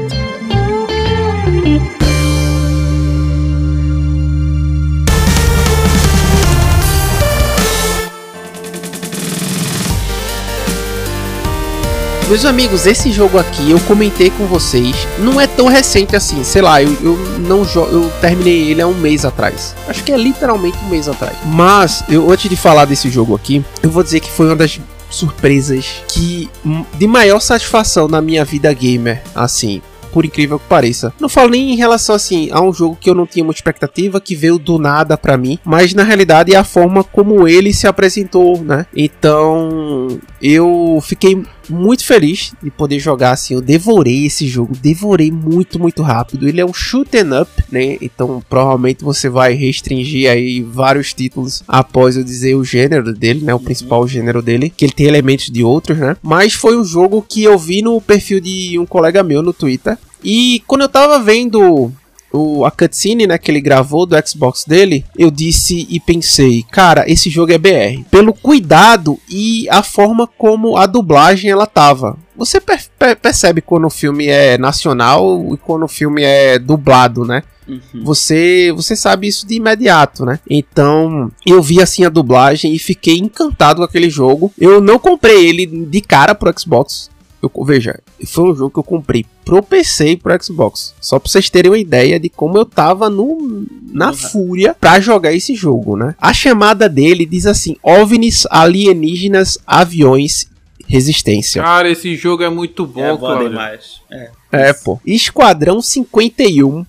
Meus 12.30 12.44
amigos, 12.44 12.86
esse 12.86 13.10
jogo 13.10 13.38
aqui 13.38 13.72
eu 13.72 13.80
comentei 13.80 14.30
com 14.30 14.46
vocês, 14.46 14.94
não 15.18 15.40
é 15.40 15.48
tão 15.48 15.66
recente 15.66 16.14
assim, 16.14 16.44
sei 16.44 16.62
lá, 16.62 16.80
eu, 16.80 16.96
eu 17.02 17.18
não 17.40 17.64
eu 17.90 18.08
terminei 18.20 18.70
ele 18.70 18.80
há 18.80 18.86
um 18.86 18.94
mês 18.94 19.24
atrás. 19.24 19.74
Acho 19.88 20.04
que 20.04 20.12
é 20.12 20.16
literalmente 20.16 20.78
um 20.84 20.88
mês 20.88 21.08
atrás. 21.08 21.36
Mas 21.44 22.04
eu 22.08 22.30
antes 22.30 22.48
de 22.48 22.54
falar 22.54 22.84
desse 22.84 23.10
jogo 23.10 23.34
aqui, 23.34 23.64
eu 23.82 23.90
vou 23.90 24.04
dizer 24.04 24.20
que 24.20 24.30
foi 24.30 24.46
uma 24.46 24.54
das 24.54 24.78
surpresas 25.10 26.04
que 26.06 26.48
hum, 26.64 26.84
de 26.96 27.08
maior 27.08 27.40
satisfação 27.40 28.06
na 28.06 28.20
minha 28.20 28.44
vida 28.44 28.72
gamer, 28.72 29.20
assim, 29.34 29.82
por 30.12 30.24
incrível 30.24 30.60
que 30.60 30.68
pareça. 30.68 31.12
Não 31.18 31.28
falo 31.28 31.50
nem 31.50 31.72
em 31.72 31.76
relação 31.76 32.14
assim 32.14 32.48
a 32.52 32.60
um 32.60 32.72
jogo 32.72 32.96
que 33.00 33.10
eu 33.10 33.14
não 33.14 33.26
tinha 33.26 33.44
muita 33.44 33.58
expectativa, 33.58 34.20
que 34.20 34.36
veio 34.36 34.56
do 34.56 34.78
nada 34.78 35.18
pra 35.18 35.36
mim, 35.36 35.58
mas 35.64 35.94
na 35.94 36.04
realidade 36.04 36.54
é 36.54 36.56
a 36.56 36.62
forma 36.62 37.02
como 37.02 37.48
ele 37.48 37.72
se 37.72 37.88
apresentou, 37.88 38.62
né? 38.62 38.86
Então, 38.94 40.20
eu 40.40 41.02
fiquei 41.02 41.42
muito 41.70 42.04
feliz 42.04 42.52
de 42.62 42.70
poder 42.70 42.98
jogar 42.98 43.32
assim. 43.32 43.54
Eu 43.54 43.60
devorei 43.60 44.26
esse 44.26 44.46
jogo, 44.46 44.76
devorei 44.76 45.30
muito, 45.30 45.78
muito 45.78 46.02
rápido. 46.02 46.48
Ele 46.48 46.60
é 46.60 46.64
um 46.64 46.72
shoot 46.72 47.16
'em 47.16 47.40
up, 47.40 47.50
né? 47.70 47.96
Então 48.00 48.42
provavelmente 48.48 49.04
você 49.04 49.28
vai 49.28 49.54
restringir 49.54 50.30
aí 50.30 50.62
vários 50.62 51.14
títulos 51.14 51.62
após 51.66 52.16
eu 52.16 52.24
dizer 52.24 52.54
o 52.54 52.64
gênero 52.64 53.12
dele, 53.12 53.44
né? 53.44 53.54
O 53.54 53.60
principal 53.60 54.06
gênero 54.06 54.42
dele, 54.42 54.70
que 54.70 54.84
ele 54.84 54.92
tem 54.92 55.06
elementos 55.06 55.50
de 55.50 55.62
outros, 55.62 55.98
né? 55.98 56.16
Mas 56.22 56.54
foi 56.54 56.76
um 56.78 56.84
jogo 56.84 57.24
que 57.26 57.42
eu 57.42 57.58
vi 57.58 57.82
no 57.82 58.00
perfil 58.00 58.40
de 58.40 58.78
um 58.78 58.86
colega 58.86 59.22
meu 59.22 59.42
no 59.42 59.52
Twitter. 59.52 59.98
E 60.22 60.62
quando 60.66 60.82
eu 60.82 60.88
tava 60.88 61.18
vendo 61.18 61.90
o, 62.32 62.64
a 62.64 62.70
cutscene 62.70 63.26
né, 63.26 63.38
que 63.38 63.50
ele 63.50 63.60
gravou 63.60 64.06
do 64.06 64.16
Xbox 64.26 64.64
dele, 64.64 65.04
eu 65.16 65.30
disse 65.30 65.86
e 65.90 65.98
pensei, 65.98 66.64
cara, 66.70 67.04
esse 67.10 67.28
jogo 67.30 67.52
é 67.52 67.58
BR. 67.58 68.04
Pelo 68.10 68.32
cuidado 68.32 69.18
e 69.28 69.68
a 69.70 69.82
forma 69.82 70.26
como 70.26 70.76
a 70.76 70.86
dublagem 70.86 71.50
ela 71.50 71.66
tava. 71.66 72.16
Você 72.36 72.60
per 72.60 72.80
per 72.98 73.16
percebe 73.16 73.60
quando 73.60 73.86
o 73.86 73.90
filme 73.90 74.26
é 74.26 74.56
nacional 74.56 75.46
e 75.52 75.58
quando 75.58 75.84
o 75.84 75.88
filme 75.88 76.22
é 76.22 76.58
dublado, 76.58 77.24
né? 77.24 77.42
Uhum. 77.68 78.02
Você, 78.02 78.72
você 78.74 78.96
sabe 78.96 79.28
isso 79.28 79.46
de 79.46 79.54
imediato, 79.54 80.24
né? 80.24 80.40
Então, 80.48 81.30
eu 81.46 81.62
vi 81.62 81.80
assim 81.80 82.04
a 82.04 82.08
dublagem 82.08 82.74
e 82.74 82.78
fiquei 82.78 83.18
encantado 83.18 83.78
com 83.78 83.84
aquele 83.84 84.10
jogo. 84.10 84.52
Eu 84.58 84.80
não 84.80 84.98
comprei 84.98 85.48
ele 85.48 85.66
de 85.66 86.00
cara 86.00 86.34
pro 86.34 86.52
Xbox. 86.58 87.10
Eu, 87.42 87.50
veja, 87.64 87.98
foi 88.26 88.52
um 88.52 88.54
jogo 88.54 88.70
que 88.70 88.78
eu 88.78 88.84
comprei 88.84 89.24
pro 89.44 89.62
PC 89.62 90.10
e 90.10 90.16
pro 90.16 90.42
Xbox. 90.42 90.94
Só 91.00 91.18
pra 91.18 91.30
vocês 91.30 91.48
terem 91.48 91.70
uma 91.70 91.78
ideia 91.78 92.20
de 92.20 92.28
como 92.28 92.58
eu 92.58 92.64
tava 92.64 93.08
no, 93.08 93.66
na 93.92 94.08
uhum. 94.08 94.14
fúria 94.14 94.76
pra 94.78 95.00
jogar 95.00 95.32
esse 95.32 95.54
jogo, 95.54 95.96
né? 95.96 96.14
A 96.20 96.32
chamada 96.32 96.88
dele 96.88 97.24
diz 97.24 97.46
assim: 97.46 97.76
OVNIs, 97.82 98.46
alienígenas, 98.50 99.58
aviões, 99.66 100.50
resistência. 100.86 101.62
Cara, 101.62 101.88
esse 101.88 102.14
jogo 102.16 102.42
é 102.42 102.50
muito 102.50 102.86
bom, 102.86 103.00
é 103.00 103.16
bom 103.16 103.48
demais. 103.48 104.00
É. 104.10 104.30
é, 104.52 104.72
pô. 104.72 105.00
Esquadrão 105.06 105.80
51 105.80 106.84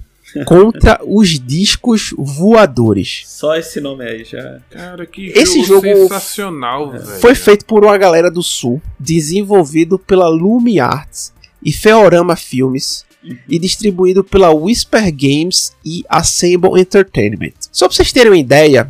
contra 0.45 0.99
os 1.05 1.39
discos 1.39 2.13
voadores. 2.17 3.23
Só 3.25 3.55
esse 3.55 3.79
nome 3.79 4.05
aí 4.05 4.23
já. 4.23 4.59
Cara, 4.69 5.05
que 5.05 5.27
esse 5.27 5.63
jogo, 5.63 5.81
sensacional, 5.81 6.93
é. 6.95 6.99
velho. 6.99 7.19
Foi 7.19 7.35
feito 7.35 7.65
por 7.65 7.83
uma 7.83 7.97
galera 7.97 8.29
do 8.29 8.43
Sul, 8.43 8.81
desenvolvido 8.99 9.97
pela 9.97 10.27
Lumi 10.27 10.79
Arts 10.79 11.33
e 11.63 11.71
Feorama 11.71 12.35
Filmes. 12.35 13.05
Uhum. 13.23 13.37
E 13.47 13.59
distribuído 13.59 14.23
pela 14.23 14.49
Whisper 14.49 15.11
Games 15.11 15.73
e 15.85 16.03
Assemble 16.09 16.79
Entertainment. 16.79 17.53
Só 17.71 17.87
pra 17.87 17.95
vocês 17.95 18.11
terem 18.11 18.31
uma 18.31 18.37
ideia, 18.37 18.89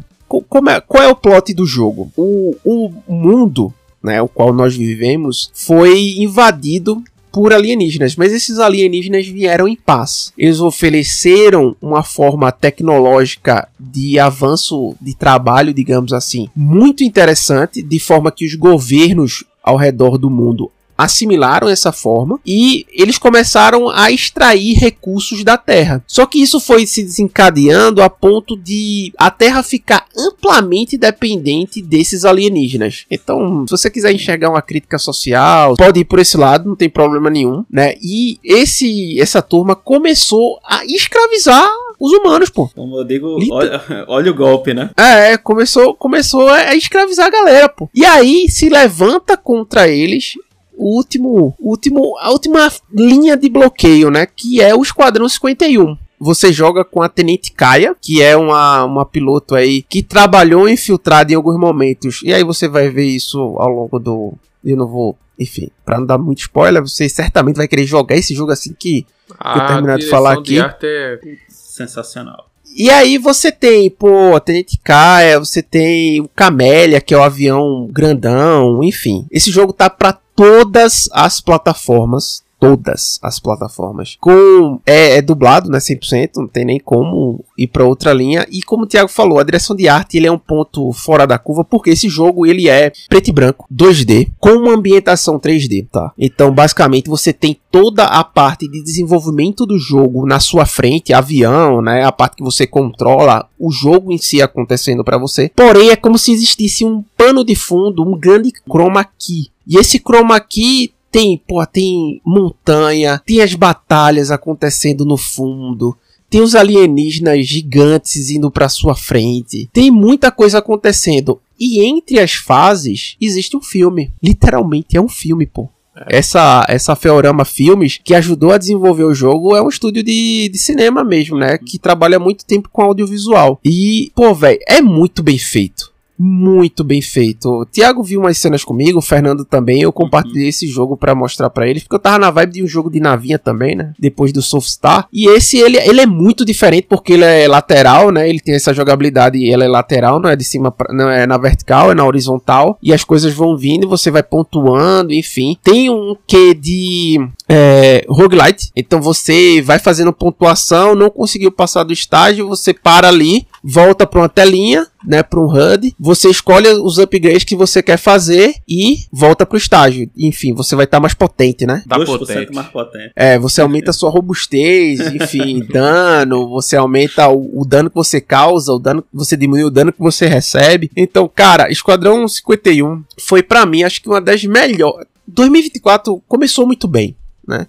é, 0.69 0.81
qual 0.81 1.03
é 1.03 1.07
o 1.09 1.15
plot 1.15 1.53
do 1.53 1.65
jogo? 1.65 2.09
O, 2.15 2.55
o 2.63 2.93
mundo 3.09 3.73
né, 4.01 4.21
o 4.21 4.27
qual 4.27 4.53
nós 4.53 4.75
vivemos, 4.75 5.51
foi 5.53 6.15
invadido 6.17 7.03
por 7.31 7.53
alienígenas, 7.53 8.15
mas 8.15 8.33
esses 8.33 8.59
alienígenas 8.59 9.27
vieram 9.27 9.67
em 9.67 9.75
paz. 9.75 10.33
Eles 10.37 10.59
ofereceram 10.59 11.75
uma 11.81 12.03
forma 12.03 12.51
tecnológica 12.51 13.67
de 13.79 14.19
avanço 14.19 14.95
de 15.01 15.15
trabalho, 15.15 15.73
digamos 15.73 16.13
assim, 16.13 16.49
muito 16.55 17.03
interessante, 17.03 17.81
de 17.81 17.99
forma 17.99 18.31
que 18.31 18.45
os 18.45 18.55
governos 18.55 19.43
ao 19.63 19.77
redor 19.77 20.17
do 20.17 20.29
mundo 20.29 20.71
assimilaram 21.03 21.67
essa 21.67 21.91
forma 21.91 22.39
e 22.45 22.85
eles 22.91 23.17
começaram 23.17 23.89
a 23.89 24.11
extrair 24.11 24.77
recursos 24.77 25.43
da 25.43 25.57
Terra. 25.57 26.03
Só 26.07 26.25
que 26.25 26.41
isso 26.41 26.59
foi 26.59 26.85
se 26.85 27.01
desencadeando 27.01 28.01
a 28.01 28.09
ponto 28.09 28.55
de 28.55 29.11
a 29.17 29.31
Terra 29.31 29.63
ficar 29.63 30.05
amplamente 30.15 30.97
dependente 30.97 31.81
desses 31.81 32.25
alienígenas. 32.25 33.05
Então, 33.09 33.65
se 33.67 33.71
você 33.71 33.89
quiser 33.89 34.13
enxergar 34.13 34.49
uma 34.49 34.61
crítica 34.61 34.97
social, 34.97 35.75
pode 35.75 35.99
ir 35.99 36.05
por 36.05 36.19
esse 36.19 36.37
lado, 36.37 36.69
não 36.69 36.75
tem 36.75 36.89
problema 36.89 37.29
nenhum, 37.29 37.65
né? 37.69 37.95
E 38.01 38.39
esse 38.43 39.19
essa 39.19 39.41
turma 39.41 39.75
começou 39.75 40.59
a 40.63 40.85
escravizar 40.85 41.69
os 41.99 42.11
humanos, 42.13 42.49
pô. 42.49 42.67
Como 42.73 42.97
eu 42.97 43.03
digo, 43.03 43.37
olha, 43.51 43.81
olha, 44.07 44.31
o 44.31 44.35
golpe, 44.35 44.73
né? 44.73 44.89
É, 44.97 45.37
começou, 45.37 45.93
começou 45.93 46.47
a 46.49 46.75
escravizar 46.75 47.27
a 47.27 47.29
galera, 47.29 47.69
pô. 47.69 47.89
E 47.93 48.03
aí 48.03 48.49
se 48.49 48.69
levanta 48.69 49.37
contra 49.37 49.87
eles 49.87 50.33
o 50.77 50.95
último, 50.95 51.55
último, 51.59 52.17
a 52.19 52.31
última 52.31 52.71
linha 52.93 53.37
de 53.37 53.49
bloqueio, 53.49 54.09
né? 54.09 54.25
Que 54.25 54.61
é 54.61 54.73
o 54.75 54.81
Esquadrão 54.81 55.27
51 55.27 55.97
você 56.23 56.53
joga 56.53 56.85
com 56.85 57.01
a 57.01 57.09
Tenente 57.09 57.51
Kaia, 57.51 57.95
que 57.99 58.21
é 58.21 58.37
uma, 58.37 58.83
uma 58.83 59.03
piloto 59.03 59.55
aí 59.55 59.81
que 59.81 60.03
trabalhou 60.03 60.69
infiltrada 60.69 61.33
em 61.33 61.35
alguns 61.35 61.57
momentos. 61.57 62.21
E 62.23 62.31
aí 62.31 62.43
você 62.43 62.67
vai 62.67 62.89
ver 62.89 63.05
isso 63.05 63.39
ao 63.39 63.67
longo 63.67 63.97
do. 63.97 64.33
Eu 64.63 64.77
não 64.77 64.87
vou. 64.87 65.17
Enfim, 65.39 65.71
para 65.83 65.97
não 65.97 66.05
dar 66.05 66.19
muito 66.19 66.41
spoiler, 66.41 66.83
você 66.83 67.09
certamente 67.09 67.55
vai 67.55 67.67
querer 67.67 67.87
jogar 67.87 68.15
esse 68.15 68.35
jogo 68.35 68.51
assim 68.51 68.71
que, 68.77 69.01
que 69.01 69.57
eu 69.57 69.65
terminar 69.65 69.97
de 69.97 70.05
falar 70.05 70.33
aqui. 70.33 70.53
De 70.53 70.59
arte 70.59 70.85
é 70.85 71.19
sensacional. 71.49 72.51
E 72.75 72.89
aí 72.89 73.17
você 73.17 73.51
tem, 73.51 73.89
pô, 73.89 74.35
a 74.35 74.39
Tenente 74.39 74.79
Kaia, 74.83 75.39
você 75.39 75.63
tem 75.63 76.21
o 76.21 76.29
Camélia, 76.29 77.01
que 77.01 77.13
é 77.13 77.17
o 77.17 77.23
avião 77.23 77.87
grandão, 77.91 78.83
enfim. 78.83 79.25
Esse 79.31 79.51
jogo 79.51 79.73
tá 79.73 79.89
pra 79.89 80.13
todas 80.35 81.09
as 81.13 81.41
plataformas 81.41 82.43
todas 82.61 83.19
as 83.23 83.39
plataformas. 83.39 84.15
Com 84.21 84.79
é, 84.85 85.17
é, 85.17 85.21
dublado, 85.21 85.67
né, 85.67 85.79
100%, 85.79 86.33
não 86.37 86.47
tem 86.47 86.63
nem 86.63 86.79
como 86.79 87.43
ir 87.57 87.65
para 87.65 87.83
outra 87.83 88.13
linha. 88.13 88.45
E 88.51 88.61
como 88.61 88.83
o 88.83 88.87
Thiago 88.87 89.09
falou, 89.09 89.39
a 89.39 89.43
direção 89.43 89.75
de 89.75 89.89
arte 89.89 90.17
ele 90.17 90.27
é 90.27 90.31
um 90.31 90.37
ponto 90.37 90.93
fora 90.93 91.25
da 91.25 91.39
curva 91.39 91.63
porque 91.63 91.89
esse 91.89 92.07
jogo 92.07 92.45
ele 92.45 92.69
é 92.69 92.91
preto 93.09 93.29
e 93.29 93.31
branco, 93.31 93.65
2D, 93.73 94.29
com 94.39 94.51
uma 94.51 94.75
ambientação 94.75 95.39
3D, 95.39 95.87
tá? 95.91 96.13
Então, 96.15 96.53
basicamente 96.53 97.09
você 97.09 97.33
tem 97.33 97.59
toda 97.71 98.03
a 98.03 98.23
parte 98.23 98.67
de 98.67 98.83
desenvolvimento 98.83 99.65
do 99.65 99.79
jogo 99.79 100.27
na 100.27 100.39
sua 100.39 100.67
frente, 100.67 101.13
avião, 101.13 101.81
né, 101.81 102.05
a 102.05 102.11
parte 102.11 102.35
que 102.35 102.43
você 102.43 102.67
controla 102.67 103.49
o 103.57 103.71
jogo 103.71 104.11
em 104.11 104.19
si 104.19 104.39
acontecendo 104.39 105.03
para 105.03 105.17
você. 105.17 105.49
Porém, 105.55 105.89
é 105.89 105.95
como 105.95 106.15
se 106.15 106.31
existisse 106.31 106.85
um 106.85 107.03
pano 107.17 107.43
de 107.43 107.55
fundo, 107.55 108.07
um 108.07 108.15
grande 108.15 108.51
chroma 108.69 109.03
key. 109.03 109.49
E 109.67 109.77
esse 109.77 109.99
chroma 109.99 110.39
key 110.39 110.93
tem, 111.11 111.37
pô, 111.37 111.65
tem 111.65 112.21
montanha, 112.25 113.21
tem 113.25 113.41
as 113.41 113.53
batalhas 113.53 114.31
acontecendo 114.31 115.05
no 115.05 115.17
fundo, 115.17 115.95
tem 116.29 116.41
os 116.41 116.55
alienígenas 116.55 117.45
gigantes 117.45 118.29
indo 118.29 118.49
para 118.49 118.69
sua 118.69 118.95
frente. 118.95 119.69
Tem 119.73 119.91
muita 119.91 120.31
coisa 120.31 120.59
acontecendo. 120.59 121.41
E 121.59 121.83
entre 121.83 122.19
as 122.19 122.31
fases 122.31 123.17
existe 123.19 123.57
um 123.57 123.61
filme. 123.61 124.13
Literalmente 124.23 124.95
é 124.95 125.01
um 125.01 125.09
filme, 125.09 125.45
pô. 125.45 125.69
É. 125.93 126.19
Essa, 126.19 126.65
essa 126.69 126.95
Feorama 126.95 127.43
Filmes, 127.43 127.99
que 128.01 128.15
ajudou 128.15 128.53
a 128.53 128.57
desenvolver 128.57 129.03
o 129.03 129.13
jogo, 129.13 129.55
é 129.57 129.61
um 129.61 129.67
estúdio 129.67 130.01
de, 130.01 130.47
de 130.49 130.57
cinema 130.57 131.03
mesmo, 131.03 131.37
né? 131.37 131.57
Que 131.57 131.77
trabalha 131.77 132.17
muito 132.17 132.45
tempo 132.45 132.69
com 132.71 132.81
audiovisual. 132.81 133.59
E, 133.65 134.09
pô, 134.15 134.33
velho, 134.33 134.59
é 134.67 134.81
muito 134.81 135.21
bem 135.21 135.37
feito 135.37 135.90
muito 136.23 136.83
bem 136.83 137.01
feito. 137.01 137.49
O 137.49 137.65
Thiago 137.65 138.03
viu 138.03 138.19
umas 138.19 138.37
cenas 138.37 138.63
comigo, 138.63 138.99
o 138.99 139.01
Fernando 139.01 139.43
também. 139.43 139.81
Eu 139.81 139.91
compartilhei 139.91 140.43
uhum. 140.43 140.49
esse 140.49 140.67
jogo 140.67 140.95
para 140.95 141.15
mostrar 141.15 141.49
para 141.49 141.67
eles, 141.67 141.81
porque 141.81 141.95
eu 141.95 141.99
tava 141.99 142.19
na 142.19 142.29
vibe 142.29 142.53
de 142.53 142.63
um 142.63 142.67
jogo 142.67 142.91
de 142.91 142.99
navinha 142.99 143.39
também, 143.39 143.75
né? 143.75 143.93
Depois 143.97 144.31
do 144.31 144.39
Softstar. 144.39 145.07
E 145.11 145.27
esse 145.27 145.57
ele, 145.57 145.77
ele 145.77 145.99
é 145.99 146.05
muito 146.05 146.45
diferente 146.45 146.85
porque 146.87 147.13
ele 147.13 147.23
é 147.23 147.47
lateral, 147.47 148.11
né? 148.11 148.29
Ele 148.29 148.39
tem 148.39 148.53
essa 148.53 148.71
jogabilidade 148.71 149.39
e 149.39 149.49
ela 149.49 149.65
é 149.65 149.67
lateral, 149.67 150.19
não 150.19 150.29
é 150.29 150.35
de 150.35 150.43
cima, 150.43 150.69
pra, 150.69 150.93
não 150.93 151.09
é 151.09 151.25
na 151.25 151.39
vertical, 151.39 151.91
é 151.91 151.95
na 151.95 152.05
horizontal. 152.05 152.77
E 152.83 152.93
as 152.93 153.03
coisas 153.03 153.33
vão 153.33 153.57
vindo, 153.57 153.89
você 153.89 154.11
vai 154.11 154.21
pontuando, 154.21 155.11
enfim. 155.11 155.57
Tem 155.63 155.89
um 155.89 156.15
que 156.27 156.53
de 156.53 157.17
é, 157.49 158.05
roguelite. 158.07 158.71
Então 158.75 159.01
você 159.01 159.59
vai 159.61 159.79
fazendo 159.79 160.13
pontuação, 160.13 160.93
não 160.93 161.09
conseguiu 161.09 161.51
passar 161.51 161.83
do 161.83 161.91
estágio, 161.91 162.47
você 162.47 162.73
para 162.73 163.07
ali, 163.07 163.47
volta 163.63 164.05
para 164.05 164.21
uma 164.21 164.29
telinha, 164.29 164.87
né, 165.05 165.23
para 165.23 165.39
um 165.39 165.45
HUD, 165.45 165.95
você 165.99 166.29
escolhe 166.29 166.67
os 166.67 166.97
upgrades 166.97 167.43
que 167.43 167.55
você 167.55 167.81
quer 167.81 167.97
fazer 167.97 168.55
e 168.67 168.97
volta 169.11 169.45
pro 169.45 169.57
estágio. 169.57 170.09
Enfim, 170.17 170.53
você 170.53 170.75
vai 170.75 170.85
estar 170.85 170.97
tá 170.97 171.01
mais 171.01 171.13
potente, 171.13 171.65
né? 171.65 171.83
Tá 171.87 171.97
potente. 172.05 172.53
mais 172.53 172.67
potente. 172.67 173.11
É, 173.15 173.37
você 173.39 173.61
aumenta 173.61 173.91
a 173.91 173.93
sua 173.93 174.09
robustez, 174.09 174.99
enfim, 175.13 175.65
dano, 175.65 176.49
você 176.49 176.75
aumenta 176.75 177.27
o, 177.29 177.61
o, 177.61 177.65
dano 177.65 177.89
que 177.89 177.95
você 177.95 178.21
causa, 178.21 178.73
o 178.73 178.79
dano 178.79 179.03
você 179.13 179.35
diminui 179.35 179.63
o 179.63 179.71
dano 179.71 179.93
que 179.93 179.99
você 179.99 180.27
recebe. 180.27 180.91
Então, 180.95 181.29
cara, 181.33 181.71
Esquadrão 181.71 182.27
51 182.27 183.03
foi 183.19 183.43
para 183.43 183.65
mim 183.65 183.83
acho 183.83 184.01
que 184.01 184.09
uma 184.09 184.21
das 184.21 184.43
melhores 184.43 185.07
2024 185.27 186.21
começou 186.27 186.65
muito 186.65 186.87
bem, 186.87 187.15
né? 187.47 187.67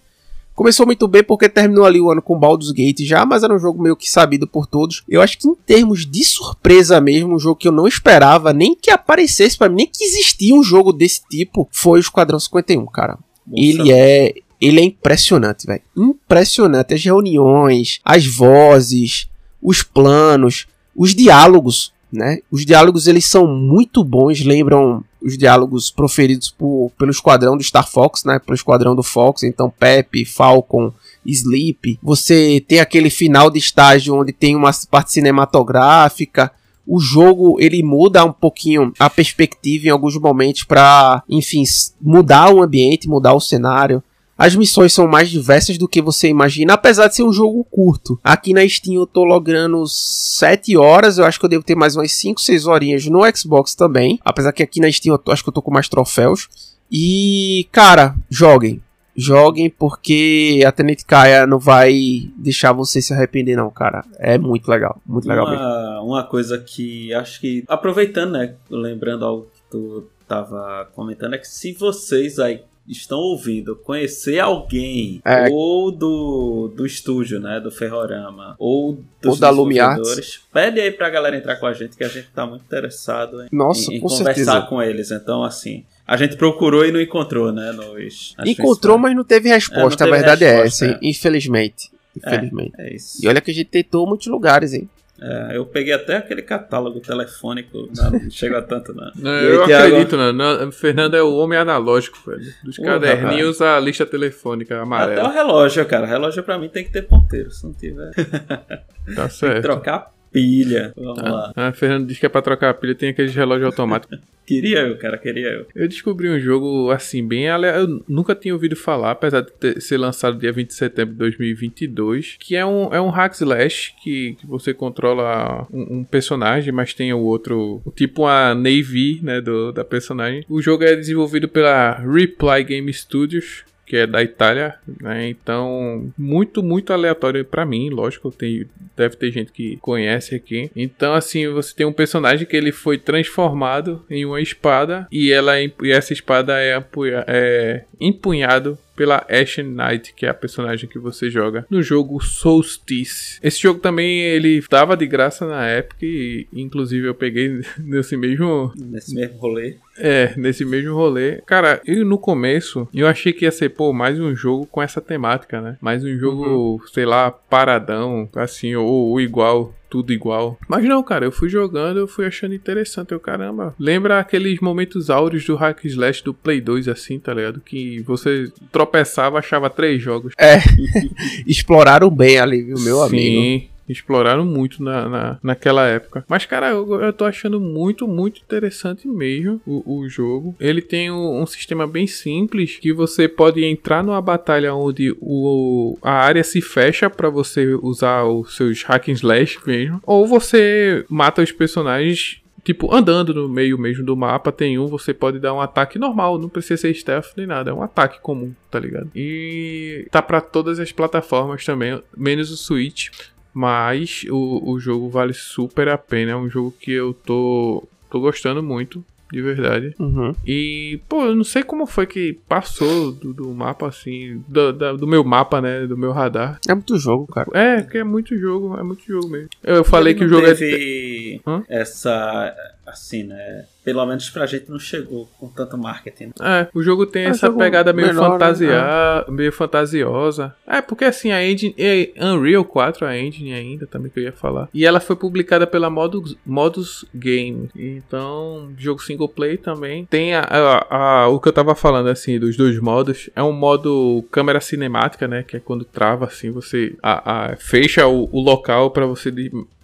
Começou 0.55 0.85
muito 0.85 1.09
bem 1.09 1.23
porque 1.23 1.49
terminou 1.49 1.85
ali 1.85 2.01
o 2.01 2.11
ano 2.11 2.21
com 2.21 2.39
Baldur's 2.39 2.73
Gate 2.73 3.01
já, 3.01 3.25
mas 3.25 3.43
era 3.43 3.55
um 3.55 3.59
jogo 3.59 3.83
meio 3.83 3.97
que 3.97 4.11
sabido 4.11 4.47
por 4.47 4.67
todos. 4.67 5.03
Eu 5.09 5.23
acho 5.23 5.39
que 5.39 5.49
em 5.49 5.55
termos 5.55 6.05
de 6.05 6.25
surpresa 6.25 7.01
mesmo, 7.01 7.35
um 7.35 7.39
jogo 7.39 7.57
que 7.57 7.69
eu 7.69 7.73
não 7.73 7.89
esperava 7.89 8.53
nem 8.53 8.75
que 8.75 8.91
aparecesse 8.91 9.57
para 9.57 9.69
mim, 9.69 9.77
nem 9.77 9.87
que 9.87 10.05
existia 10.05 10.55
um 10.55 10.63
jogo 10.63 10.93
desse 10.93 11.23
tipo, 11.29 11.69
foi 11.73 11.99
o 11.99 12.01
Esquadrão 12.01 12.39
51, 12.39 12.85
cara. 12.87 13.19
Nossa. 13.47 13.63
Ele 13.63 13.93
é 13.93 14.35
ele 14.61 14.81
é 14.81 14.85
impressionante, 14.85 15.67
velho. 15.67 15.83
Impressionante 15.97 16.95
as 16.95 17.03
reuniões, 17.03 17.99
as 18.05 18.25
vozes, 18.25 19.29
os 19.61 19.83
planos, 19.83 20.67
os 20.95 21.17
diálogos, 21.17 21.93
né? 22.13 22.39
Os 22.49 22.65
diálogos 22.65 23.09
eles 23.09 23.25
são 23.25 23.45
muito 23.47 24.05
bons, 24.05 24.41
lembram 24.45 25.03
os 25.25 25.39
diálogos 25.39 25.91
proferidos 25.91 26.51
por, 26.51 26.91
pelo 26.99 27.11
esquadrão 27.11 27.57
do 27.57 27.63
Star 27.63 27.89
Fox, 27.89 28.25
né? 28.25 28.39
Pelo 28.39 28.55
esquadrão 28.55 28.95
do 28.95 29.03
Fox, 29.03 29.43
então 29.43 29.71
Pepe, 29.71 30.25
Falcon, 30.25 30.93
Sleep. 31.25 31.99
Você 32.03 32.65
tem 32.67 32.81
aquele 32.81 33.11
final 33.11 33.51
de 33.51 33.59
estágio 33.59 34.15
onde 34.15 34.33
tem 34.33 34.57
uma 34.57 34.71
parte 34.91 35.13
cinematográfica. 35.13 36.51
O 36.87 36.99
jogo 36.99 37.57
ele 37.61 37.83
muda 37.83 38.25
um 38.25 38.33
pouquinho 38.33 38.93
a 38.99 39.09
perspectiva 39.09 39.87
em 39.87 39.91
alguns 39.91 40.19
momentos 40.19 40.65
para, 40.65 41.23
enfim, 41.29 41.63
mudar 42.01 42.53
o 42.53 42.63
ambiente, 42.63 43.09
mudar 43.09 43.35
o 43.35 43.41
cenário. 43.41 44.03
As 44.43 44.57
missões 44.57 44.93
são 44.93 45.07
mais 45.07 45.31
diversas 45.31 45.79
do 45.79 45.87
que 45.87 46.03
você 46.03 46.27
imagina, 46.27 46.75
apesar 46.75 47.07
de 47.07 47.15
ser 47.15 47.23
um 47.23 47.33
jogo 47.33 47.65
curto. 47.71 48.19
Aqui 48.25 48.53
na 48.53 48.69
Steam 48.69 48.97
eu 48.97 49.07
tô 49.07 49.23
logrando 49.23 49.87
7 49.87 50.77
horas, 50.77 51.17
eu 51.17 51.25
acho 51.25 51.39
que 51.39 51.45
eu 51.45 51.49
devo 51.49 51.63
ter 51.63 51.77
mais 51.77 51.95
umas 51.95 52.11
5, 52.11 52.41
6 52.41 52.67
horinhas 52.67 53.07
no 53.07 53.21
Xbox 53.37 53.77
também. 53.77 54.19
Apesar 54.25 54.53
que 54.53 54.61
aqui 54.61 54.81
na 54.81 54.91
Steam 54.91 55.15
eu 55.15 55.19
tô, 55.19 55.31
acho 55.31 55.45
que 55.45 55.49
eu 55.49 55.53
tô 55.53 55.63
com 55.63 55.71
mais 55.71 55.89
troféus. 55.89 56.49
E, 56.91 57.69
cara, 57.71 58.17
joguem. 58.29 58.83
Joguem 59.15 59.71
porque 59.71 60.61
a 60.67 60.73
Tenente 60.73 61.05
Kaia 61.05 61.47
não 61.47 61.61
vai 61.61 62.29
deixar 62.37 62.73
você 62.73 63.01
se 63.01 63.15
arrepender, 63.15 63.55
não, 63.55 63.71
cara. 63.71 64.05
É 64.19 64.37
muito 64.39 64.69
legal. 64.69 65.01
Muito 65.07 65.29
legal 65.29 65.47
uma, 65.47 65.53
mesmo. 65.53 66.07
Uma 66.09 66.25
coisa 66.25 66.59
que 66.59 67.15
acho 67.15 67.41
que. 67.41 67.63
Aproveitando, 67.69 68.33
né? 68.33 68.57
Lembrando 68.69 69.25
algo 69.25 69.47
que 69.55 69.63
tu 69.71 70.09
tava 70.27 70.91
comentando, 70.97 71.35
é 71.35 71.39
que 71.39 71.47
se 71.47 71.73
vocês 71.75 72.41
aí 72.41 72.63
estão 72.87 73.19
ouvindo 73.19 73.77
conhecer 73.77 74.39
alguém 74.39 75.21
é. 75.25 75.49
ou 75.51 75.91
do, 75.91 76.73
do 76.77 76.85
estúdio, 76.85 77.41
né, 77.41 77.61
do 77.61 77.71
Ferrorama, 77.71 78.57
ou 78.59 79.03
dos 79.21 79.35
ou 79.35 79.37
da 79.37 79.51
Lumiartes, 79.51 80.41
pede 80.53 80.81
aí 80.81 80.91
pra 80.91 81.09
galera 81.09 81.37
entrar 81.37 81.57
com 81.57 81.67
a 81.67 81.73
gente 81.73 81.97
que 81.97 82.05
a 82.05 82.09
gente 82.09 82.29
tá 82.35 82.45
muito 82.45 82.63
interessado 82.63 83.43
em, 83.43 83.49
Nossa, 83.53 83.93
em, 83.93 83.97
em 83.97 84.01
conversar 84.01 84.35
certeza. 84.35 84.63
com 84.63 84.83
eles. 84.83 85.11
Então, 85.11 85.45
assim, 85.45 85.85
a 86.07 86.17
gente 86.17 86.37
procurou 86.37 86.85
e 86.85 86.93
não 86.93 87.01
encontrou, 87.01 87.53
né, 87.53 87.73
nos 87.73 88.35
Encontrou, 88.45 88.99
mas 88.99 89.15
não 89.15 89.25
teve 89.25 89.49
resposta, 89.49 89.81
é, 89.81 89.83
não 89.83 89.97
teve 89.97 90.11
a 90.11 90.17
verdade 90.17 90.45
resposta, 90.45 90.85
é 90.85 90.89
essa, 90.89 90.97
é. 90.97 90.99
infelizmente. 91.03 91.91
Infelizmente. 92.17 92.75
É, 92.79 92.95
é. 92.95 92.97
E 93.23 93.29
olha 93.29 93.41
que 93.41 93.51
a 93.51 93.55
gente 93.55 93.69
tentou 93.69 94.07
muitos 94.07 94.27
lugares, 94.27 94.75
hein? 94.75 94.89
É, 95.25 95.57
eu 95.57 95.65
peguei 95.65 95.93
até 95.93 96.17
aquele 96.17 96.43
catálogo 96.43 96.99
telefônico, 96.99 97.89
não, 97.95 98.19
chega 98.29 98.59
a 98.59 98.63
tanto, 98.63 98.93
não. 98.93 99.13
não 99.15 99.31
eu 99.31 99.63
acredito, 99.63 100.17
não. 100.17 100.33
não. 100.33 100.73
Fernando 100.73 101.15
é 101.15 101.23
o 101.23 101.37
homem 101.37 101.57
analógico, 101.57 102.19
velho. 102.27 102.43
Dos 102.65 102.77
uh, 102.77 102.83
caderninhos 102.83 103.63
à 103.63 103.79
lista 103.79 104.05
telefônica 104.05 104.81
amarela. 104.81 105.21
Até 105.21 105.29
o 105.29 105.33
relógio, 105.33 105.87
cara. 105.87 106.07
O 106.07 106.09
relógio 106.09 106.43
pra 106.43 106.59
mim 106.59 106.69
tem 106.69 106.85
que 106.85 106.91
ter 106.91 107.03
ponteiro, 107.03 107.53
se 107.53 107.65
não 107.65 107.73
tiver. 107.73 108.11
Tá 109.17 109.29
certo. 109.29 109.63
trocar 109.63 110.13
pilha. 110.31 110.93
Vamos 110.97 111.19
ah, 111.19 111.31
lá. 111.31 111.53
Ah, 111.57 111.73
Fernando 111.73 112.07
diz 112.07 112.21
que 112.21 112.25
é 112.25 112.29
pra 112.29 112.41
trocar 112.41 112.71
a 112.71 112.75
pilha, 112.75 112.95
tem 112.95 113.11
aqueles 113.11 113.35
relógios 113.35 113.67
automáticos. 113.67 114.17
Queria 114.47 114.81
eu, 114.81 114.97
cara, 114.99 115.19
queria 115.19 115.49
eu. 115.49 115.67
Eu 115.75 115.89
descobri 115.89 116.29
um 116.29 116.39
jogo 116.39 116.91
assim, 116.91 117.27
bem 117.27 117.49
aleatório. 117.49 117.89
Eu 117.89 118.05
nunca 118.09 118.35
tinha 118.35 118.55
ouvido 118.55 118.77
falar, 118.77 119.13
apesar 119.13 119.43
de 119.43 119.53
ter, 119.53 119.81
ser 119.81 119.99
lançado 119.99 120.39
dia 120.39 120.53
20 120.53 120.69
de 120.69 120.75
setembro 120.75 121.15
de 121.15 121.19
2022. 121.19 122.37
Que 122.39 122.57
é 122.57 122.65
um, 122.65 122.93
é 122.93 123.01
um 123.01 123.11
hack 123.11 123.35
slash 123.35 123.95
que, 124.03 124.37
que 124.41 124.47
você 124.47 124.75
controla 124.75 125.67
um, 125.73 125.99
um, 125.99 126.05
personagem, 126.05 126.73
mas 126.73 126.95
tem 126.95 127.13
o 127.13 127.21
outro, 127.21 127.83
tipo 127.95 128.27
a 128.27 128.55
Navy, 128.55 129.21
né, 129.23 129.41
do, 129.41 129.73
da 129.73 129.85
personagem. 129.85 130.45
O 130.49 130.61
jogo 130.61 130.85
é 130.85 130.95
desenvolvido 130.95 131.49
pela 131.49 131.95
Reply 131.95 132.65
Game 132.65 132.93
Studios 132.93 133.65
que 133.93 133.97
é 133.99 134.07
da 134.07 134.23
Itália, 134.23 134.77
né? 135.03 135.29
Então, 135.29 136.11
muito, 136.17 136.63
muito 136.63 136.95
aleatório 136.95 137.45
para 137.45 137.67
mim, 137.67 137.91
lógico, 137.91 138.31
tem, 138.31 138.65
deve 138.97 139.17
ter 139.17 139.31
gente 139.31 139.53
que 139.53 139.77
conhece 139.83 140.35
aqui. 140.35 140.71
Então, 140.75 141.13
assim, 141.13 141.47
você 141.49 141.75
tem 141.75 141.85
um 141.85 141.93
personagem 141.93 142.47
que 142.47 142.57
ele 142.57 142.73
foi 142.73 142.97
transformado 142.97 144.03
em 144.09 144.25
uma 144.25 144.41
espada 144.41 145.07
e 145.13 145.31
ela 145.31 145.61
e 145.61 145.71
essa 145.91 146.15
espada 146.15 146.59
é, 146.59 146.83
é 147.27 147.85
empunhado 148.01 148.79
pela 148.95 149.27
Ashen 149.29 149.65
Knight, 149.65 150.15
que 150.15 150.27
é 150.27 150.29
a 150.29 150.35
personagem 150.35 150.89
que 150.89 150.99
você 150.99 151.31
joga 151.31 151.67
no 151.71 151.83
jogo 151.83 152.21
Solstice. 152.21 153.39
Esse 153.43 153.61
jogo 153.61 153.81
também 153.81 154.21
ele 154.21 154.59
estava 154.59 154.97
de 154.97 155.07
graça 155.07 155.47
na 155.47 155.71
Epic 155.71 156.03
e 156.03 156.49
inclusive 156.53 157.07
eu 157.07 157.15
peguei 157.15 157.63
nesse 157.79 158.17
mesmo 158.17 158.73
nesse 158.77 159.15
mesmo 159.15 159.39
rolê. 159.39 159.77
É, 159.99 160.33
nesse 160.37 160.65
mesmo 160.65 160.95
rolê. 160.95 161.43
Cara, 161.47 161.81
eu 161.87 162.05
no 162.05 162.19
começo 162.19 162.89
eu 162.95 163.07
achei 163.07 163.33
que 163.33 163.45
ia 163.45 163.51
ser 163.51 163.71
pô 163.71 163.93
mais 163.93 164.19
um 164.19 164.35
jogo 164.35 164.67
com 164.67 164.83
essa 164.83 165.01
temática, 165.01 165.61
né? 165.61 165.77
Mais 165.81 166.05
um 166.05 166.17
jogo, 166.19 166.45
uhum. 166.45 166.87
sei 166.93 167.05
lá, 167.05 167.31
paradão, 167.31 168.29
assim 168.35 168.75
ou, 168.75 169.11
ou 169.11 169.21
igual 169.21 169.75
tudo 169.93 170.11
igual. 170.11 170.59
Mas 170.67 170.83
não, 170.87 171.03
cara, 171.03 171.27
eu 171.27 171.31
fui 171.31 171.51
jogando, 171.51 171.99
eu 171.99 172.09
fui 172.09 172.25
achando 172.25 172.55
interessante. 172.55 173.13
Eu, 173.13 173.21
caramba, 173.21 173.75
lembra 173.79 174.19
aqueles 174.19 174.59
momentos 174.59 175.11
áureos 175.11 175.45
do 175.45 175.55
Hack 175.55 175.85
Slash 175.85 176.25
do 176.25 176.33
Play 176.33 176.63
2, 176.63 176.89
assim, 176.89 177.19
tá 177.19 177.35
ligado? 177.35 177.61
Que 177.61 178.01
você 178.01 178.51
tropeçava, 178.73 179.39
achava 179.39 179.69
três 179.69 180.01
jogos. 180.01 180.33
É, 180.39 180.57
exploraram 181.47 182.09
bem 182.09 182.39
ali, 182.39 182.63
viu, 182.63 182.81
meu 182.81 183.01
Sim. 183.01 183.05
amigo. 183.05 183.72
Exploraram 183.89 184.45
muito 184.45 184.83
na, 184.83 185.09
na, 185.09 185.39
naquela 185.43 185.87
época. 185.87 186.25
Mas, 186.29 186.47
cara, 186.47 186.71
eu, 186.71 187.01
eu 187.01 187.13
tô 187.13 187.25
achando 187.25 187.61
muito, 187.61 188.07
muito 188.07 188.41
interessante 188.41 189.09
mesmo 189.09 189.61
o, 189.67 189.99
o 189.99 190.09
jogo. 190.09 190.55
Ele 190.61 190.81
tem 190.81 191.11
um, 191.11 191.41
um, 191.41 191.47
sistema 191.47 191.87
bem 191.87 192.07
simples 192.07 192.77
que 192.77 192.93
você 192.93 193.29
pode 193.29 193.65
entrar 193.65 194.03
numa 194.03 194.21
batalha 194.21 194.75
onde 194.75 195.15
o, 195.21 195.99
a 196.03 196.13
área 196.13 196.45
se 196.45 196.61
fecha 196.61 197.11
para 197.11 197.29
você 197.29 197.75
usar 197.83 198.25
os 198.25 198.57
seus 198.57 198.83
hack 198.85 199.09
and 199.09 199.13
slash 199.13 199.59
mesmo. 199.67 200.01
Ou 200.07 200.27
você 200.27 201.05
mata 201.09 201.43
os 201.43 201.53
personagens 201.53 202.43
Tipo, 202.65 202.95
andando 202.95 203.35
no 203.35 203.49
meio 203.49 203.77
mesmo 203.77 204.05
do 204.05 204.17
mapa, 204.17 204.53
tem 204.53 204.79
um, 204.79 204.87
você 204.87 205.13
pode 205.13 205.41
dar 205.41 205.53
um 205.53 205.61
ataque 205.61 205.99
normal, 205.99 206.39
não 206.39 206.49
precisa 206.49 206.81
ser 206.81 206.95
stealth 206.95 207.33
nem 207.37 207.45
nada, 207.45 207.71
é 207.71 207.75
um 207.75 207.83
ataque 207.83 208.21
comum, 208.21 208.55
tá 208.71 208.79
ligado? 208.79 209.11
E 209.17 210.07
tá 210.13 210.23
para 210.23 210.41
todas 210.41 210.79
as 210.79 210.93
plataformas 210.93 211.65
também, 211.65 212.01
menos 212.17 212.53
o 212.53 212.57
Switch. 212.57 213.09
Mas 213.55 214.25
o, 214.31 214.73
o 214.73 214.81
jogo 214.81 215.09
vale 215.09 215.33
super 215.33 215.89
a 215.89 215.99
pena. 215.99 216.33
É 216.33 216.37
um 216.37 216.49
jogo 216.49 216.75
que 216.81 216.93
eu 216.93 217.13
tô, 217.13 217.87
tô 218.11 218.21
gostando 218.21 218.63
muito 218.63 219.05
de 219.33 219.41
verdade. 219.41 219.95
Uhum. 219.99 220.35
E, 220.47 221.01
pô, 221.09 221.25
eu 221.25 221.35
não 221.35 221.43
sei 221.43 221.63
como 221.63 221.87
foi 221.87 222.07
que 222.07 222.39
passou 222.47 223.11
do, 223.11 223.33
do 223.33 223.49
mapa, 223.49 223.89
assim, 223.89 224.45
do, 224.47 224.73
da, 224.75 224.93
do 224.93 225.07
meu 225.07 225.25
mapa, 225.25 225.59
né, 225.59 225.87
do 225.87 225.97
meu 225.97 226.13
radar. 226.13 226.61
É 226.69 226.75
muito 226.75 226.99
jogo, 226.99 227.27
cara. 227.27 227.49
É, 227.55 227.81
que 227.81 227.97
é 227.97 228.05
muito 228.05 228.39
jogo, 228.39 228.79
é 228.79 228.83
muito 228.83 229.03
jogo 229.07 229.29
mesmo. 229.31 229.49
Eu 229.65 229.83
falei 229.83 230.15
que 230.15 230.25
o 230.25 230.29
jogo 230.29 230.45
teve 230.45 231.41
é... 231.69 231.81
essa, 231.81 232.55
assim, 232.87 233.23
né, 233.23 233.65
pelo 233.85 234.05
menos 234.07 234.31
pra 234.31 234.47
gente 234.47 234.71
não 234.71 234.79
chegou 234.79 235.29
com 235.39 235.49
tanto 235.49 235.77
marketing. 235.77 236.27
Né? 236.27 236.33
É, 236.41 236.69
o 236.75 236.83
jogo 236.83 237.07
tem 237.07 237.25
é 237.25 237.29
essa 237.29 237.47
jogo 237.47 237.59
pegada 237.59 237.93
meio, 237.93 238.09
menor, 238.09 238.33
fantasia, 238.33 238.83
né? 238.83 239.25
meio 239.29 239.53
fantasiosa. 239.53 240.55
É, 240.67 240.81
porque 240.81 241.05
assim, 241.05 241.31
a 241.33 241.45
engine. 241.45 241.75
É 241.79 242.13
Unreal 242.25 242.65
4, 242.65 243.07
a 243.07 243.19
engine 243.19 243.53
ainda, 243.53 243.87
também 243.87 244.11
que 244.11 244.21
eu 244.21 244.25
ia 244.25 244.33
falar. 244.33 244.69
E 244.73 244.87
ela 244.87 245.01
foi 245.01 245.17
publicada 245.17 245.67
pela 245.67 245.91
Modus, 245.91 246.37
Modus 246.47 247.05
Game. 247.15 247.69
Então, 247.75 248.71
jogo 248.79 249.03
single 249.03 249.29
play 249.29 249.57
também. 249.57 250.05
Tem 250.07 250.35
a, 250.35 250.41
a, 250.41 250.97
a, 250.97 251.29
o 251.29 251.41
que 251.41 251.49
eu 251.49 251.53
tava 251.53 251.75
falando, 251.75 252.09
assim, 252.09 252.39
dos 252.39 252.57
dois 252.57 252.79
modos. 252.79 253.31
É 253.35 253.43
um 253.43 253.53
modo 253.53 254.25
câmera 254.31 254.61
cinemática, 254.61 255.27
né? 255.27 255.43
Que 255.43 255.57
é 255.57 255.61
quando 255.61 255.85
trava, 255.85 256.27
assim, 256.27 256.51
você 256.51 256.95
a, 257.03 257.57
fecha 257.59 258.07
o, 258.07 258.29
o 258.33 258.41
local 258.41 258.91
para 258.91 259.07
você 259.07 259.31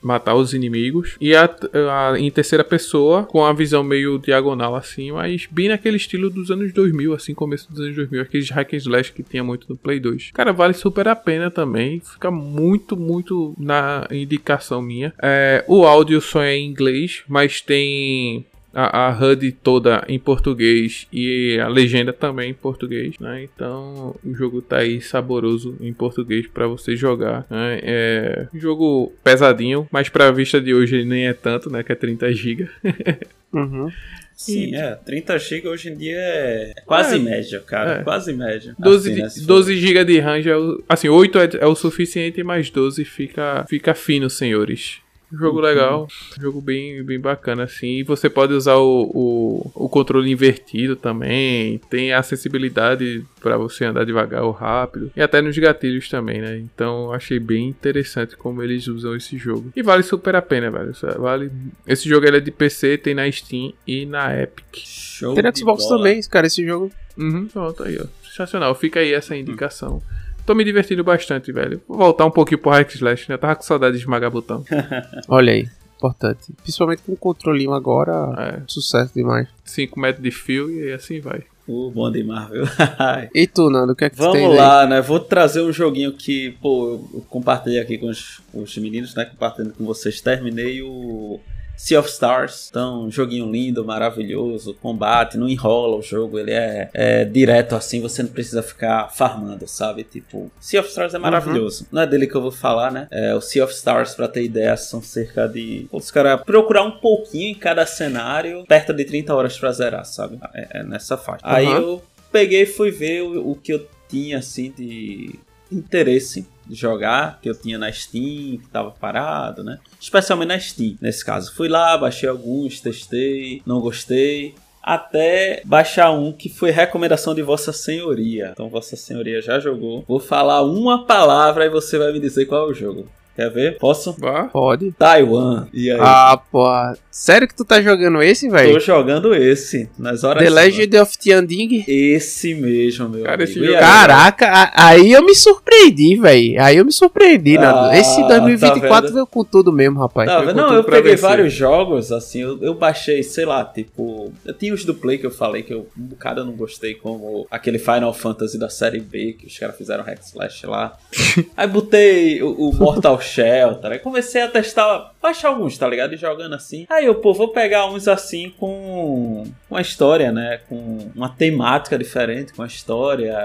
matar 0.03 0.35
os 0.35 0.55
inimigos. 0.55 1.17
E 1.21 1.35
a, 1.35 1.45
a, 1.45 2.19
em 2.19 2.31
terceira 2.31 2.65
pessoa, 2.65 3.25
com 3.25 3.45
a 3.45 3.53
visão 3.53 3.83
meio 3.83 4.19
diagonal 4.19 4.75
assim, 4.75 5.13
mas 5.13 5.47
bem 5.51 5.69
naquele 5.69 5.97
estilo 5.97 6.31
dos 6.31 6.51
anos 6.51 6.73
2000, 6.73 7.15
assim, 7.15 7.35
começo 7.35 7.71
dos 7.71 7.81
anos 7.81 7.97
2000, 7.97 8.23
aqueles 8.23 8.51
hack 8.51 8.75
and 8.75 8.77
slash 8.79 9.13
que 9.13 9.23
tinha 9.23 9.45
muito 9.45 9.67
no 9.69 9.77
Play 9.77 10.01
2. 10.01 10.31
Cara, 10.33 10.53
vale 10.53 10.75
super 10.75 11.09
a 11.09 11.17
pena 11.17 11.51
também, 11.51 12.01
fica 12.01 12.31
muito, 12.31 12.97
muito 12.97 13.55
na 13.59 14.07
indicação 14.11 14.81
minha. 14.81 15.13
É, 15.23 15.65
o 15.67 15.85
áudio 15.85 16.21
só 16.21 16.43
é 16.43 16.57
em 16.57 16.67
inglês, 16.67 17.23
mas 17.29 17.61
tem 17.61 18.47
a, 18.73 19.09
a 19.09 19.11
HUD 19.11 19.53
toda 19.53 20.05
em 20.09 20.19
português 20.19 21.07
e 21.13 21.59
a 21.61 21.69
legenda 21.69 22.13
também 22.13 22.51
em 22.51 22.55
português, 22.55 23.15
né? 23.19 23.43
Então 23.43 24.15
o 24.25 24.35
jogo 24.35 24.63
tá 24.63 24.79
aí 24.79 25.01
saboroso 25.01 25.77
em 25.81 25.93
português 25.93 26.47
para 26.47 26.67
você 26.67 26.97
jogar. 26.97 27.47
Né? 27.51 27.81
É 27.83 28.49
um 28.55 28.59
jogo 28.59 29.13
pesadinho, 29.25 29.89
mas 29.91 30.09
para 30.09 30.31
vista 30.31 30.61
de 30.61 30.75
hoje 30.75 31.05
nem 31.05 31.27
é 31.27 31.33
tanto, 31.33 31.71
né? 31.71 31.83
Que 31.83 31.93
é 31.93 31.95
30 31.95 32.33
GB. 32.33 32.69
uhum. 33.53 33.91
Sim, 34.39 34.73
é. 34.77 34.95
30 34.95 35.37
GB 35.37 35.69
hoje 35.69 35.91
em 35.91 35.97
dia 35.97 36.17
é 36.17 36.75
quase 36.87 37.17
é, 37.17 37.19
média, 37.19 37.59
cara. 37.59 37.93
É. 37.95 38.03
Quase 38.05 38.33
média. 38.33 38.73
12, 38.79 39.23
assim, 39.23 39.41
né, 39.41 39.47
12 39.49 39.77
GB 39.77 40.05
de 40.05 40.21
RAM 40.21 40.41
já 40.41 40.53
é 40.53 40.57
o, 40.57 40.81
Assim, 40.89 41.09
8 41.09 41.39
é, 41.41 41.49
é, 41.63 41.67
o 41.67 41.75
suficiente, 41.75 42.41
mas 42.45 42.71
12 42.71 43.05
fica, 43.05 43.67
fica 43.69 43.95
fino, 43.95 44.31
senhores. 44.31 45.01
Jogo 45.31 45.61
legal, 45.61 46.09
jogo 46.41 46.61
bem, 46.61 47.03
bem 47.03 47.21
bacana, 47.21 47.65
assim. 47.65 47.99
E 47.99 48.03
você 48.03 48.31
pode 48.31 48.55
usar 48.55 48.77
o, 48.77 49.11
o, 49.15 49.71
o 49.75 49.89
controle 49.89 50.31
invertido 50.31 50.97
também. 50.97 51.79
Tem 51.91 52.15
acessibilidade 52.15 53.25
para 53.41 53.59
você 53.59 53.85
andar 53.85 54.07
devagar 54.07 54.43
ou 54.43 54.53
rápido. 54.53 55.13
E 55.15 55.21
até 55.21 55.43
nos 55.43 55.57
gatilhos 55.59 56.09
também, 56.09 56.41
né? 56.41 56.57
Então 56.59 57.13
achei 57.13 57.39
bem 57.39 57.69
interessante 57.69 58.37
como 58.37 58.63
eles 58.63 58.89
usam 58.89 59.15
esse 59.15 59.37
jogo. 59.37 59.71
E 59.77 59.83
vale 59.83 60.03
super 60.03 60.35
a 60.35 60.43
pena, 60.43 60.71
velho. 60.71 60.93
Vale... 61.19 61.53
Esse 61.87 62.09
jogo 62.09 62.27
ele 62.27 62.39
é 62.39 62.41
de 62.41 62.51
PC, 62.51 62.97
tem 62.97 63.15
na 63.15 63.31
Steam 63.31 63.75
e 63.87 64.07
na 64.07 64.35
Epic. 64.41 64.65
Show 64.75 65.35
tem 65.35 65.43
na 65.43 65.55
Xbox 65.55 65.85
bola. 65.85 65.99
também, 65.99 66.21
cara, 66.23 66.47
esse 66.47 66.65
jogo. 66.65 66.91
Uhum, 67.19 67.47
pronto 67.49 67.83
aí, 67.83 67.99
ó. 68.01 68.07
Sensacional. 68.27 68.75
Fica 68.75 69.01
aí 69.01 69.13
essa 69.13 69.37
indicação. 69.37 69.97
Hum. 69.97 70.18
Tô 70.49 70.55
me 70.55 70.65
divertindo 70.65 71.05
bastante, 71.05 71.53
velho. 71.53 71.79
Vou 71.87 71.99
voltar 71.99 72.25
um 72.25 72.31
pouquinho 72.31 72.59
pro 72.59 72.71
Hack 72.71 72.95
Slash, 72.95 73.29
né? 73.29 73.35
Eu 73.35 73.39
tava 73.39 73.55
com 73.55 73.63
saudade 73.63 73.99
de 73.99 74.03
esmagar 74.03 74.31
botão. 74.31 74.65
Olha 75.29 75.53
aí, 75.53 75.69
importante. 75.95 76.55
Principalmente 76.63 77.03
com 77.03 77.13
o 77.13 77.17
controlinho 77.19 77.75
agora, 77.75 78.35
é. 78.39 78.63
sucesso 78.67 79.13
demais. 79.15 79.47
5 79.63 80.01
metros 80.01 80.23
de 80.23 80.31
fio 80.31 80.71
e 80.71 80.91
assim 80.91 81.21
vai. 81.21 81.43
O 81.67 81.91
bom 81.91 82.11
de 82.11 82.25
Marvel. 82.25 82.65
e 83.35 83.47
tu, 83.47 83.69
Nando, 83.69 83.93
o 83.93 83.95
que 83.95 84.07
é 84.07 84.09
que 84.09 84.17
Vamos 84.17 84.39
tu 84.39 84.39
tem 84.39 84.57
lá, 84.57 84.85
aí? 84.85 84.89
né? 84.89 85.03
Vou 85.03 85.21
trazer 85.21 85.61
um 85.61 85.71
joguinho 85.71 86.15
que, 86.15 86.53
pô, 86.63 86.99
eu 87.13 87.21
compartilhei 87.29 87.79
aqui 87.79 87.99
com 87.99 88.07
os, 88.07 88.41
os 88.55 88.75
meninos, 88.79 89.15
né? 89.15 89.27
Compartilhando 89.27 89.75
com 89.75 89.85
vocês. 89.85 90.19
Terminei 90.23 90.81
o 90.81 91.39
Sea 91.79 92.01
of 92.01 92.11
Stars. 92.11 92.67
Então, 92.69 93.09
joguinho 93.09 93.51
lindo, 93.51 93.85
maravilhoso, 93.85 94.75
combate, 94.75 95.39
não 95.39 95.49
enrola 95.49 95.97
o 95.97 96.03
jogo, 96.03 96.39
ele 96.39 96.51
é, 96.51 96.91
é, 96.93 97.25
direto 97.25 97.77
assim, 97.77 98.01
você 98.01 98.23
não 98.23 98.31
precisa 98.31 98.63
ficar 98.63 99.09
farmando, 99.15 99.67
sabe? 99.69 100.03
Tipo, 100.03 100.51
Sea 100.61 100.81
of 100.81 100.89
Stars 100.89 101.15
é 101.15 101.19
maravilhoso. 101.19 101.85
Uhum. 101.85 101.89
Não 101.93 102.03
é 102.03 102.07
dele 102.07 102.27
que 102.27 102.35
eu 102.35 102.43
vou 102.43 102.51
falar, 102.51 102.91
né? 102.91 103.07
É, 103.13 103.33
o 103.33 103.41
Sea 103.41 103.65
of 103.65 103.73
Stars, 103.73 104.15
pra 104.17 104.27
ter 104.27 104.43
ideia, 104.43 104.77
são 104.77 105.01
cerca 105.01 105.47
de. 105.47 105.87
Os 105.93 106.11
caras 106.11 106.43
procurar 106.43 106.83
um 106.83 106.99
pouquinho 106.99 107.49
em 107.49 107.55
cada 107.55 107.87
cenário, 107.87 108.65
perto 108.67 108.93
de 108.93 109.05
30 109.05 109.33
horas 109.33 109.57
pra 109.57 109.71
zerar, 109.71 110.05
sabe? 110.05 110.39
É, 110.53 110.81
é 110.81 110.83
nessa 110.83 111.17
faixa. 111.17 111.47
Uhum. 111.47 111.53
Aí 111.53 111.67
eu 111.67 112.03
peguei 112.33 112.63
e 112.63 112.67
fui 112.67 112.91
ver 112.91 113.23
o, 113.23 113.53
o 113.53 113.55
que 113.55 113.73
eu 113.73 113.87
tinha 114.09 114.39
assim 114.39 114.73
de 114.77 115.39
interesse 115.71 116.47
jogar, 116.71 117.39
que 117.41 117.49
eu 117.49 117.55
tinha 117.55 117.79
na 117.79 117.91
Steam, 117.93 118.59
que 118.59 118.69
tava 118.73 118.91
parado, 118.91 119.63
né? 119.63 119.79
Especialmente 120.01 120.49
na 120.49 120.61
Steam, 120.61 120.97
nesse 121.01 121.25
caso. 121.25 121.55
Fui 121.55 121.69
lá, 121.69 121.97
baixei 121.97 122.29
alguns, 122.29 122.81
testei, 122.81 123.63
não 123.67 123.81
gostei 123.81 124.55
até 124.83 125.61
baixar 125.67 126.11
um 126.13 126.33
que 126.33 126.49
foi 126.49 126.71
recomendação 126.71 127.35
de 127.35 127.43
Vossa 127.43 127.73
Senhoria. 127.73 128.51
Então, 128.53 128.71
Vossa 128.71 128.97
Senhoria 128.97 129.43
já 129.43 129.61
jogou. 129.61 130.03
Vou 130.09 130.19
falar 130.19 130.63
uma 130.63 131.05
palavra 131.05 131.67
e 131.67 131.69
você 131.69 131.99
vai 131.99 132.11
me 132.11 132.19
dizer 132.19 132.47
qual 132.47 132.69
é 132.69 132.71
o 132.71 132.75
jogo. 132.75 133.07
Quer 133.39 133.51
ver? 133.51 133.79
Posso? 133.79 134.17
Pode. 134.53 134.91
Taiwan. 134.99 135.69
E 135.73 135.89
aí? 135.93 135.99
Ah, 136.01 136.41
pô. 136.51 136.67
Sério 137.09 137.47
que 137.47 137.55
tu 137.55 137.65
tá 137.65 137.81
jogando 137.81 138.21
esse, 138.21 138.49
velho? 138.49 138.73
Tô 138.73 138.81
jogando 138.81 139.33
esse. 139.33 139.89
Nas 139.97 140.25
horas. 140.25 140.43
The 140.43 140.51
Legend 140.51 140.99
of 140.99 141.17
Tianding? 141.17 141.85
Esse 141.87 142.53
mesmo, 142.53 143.09
meu. 143.09 143.23
Cara, 143.23 143.45
esse 143.45 143.55
jogo... 143.55 143.79
Caraca, 143.79 144.73
aí 144.75 145.13
eu 145.13 145.25
me 145.25 145.37
surpreendi, 145.37 146.17
velho. 146.17 146.61
Aí 146.61 146.79
eu 146.79 146.85
me 146.85 146.91
surpreendi, 146.91 147.57
ah, 147.59 147.91
Esse 147.97 148.27
2024 148.27 149.09
tá 149.09 149.15
veio 149.15 149.27
com 149.27 149.45
tudo 149.45 149.73
mesmo, 149.73 150.01
rapaz. 150.01 150.29
Tá 150.29 150.53
não, 150.53 150.75
eu 150.75 150.83
peguei 150.83 151.15
vários 151.15 151.53
jogos, 151.53 152.11
assim. 152.11 152.41
Eu, 152.41 152.61
eu, 152.61 152.75
baixei, 152.75 153.23
sei 153.23 153.45
lá, 153.45 153.65
tipo. 153.65 154.33
Eu 154.45 154.55
tinha 154.55 154.75
os 154.75 154.85
do 154.85 154.95
Play 154.95 155.17
que 155.17 155.27
eu 155.27 155.31
falei 155.31 155.63
que 155.63 155.73
eu 155.73 155.87
um 155.97 156.07
bocado 156.07 156.41
eu 156.41 156.45
não 156.45 156.55
gostei, 156.55 156.95
como 156.95 157.47
aquele 157.51 157.79
Final 157.79 158.13
Fantasy 158.13 158.59
da 158.59 158.69
série 158.69 158.99
B, 158.99 159.37
que 159.39 159.47
os 159.47 159.57
caras 159.57 159.77
fizeram 159.77 160.03
Hack 160.03 160.23
Slash 160.23 160.67
lá. 160.67 160.97
aí 161.57 161.67
botei 161.69 162.43
o, 162.43 162.51
o 162.51 162.75
Mortal 162.75 163.21
Shell, 163.29 163.77
tá 163.77 163.89
ligado? 163.89 164.05
Comecei 164.05 164.43
a 164.43 164.49
testar, 164.49 165.13
baixar 165.21 165.49
alguns, 165.49 165.77
tá 165.77 165.89
ligado? 165.89 166.15
E 166.15 166.17
jogando 166.17 166.55
assim. 166.55 166.87
Aí 166.89 167.05
eu, 167.05 167.17
pô, 167.17 167.33
vou 167.33 167.49
pegar 167.49 167.87
uns 167.87 168.09
assim 168.09 168.51
com 168.59 169.45
uma 169.71 169.81
história, 169.81 170.33
né? 170.33 170.61
Com 170.69 171.11
uma 171.15 171.29
temática 171.29 171.99
diferente, 171.99 172.53
com 172.53 172.63
a 172.63 172.67
história, 172.67 173.37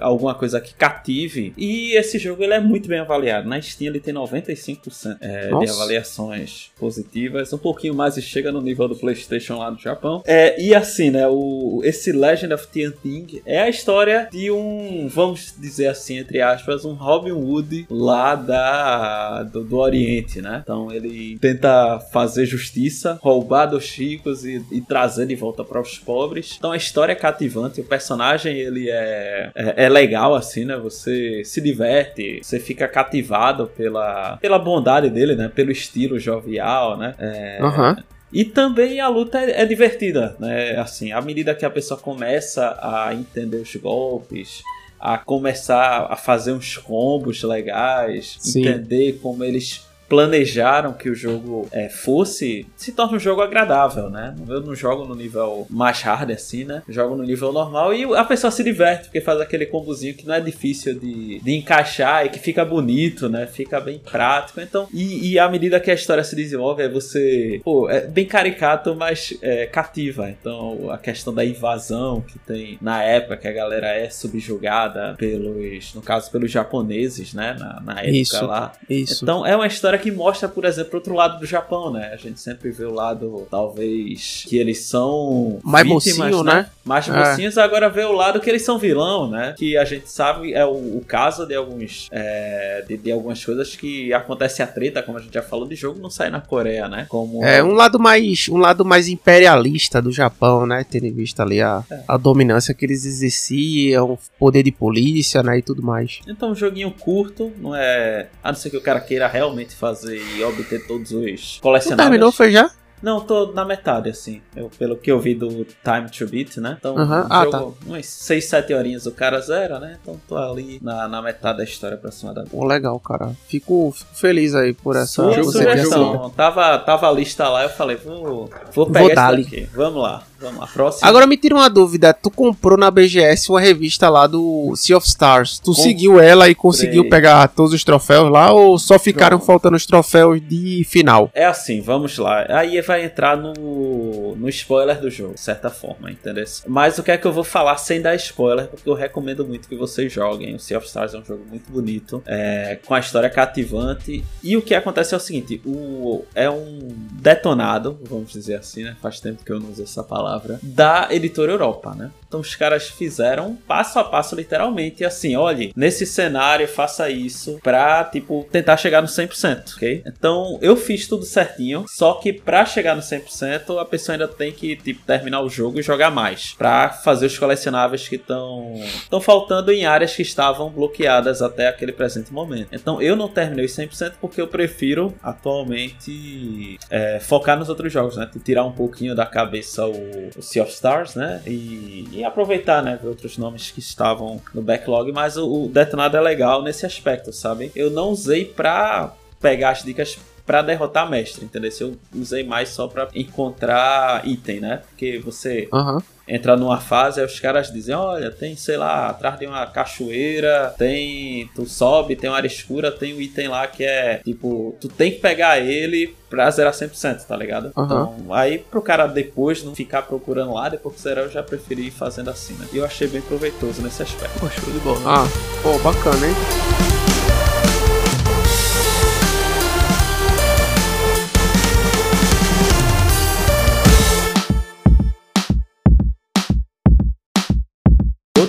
alguma 0.00 0.34
coisa 0.34 0.60
que 0.60 0.74
cative. 0.74 1.52
E 1.56 1.96
esse 1.96 2.18
jogo 2.18 2.42
ele 2.42 2.54
é 2.54 2.60
muito 2.60 2.88
bem 2.88 2.98
avaliado. 2.98 3.48
Na 3.48 3.60
Steam 3.60 3.88
ele 3.88 4.00
tem 4.00 4.14
95% 4.14 5.16
é, 5.20 5.48
de 5.48 5.70
avaliações 5.70 6.70
positivas, 6.78 7.52
um 7.52 7.58
pouquinho 7.58 7.94
mais 7.94 8.16
e 8.16 8.22
chega 8.22 8.50
no 8.50 8.60
nível 8.60 8.88
do 8.88 8.96
PlayStation 8.96 9.58
lá 9.58 9.70
no 9.70 9.78
Japão. 9.78 10.22
É, 10.26 10.60
e 10.60 10.74
assim, 10.74 11.10
né? 11.10 11.26
O, 11.28 11.80
esse 11.84 12.12
Legend 12.12 12.52
of 12.54 12.66
Tianting 12.68 13.42
é 13.46 13.60
a 13.60 13.68
história 13.68 14.28
de 14.30 14.50
um, 14.50 15.08
vamos 15.08 15.54
dizer 15.56 15.88
assim, 15.88 16.18
entre 16.18 16.40
aspas, 16.40 16.84
um 16.84 16.94
Robin 16.94 17.32
Hood 17.32 17.86
lá 17.90 18.34
da 18.34 19.27
do, 19.42 19.64
do 19.64 19.76
Oriente, 19.76 20.40
né? 20.40 20.60
Então 20.62 20.92
ele 20.92 21.38
tenta 21.40 21.98
fazer 22.12 22.46
justiça, 22.46 23.18
roubar 23.20 23.66
dos 23.66 23.90
ricos 23.90 24.44
e, 24.44 24.64
e 24.72 24.80
trazer 24.80 25.26
de 25.26 25.34
volta 25.34 25.64
para 25.64 25.80
os 25.80 25.98
pobres. 25.98 26.56
Então 26.58 26.72
a 26.72 26.76
história 26.76 27.12
é 27.12 27.16
cativante, 27.16 27.80
o 27.80 27.84
personagem 27.84 28.56
ele 28.56 28.88
é, 28.90 29.50
é, 29.54 29.84
é, 29.84 29.88
legal 29.88 30.34
assim, 30.34 30.64
né? 30.64 30.76
Você 30.76 31.42
se 31.44 31.60
diverte, 31.60 32.40
você 32.42 32.58
fica 32.58 32.88
cativado 32.88 33.66
pela, 33.76 34.36
pela 34.36 34.58
bondade 34.58 35.10
dele, 35.10 35.34
né? 35.34 35.50
Pelo 35.54 35.70
estilo 35.70 36.18
jovial, 36.18 36.96
né? 36.96 37.14
É, 37.18 37.58
uhum. 37.62 37.96
E 38.32 38.44
também 38.44 39.00
a 39.00 39.08
luta 39.08 39.40
é, 39.40 39.62
é, 39.62 39.66
divertida, 39.66 40.36
né? 40.38 40.76
Assim, 40.76 41.12
à 41.12 41.20
medida 41.20 41.54
que 41.54 41.64
a 41.64 41.70
pessoa 41.70 41.98
começa 41.98 42.78
a 42.80 43.14
entender 43.14 43.56
os 43.56 43.74
golpes, 43.76 44.62
a 45.00 45.16
começar 45.18 46.06
a 46.10 46.16
fazer 46.16 46.52
uns 46.52 46.76
combos 46.76 47.42
legais, 47.42 48.36
Sim. 48.40 48.60
entender 48.60 49.18
como 49.22 49.44
eles 49.44 49.87
planejaram 50.08 50.92
que 50.92 51.10
o 51.10 51.14
jogo 51.14 51.68
é, 51.70 51.88
fosse, 51.88 52.66
se 52.76 52.92
torna 52.92 53.16
um 53.16 53.20
jogo 53.20 53.42
agradável, 53.42 54.08
né? 54.08 54.34
Eu 54.48 54.60
não 54.60 54.74
jogo 54.74 55.04
no 55.04 55.14
nível 55.14 55.66
mais 55.68 56.00
hard 56.02 56.30
assim, 56.30 56.64
né? 56.64 56.82
Eu 56.88 56.94
jogo 56.94 57.14
no 57.14 57.22
nível 57.22 57.52
normal 57.52 57.94
e 57.94 58.04
a 58.16 58.24
pessoa 58.24 58.50
se 58.50 58.64
diverte, 58.64 59.04
porque 59.04 59.20
faz 59.20 59.40
aquele 59.40 59.66
combozinho 59.66 60.14
que 60.14 60.26
não 60.26 60.34
é 60.34 60.40
difícil 60.40 60.98
de, 60.98 61.40
de 61.40 61.54
encaixar 61.54 62.24
e 62.24 62.30
que 62.30 62.38
fica 62.38 62.64
bonito, 62.64 63.28
né? 63.28 63.46
Fica 63.46 63.80
bem 63.80 63.98
prático. 63.98 64.60
Então, 64.60 64.88
e, 64.92 65.32
e 65.32 65.38
à 65.38 65.48
medida 65.48 65.78
que 65.78 65.90
a 65.90 65.94
história 65.94 66.24
se 66.24 66.34
desenvolve, 66.34 66.82
é 66.82 66.88
você, 66.88 67.60
pô, 67.62 67.88
é 67.90 68.00
bem 68.00 68.24
caricato, 68.24 68.94
mas 68.94 69.36
é, 69.42 69.66
cativa. 69.66 70.30
Então, 70.30 70.90
a 70.90 70.98
questão 70.98 71.34
da 71.34 71.44
invasão 71.44 72.20
que 72.22 72.38
tem 72.38 72.78
na 72.80 73.02
época 73.02 73.36
que 73.36 73.48
a 73.48 73.52
galera 73.52 73.88
é 73.88 74.08
subjugada 74.08 75.14
pelos, 75.18 75.94
no 75.94 76.00
caso, 76.00 76.30
pelos 76.30 76.50
japoneses, 76.50 77.34
né? 77.34 77.56
Na, 77.58 77.80
na 77.80 78.00
época 78.00 78.10
isso, 78.10 78.46
lá. 78.46 78.72
Isso. 78.88 79.24
Então, 79.24 79.44
é 79.44 79.54
uma 79.54 79.66
história 79.98 80.02
que 80.02 80.10
mostra, 80.10 80.48
por 80.48 80.64
exemplo, 80.64 80.94
outro 80.94 81.14
lado 81.14 81.38
do 81.38 81.46
Japão, 81.46 81.92
né? 81.92 82.10
A 82.12 82.16
gente 82.16 82.40
sempre 82.40 82.70
vê 82.70 82.84
o 82.84 82.94
lado, 82.94 83.46
talvez, 83.50 84.44
que 84.46 84.56
eles 84.56 84.84
são 84.84 85.58
mais 85.62 85.86
vítimas, 85.86 86.16
mocinho, 86.16 86.42
né? 86.42 86.54
né? 86.54 86.70
Mais 86.84 87.08
é. 87.08 87.12
mocinhos, 87.12 87.58
agora 87.58 87.90
vê 87.90 88.04
o 88.04 88.12
lado 88.12 88.40
que 88.40 88.48
eles 88.48 88.62
são 88.62 88.78
vilão, 88.78 89.28
né? 89.28 89.54
Que 89.58 89.76
a 89.76 89.84
gente 89.84 90.10
sabe 90.10 90.54
é 90.54 90.64
o, 90.64 90.70
o 90.70 91.04
caso 91.06 91.46
de 91.46 91.54
alguns 91.54 92.08
é, 92.10 92.84
de, 92.86 92.96
de, 92.96 93.12
algumas 93.12 93.44
coisas 93.44 93.74
que 93.74 94.12
acontece 94.12 94.62
a 94.62 94.66
treta, 94.66 95.02
como 95.02 95.18
a 95.18 95.20
gente 95.20 95.34
já 95.34 95.42
falou, 95.42 95.66
de 95.66 95.74
jogo 95.74 96.00
não 96.00 96.10
sai 96.10 96.30
na 96.30 96.40
Coreia, 96.40 96.88
né? 96.88 97.06
Como 97.08 97.44
é 97.44 97.62
um 97.62 97.72
lado 97.72 97.98
mais 97.98 98.48
um 98.48 98.56
lado 98.56 98.84
mais 98.84 99.08
imperialista 99.08 100.00
do 100.00 100.12
Japão, 100.12 100.66
né? 100.66 100.84
Tendo 100.88 101.06
em 101.06 101.12
vista 101.12 101.42
ali 101.42 101.60
a, 101.60 101.82
é. 101.90 102.00
a 102.06 102.16
dominância 102.16 102.72
que 102.72 102.84
eles 102.84 103.04
exerciam, 103.04 104.18
poder 104.38 104.62
de 104.62 104.72
polícia, 104.72 105.42
né? 105.42 105.58
E 105.58 105.62
tudo 105.62 105.82
mais. 105.82 106.20
Então, 106.26 106.52
um 106.52 106.54
joguinho 106.54 106.90
curto, 106.90 107.52
não 107.58 107.74
é. 107.74 108.28
A 108.42 108.48
não 108.48 108.58
ser 108.58 108.70
que 108.70 108.76
o 108.76 108.80
cara 108.80 109.00
queira 109.00 109.26
realmente 109.26 109.74
fazer 109.74 109.87
fazer 109.88 110.20
e 110.36 110.42
obter 110.44 110.86
todos 110.86 111.12
os 111.12 111.58
colecionáveis. 111.60 112.06
Tu 112.06 112.10
terminou, 112.10 112.32
foi 112.32 112.50
já? 112.50 112.70
Não, 113.02 113.20
tô 113.20 113.52
na 113.52 113.64
metade, 113.64 114.10
assim. 114.10 114.40
Eu, 114.54 114.70
pelo 114.78 114.96
que 114.96 115.10
eu 115.10 115.18
vi 115.20 115.34
do 115.34 115.64
Time 115.64 116.08
to 116.10 116.26
Beat, 116.26 116.56
né? 116.58 116.76
Então, 116.78 116.96
uhum. 116.96 117.26
ah, 117.28 117.44
jogo, 117.44 117.76
tá. 117.80 117.86
umas 117.86 118.06
6, 118.06 118.44
7 118.44 118.74
horinhas 118.74 119.06
o 119.06 119.12
cara 119.12 119.40
zera, 119.40 119.78
né? 119.78 119.98
Então 120.00 120.20
tô 120.28 120.36
ali 120.36 120.78
na, 120.82 121.08
na 121.08 121.22
metade 121.22 121.58
da 121.58 121.64
história 121.64 121.96
aproximadamente. 121.96 122.50
Pô, 122.50 122.64
legal, 122.64 122.98
cara. 123.00 123.32
Fico, 123.46 123.92
fico 123.96 124.14
feliz 124.14 124.54
aí 124.54 124.72
por 124.72 124.96
essa 124.96 125.06
Sua 125.06 125.44
sugestão. 125.44 126.30
Tava, 126.30 126.78
tava 126.78 127.08
a 127.08 127.12
lista 127.12 127.48
lá, 127.48 127.64
eu 127.64 127.70
falei, 127.70 127.96
vou, 127.96 128.50
vou 128.72 128.90
pegar 128.90 129.32
vou 129.32 129.40
aqui. 129.40 129.68
Vamos 129.74 130.02
lá. 130.02 130.22
Vamos 130.40 130.60
lá, 130.60 130.66
próximo. 130.68 131.08
Agora 131.08 131.26
me 131.26 131.36
tira 131.36 131.54
uma 131.56 131.68
dúvida. 131.68 132.14
Tu 132.14 132.30
comprou 132.30 132.78
na 132.78 132.90
BGS 132.90 133.50
uma 133.50 133.60
revista 133.60 134.08
lá 134.08 134.26
do 134.26 134.72
Sea 134.76 134.96
of 134.96 135.06
Stars. 135.06 135.58
Tu 135.58 135.74
seguiu 135.74 136.20
ela 136.20 136.48
e 136.48 136.54
conseguiu 136.54 137.08
pegar 137.08 137.48
todos 137.48 137.72
os 137.72 137.82
troféus 137.82 138.30
lá 138.30 138.52
ou 138.52 138.78
só 138.78 138.98
ficaram 138.98 139.38
Pronto. 139.38 139.46
faltando 139.46 139.76
os 139.76 139.84
troféus 139.84 140.40
de 140.40 140.84
final? 140.84 141.28
É 141.34 141.44
assim, 141.44 141.80
vamos 141.80 142.16
lá. 142.18 142.46
Aí 142.50 142.78
vai 142.88 143.04
entrar 143.04 143.36
no, 143.36 144.34
no 144.34 144.48
spoiler 144.48 144.98
do 144.98 145.10
jogo, 145.10 145.34
de 145.34 145.40
certa 145.40 145.68
forma, 145.68 146.10
entendeu? 146.10 146.44
Mas 146.66 146.98
o 146.98 147.02
que 147.02 147.10
é 147.10 147.18
que 147.18 147.26
eu 147.26 147.32
vou 147.32 147.44
falar 147.44 147.76
sem 147.76 148.00
dar 148.00 148.14
spoiler, 148.14 148.66
porque 148.66 148.88
eu 148.88 148.94
recomendo 148.94 149.44
muito 149.46 149.68
que 149.68 149.76
vocês 149.76 150.10
joguem. 150.10 150.54
O 150.54 150.58
Sea 150.58 150.78
of 150.78 150.86
Stars 150.86 151.14
é 151.14 151.18
um 151.18 151.24
jogo 151.24 151.44
muito 151.46 151.70
bonito, 151.70 152.22
é, 152.26 152.78
com 152.84 152.94
a 152.94 152.98
história 152.98 153.28
cativante. 153.28 154.24
E 154.42 154.56
o 154.56 154.62
que 154.62 154.74
acontece 154.74 155.12
é 155.12 155.16
o 155.16 155.20
seguinte: 155.20 155.60
o, 155.64 156.24
é 156.34 156.48
um 156.48 156.88
detonado, 157.12 157.98
vamos 158.02 158.32
dizer 158.32 158.56
assim, 158.56 158.84
né? 158.84 158.96
Faz 159.02 159.20
tempo 159.20 159.44
que 159.44 159.52
eu 159.52 159.60
não 159.60 159.70
uso 159.70 159.82
essa 159.82 160.02
palavra, 160.02 160.58
da 160.62 161.08
editora 161.10 161.52
Europa, 161.52 161.94
né? 161.94 162.10
Então 162.26 162.40
os 162.40 162.54
caras 162.54 162.88
fizeram 162.88 163.56
passo 163.66 163.98
a 163.98 164.04
passo, 164.04 164.34
literalmente, 164.34 165.04
assim, 165.04 165.36
olhe, 165.36 165.72
nesse 165.76 166.06
cenário, 166.06 166.66
faça 166.68 167.10
isso 167.10 167.58
pra, 167.62 168.04
tipo, 168.04 168.46
tentar 168.50 168.76
chegar 168.76 169.00
no 169.00 169.08
100%, 169.08 169.74
ok? 169.76 170.02
Então 170.06 170.58
eu 170.62 170.76
fiz 170.76 171.06
tudo 171.06 171.24
certinho, 171.24 171.84
só 171.88 172.14
que 172.14 172.32
pra 172.32 172.64
chegar 172.64 172.77
no 172.94 173.02
100%, 173.02 173.80
a 173.80 173.84
pessoa 173.84 174.14
ainda 174.14 174.28
tem 174.28 174.52
que, 174.52 174.76
tipo, 174.76 175.04
terminar 175.04 175.40
o 175.40 175.48
jogo 175.48 175.78
e 175.78 175.82
jogar 175.82 176.10
mais, 176.10 176.54
pra 176.56 176.90
fazer 176.90 177.26
os 177.26 177.38
colecionáveis 177.38 178.08
que 178.08 178.16
estão 178.16 178.74
estão 179.02 179.20
faltando 179.20 179.72
em 179.72 179.84
áreas 179.84 180.14
que 180.14 180.22
estavam 180.22 180.70
bloqueadas 180.70 181.42
até 181.42 181.68
aquele 181.68 181.92
presente 181.92 182.32
momento. 182.32 182.68
Então 182.72 183.00
eu 183.00 183.16
não 183.16 183.28
terminei 183.28 183.66
100% 183.66 184.14
porque 184.20 184.40
eu 184.40 184.48
prefiro 184.48 185.14
atualmente 185.22 186.78
é, 186.90 187.18
focar 187.20 187.58
nos 187.58 187.68
outros 187.68 187.92
jogos, 187.92 188.16
né? 188.16 188.28
Tirar 188.44 188.64
um 188.64 188.72
pouquinho 188.72 189.14
da 189.14 189.26
cabeça 189.26 189.86
o, 189.86 190.30
o 190.36 190.42
Sea 190.42 190.62
of 190.62 190.72
Stars, 190.72 191.14
né? 191.14 191.42
E, 191.46 192.08
e 192.12 192.24
aproveitar, 192.24 192.82
né? 192.82 192.98
Outros 193.02 193.36
nomes 193.38 193.70
que 193.70 193.80
estavam 193.80 194.40
no 194.54 194.62
backlog, 194.62 195.12
mas 195.12 195.36
o, 195.36 195.64
o 195.64 195.68
Detonado 195.68 196.16
é 196.16 196.20
legal 196.20 196.62
nesse 196.62 196.86
aspecto, 196.86 197.32
sabe? 197.32 197.72
Eu 197.74 197.90
não 197.90 198.10
usei 198.10 198.44
pra 198.44 199.14
pegar 199.40 199.70
as 199.70 199.82
dicas 199.82 200.18
para 200.48 200.62
derrotar 200.62 201.08
mestre, 201.10 201.44
entendeu? 201.44 201.70
Eu 201.78 201.98
usei 202.14 202.42
mais 202.42 202.70
só 202.70 202.88
para 202.88 203.06
encontrar 203.14 204.26
item, 204.26 204.60
né? 204.60 204.80
Porque 204.88 205.18
você 205.18 205.68
Aham. 205.70 206.02
entra 206.26 206.56
numa 206.56 206.80
fase, 206.80 207.20
aí 207.20 207.26
os 207.26 207.38
caras 207.38 207.70
dizem, 207.70 207.94
olha, 207.94 208.30
tem, 208.30 208.56
sei 208.56 208.78
lá, 208.78 209.10
atrás 209.10 209.38
de 209.38 209.46
uma 209.46 209.66
cachoeira, 209.66 210.74
tem. 210.78 211.50
Tu 211.54 211.66
sobe, 211.66 212.16
tem 212.16 212.30
uma 212.30 212.36
área 212.36 212.46
escura, 212.46 212.90
tem 212.90 213.14
um 213.14 213.20
item 213.20 213.48
lá 213.48 213.66
que 213.66 213.84
é 213.84 214.22
tipo, 214.24 214.74
tu 214.80 214.88
tem 214.88 215.10
que 215.10 215.18
pegar 215.18 215.60
ele 215.60 216.16
pra 216.30 216.50
zerar 216.50 216.72
100%, 216.72 217.26
tá 217.26 217.36
ligado? 217.36 217.70
Aham. 217.76 217.84
Então, 217.84 218.34
aí 218.34 218.56
pro 218.56 218.80
cara 218.80 219.06
depois 219.06 219.62
não 219.62 219.74
ficar 219.74 220.00
procurando 220.00 220.54
lá, 220.54 220.70
depois 220.70 220.94
que 220.96 221.02
zerar, 221.02 221.24
eu 221.24 221.30
já 221.30 221.42
preferi 221.42 221.88
ir 221.88 221.90
fazendo 221.90 222.30
assim, 222.30 222.54
né? 222.54 222.66
E 222.72 222.78
eu 222.78 222.86
achei 222.86 223.06
bem 223.06 223.20
proveitoso 223.20 223.82
nesse 223.82 224.02
aspecto. 224.02 224.40
Pô, 224.40 224.48
show 224.48 224.72
de 224.72 224.78
bola. 224.78 225.00
Ah, 225.04 225.26
pô, 225.62 225.78
bacana, 225.80 226.26
hein? 226.26 226.77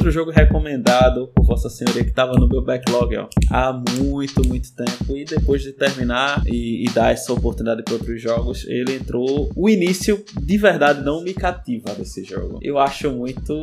Outro 0.10 0.22
jogo 0.22 0.32
recomendado 0.32 1.28
por 1.36 1.46
Vossa 1.46 1.70
Senhoria 1.70 2.04
que 2.04 2.10
estava 2.10 2.32
no 2.34 2.48
meu 2.48 2.64
backlog 2.64 3.16
ó, 3.16 3.28
há 3.52 3.72
muito, 3.72 4.42
muito 4.48 4.74
tempo. 4.76 5.16
E 5.16 5.24
depois 5.24 5.62
de 5.62 5.72
terminar 5.72 6.42
e, 6.48 6.84
e 6.84 6.90
dar 6.90 7.12
essa 7.12 7.32
oportunidade 7.32 7.84
para 7.84 7.94
outros 7.94 8.20
jogos, 8.20 8.66
ele 8.68 8.96
entrou. 8.96 9.52
O 9.56 9.70
início 9.70 10.26
de 10.42 10.58
verdade 10.58 11.04
não 11.04 11.22
me 11.22 11.32
cativa 11.32 11.94
desse 11.94 12.24
jogo. 12.24 12.58
Eu 12.64 12.80
acho 12.80 13.12
muito. 13.12 13.54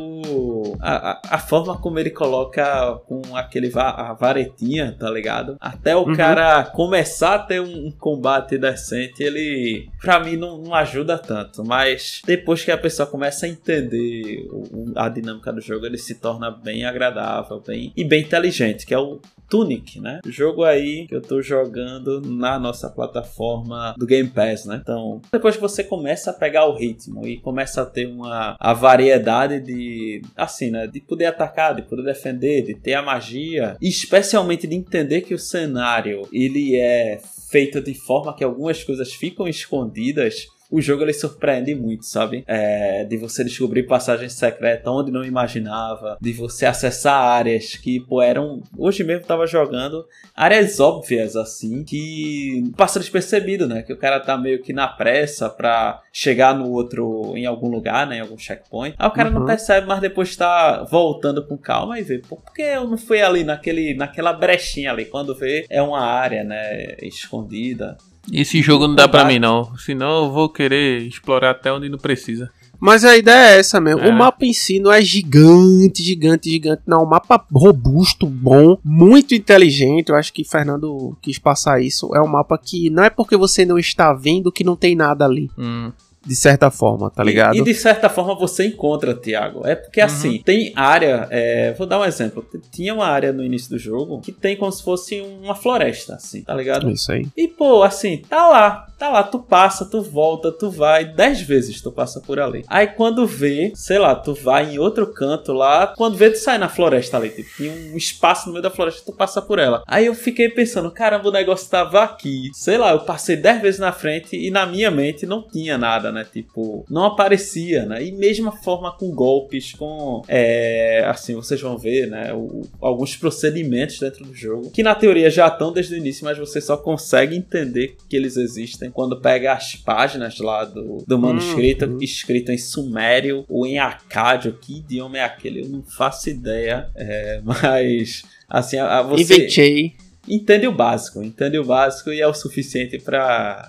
A, 0.81 1.11
a, 1.11 1.21
a 1.35 1.39
forma 1.39 1.77
como 1.79 1.99
ele 1.99 2.11
coloca 2.11 2.95
com 3.09 3.23
aquele 3.35 3.69
va 3.69 3.91
a 3.91 4.15
varetinha, 4.15 4.95
tá 4.97 5.11
ligado? 5.11 5.57
Até 5.61 5.97
o 5.97 6.07
Uhum. 6.07 6.15
cara 6.15 6.63
começar 6.63 7.35
a 7.35 7.39
ter 7.41 7.61
um, 7.61 7.89
um 7.89 7.91
combate 7.91 8.57
decente, 8.57 9.21
ele 9.21 9.89
pra 10.01 10.21
mim 10.21 10.37
não, 10.37 10.59
não 10.63 10.73
ajuda 10.75 11.19
tanto. 11.19 11.65
Mas 11.65 12.21
depois 12.25 12.65
que 12.65 12.71
a 12.71 12.79
pessoa 12.79 13.05
começa 13.09 13.47
a 13.47 13.49
entender 13.49 14.47
o- 14.53 14.93
a 14.95 15.09
dinâmica 15.09 15.53
do 15.53 15.61
jogo, 15.61 15.85
ele 15.87 15.99
se 15.99 16.15
torna 16.15 16.36
bem 16.51 16.85
agradável 16.85 17.63
bem, 17.67 17.93
e 17.97 18.05
bem 18.05 18.23
inteligente, 18.23 18.87
que 18.87 18.95
é 18.95 18.99
o 18.99 19.21
Tunic, 19.49 20.01
né? 20.01 20.21
O 20.27 20.31
jogo 20.31 20.65
aí 20.65 21.07
que 21.07 21.15
eu 21.15 21.23
tô 21.23 21.41
jogando 21.41 22.21
na 22.21 22.59
nossa 22.59 22.91
plataforma 22.91 23.95
do 23.97 24.07
Game 24.07 24.29
Pass, 24.29 24.65
né? 24.65 24.81
Então, 24.83 25.21
depois 25.31 25.55
que 25.55 25.61
você 25.61 25.85
começa 25.85 26.31
a 26.31 26.35
pegar 26.35 26.67
o 26.67 26.77
ritmo 26.77 27.27
e 27.27 27.39
começa 27.39 27.83
a 27.83 27.87
ter 27.87 28.07
uma 28.07 28.57
a 28.59 28.73
variedade 28.73 29.61
de 29.61 30.23
assim, 30.37 30.71
né, 30.71 30.87
de 30.87 31.01
poder 31.01 31.27
atacar, 31.27 31.75
de 31.75 31.83
poder 31.83 32.03
defender, 32.03 32.63
de 32.63 32.75
ter 32.75 32.95
a 32.95 33.03
magia, 33.03 33.77
especialmente 33.81 34.67
de 34.67 34.75
entender 34.75 35.21
que 35.21 35.35
o 35.35 35.39
cenário 35.39 36.23
ele 36.33 36.77
é 36.77 37.21
feito 37.49 37.81
de 37.81 37.95
forma 37.95 38.35
que 38.35 38.45
algumas 38.45 38.83
coisas 38.83 39.13
ficam 39.13 39.47
escondidas. 39.47 40.49
O 40.71 40.81
jogo 40.81 41.03
ele 41.03 41.13
surpreende 41.13 41.75
muito, 41.75 42.05
sabe? 42.05 42.45
É, 42.47 43.05
de 43.05 43.17
você 43.17 43.45
descobrir 43.45 43.85
passagens 43.85 44.33
secretas 44.33 44.93
onde 44.93 45.11
não 45.13 45.25
imaginava, 45.25 46.17
de 46.21 46.33
você 46.33 46.67
acessar 46.67 47.21
áreas 47.23 47.75
que, 47.77 48.01
pô, 48.01 48.21
eram. 48.21 48.63
Hoje 48.77 49.05
mesmo 49.05 49.25
tava 49.27 49.47
jogando 49.47 50.05
áreas 50.35 50.81
óbvias, 50.81 51.37
assim, 51.37 51.85
que 51.85 52.71
passa 52.77 52.99
despercebido, 52.99 53.67
né? 53.67 53.83
Que 53.83 53.93
o 53.93 53.97
cara 53.97 54.21
tá 54.21 54.37
meio 54.37 54.63
que 54.63 54.73
na 54.73 54.89
pressa 54.89 55.49
pra 55.49 56.03
chegar 56.13 56.55
no 56.55 56.71
outro, 56.71 57.33
em 57.37 57.47
algum 57.47 57.69
lugar, 57.69 58.07
né? 58.07 58.17
Em 58.19 58.21
algum 58.21 58.39
checkpoint. 58.39 58.95
Aí 58.99 59.09
o 59.09 59.13
cara 59.13 59.31
não 59.31 59.41
Uhum. 59.41 59.47
percebe, 59.47 59.87
mas 59.87 60.01
depois 60.01 60.35
tá 60.37 60.83
voltando 60.91 61.47
com 61.47 61.57
calma 61.57 61.99
e 61.99 62.03
vê, 62.03 62.19
pô, 62.19 62.37
por 62.37 62.53
que 62.53 62.63
eu 62.63 62.89
não 62.89 62.99
fui 62.99 63.21
ali 63.23 63.45
naquele, 63.45 63.95
naquela 63.95 64.33
brechinha 64.33 64.91
ali? 64.91 65.05
Quando 65.05 65.35
vê, 65.35 65.65
é 65.71 65.81
uma 65.83 66.01
área, 66.01 66.43
né? 66.43 66.97
Escondida. 67.03 67.97
Esse 68.33 68.61
jogo 68.63 68.87
não 68.87 68.95
dá 68.95 69.09
pra 69.09 69.21
Combate. 69.21 69.35
mim, 69.35 69.41
não. 69.41 69.77
Senão 69.79 70.25
eu 70.25 70.33
vou 70.33 70.49
querer 70.49 71.03
explorar 71.03 71.51
até 71.51 71.73
onde 71.73 71.89
não 71.89 71.99
precisa. 71.99 72.51
Mas 72.79 73.05
a 73.05 73.17
ideia 73.17 73.55
é 73.55 73.59
essa 73.59 73.81
mesmo. 73.81 74.03
É. 74.03 74.09
O 74.09 74.13
mapa 74.13 74.45
em 74.45 74.53
si 74.53 74.79
não 74.79 74.93
é 74.93 75.01
gigante, 75.01 76.03
gigante, 76.03 76.51
gigante. 76.51 76.83
Não, 76.87 77.05
um 77.05 77.07
mapa 77.07 77.43
robusto, 77.53 78.27
bom, 78.27 78.79
muito 78.85 79.35
inteligente. 79.35 80.11
Eu 80.11 80.17
acho 80.17 80.33
que 80.33 80.45
Fernando 80.45 81.17
quis 81.23 81.39
passar 81.39 81.81
isso. 81.83 82.15
É 82.15 82.21
um 82.21 82.27
mapa 82.27 82.59
que 82.59 82.91
não 82.91 83.03
é 83.03 83.11
porque 83.11 83.37
você 83.37 83.65
não 83.65 83.79
está 83.79 84.13
vendo 84.13 84.53
que 84.53 84.65
não 84.65 84.77
tem 84.77 84.95
nada 84.95 85.25
ali. 85.25 85.51
Hum. 85.57 85.91
De 86.27 86.35
certa 86.35 86.71
forma, 86.71 87.11
tá 87.11 87.23
ligado? 87.23 87.55
E, 87.57 87.61
e 87.61 87.65
de 87.65 87.75
certa 87.75 88.09
forma 88.09 88.35
você 88.35 88.67
encontra, 88.67 89.15
Thiago. 89.15 89.67
É 89.67 89.75
porque 89.75 90.01
assim, 90.01 90.43
tem 90.45 90.73
área. 90.75 91.27
é, 91.31 91.73
vou 91.75 91.87
dar 91.87 92.01
um 92.01 92.05
exemplo. 92.05 92.45
Tinha 92.73 92.95
uma 92.95 93.07
área 93.07 93.33
no 93.33 93.45
início 93.45 93.71
do 93.71 93.79
jogo 93.79 94.21
que 94.21 94.33
tem 94.33 94.57
como 94.57 94.73
se 94.73 94.83
fosse 94.83 95.21
uma 95.21 95.55
floresta, 95.55 96.15
assim, 96.15 96.43
tá 96.43 96.55
ligado? 96.55 96.91
Isso 96.91 97.13
aí. 97.13 97.27
E 97.37 97.47
pô, 97.49 97.83
assim, 97.83 98.19
tá 98.29 98.49
lá, 98.49 98.87
tá 98.99 99.09
lá, 99.09 99.23
tu 99.23 99.39
passa, 99.39 99.85
tu 99.85 100.03
volta, 100.03 100.51
tu 100.51 100.71
vai, 100.71 101.05
dez 101.05 101.41
vezes 101.41 101.81
tu 101.81 101.93
passa 101.93 102.21
por 102.21 102.41
ali. 102.41 102.65
Aí 102.69 102.87
quando 102.89 103.27
vê, 103.27 103.73
sei 103.75 103.99
lá, 103.99 104.15
tu 104.15 104.35
vai 104.35 104.75
em 104.75 104.79
outro 104.79 105.07
canto 105.13 105.53
lá, 105.53 105.89
quando 105.97 106.17
vê, 106.17 106.31
tu 106.31 106.39
sai 106.39 106.59
na 106.59 106.69
floresta 106.69 107.17
ali, 107.17 107.31
tipo, 107.31 107.49
tem 107.57 107.71
um 107.93 107.97
espaço 107.97 108.47
no 108.47 108.53
meio 108.53 108.63
da 108.63 108.71
floresta, 108.71 109.03
tu 109.05 109.13
passa 109.17 109.41
por 109.41 109.59
ela. 109.59 109.83
Aí 109.87 110.07
eu 110.07 110.15
fiquei 110.15 110.49
pensando, 110.49 110.91
caramba, 110.91 111.29
o 111.29 111.33
negócio 111.33 111.69
tava 111.71 112.03
aqui. 112.03 112.51
Sei 112.55 112.77
lá, 112.79 112.93
eu 112.93 113.01
passei 113.01 113.37
dez 113.37 113.61
vezes 113.61 113.81
na 113.81 113.93
frente 113.93 114.37
e 114.37 114.51
na 114.51 114.67
minha 114.67 114.91
mente 114.91 115.27
não 115.27 115.43
tinha 115.43 115.77
nada, 115.79 116.11
né? 116.11 116.16
Tipo, 116.25 116.85
não 116.91 117.05
aparecia, 117.05 117.85
né? 117.87 118.05
E 118.05 118.13
mesma 118.13 118.53
forma 118.53 118.91
com 118.97 119.11
golpes, 119.15 119.73
com. 119.73 120.23
É, 120.29 121.05
assim, 121.07 121.35
vocês 121.35 121.61
vão 121.61 121.77
ver, 121.79 122.07
né? 122.09 122.33
o- 122.35 122.63
alguns 122.81 123.17
procedimentos 123.17 123.99
dentro 123.99 124.25
do 124.25 124.35
jogo 124.35 124.71
que 124.71 124.83
na 124.83 124.95
teoria 124.95 125.31
já 125.31 125.47
estão 125.49 125.73
desde 125.73 125.95
o 125.95 125.97
início, 125.99 126.25
mas 126.25 126.39
você 126.39 126.61
só 126.61 126.77
consegue 126.77 127.37
entender 127.37 127.97
que 128.09 128.17
eles 128.17 128.37
existem 128.37 128.91
quando 128.91 129.21
pega 129.21 129.53
as 129.53 129.75
páginas 129.77 130.39
lá 130.39 130.65
do, 130.65 130.99
do 131.07 131.19
manuscrito, 131.19 131.87
Uhum. 131.87 131.99
escrito 132.01 132.51
em 132.53 132.59
sumério 132.59 133.45
ou 133.49 133.67
em 133.67 133.79
acádio. 133.79 134.59
Que 134.61 134.79
idioma 134.79 135.19
é 135.19 135.23
aquele? 135.25 135.63
Eu 135.63 135.69
não 135.69 135.83
faço 135.83 136.29
ideia. 136.31 136.89
É, 136.95 137.41
mas. 137.45 138.23
Assim, 138.49 138.77
a, 138.79 138.99
a 138.99 139.03
você 139.03 139.23
Inventei. 139.23 139.95
Entende 140.29 140.67
o 140.67 140.73
básico, 140.73 141.23
entende 141.23 141.59
o 141.59 141.65
básico 141.65 142.11
e 142.11 142.21
é 142.21 142.27
o 142.27 142.35
suficiente 142.35 142.99
pra 142.99 143.69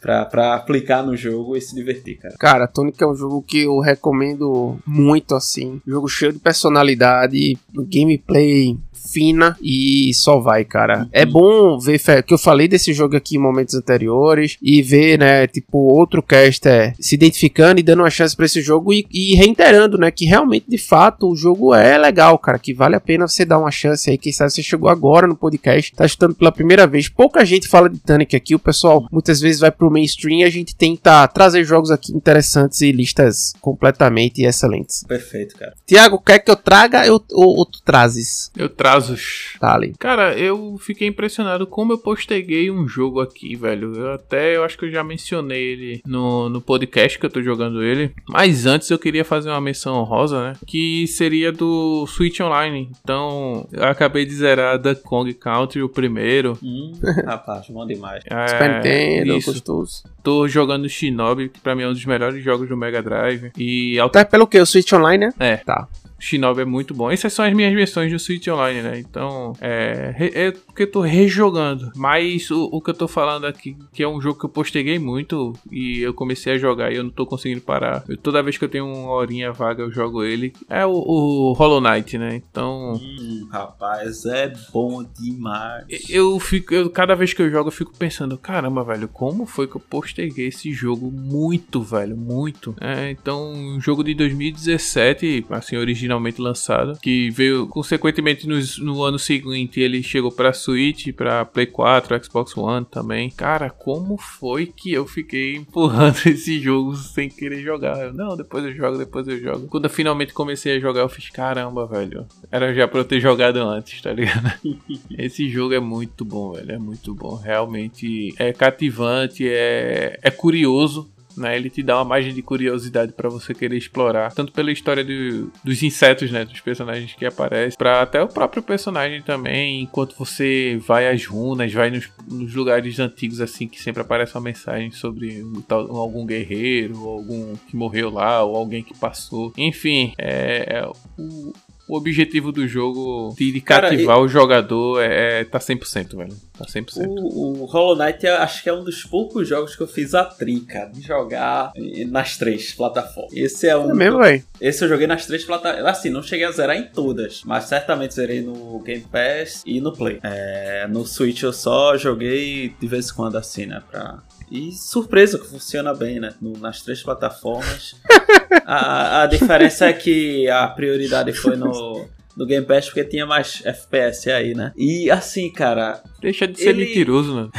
aplicar 0.55 1.03
no 1.03 1.15
jogo 1.15 1.55
e 1.55 1.61
se 1.61 1.75
divertir, 1.75 2.17
cara. 2.17 2.35
Cara, 2.39 2.67
Tonic 2.67 3.01
é 3.01 3.07
um 3.07 3.15
jogo 3.15 3.41
que 3.41 3.63
eu 3.63 3.79
recomendo 3.79 4.79
muito, 4.85 5.35
assim. 5.35 5.81
Jogo 5.85 6.07
cheio 6.07 6.33
de 6.33 6.39
personalidade, 6.39 7.57
gameplay 7.73 8.77
fina 9.11 9.57
e 9.61 10.11
só 10.13 10.39
vai, 10.39 10.63
cara. 10.65 11.07
É 11.11 11.25
bom 11.25 11.77
ver 11.79 11.99
que 12.23 12.33
eu 12.33 12.37
falei 12.37 12.67
desse 12.67 12.93
jogo 12.93 13.15
aqui 13.15 13.35
em 13.35 13.39
momentos 13.39 13.75
anteriores 13.75 14.57
e 14.61 14.81
ver, 14.81 15.19
né, 15.19 15.47
tipo, 15.47 15.77
outro 15.77 16.21
caster 16.21 16.93
se 16.99 17.15
identificando 17.15 17.79
e 17.79 17.83
dando 17.83 17.99
uma 18.03 18.09
chance 18.09 18.35
pra 18.35 18.45
esse 18.45 18.61
jogo 18.61 18.93
e, 18.93 19.05
e 19.11 19.35
reiterando, 19.35 19.97
né, 19.97 20.11
que 20.11 20.25
realmente, 20.25 20.65
de 20.67 20.77
fato, 20.77 21.29
o 21.29 21.35
jogo 21.35 21.73
é 21.73 21.97
legal, 21.97 22.37
cara, 22.39 22.59
que 22.59 22.73
vale 22.73 22.95
a 22.95 22.99
pena 22.99 23.27
você 23.27 23.43
dar 23.45 23.59
uma 23.59 23.71
chance 23.71 24.09
aí. 24.09 24.17
Quem 24.17 24.31
sabe 24.31 24.51
você 24.51 24.63
chegou 24.63 24.89
agora 24.89 25.27
no 25.27 25.35
podcast, 25.35 25.93
tá 25.95 26.05
escutando 26.05 26.35
pela 26.35 26.51
primeira 26.51 26.85
vez. 26.87 27.09
Pouca 27.09 27.43
gente 27.45 27.67
fala 27.67 27.89
de 27.89 27.99
Tonic 27.99 28.35
aqui, 28.35 28.55
o 28.55 28.59
pessoal 28.59 29.05
muitas 29.11 29.39
vezes 29.39 29.59
vai 29.59 29.71
pro 29.71 29.91
mainstream 29.91 30.39
e 30.39 30.43
a 30.43 30.49
gente 30.49 30.75
tenta 30.75 31.27
trazer 31.27 31.63
jogos 31.63 31.91
aqui 31.91 32.11
interessantes 32.13 32.81
e 32.81 32.91
listas 32.91 33.53
completamente 33.61 34.43
excelentes. 34.43 35.03
Perfeito, 35.07 35.55
cara. 35.55 35.73
Tiago, 35.85 36.19
quer 36.19 36.39
que 36.39 36.49
eu 36.51 36.55
traga 36.55 37.05
eu- 37.05 37.21
ou, 37.31 37.57
ou 37.57 37.65
tu 37.65 37.81
trazes? 37.83 38.51
Eu 38.57 38.69
trago 38.69 38.86
atrasos. 38.87 39.57
Dali. 39.59 39.93
Cara, 39.99 40.37
eu 40.37 40.77
fiquei 40.79 41.07
impressionado 41.07 41.67
como 41.67 41.93
eu 41.93 41.97
posteguei 41.97 42.71
um 42.71 42.87
jogo 42.87 43.19
aqui, 43.19 43.55
velho. 43.55 43.93
Eu 43.95 44.13
até, 44.13 44.55
eu 44.55 44.63
acho 44.63 44.77
que 44.77 44.85
eu 44.85 44.91
já 44.91 45.03
mencionei 45.03 45.61
ele 45.61 46.01
no, 46.05 46.49
no 46.49 46.61
podcast 46.61 47.19
que 47.19 47.25
eu 47.25 47.29
tô 47.29 47.41
jogando 47.41 47.83
ele. 47.83 48.13
Mas 48.29 48.65
antes 48.65 48.89
eu 48.89 48.99
queria 48.99 49.25
fazer 49.25 49.49
uma 49.49 49.61
menção 49.61 49.95
honrosa, 49.95 50.43
né? 50.43 50.53
Que 50.65 51.05
seria 51.07 51.51
do 51.51 52.05
Switch 52.07 52.39
Online. 52.39 52.89
Então, 53.03 53.67
eu 53.71 53.83
acabei 53.85 54.25
de 54.25 54.33
zerar 54.33 54.79
The 54.81 54.95
Kong 54.95 55.33
Country, 55.33 55.81
o 55.81 55.89
primeiro. 55.89 56.57
Hum, 56.63 56.93
rapaz, 57.25 57.67
bom 57.69 57.85
demais. 57.85 58.23
É, 58.29 58.47
Super 58.47 58.75
Nintendo, 58.75 59.37
isso. 59.37 59.51
gostoso. 59.51 60.03
Tô 60.23 60.47
jogando 60.47 60.87
Shinobi, 60.89 61.49
que 61.49 61.59
pra 61.59 61.75
mim 61.75 61.83
é 61.83 61.87
um 61.87 61.93
dos 61.93 62.05
melhores 62.05 62.43
jogos 62.43 62.67
do 62.67 62.77
Mega 62.77 63.01
Drive. 63.01 63.51
E 63.57 63.99
Até 63.99 64.23
pelo 64.23 64.47
que? 64.47 64.59
O 64.59 64.65
Switch 64.65 64.91
Online, 64.93 65.27
né? 65.27 65.33
É. 65.39 65.57
Tá. 65.57 65.87
Shinobi 66.19 66.61
é 66.61 66.65
muito 66.65 66.93
bom. 66.93 67.09
Essas 67.11 67.33
são 67.33 67.45
as 67.45 67.53
minhas 67.53 67.73
versões 67.73 68.11
do 68.11 68.19
Switch 68.19 68.47
Online, 68.47 68.81
né? 68.81 68.99
Então, 68.99 69.53
é, 69.61 70.13
é 70.33 70.51
porque 70.51 70.83
eu 70.83 70.91
tô 70.91 71.01
rejogando. 71.01 71.91
Mas 71.95 72.49
o, 72.51 72.65
o 72.71 72.81
que 72.81 72.89
eu 72.89 72.93
tô 72.93 73.07
falando 73.07 73.45
aqui, 73.45 73.77
que 73.93 74.01
é 74.03 74.07
um 74.07 74.19
jogo 74.21 74.39
que 74.39 74.45
eu 74.45 74.49
posteguei 74.49 74.97
muito 74.99 75.53
e 75.71 75.99
eu 75.99 76.13
comecei 76.13 76.53
a 76.53 76.57
jogar 76.57 76.91
e 76.91 76.95
eu 76.97 77.03
não 77.03 77.11
tô 77.11 77.25
conseguindo 77.25 77.61
parar. 77.61 78.03
Eu- 78.07 78.17
toda 78.17 78.41
vez 78.43 78.57
que 78.57 78.65
eu 78.65 78.69
tenho 78.69 78.85
uma 78.85 79.11
horinha 79.11 79.51
vaga, 79.51 79.83
eu 79.83 79.91
jogo 79.91 80.23
ele. 80.23 80.53
É 80.69 80.85
o, 80.85 80.91
o 80.91 81.53
Hollow 81.53 81.81
Knight, 81.81 82.17
né? 82.17 82.35
Então, 82.35 82.93
Hum, 83.01 83.47
rapaz, 83.51 84.25
é 84.25 84.51
bom 84.73 85.03
demais. 85.03 85.85
eu 86.09 86.39
fico, 86.39 86.73
eu, 86.73 86.89
cada 86.89 87.15
vez 87.15 87.33
que 87.33 87.41
eu 87.41 87.49
jogo, 87.51 87.67
eu 87.69 87.71
fico 87.73 87.95
pensando, 87.97 88.37
caramba, 88.37 88.83
velho, 88.83 89.07
como 89.07 89.45
foi 89.45 89.67
que 89.67 89.75
eu 89.75 89.81
posteguei 89.81 90.47
esse 90.47 90.71
jogo 90.73 91.11
muito, 91.11 91.81
velho, 91.81 92.17
muito. 92.17 92.75
É, 92.81 93.11
então, 93.11 93.51
um 93.53 93.79
jogo 93.79 94.03
de 94.03 94.13
2017, 94.13 95.45
assim, 95.49 95.75
originalmente 96.07 96.41
lançado, 96.41 96.97
que 97.01 97.29
veio 97.29 97.67
consequentemente 97.67 98.47
nos- 98.47 98.77
no, 98.79 99.03
ano 99.03 99.19
seguinte, 99.19 99.79
ele 99.79 100.01
chegou 100.01 100.31
pra 100.31 100.53
Switch, 100.53 101.13
pra 101.13 101.43
Play 101.45 101.65
4, 101.65 102.23
Xbox 102.23 102.55
One 102.57 102.85
também. 102.89 103.29
Cara, 103.29 103.69
como 103.69 104.17
foi 104.17 104.65
que 104.67 104.91
eu 104.93 105.05
fiquei 105.05 105.55
empurrando 105.55 106.15
esse 106.25 106.59
jogo 106.59 106.95
sem 106.95 107.29
querer 107.29 107.61
jogar? 107.61 107.97
Eu, 108.01 108.13
não, 108.13 108.35
depois 108.37 108.63
eu 108.63 108.73
jogo, 108.73 108.97
depois 108.97 109.27
eu 109.27 109.37
jogo. 109.39 109.67
Quando 109.67 109.85
eu 109.85 109.89
finalmente 109.89 110.33
comecei 110.33 110.77
a 110.77 110.79
jogar, 110.79 111.01
eu 111.01 111.09
fiz, 111.09 111.29
caramba, 111.29 111.85
velho, 111.85 112.25
era 112.51 112.73
já 112.73 112.87
pra 112.87 112.99
eu 113.01 113.05
ter 113.05 113.19
jogado 113.19 113.57
antes, 113.57 114.01
tá 114.01 114.13
ligado? 114.13 114.51
Esse 115.17 115.49
jogo 115.49 115.73
é 115.73 115.79
muito 115.79 116.23
bom, 116.23 116.53
velho. 116.53 116.71
É 116.71 116.77
muito 116.77 117.13
bom. 117.13 117.35
Realmente 117.35 118.33
é 118.37 118.53
cativante, 118.53 119.47
é, 119.47 120.17
é 120.21 120.31
curioso. 120.31 121.09
Né, 121.37 121.55
ele 121.55 121.69
te 121.69 121.83
dá 121.83 121.97
uma 121.97 122.05
margem 122.05 122.33
de 122.33 122.41
curiosidade 122.41 123.13
pra 123.13 123.29
você 123.29 123.53
querer 123.53 123.77
explorar, 123.77 124.33
tanto 124.33 124.51
pela 124.51 124.71
história 124.71 125.03
do- 125.03 125.51
dos 125.63 125.83
insetos, 125.83 126.31
né, 126.31 126.43
dos 126.43 126.59
personagens 126.61 127.13
que 127.13 127.25
aparecem, 127.25 127.77
para 127.77 128.01
até 128.01 128.21
o 128.23 128.27
próprio 128.27 128.63
personagem 128.63 129.21
também. 129.21 129.81
Enquanto 129.83 130.15
você 130.17 130.79
vai 130.85 131.07
às 131.07 131.25
runas, 131.25 131.71
vai 131.71 131.91
nos, 131.91 132.09
nos 132.27 132.55
lugares 132.55 132.97
antigos 132.99 133.39
assim 133.39 133.67
que 133.67 133.81
sempre 133.81 134.01
aparece 134.01 134.33
uma 134.35 134.41
mensagem 134.41 134.89
sobre 134.91 135.43
um 135.43 135.63
algum 135.97 136.25
guerreiro, 136.25 137.07
algum 137.07 137.55
que 137.67 137.75
morreu 137.75 138.09
lá, 138.09 138.43
ou 138.43 138.55
alguém 138.55 138.81
que 138.83 138.97
passou. 138.97 139.53
Enfim, 139.57 140.13
é, 140.17 140.79
é 140.79 140.87
o, 141.17 141.53
o 141.87 141.95
objetivo 141.95 142.51
do 142.51 142.67
jogo 142.67 143.33
de, 143.37 143.51
de 143.51 143.61
Cara, 143.61 143.89
cativar 143.89 144.19
o 144.19 144.27
jogador 144.27 145.01
é, 145.01 145.41
é 145.41 145.43
tá 145.45 145.59
100%, 145.59 146.17
velho. 146.17 146.35
Tá 146.57 146.65
100%. 146.65 147.07
O, 147.07 147.61
o 147.61 147.65
Hollow 147.65 147.95
Knight 147.95 148.25
é- 148.25 148.35
acho 148.37 148.61
que 148.61 148.69
é 148.69 148.73
um 148.73 148.83
dos 148.83 149.03
poucos 149.03 149.47
jogos 149.47 149.75
que 149.75 149.81
eu 149.81 149.87
fiz 149.87 150.13
a 150.13 150.25
trinca 150.25 150.89
de 150.93 151.01
jogar 151.01 151.71
nas 152.07 152.37
três 152.37 152.73
plataformas. 152.73 153.31
Esse 153.33 153.67
é 153.67 153.77
um. 153.77 153.91
É 153.91 153.93
mesmo, 153.93 154.19
velho. 154.19 154.43
Esse 154.59 154.83
eu 154.83 154.89
joguei 154.89 155.07
nas 155.07 155.25
três 155.25 155.43
plataformas. 155.45 155.85
Assim, 155.85 156.09
não 156.09 156.21
cheguei 156.21 156.45
a 156.45 156.51
zerar 156.51 156.75
em 156.75 156.87
todas, 156.87 157.41
mas 157.45 157.65
certamente 157.65 158.13
zerei 158.13 158.41
no 158.41 158.79
Game 158.79 159.05
Pass 159.11 159.63
e 159.65 159.79
no 159.79 159.93
Play. 159.93 160.19
É, 160.23 160.87
no 160.89 161.05
Switch 161.05 161.43
eu 161.43 161.53
só 161.53 161.97
joguei 161.97 162.73
de 162.79 162.87
vez 162.87 163.09
em 163.09 163.13
quando 163.13 163.37
assim, 163.37 163.65
né? 163.65 163.81
Pra... 163.89 164.19
E 164.49 164.71
surpresa 164.71 165.37
que 165.37 165.47
funciona 165.47 165.93
bem, 165.93 166.19
né? 166.19 166.33
Nas 166.59 166.81
três 166.81 167.03
plataformas. 167.03 167.95
a, 168.65 169.23
a 169.23 169.25
diferença 169.27 169.87
é 169.87 169.93
que 169.93 170.49
a 170.49 170.67
prioridade 170.67 171.33
foi 171.33 171.55
no. 171.55 172.05
No 172.35 172.45
Game 172.45 172.63
Pass 172.67 172.85
porque 172.85 173.03
tinha 173.03 173.25
mais 173.25 173.63
FPS 173.65 174.29
aí, 174.29 174.53
né? 174.53 174.71
E 174.77 175.09
assim, 175.09 175.51
cara. 175.51 176.03
Deixa 176.21 176.47
de 176.47 176.59
ser 176.59 176.69
ele- 176.69 176.85
mentiroso, 176.85 177.33
mano. 177.33 177.51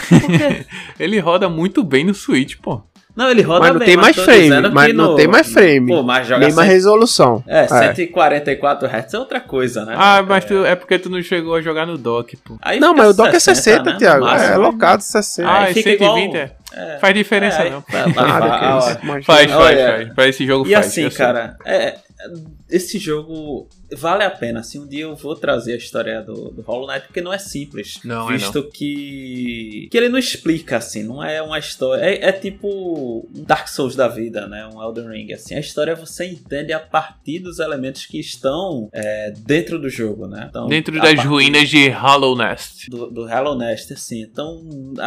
Ele 1.01 1.19
roda 1.19 1.49
muito 1.49 1.83
bem 1.83 2.05
no 2.05 2.15
Switch, 2.15 2.55
pô. 2.63 2.81
Não, 3.19 3.31
ele 3.31 3.43
roda 3.43 3.61
Mas 3.61 3.73
não 3.73 3.79
bem, 3.81 3.89
tem 3.89 3.97
mais 3.97 4.17
frame. 4.17 4.69
Mas 4.73 4.87
que 4.87 4.93
não 4.93 5.05
no- 5.11 5.17
tem 5.17 5.27
mais 5.27 5.53
frame. 5.53 5.87
Pô, 5.93 6.03
mas 6.05 6.25
joga 6.29 6.47
Nem 6.47 6.55
mais 6.55 6.69
cem- 6.69 6.77
resolução. 6.77 7.43
É, 7.49 7.67
144 7.67 8.87
Hz 8.89 9.13
é 9.15 9.19
outra 9.19 9.41
coisa, 9.41 9.85
né? 9.85 9.95
Ah, 9.99 10.23
mas 10.23 10.45
tu, 10.45 10.65
é 10.65 10.77
porque 10.77 11.01
tu 11.01 11.11
não 11.11 11.21
chegou 11.21 11.57
a 11.57 11.61
jogar 11.61 11.85
no 11.85 11.99
dock, 11.99 12.37
pô. 12.37 12.57
Aí 12.63 12.79
Não, 12.79 12.95
mas 12.95 13.11
o 13.11 13.15
dock 13.15 13.35
é 13.35 13.41
60, 13.41 13.91
né? 13.93 13.97
Thiago. 13.99 14.21
No 14.25 14.31
máximo. 14.31 14.53
É 14.53 14.57
locado 14.57 15.01
60. 15.03 15.49
Ah, 15.51 15.59
aí 15.65 15.71
é 15.71 15.75
fica 15.75 15.91
120, 15.91 16.25
igual- 16.29 16.37
é. 16.37 16.53
É. 16.71 16.99
Faz 17.01 17.15
diferença, 17.15 17.63
É, 17.63 17.71
não. 17.71 17.83
Nada. 18.15 18.59
Faz, 19.03 19.25
faz, 19.25 19.53
Olha, 19.53 19.87
faz. 19.97 20.13
Pra 20.15 20.29
esse 20.29 20.47
jogo 20.47 20.69
E 20.69 20.73
faz. 20.75 20.87
assim, 20.87 21.03
eu 21.03 21.11
sei. 21.11 21.19
cara, 21.19 21.57
é, 21.65 21.97
esse 22.71 22.99
jogo 22.99 23.69
vale 23.97 24.23
a 24.25 24.31
pena. 24.31 24.61
Assim, 24.61 24.79
um 24.79 24.87
dia 24.87 25.05
eu 25.05 25.17
vou 25.17 25.35
trazer 25.35 25.73
a 25.73 25.77
história 25.77 26.21
do, 26.23 26.51
do 26.51 26.63
Hollow 26.63 26.87
Knight, 26.87 27.07
porque 27.07 27.21
não 27.21 27.33
é 27.33 27.39
simples. 27.39 27.99
Não, 28.05 28.31
é 28.31 28.35
visto 28.37 28.63
que. 28.71 29.89
que 29.91 29.97
ele 29.97 30.09
não 30.09 30.19
explica, 30.19 30.77
assim, 30.77 31.03
não 31.03 31.23
é 31.23 31.41
uma 31.43 31.59
história. 31.59 32.03
É, 32.05 32.29
é 32.29 32.33
tipo 32.33 33.27
um 33.35 33.43
Dark 33.45 33.69
Souls 33.69 33.97
da 33.97 34.09
vida, 34.09 34.47
né? 34.47 34.69
Um 34.73 34.83
Elden 34.83 35.09
Ring. 35.09 35.33
Assim, 35.33 35.55
a 35.55 35.61
história 35.61 35.95
você 35.95 36.27
entende 36.27 36.73
a 36.73 36.81
partir 36.81 37.39
dos 37.39 37.59
elementos 37.59 38.05
que 38.07 38.19
estão 38.19 38.89
é, 38.93 39.33
dentro 39.39 39.79
do 39.79 39.89
jogo, 39.89 40.27
né? 40.27 40.47
Então, 40.49 40.67
Dentro 40.69 40.95
das 40.95 41.15
partir- 41.15 41.27
ruínas 41.29 41.69
de 41.69 41.89
Hollow 41.89 42.37
Nest. 42.37 42.91
do, 42.91 43.11
do 43.11 43.29
Hello 43.29 43.57
Nest, 43.57 43.93
assim. 43.93 44.21
Então, 44.23 44.63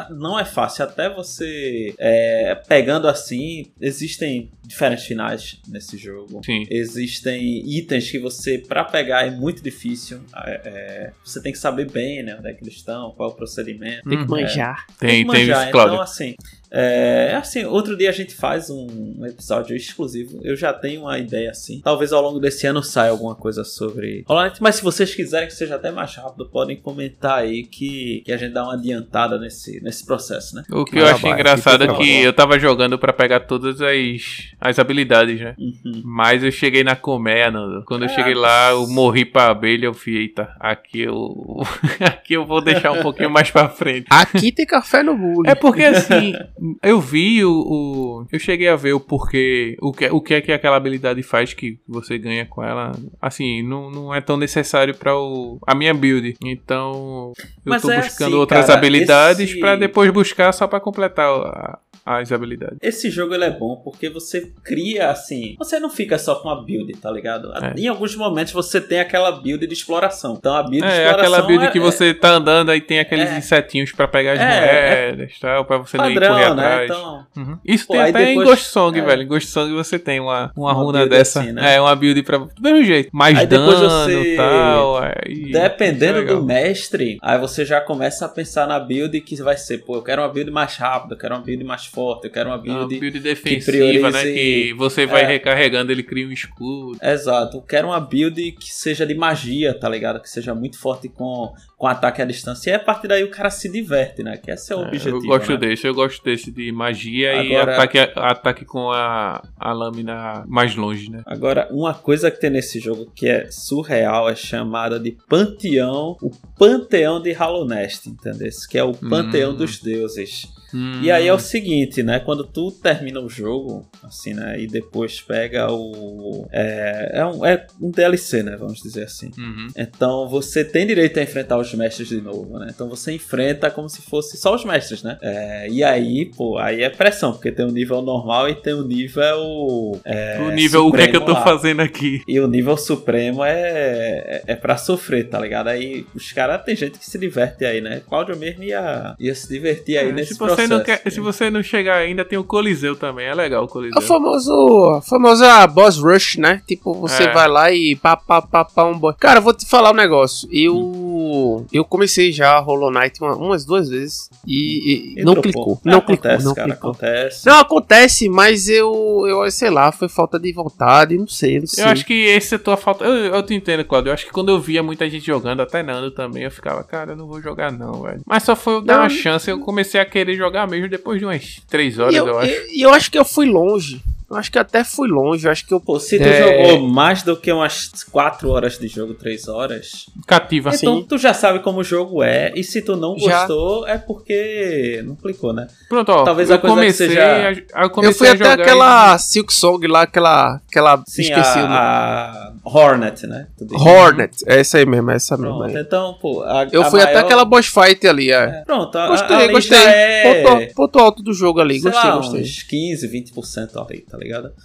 não 0.10 0.40
é 0.40 0.46
fácil. 0.46 0.84
Até 0.84 1.10
você 1.14 1.94
é, 1.98 2.56
pegando 2.68 3.08
assim, 3.08 3.68
existem 3.80 4.52
diferentes 4.66 5.06
finais 5.06 5.60
nesse 5.68 5.98
jogo. 5.98 6.42
Sim. 6.44 6.66
Existem 6.70 7.51
itens 7.52 8.10
que 8.10 8.20
você, 8.20 8.58
pra 8.58 8.84
pegar, 8.84 9.26
é 9.26 9.32
muito 9.32 9.62
difícil. 9.64 10.22
É, 10.46 10.62
é, 10.66 11.12
você 11.24 11.42
tem 11.42 11.52
que 11.52 11.58
saber 11.58 11.90
bem, 11.92 12.24
né, 12.24 12.36
onde 12.38 12.50
é 12.50 12.54
que 12.54 12.64
eles 12.64 12.76
estão, 12.76 13.12
qual 13.12 13.30
é 13.30 13.34
o 13.34 13.36
procedimento. 13.36 14.08
Tem 14.10 14.18
que 14.20 14.24
Hum, 14.24 14.28
manjar. 14.28 14.86
Tem, 15.00 15.10
que 15.10 15.16
tem 15.16 15.26
manjar. 15.26 15.64
isso, 15.64 15.72
Cláudio. 15.72 15.94
Então, 15.94 16.04
assim, 16.04 16.36
é, 16.72 17.36
assim, 17.36 17.66
outro 17.66 17.98
dia 17.98 18.10
a 18.10 18.14
gente 18.14 18.34
faz 18.34 18.70
um, 18.70 19.26
episódio 19.26 19.76
exclusivo. 19.76 20.40
Eu 20.42 20.56
já 20.56 20.74
tenho 20.74 21.02
uma 21.02 21.20
ideia 21.20 21.50
assim. 21.52 21.82
Talvez 21.84 22.14
ao 22.14 22.22
longo 22.22 22.40
desse 22.40 22.66
ano 22.66 22.82
saia 22.82 23.12
alguma 23.12 23.36
coisa 23.36 23.64
sobre 23.64 24.24
Hollow 24.28 24.44
Knight, 24.44 24.62
mas 24.62 24.76
se 24.76 24.84
vocês 24.84 25.14
quiserem 25.14 25.48
que 25.48 25.54
seja 25.54 25.76
até 25.76 25.92
mais 25.92 26.16
rápido, 26.16 26.50
podem 26.50 26.78
comentar 26.78 27.40
aí 27.40 27.64
que, 27.64 28.22
que 28.26 28.32
a 28.32 28.38
gente 28.38 28.54
dá 28.54 28.64
uma 28.64 28.76
adiantada 28.76 29.38
nesse, 29.38 29.82
nesse 29.84 30.06
processo, 30.06 30.56
né? 30.56 30.64
O 30.72 30.86
que 30.86 30.98
eu 30.98 31.06
Ah, 31.06 31.12
achei 31.12 31.30
vai, 31.30 31.40
engraçado 31.40 31.84
é 31.84 31.94
que 31.94 32.22
eu 32.22 32.32
tava 32.34 32.58
jogando 32.58 32.98
pra 32.98 33.12
pegar 33.12 33.42
todas 33.42 33.82
as, 33.82 34.22
as 34.60 34.80
habilidades, 34.80 35.40
né? 35.40 35.56
Uhum. 35.60 36.02
Mas 36.06 36.44
eu 36.44 36.52
cheguei 36.52 36.84
na 36.84 36.96
colmeia, 36.96 37.52
Nando. 37.52 37.84
Quando 37.86 38.04
eu 38.04 38.10
Ah, 38.10 38.14
cheguei 38.14 38.34
lá, 38.34 38.72
eu 38.72 38.88
morri 38.88 39.26
pra 39.26 39.48
abelha, 39.48 39.88
eu 39.88 39.94
fui, 39.94 40.16
eita, 40.18 40.56
aqui 40.60 41.02
eu. 41.02 41.62
aqui 42.00 42.34
eu 42.34 42.46
vou 42.46 42.62
deixar 42.62 42.92
um 42.92 43.02
pouquinho 43.02 43.30
mais 43.30 43.52
pra 43.52 43.68
frente. 43.68 44.08
Aqui 44.10 44.52
tem 44.52 44.66
café 44.66 45.04
no 45.04 45.16
bule. 45.18 45.50
É 45.50 45.56
porque 45.56 45.84
assim, 45.84 46.34
eu 46.84 47.00
vi 47.00 47.44
o, 47.44 47.52
o- 47.52 48.26
Eu 48.32 48.40
cheguei 48.40 48.68
a 48.68 48.76
ver 48.76 48.94
o 48.94 49.00
porquê. 49.00 49.76
O 49.82 49.92
que, 49.92 50.08
o 50.10 50.22
que 50.22 50.34
é 50.36 50.42
que 50.42 50.52
aquela 50.52 50.76
habilidade 50.78 51.24
faz 51.24 51.54
que 51.54 51.80
você 51.88 52.18
ganha 52.18 52.46
com 52.46 52.64
ela. 52.64 52.92
Assim, 53.22 53.64
não, 53.64 53.90
não 53.90 54.14
é 54.14 54.22
tão 54.22 54.38
necessário 54.38 54.94
pra 54.96 55.18
o, 55.18 55.60
a 55.66 55.74
minha 55.74 55.94
build. 55.94 56.36
Então, 56.44 57.34
eu 57.66 57.70
Mas 57.72 57.82
tô 57.82 57.90
é 57.92 57.98
buscando 58.02 58.28
assim, 58.28 58.36
outras 58.36 58.68
cara, 58.68 58.78
habilidades 58.78 59.50
esse- 59.52 59.60
pra 59.60 59.76
depois 59.76 60.12
buscar 60.12 60.52
só 60.52 60.68
pra 60.68 60.80
completar 60.80 61.28
a- 61.30 61.80
as 62.06 62.32
habilidades. 62.32 62.78
Esse 62.82 63.10
jogo 63.10 63.34
ele 63.34 63.46
é 63.46 63.50
bom 63.52 63.76
porque 63.84 64.10
você 64.10 64.52
cria 64.64 65.10
assim. 65.12 65.56
Você 65.60 65.80
não 65.80 65.90
fica 65.90 66.18
só 66.18 66.36
com 66.36 66.50
a 66.50 66.62
build, 66.62 66.92
tá 66.98 67.12
ligado? 67.12 67.52
É. 67.56 67.74
Em 67.80 67.88
alguns 67.88 68.16
momentos 68.16 68.54
você 68.54 68.80
tem 68.82 69.00
aquela 69.00 69.32
build 69.32 69.66
de 69.68 69.74
exploração. 69.74 70.36
Então 70.38 70.54
a 70.56 70.64
build 70.64 70.80
de 70.82 70.86
É, 70.86 71.06
exploração. 71.06 71.20
aquela 71.20 71.42
build 71.48 71.66
é- 71.66 71.72
que 71.72 71.80
você 71.80 72.14
tá 72.14 72.30
andando 72.32 72.70
aí 72.72 72.82
tem 72.82 73.00
aqueles 73.00 73.30
É. 73.30 73.38
insetinhos 73.38 73.92
pra 73.92 74.08
pegar 74.08 74.34
as 74.34 74.40
É, 74.40 75.12
moedas 75.12 75.34
e 75.36 75.40
tal, 75.40 75.66
pra 75.66 75.78
você 75.78 75.98
é 75.98 76.00
não 76.00 76.10
ir 76.12 76.14
correr 76.16 76.28
padrão, 76.28 76.56
né? 76.56 76.64
atrás. 76.66 76.90
Então. 76.92 77.26
Uhum. 77.38 77.58
Isso 77.66 77.88
Pô, 77.88 77.94
tem 77.94 78.02
até 78.02 78.12
depois- 78.12 78.30
em 78.30 78.44
Ghost 78.52 78.66
Song, 78.68 79.00
é. 79.00 79.02
velho. 79.04 79.22
Em 79.24 79.28
Ghost 79.28 79.50
Song 79.50 79.74
você 79.74 80.00
tem 80.00 80.20
uma, 80.20 80.52
uma, 80.56 80.72
Uma 80.72 80.74
runa 80.74 81.08
dessa. 81.08 81.40
assim, 81.42 81.52
né? 81.52 81.76
É, 81.76 81.82
uma 81.82 81.96
build 81.96 82.24
pra. 82.24 82.38
Do 82.38 82.52
mesmo 82.62 82.84
jeito. 82.84 83.10
Mais 83.14 83.38
Aí 83.38 83.46
depois 83.48 83.80
dano 83.80 83.90
você- 83.90 84.34
e 84.34 84.38
tal. 84.38 84.98
Aí, 84.98 85.52
Dependendo 85.52 86.20
é 86.20 86.24
do 86.26 86.44
mestre, 86.44 87.18
aí 87.22 87.38
você 87.40 87.66
já 87.66 87.80
começa 87.82 88.26
a 88.26 88.30
pensar 88.30 88.68
na 88.68 88.80
build 88.80 89.20
que 89.22 89.36
vai 89.42 89.58
ser, 89.58 89.80
pô, 89.80 89.96
eu 89.96 90.02
quero 90.02 90.22
uma 90.22 90.30
build 90.30 90.52
mais 90.52 90.76
rápida, 90.78 91.14
eu 91.16 91.18
quero 91.18 91.36
uma 91.36 91.42
build 91.42 91.64
mais 91.64 91.86
forte, 91.92 92.26
eu 92.26 92.32
quero 92.32 92.50
uma 92.50 92.58
build, 92.58 92.80
Uma 92.80 92.88
build 92.88 93.12
que 93.12 93.20
defensiva, 93.20 94.10
né? 94.10 94.22
priorize- 94.22 94.34
Que 94.34 94.74
você 94.74 95.06
vai 95.06 95.24
É. 95.24 95.28
recarregando, 95.28 95.92
ele 95.92 96.04
cria 96.04 96.26
um 96.28 96.32
escudo. 96.32 96.98
Exato, 97.02 97.58
eu 97.58 97.62
quero 97.62 97.88
uma 97.90 98.00
build 98.00 98.52
que 98.54 98.74
seja 98.74 99.06
de 99.06 99.14
magia, 99.14 99.74
tá 99.78 99.88
ligado? 99.90 100.22
Que 100.22 100.30
seja 100.30 100.56
muito 100.56 100.80
forte 100.80 101.10
com, 101.10 101.54
com 101.78 101.88
ataque 101.88 102.22
à 102.22 102.26
distância. 102.26 102.72
E 102.72 102.74
a 102.74 102.80
partir 102.80 103.08
daí 103.08 103.24
o 103.24 103.30
cara 103.30 103.50
se 103.50 103.70
diverte, 103.70 104.24
né? 104.24 104.38
Que 104.38 104.52
esse 104.52 104.72
é 104.72 104.76
o 104.76 104.80
É, 104.84 104.88
objetivo. 104.88 105.18
eu 105.18 105.22
gosto 105.22 105.52
né? 105.52 105.58
desse, 105.58 105.88
eu 105.88 105.94
gosto 105.94 106.24
desse 106.24 106.52
de 106.52 106.72
magia 106.72 107.44
e 107.44 107.56
Agora- 107.56 107.74
ataque, 107.74 108.00
ataque 108.00 108.66
com 108.66 108.90
a, 108.92 109.44
a 109.60 109.74
lâmina 109.74 110.44
mais 110.48 110.76
longe, 110.76 111.10
né? 111.12 111.22
Agora, 111.26 111.68
uma 111.72 111.94
coisa 111.94 112.32
que 112.32 112.40
tem 112.40 112.50
nesse 112.50 112.80
jogo 112.80 113.12
que 113.16 113.28
é 113.28 113.48
surreal 113.52 114.30
é 114.30 114.36
chamada 114.36 115.00
de 115.00 115.18
Panteão, 115.28 116.16
o 116.22 116.30
Panteão 116.58 117.22
de 117.22 117.34
Hollow 117.34 117.66
Nest, 117.68 118.08
entendeu? 118.08 118.50
Que 118.70 118.78
é 118.78 118.84
o 118.84 118.94
Panteão 118.94 119.52
Hum. 119.52 119.56
dos 119.56 119.80
Deuses. 119.80 120.48
Hum, 120.74 121.02
E 121.02 121.12
aí 121.12 121.28
é 121.28 121.34
o 121.34 121.40
seguinte, 121.40 122.02
né? 122.04 122.20
Quando 122.20 122.44
tu 122.44 122.72
termina 122.72 123.20
o 123.20 123.30
jogo, 123.30 123.88
assim, 124.04 124.34
né? 124.34 124.60
E 124.60 124.68
depois 124.68 125.22
pega 125.22 125.72
o. 125.72 126.48
É, 126.52 127.12
é, 127.16 127.26
um, 127.26 127.46
é 127.46 127.66
um 127.82 127.92
DLC, 127.92 128.44
né? 128.44 128.56
Vamos 128.58 128.82
dizer 128.82 129.04
assim. 129.04 129.32
Uhum. 129.38 129.68
Então 129.78 130.28
você 130.30 130.64
tem 130.64 130.86
direito 130.88 131.20
a 131.20 131.24
enfrentar 131.24 131.58
os 131.58 131.74
mestres 131.74 132.10
de 132.10 132.22
novo, 132.22 132.58
né? 132.60 132.68
Então 132.74 132.88
você 132.90 133.12
enfrenta 133.14 133.70
como 133.70 133.90
se 133.90 134.02
fosse 134.02 134.38
só 134.38 134.56
os 134.56 134.64
mestres, 134.66 135.04
né? 135.04 135.18
É, 135.22 135.68
e 135.70 135.84
aí, 135.84 136.26
pô, 136.36 136.58
aí 136.58 136.84
é 136.84 136.90
pressão, 136.90 137.32
porque 137.34 137.52
tem 137.52 137.66
o 137.66 137.72
nível 137.72 138.02
normal 138.02 138.50
e 138.50 138.56
tem 138.56 138.74
o 138.74 138.84
nível. 138.84 140.00
é, 140.06 140.40
o 140.42 140.52
nível, 140.52 140.88
o 140.88 140.92
que 140.92 141.02
é 141.02 141.08
que 141.08 141.16
eu 141.16 141.22
tô 141.26 141.34
lá. 141.34 141.44
fazendo 141.44 141.82
aqui? 141.82 142.22
E 142.28 142.40
o 142.40 142.48
nível 142.48 142.78
supremo 142.78 143.44
é, 143.44 143.52
é, 143.52 144.44
é 144.48 144.56
pra 144.56 144.78
sofrer, 144.78 145.28
tá 145.28 145.40
ligado? 145.40 145.68
Aí 145.68 146.06
os 146.16 146.32
caras, 146.32 146.64
tem 146.64 146.76
gente 146.76 146.98
que 147.00 147.06
se 147.06 147.18
diverte 147.18 147.66
aí, 147.66 147.82
né? 147.82 148.02
Cláudio 148.08 148.38
mesmo 148.38 148.64
ia, 148.64 149.16
ia 149.20 149.36
se 149.36 149.48
divertir 149.48 149.98
aí 149.98 150.10
É, 150.10 150.12
nesse 150.12 150.34
se 150.34 150.40
você 150.68 150.74
não 150.74 150.84
quer, 150.84 151.02
se 151.12 151.20
você 151.20 151.50
não 151.50 151.64
chegar 151.64 151.98
ainda, 151.98 152.24
tem 152.26 152.38
o 152.40 152.44
Coliseu 152.44 152.96
também, 152.96 153.26
é 153.28 153.34
legal 153.34 153.64
o 153.64 153.66
É 153.66 153.70
Coliseu. 153.70 153.98
o 153.98 154.02
famoso, 154.02 154.90
a 154.98 155.02
famosa 155.02 155.68
boss 155.68 155.98
rush, 155.98 156.38
né? 156.38 156.62
Tipo, 156.68 156.94
você 156.94 157.24
É. 157.24 157.34
vai 157.34 157.48
lá 157.48 157.72
e 157.72 157.96
pá, 157.96 158.16
pá, 158.16 158.42
pá, 158.42 158.66
pá, 158.66 158.84
um 158.86 158.98
boss. 158.98 159.16
Cara, 159.20 159.40
eu 159.40 159.44
vou 159.44 159.54
te 159.54 159.68
falar 159.68 159.92
um 159.92 159.96
negócio. 159.96 160.48
Eu 160.52 161.66
eu 161.72 161.86
comecei 161.86 162.32
já 162.32 162.60
Hollow 162.60 162.92
Knight 162.92 163.22
uma- 163.22 163.36
umas 163.36 163.64
duas 163.66 163.90
vezes 163.90 164.30
e, 164.46 165.16
e 165.18 165.24
não 165.24 165.34
dropou. 165.34 165.42
clicou. 165.52 165.82
É, 165.86 165.90
Não 165.92 165.98
acontece, 166.00 166.36
clicou, 166.38 166.44
não 166.46 166.56
cara, 166.56 166.70
clicou. 166.72 166.90
acontece. 166.92 167.46
Não, 167.48 167.60
acontece, 167.60 168.30
mas 168.30 168.68
eu, 168.70 169.24
eu, 169.28 169.52
sei 169.52 169.70
lá, 169.70 169.92
foi 169.92 170.10
falta 170.10 170.40
de 170.40 170.52
vontade, 170.52 171.18
não 171.18 171.28
sei, 171.28 171.60
não 171.60 171.68
sei. 171.68 171.84
Eu 171.84 171.90
acho 171.90 172.06
que 172.06 172.14
esse 172.14 172.56
é 172.56 172.58
tua 172.58 172.76
falta. 172.78 173.04
Eu, 173.06 173.36
eu 173.36 173.44
te 173.44 173.54
entendo, 173.54 173.84
Claudio. 173.86 174.10
Eu 174.10 174.14
acho 174.14 174.26
que 174.26 174.32
quando 174.32 174.50
eu 174.50 174.60
via 174.60 174.84
muita 174.84 175.10
gente 175.10 175.26
jogando, 175.26 175.62
até 175.62 175.82
Nando 175.84 176.12
também, 176.12 176.44
eu 176.44 176.52
ficava, 176.52 176.84
cara, 176.84 177.12
eu 177.14 177.16
não 177.16 177.28
vou 177.28 177.42
jogar 177.42 177.72
não, 177.72 178.02
velho. 178.02 178.22
Mas 178.26 178.44
só 178.44 178.56
foi 178.56 178.76
eu 178.76 178.82
dar 178.82 178.96
Não. 178.96 179.04
uma 179.04 179.10
chance, 179.10 179.50
eu 179.50 179.60
comecei 179.60 180.00
a 180.02 180.06
querer 180.06 180.36
jogar 180.36 180.51
mesmo 180.68 180.88
depois 180.88 181.20
de 181.20 181.26
umas 181.26 181.62
3 181.70 181.98
horas, 182.00 182.16
eu, 182.16 182.28
eu, 182.28 182.40
acho. 182.40 182.52
e- 182.52 182.78
e 182.80 182.82
eu 182.82 182.90
acho 182.94 183.10
que 183.12 183.18
eu 183.18 183.26
fui 183.26 183.46
longe. 183.46 184.02
Eu 184.32 184.38
acho 184.38 184.50
que 184.52 184.58
até 184.58 184.84
fui 184.84 185.10
longe. 185.10 185.46
Eu 185.46 185.52
acho 185.52 185.66
que 185.68 185.74
eu. 185.74 185.80
Pô, 185.82 186.00
se 186.00 186.18
tu 186.18 186.24
É. 186.24 186.64
jogou 186.64 186.88
mais 186.88 187.22
do 187.22 187.36
que 187.36 187.52
umas 187.52 187.92
4 188.12 188.50
horas 188.50 188.78
de 188.80 188.88
jogo, 188.88 189.14
3 189.14 189.48
horas, 189.50 190.06
Cativa. 190.26 190.70
assim. 190.70 190.86
então 190.88 191.04
tu 191.04 191.18
já 191.18 191.34
sabe 191.34 191.60
como 191.60 191.80
o 191.82 191.84
jogo 191.84 192.24
é. 192.24 192.52
E 192.56 192.64
se 192.64 192.82
tu 192.82 192.96
não 192.96 193.18
Já. 193.20 193.40
gostou, 193.40 193.86
é 193.88 193.98
porque 193.98 195.04
não 195.06 195.16
clicou, 195.16 195.52
né? 195.54 195.68
Pronto, 195.90 196.10
ó. 196.12 196.24
Talvez 196.24 196.50
eu 196.50 196.56
a 196.56 196.60
coisa 196.60 196.76
que 196.76 196.82
comecei, 196.82 197.08
seja- 197.10 197.66
a, 197.74 197.84
eu 197.84 197.90
comecei 197.90 198.12
Eu 198.14 198.18
fui 198.18 198.28
a 198.28 198.32
até 198.32 198.44
jogar 198.52 198.62
aquela 198.62 199.18
Silk 199.18 199.54
Song 199.54 199.86
lá, 199.88 200.04
aquela. 200.04 200.62
aquela 200.70 201.04
Sim, 201.08 201.24
esqueci 201.24 201.58
o 201.60 201.62
nome. 201.64 201.74
a, 201.76 202.54
a 202.64 202.70
Hornet, 202.70 203.28
né? 203.28 203.48
Hornet. 203.74 204.38
É 204.48 204.60
essa 204.60 204.78
aí 204.78 204.86
mesmo, 204.86 205.12
é 205.12 205.16
essa 205.16 205.36
mesmo. 205.38 205.58
Pronto, 205.60 205.78
é. 205.78 205.82
então, 205.82 206.14
pô. 206.22 206.42
a- 206.44 206.68
Eu 206.72 206.84
a 206.84 206.86
fui 206.86 207.02
até 207.02 207.14
maior- 207.16 207.26
aquela 207.26 207.44
boss 207.46 207.66
fight 207.68 208.08
ali, 208.08 208.32
é. 208.32 208.36
É, 208.36 208.64
Pronto, 208.66 208.98
a, 208.98 209.08
Gostei, 209.08 209.36
ali 209.36 209.52
gostei. 209.54 209.78
já 209.78 209.90
é. 209.90 210.44
Ponto, 210.44 210.74
ponto 210.76 211.00
alto 211.00 211.24
do 211.24 211.34
jogo 211.34 211.60
ali, 211.60 211.80
sei 211.80 211.92
gostei, 211.92 212.10
lá, 212.10 212.16
gostei. 212.18 212.42
uns 212.42 212.64
15, 212.64 213.08
20% 213.08 213.78
ali, 213.78 214.02
tá 214.10 214.18
ligado? 214.22 214.56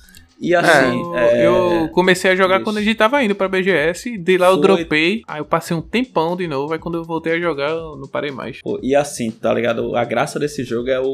E 0.40 0.54
assim, 0.54 1.00
Eu, 1.00 1.16
é, 1.16 1.46
eu 1.46 1.88
comecei 1.92 2.30
a 2.30 2.36
jogar 2.36 2.60
quando 2.62 2.78
a 2.78 2.82
gente 2.82 2.94
tava 2.96 3.22
indo 3.22 3.34
pra 3.34 3.48
BGS, 3.48 4.18
de 4.18 4.36
lá 4.38 4.48
eu 4.48 4.54
Foi. 4.54 4.62
dropei, 4.62 5.22
aí 5.26 5.40
eu 5.40 5.44
passei 5.44 5.76
um 5.76 5.80
tempão 5.80 6.36
de 6.36 6.46
novo, 6.46 6.72
aí 6.72 6.78
quando 6.78 6.96
eu 6.98 7.04
voltei 7.04 7.34
a 7.34 7.40
jogar 7.40 7.70
eu 7.70 7.96
não 7.96 8.06
parei 8.08 8.30
mais. 8.30 8.60
Pô, 8.60 8.78
E 8.82 8.94
assim, 8.94 9.30
tá 9.30 9.52
ligado? 9.54 9.96
A 9.96 10.04
graça 10.04 10.38
desse 10.38 10.62
jogo 10.64 10.90
é 10.90 11.00
o. 11.00 11.06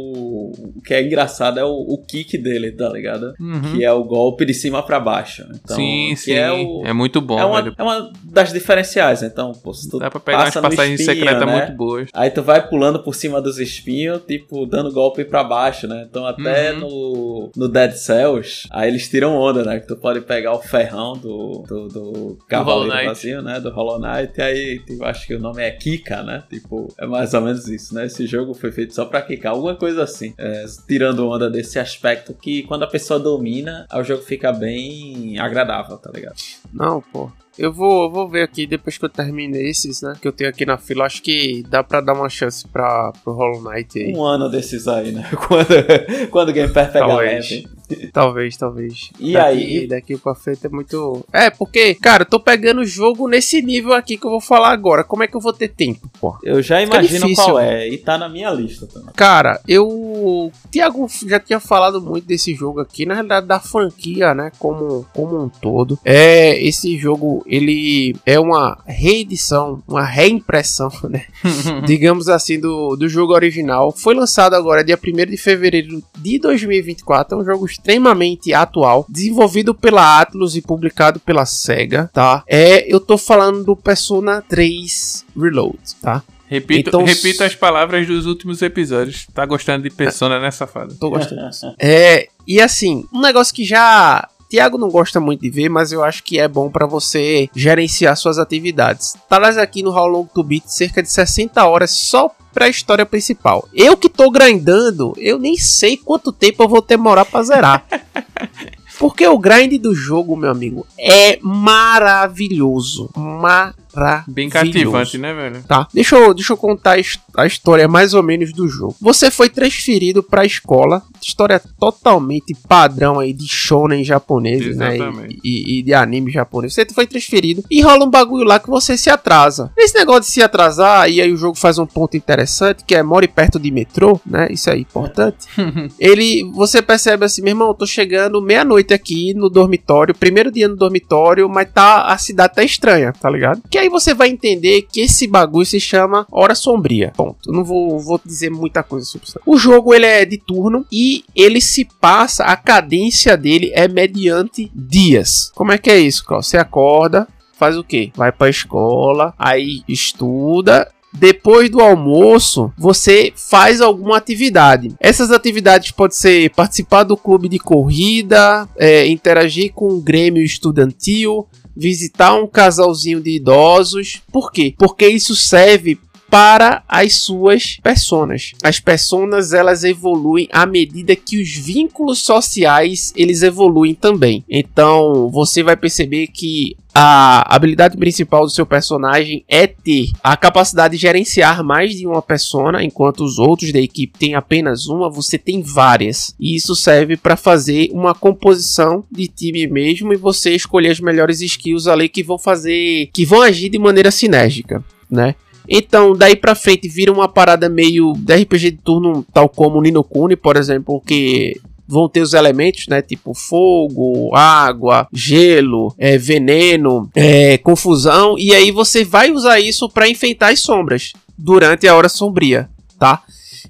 O 0.77 0.82
que 0.85 0.93
é 0.94 1.03
engraçado 1.03 1.59
é 1.61 1.65
o, 1.65 1.69
o 1.70 1.99
kick 2.05 2.36
dele, 2.39 2.73
tá 2.73 2.89
ligado? 2.89 3.32
Uhum. 3.40 3.74
Que 3.77 3.85
é 3.85 3.93
o 3.93 4.03
golpe 4.05 4.44
de 4.44 4.53
cima 4.55 4.82
pra 4.82 4.99
baixo. 4.99 5.44
Então, 5.55 5.77
sim, 5.77 6.09
que 6.11 6.16
sim, 6.16 6.32
É, 6.32 6.49
é, 6.49 6.53
o, 6.53 6.94
muito 6.94 7.20
bom, 7.20 7.39
é, 7.39 7.44
uma, 7.44 7.62
velho. 7.62 7.74
é 7.78 7.82
uma 7.82 8.12
das 8.24 8.53
diferenciais. 8.53 9.23
Então, 9.23 9.53
pô, 9.53 9.73
se 9.73 9.89
tu 9.89 9.99
Dá 9.99 10.11
pra 10.11 10.19
pegar 10.20 10.39
umas 10.39 10.44
passa 10.47 10.61
no 10.62 10.69
passagens 10.69 11.01
espinho, 11.01 11.16
secretas 11.19 11.47
né? 11.47 11.53
muito 11.59 11.77
boas. 11.77 12.09
Aí 12.12 12.31
tu 12.31 12.43
vai 12.43 12.66
pulando 12.69 13.03
por 13.03 13.15
cima 13.15 13.40
dos 13.40 13.59
espinhos, 13.59 14.20
tipo, 14.27 14.66
dando 14.66 14.90
golpe 14.93 15.24
pra 15.24 15.44
baixo, 15.44 15.86
né? 15.86 16.07
Então 16.09 16.27
até 16.27 16.73
Uhum. 16.73 16.81
no, 16.81 17.51
no 17.57 17.69
Dead 17.69 17.93
Cells, 17.93 18.66
aí 18.70 18.89
eles 18.89 19.09
tiram 19.12 19.36
onda, 19.36 19.62
né? 19.62 19.78
Que 19.78 19.86
tu 19.86 19.94
pode 19.94 20.22
pegar 20.22 20.55
o 20.55 20.62
ferrão 20.62 21.12
do, 21.12 21.62
do, 21.68 21.89
do 21.89 22.39
Cavaleiro 22.48 22.94
Knight. 22.94 23.06
Vazio, 23.09 23.43
né? 23.43 23.60
Do 23.60 23.70
Hollow 23.70 24.01
Knight, 24.01 24.32
e 24.39 24.43
aí 24.43 24.78
tipo, 24.78 25.05
acho 25.05 25.26
que 25.26 25.34
o 25.34 25.39
nome 25.39 25.62
é 25.62 25.70
Kika, 25.70 26.22
né? 26.22 26.43
Tipo, 26.48 26.89
é 26.98 27.06
mais 27.06 27.34
ou 27.34 27.43
menos 27.43 27.68
isso, 27.68 27.94
né? 27.94 28.06
Esse 28.06 28.26
jogo 28.26 28.55
foi 28.55 28.72
feito 28.72 28.94
só 28.94 29.05
pra 29.05 29.20
Kika, 29.20 29.51
alguma 29.51 29.76
coisa 29.76 30.02
assim. 30.02 30.32
É, 30.39 30.64
tirando 30.89 31.28
onda 31.28 31.51
desse 31.51 31.78
aspecto 31.78 32.32
que 32.32 32.62
quando 32.62 32.84
a 32.84 32.86
pessoa 32.86 33.20
domina, 33.20 33.86
o 33.93 34.02
jogo 34.02 34.22
fica 34.22 34.51
bem 34.51 35.39
agradável, 35.39 35.98
tá 35.98 36.10
ligado? 36.10 36.36
Não, 36.72 37.02
pô. 37.02 37.30
Eu 37.58 37.72
vou, 37.72 38.04
eu 38.04 38.10
vou 38.10 38.28
ver 38.28 38.42
aqui 38.42 38.66
depois 38.66 38.96
que 38.96 39.04
eu 39.04 39.08
termine 39.08 39.58
esses, 39.58 40.02
né? 40.02 40.14
Que 40.20 40.26
eu 40.26 40.32
tenho 40.32 40.50
aqui 40.50 40.64
na 40.64 40.78
fila. 40.78 41.04
Acho 41.04 41.22
que 41.22 41.62
dá 41.68 41.82
pra 41.84 42.00
dar 42.00 42.14
uma 42.14 42.28
chance 42.28 42.66
pra, 42.66 43.12
pro 43.22 43.32
Hollow 43.32 43.62
Knight 43.62 43.98
aí. 43.98 44.12
Um 44.14 44.22
ano 44.24 44.48
desses 44.48 44.88
aí, 44.88 45.12
né? 45.12 45.28
Quando, 45.48 46.30
quando 46.30 46.48
o 46.48 46.52
Game 46.52 46.72
Pass 46.72 46.92
pega 46.92 47.06
Talvez. 47.06 47.50
leve. 47.50 47.68
Talvez, 48.12 48.56
talvez. 48.56 49.10
E 49.20 49.32
daqui, 49.34 49.46
aí? 49.46 49.86
Daqui 49.86 50.16
pra 50.16 50.34
frente 50.34 50.66
é 50.66 50.68
muito. 50.70 51.24
É, 51.32 51.50
porque, 51.50 51.94
cara, 51.94 52.22
eu 52.22 52.26
tô 52.26 52.40
pegando 52.40 52.80
o 52.80 52.86
jogo 52.86 53.28
nesse 53.28 53.60
nível 53.60 53.92
aqui 53.92 54.16
que 54.16 54.26
eu 54.26 54.30
vou 54.30 54.40
falar 54.40 54.70
agora. 54.70 55.04
Como 55.04 55.22
é 55.22 55.26
que 55.26 55.36
eu 55.36 55.40
vou 55.40 55.52
ter 55.52 55.68
tempo, 55.68 56.08
pô? 56.20 56.34
Eu 56.42 56.62
já 56.62 56.80
Fica 56.80 56.96
imagino 56.96 57.26
difícil. 57.26 57.44
qual 57.44 57.58
é, 57.60 57.86
e 57.88 57.98
tá 57.98 58.16
na 58.16 58.28
minha 58.28 58.50
lista 58.50 58.86
também. 58.86 59.12
Cara, 59.14 59.60
eu. 59.68 60.50
Tiago 60.70 61.06
já 61.26 61.38
tinha 61.38 61.60
falado 61.60 62.00
muito 62.00 62.26
desse 62.26 62.54
jogo 62.54 62.80
aqui, 62.80 63.04
na 63.04 63.14
realidade, 63.14 63.46
da 63.46 63.60
franquia, 63.60 64.34
né? 64.34 64.50
Como, 64.58 65.04
como 65.12 65.42
um 65.42 65.48
todo. 65.48 65.98
É, 66.04 66.58
esse 66.64 66.96
jogo, 66.96 67.41
ele 67.47 68.14
é 68.24 68.39
uma 68.39 68.78
reedição, 68.86 69.82
uma 69.86 70.05
reimpressão, 70.05 70.90
né? 71.09 71.24
digamos 71.86 72.28
assim, 72.28 72.59
do, 72.59 72.97
do 72.97 73.09
jogo 73.09 73.32
original. 73.32 73.93
Foi 73.93 74.14
lançado 74.14 74.55
agora, 74.55 74.85
dia 74.85 74.98
1 74.98 75.31
de 75.31 75.36
fevereiro 75.36 76.02
de 76.19 76.39
2024. 76.39 77.36
É 77.36 77.40
um 77.40 77.44
jogo 77.44 77.66
extremamente 77.66 78.52
atual, 78.52 79.06
desenvolvido 79.09 79.74
pela 79.74 80.20
Atlus 80.20 80.56
e 80.56 80.62
publicado 80.62 81.20
pela 81.20 81.47
SEGA, 81.47 82.10
tá? 82.12 82.43
É, 82.47 82.93
eu 82.93 83.01
tô 83.01 83.16
falando 83.19 83.64
do 83.64 83.77
Persona 83.77 84.43
3 84.43 85.24
Reload, 85.36 85.78
tá? 86.01 86.23
Repito, 86.52 86.90
Então, 86.90 87.02
repito 87.02 87.43
as 87.43 87.55
palavras 87.55 88.06
dos 88.06 88.27
últimos 88.27 88.60
episódios. 88.60 89.27
Tá 89.32 89.47
gostando 89.47 89.85
de 89.85 89.90
Persona, 89.90 90.39
né, 90.39 90.51
safado? 90.51 90.94
Tô 90.97 91.09
gostando 91.09 91.48
disso. 91.48 91.74
É, 91.81 92.28
e 92.47 92.60
assim, 92.60 93.06
um 93.10 93.23
negócio 93.23 93.55
que 93.55 93.64
já. 93.64 94.28
Tiago 94.52 94.76
não 94.76 94.90
gosta 94.90 95.18
muito 95.18 95.40
de 95.40 95.48
ver, 95.48 95.70
mas 95.70 95.92
eu 95.92 96.04
acho 96.04 96.22
que 96.22 96.38
é 96.38 96.46
bom 96.46 96.68
pra 96.68 96.84
você 96.84 97.48
gerenciar 97.56 98.14
suas 98.18 98.36
atividades. 98.38 99.16
Talas 99.26 99.56
aqui 99.56 99.82
no 99.82 99.90
How 99.90 100.06
Long 100.06 100.26
to 100.26 100.42
Beat 100.42 100.64
cerca 100.66 101.02
de 101.02 101.10
60 101.10 101.66
horas 101.66 101.90
só 101.92 102.30
pra 102.52 102.68
história 102.68 103.06
principal. 103.06 103.66
Eu 103.72 103.96
que 103.96 104.10
tô 104.10 104.30
grindando, 104.30 105.14
eu 105.16 105.38
nem 105.38 105.56
sei 105.56 105.96
quanto 105.96 106.30
tempo 106.30 106.62
eu 106.62 106.68
vou 106.68 106.82
demorar 106.82 107.24
pra 107.24 107.42
zerar. 107.42 107.86
Porque 109.00 109.26
o 109.26 109.38
grind 109.38 109.80
do 109.80 109.94
jogo, 109.94 110.36
meu 110.36 110.50
amigo, 110.50 110.86
é 110.98 111.38
maravilhoso. 111.40 113.08
Maravilhoso. 113.16 113.81
Bem 114.28 114.48
cativante, 114.48 115.19
né, 115.19 115.32
velho? 115.35 115.62
Tá, 115.64 115.86
deixa 115.93 116.16
eu, 116.16 116.32
deixa 116.35 116.52
eu 116.52 116.56
contar 116.56 116.93
a 116.93 116.98
his- 116.98 117.19
a 117.36 117.47
história 117.47 117.86
mais 117.89 118.14
ou 118.14 118.23
menos 118.23 118.52
do 118.52 118.69
jogo. 118.69 118.97
Você 119.01 119.31
foi 119.31 119.48
transferido 119.48 120.23
pra 120.23 120.44
escola, 120.44 121.02
história 121.20 121.60
totalmente 121.78 122.55
padrão 122.69 123.19
aí 123.19 123.32
de 123.32 123.47
shonen 123.48 124.05
japonês, 124.05 124.77
né? 124.77 124.97
Exatamente. 124.97 125.40
E, 125.44 125.77
e- 125.77 125.78
e 125.78 125.82
de 125.82 125.94
anime 125.94 126.31
japonês. 126.31 126.74
Você 126.74 126.86
foi 126.94 127.06
transferido 127.06 127.62
e 127.70 127.81
rola 127.82 128.05
um 128.05 128.10
bagulho 128.10 128.44
lá 128.44 128.59
que 128.59 128.69
você 128.70 128.97
se 128.97 129.10
atrasa. 129.10 129.70
Esse 129.77 129.94
negócio 129.94 130.23
de 130.23 130.27
se 130.28 130.43
atrasar, 130.43 131.10
e 131.10 131.20
aí 131.20 131.32
o 131.32 131.36
jogo 131.36 131.56
faz 131.56 131.78
um 131.78 131.86
ponto 131.86 132.16
interessante, 132.16 132.85
que 132.85 132.94
é 132.94 133.02
more 133.02 133.27
perto 133.28 133.59
de 133.59 133.70
metrô, 133.70 134.20
né? 134.27 134.48
Isso 134.51 134.70
é 134.70 134.77
importante. 134.78 135.47
Ele, 135.98 136.44
você 136.55 136.81
percebe 136.82 137.24
assim, 137.24 137.43
meu 137.43 137.51
irmão, 137.52 137.69
eu 137.69 137.74
tô 137.74 137.86
chegando 137.86 138.40
meia-noite 138.40 138.93
aqui 138.94 139.35
no 139.35 139.48
dormitório, 139.48 140.14
primeiro 140.14 140.51
dia 140.51 140.69
no 140.69 140.77
dormitório, 140.77 141.48
mas 141.48 141.69
tá 141.73 142.06
a 142.06 142.19
cidade 142.19 142.55
tá 142.55 142.62
estranha, 142.64 143.12
tá 143.12 143.28
ligado? 143.31 143.62
Que 143.70 143.78
aí 143.82 143.88
você 143.88 144.14
vai 144.14 144.28
entender 144.28 144.82
que 144.82 145.00
esse 145.00 145.26
bagulho 145.26 145.66
se 145.66 145.80
chama 145.80 146.26
Hora 146.30 146.54
Sombria. 146.54 147.12
Ponto. 147.16 147.52
Não 147.52 147.64
vou, 147.64 147.98
vou 147.98 148.20
dizer 148.24 148.50
muita 148.50 148.82
coisa 148.82 149.06
sobre 149.06 149.26
isso. 149.26 149.40
O 149.44 149.59
jogo 149.59 149.94
ele 149.94 150.06
é 150.06 150.24
de 150.24 150.38
turno 150.38 150.86
e 150.90 151.24
ele 151.34 151.60
se 151.60 151.84
passa, 152.00 152.44
a 152.44 152.56
cadência 152.56 153.36
dele 153.36 153.70
é 153.74 153.88
mediante 153.88 154.70
dias. 154.74 155.50
Como 155.54 155.72
é 155.72 155.78
que 155.78 155.90
é 155.90 155.98
isso, 155.98 156.24
Carl? 156.24 156.42
Você 156.42 156.56
acorda, 156.56 157.28
faz 157.54 157.76
o 157.76 157.84
quê? 157.84 158.10
Vai 158.14 158.32
pra 158.32 158.48
escola, 158.48 159.34
aí 159.38 159.82
estuda 159.88 160.88
depois 161.12 161.68
do 161.68 161.80
almoço, 161.80 162.72
você 162.76 163.32
faz 163.36 163.82
alguma 163.82 164.16
atividade. 164.16 164.94
Essas 164.98 165.30
atividades 165.30 165.90
podem 165.90 166.16
ser 166.16 166.50
participar 166.50 167.02
do 167.02 167.18
clube 167.18 167.48
de 167.48 167.59
corrida, 167.59 168.66
é, 168.78 169.06
interagir 169.06 169.72
com 169.74 169.88
o 169.88 170.00
grêmio 170.00 170.42
estudantil, 170.42 171.46
visitar 171.77 172.35
um 172.35 172.47
casalzinho 172.47 173.20
de 173.20 173.31
idosos. 173.31 174.23
Por 174.31 174.53
quê? 174.53 174.74
Porque 174.77 175.07
isso 175.09 175.35
serve 175.35 175.99
para 176.32 176.82
as 176.89 177.16
suas 177.16 177.77
personas. 177.82 178.53
As 178.62 178.81
personas 178.81 179.53
elas 179.53 179.85
evoluem 179.85 180.49
à 180.51 180.65
medida 180.65 181.15
que 181.15 181.39
os 181.39 181.51
vínculos 181.51 182.20
sociais 182.20 183.12
eles 183.15 183.43
evoluem 183.43 183.94
também. 183.94 184.43
Então 184.49 185.28
você 185.28 185.62
vai 185.62 185.77
perceber 185.77 186.28
que 186.28 186.74
a 186.94 187.55
habilidade 187.55 187.97
principal 187.97 188.44
do 188.44 188.51
seu 188.51 188.66
personagem 188.66 189.44
é 189.48 189.66
ter 189.66 190.10
a 190.23 190.36
capacidade 190.36 190.97
de 190.97 191.01
gerenciar 191.01 191.64
mais 191.64 191.94
de 191.94 192.06
uma 192.06 192.20
persona, 192.20 192.85
enquanto 192.85 193.24
os 193.24 193.39
outros 193.39 193.73
da 193.73 193.81
equipe 193.81 194.19
têm 194.19 194.35
apenas 194.35 194.86
uma, 194.86 195.10
você 195.10 195.39
tem 195.39 195.62
várias. 195.62 196.35
E 196.39 196.55
isso 196.55 196.77
serve 196.77 197.16
para 197.16 197.36
fazer 197.36 197.89
uma 197.93 198.14
composição 198.14 199.05
de 199.10 199.27
time 199.27 199.66
mesmo 199.66 200.12
e 200.12 200.16
você 200.16 200.55
escolher 200.55 200.90
as 200.90 201.01
melhores 201.01 201.40
skills 201.40 201.86
ali 201.86 202.09
que 202.09 202.23
vão 202.23 202.39
fazer, 202.39 203.09
que 203.12 203.24
vão 203.24 203.43
agir 203.43 203.70
de 203.70 203.78
maneira 203.78 204.10
sinérgica, 204.10 204.85
né? 205.10 205.35
Então, 205.69 206.12
daí 206.14 206.36
pra 206.36 206.55
frente 206.55 206.89
vira 206.89 207.12
uma 207.12 207.28
parada 207.28 207.69
meio 207.69 208.12
de 208.14 208.35
RPG 208.35 208.73
de 208.73 208.78
turno, 208.78 209.24
tal 209.32 209.48
como 209.48 209.81
Nino 209.81 210.02
Kuni, 210.02 210.36
por 210.36 210.56
exemplo, 210.56 211.01
que 211.01 211.60
vão 211.93 212.09
ter 212.09 212.23
os 212.23 212.32
elementos, 212.32 212.86
né? 212.89 213.02
Tipo 213.02 213.35
fogo, 213.35 214.35
água, 214.35 215.06
gelo, 215.12 215.94
é, 215.98 216.16
veneno, 216.16 217.10
é, 217.14 217.59
confusão. 217.59 218.39
E 218.39 218.55
aí 218.55 218.70
você 218.70 219.05
vai 219.05 219.31
usar 219.31 219.60
isso 219.60 219.90
para 219.90 220.09
enfeitar 220.09 220.52
as 220.52 220.60
sombras 220.60 221.12
durante 221.36 221.86
a 221.86 221.94
hora 221.94 222.09
sombria, 222.09 222.70
tá? 222.98 223.23